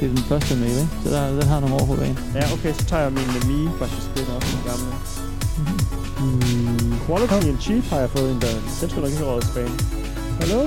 Det 0.00 0.06
er 0.08 0.12
den 0.16 0.24
første 0.32 0.56
mail, 0.56 0.76
ikke? 0.84 0.94
Så 1.04 1.08
der, 1.14 1.22
den 1.40 1.42
har 1.52 1.60
nogle 1.60 1.74
år 1.74 1.86
på 1.86 1.94
banen. 1.94 2.18
Ja, 2.34 2.44
okay, 2.54 2.72
så 2.78 2.84
tager 2.90 3.02
jeg 3.02 3.12
min 3.12 3.30
uh, 3.38 3.48
Mi, 3.50 3.68
faktisk. 3.78 4.06
Det 4.14 4.22
er 4.28 4.32
også 4.38 4.52
en 4.58 4.64
gammel. 4.70 4.90
Mm, 6.20 6.94
quality 7.06 7.46
and 7.50 7.60
cheap 7.66 7.84
har 7.92 7.98
jeg 8.04 8.10
fået 8.10 8.30
en 8.34 8.40
der. 8.40 8.54
Den 8.80 8.88
skal 8.90 9.00
nok 9.02 9.10
ikke 9.10 9.24
have 9.24 9.42
spam. 9.42 9.72
Hello? 10.40 10.60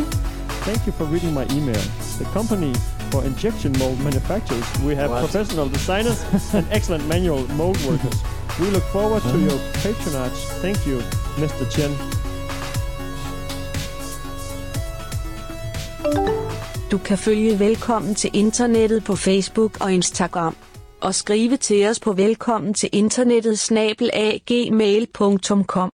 Thank 0.66 0.86
you 0.88 0.94
for 0.94 1.04
reading 1.06 1.34
my 1.34 1.46
email. 1.52 1.82
The 2.18 2.26
company 2.34 2.74
for 3.12 3.24
injection 3.26 3.74
mold 3.80 4.00
manufacturers. 4.00 4.64
We 4.88 4.96
have 4.96 5.10
What? 5.12 5.20
professional 5.26 5.68
designers 5.70 6.20
and 6.54 6.66
excellent 6.78 7.08
manual 7.08 7.42
mold 7.58 7.78
workers. 7.90 8.18
We 8.60 8.68
look 8.76 8.84
forward 8.84 9.24
to 9.24 9.38
your 9.40 9.60
patronage. 9.84 10.38
Thank 10.62 10.86
you, 10.88 11.02
Mr. 11.42 11.66
Chen. 11.74 11.92
Du 16.92 16.98
kan 16.98 17.18
følge 17.18 17.60
Velkommen 17.60 18.16
til 18.16 18.30
Internettet 18.34 19.04
på 19.04 19.16
Facebook 19.16 19.78
og 19.82 19.94
Instagram. 19.94 20.56
Og 21.02 21.16
skrive 21.16 21.58
til 21.58 21.88
os 21.90 22.00
på 22.00 22.14
velkommen 22.14 22.74
til 22.74 22.90
internettet 22.94 23.60
snabel-gmail.com. 23.60 25.90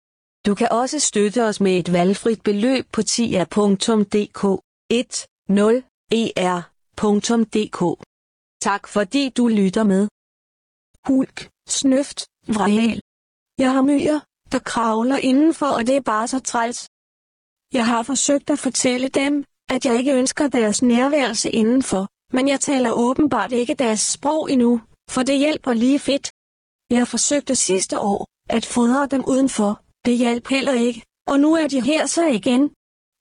Du 0.46 0.54
kan 0.54 0.68
også 0.70 0.98
støtte 1.00 1.44
os 1.44 1.60
med 1.60 1.78
et 1.78 1.92
valgfrit 1.92 2.42
beløb 2.42 2.84
på 2.92 3.02
tia.dk 3.02 4.42
10er.dk. 6.14 7.80
Tak 8.60 8.88
fordi 8.88 9.28
du 9.28 9.48
lytter 9.48 9.84
med. 9.84 10.08
Hulk, 11.06 11.50
snøft, 11.68 12.26
vral. 12.56 13.00
Jeg 13.58 13.72
har 13.72 13.82
myrer, 13.82 14.20
der 14.52 14.58
kravler 14.58 15.16
indenfor, 15.16 15.66
og 15.66 15.86
det 15.86 15.96
er 15.96 16.00
bare 16.00 16.28
så 16.28 16.40
træls. 16.40 16.88
Jeg 17.72 17.86
har 17.86 18.02
forsøgt 18.02 18.50
at 18.50 18.58
fortælle 18.58 19.08
dem, 19.08 19.44
at 19.70 19.86
jeg 19.86 19.98
ikke 19.98 20.14
ønsker 20.14 20.48
deres 20.48 20.82
nærværelse 20.82 21.50
indenfor, 21.50 22.08
men 22.32 22.48
jeg 22.48 22.60
taler 22.60 22.90
åbenbart 22.92 23.52
ikke 23.52 23.74
deres 23.74 24.00
sprog 24.00 24.50
endnu, 24.50 24.80
for 25.10 25.22
det 25.22 25.38
hjælper 25.38 25.72
lige 25.72 25.98
fedt. 25.98 26.26
Jeg 26.90 27.08
forsøgte 27.08 27.54
sidste 27.56 27.98
år 28.00 28.26
at 28.48 28.66
fodre 28.66 29.06
dem 29.06 29.24
udenfor, 29.28 29.85
det 30.06 30.18
hjalp 30.18 30.48
heller 30.48 30.72
ikke, 30.72 31.02
og 31.26 31.40
nu 31.40 31.54
er 31.54 31.68
de 31.68 31.80
her 31.80 32.06
så 32.06 32.26
igen. 32.26 32.70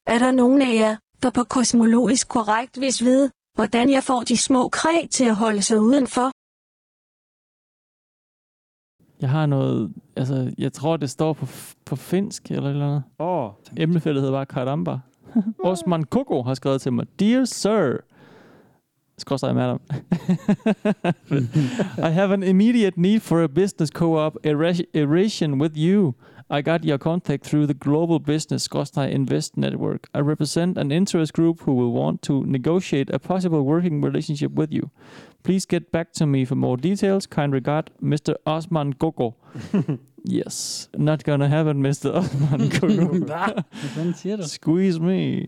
Er 0.07 0.19
der 0.19 0.31
nogen 0.31 0.61
af 0.61 0.75
jer, 0.75 0.95
der 1.23 1.29
på 1.29 1.43
kosmologisk 1.43 2.29
korrekt 2.29 2.81
vis 2.81 3.03
ved, 3.03 3.29
hvordan 3.55 3.89
jeg 3.89 4.03
får 4.03 4.21
de 4.21 4.37
små 4.37 4.69
kræ 4.69 5.07
til 5.11 5.25
at 5.25 5.35
holde 5.35 5.61
sig 5.61 5.79
udenfor? 5.79 6.31
Jeg 9.21 9.29
har 9.29 9.45
noget... 9.45 9.93
Altså, 10.15 10.53
jeg 10.57 10.73
tror, 10.73 10.97
det 10.97 11.09
står 11.09 11.33
på, 11.33 11.45
på 11.85 11.95
finsk 11.95 12.51
eller 12.51 12.69
eller 12.69 12.85
andet. 12.87 13.03
Åh. 13.19 13.45
Oh. 13.45 13.51
Emnefeltet 13.77 14.21
hedder 14.21 14.37
bare 14.37 14.45
Karamba. 14.45 14.99
Osman 15.69 16.03
Koko 16.03 16.43
har 16.43 16.53
skrevet 16.53 16.81
til 16.81 16.93
mig. 16.93 17.05
Dear 17.19 17.45
sir. 17.45 17.97
Skråstrej 19.17 19.53
madam. 19.53 19.81
I 22.07 22.11
have 22.11 22.33
an 22.33 22.43
immediate 22.43 23.01
need 23.01 23.19
for 23.19 23.43
a 23.43 23.47
business 23.47 23.91
co-op 23.91 24.37
eration 24.93 25.61
with 25.61 25.73
you. 25.77 26.13
I 26.47 26.61
got 26.61 26.83
your 26.83 26.99
contact 26.99 27.43
through 27.43 27.65
the 27.65 27.73
Global 27.73 28.19
Business 28.19 28.67
Invest 28.95 29.57
Network. 29.57 30.07
I 30.13 30.19
represent 30.19 30.77
an 30.77 30.91
interest 30.91 31.33
group 31.33 31.61
who 31.61 31.73
will 31.73 31.91
want 31.91 32.21
to 32.23 32.45
negotiate 32.45 33.09
a 33.09 33.17
possible 33.17 33.63
working 33.63 33.99
relationship 33.99 34.51
with 34.51 34.71
you. 34.71 34.91
Please 35.41 35.65
get 35.65 35.91
back 35.91 36.11
to 36.13 36.27
me 36.27 36.45
for 36.45 36.55
more 36.55 36.77
details. 36.77 37.25
Kind 37.25 37.51
regard, 37.51 37.89
Mr. 38.01 38.35
Osman 38.45 38.93
Koko. 38.93 39.35
yes, 40.23 40.87
not 40.95 41.23
gonna 41.23 41.47
happen, 41.47 41.81
Mr. 41.81 42.13
Osman 42.13 42.69
Koko. 42.79 43.25
Hvad? 43.25 43.63
Fanden 43.73 44.13
siger 44.13 44.37
du? 44.37 44.43
Squeeze 44.43 44.99
me. 44.99 45.47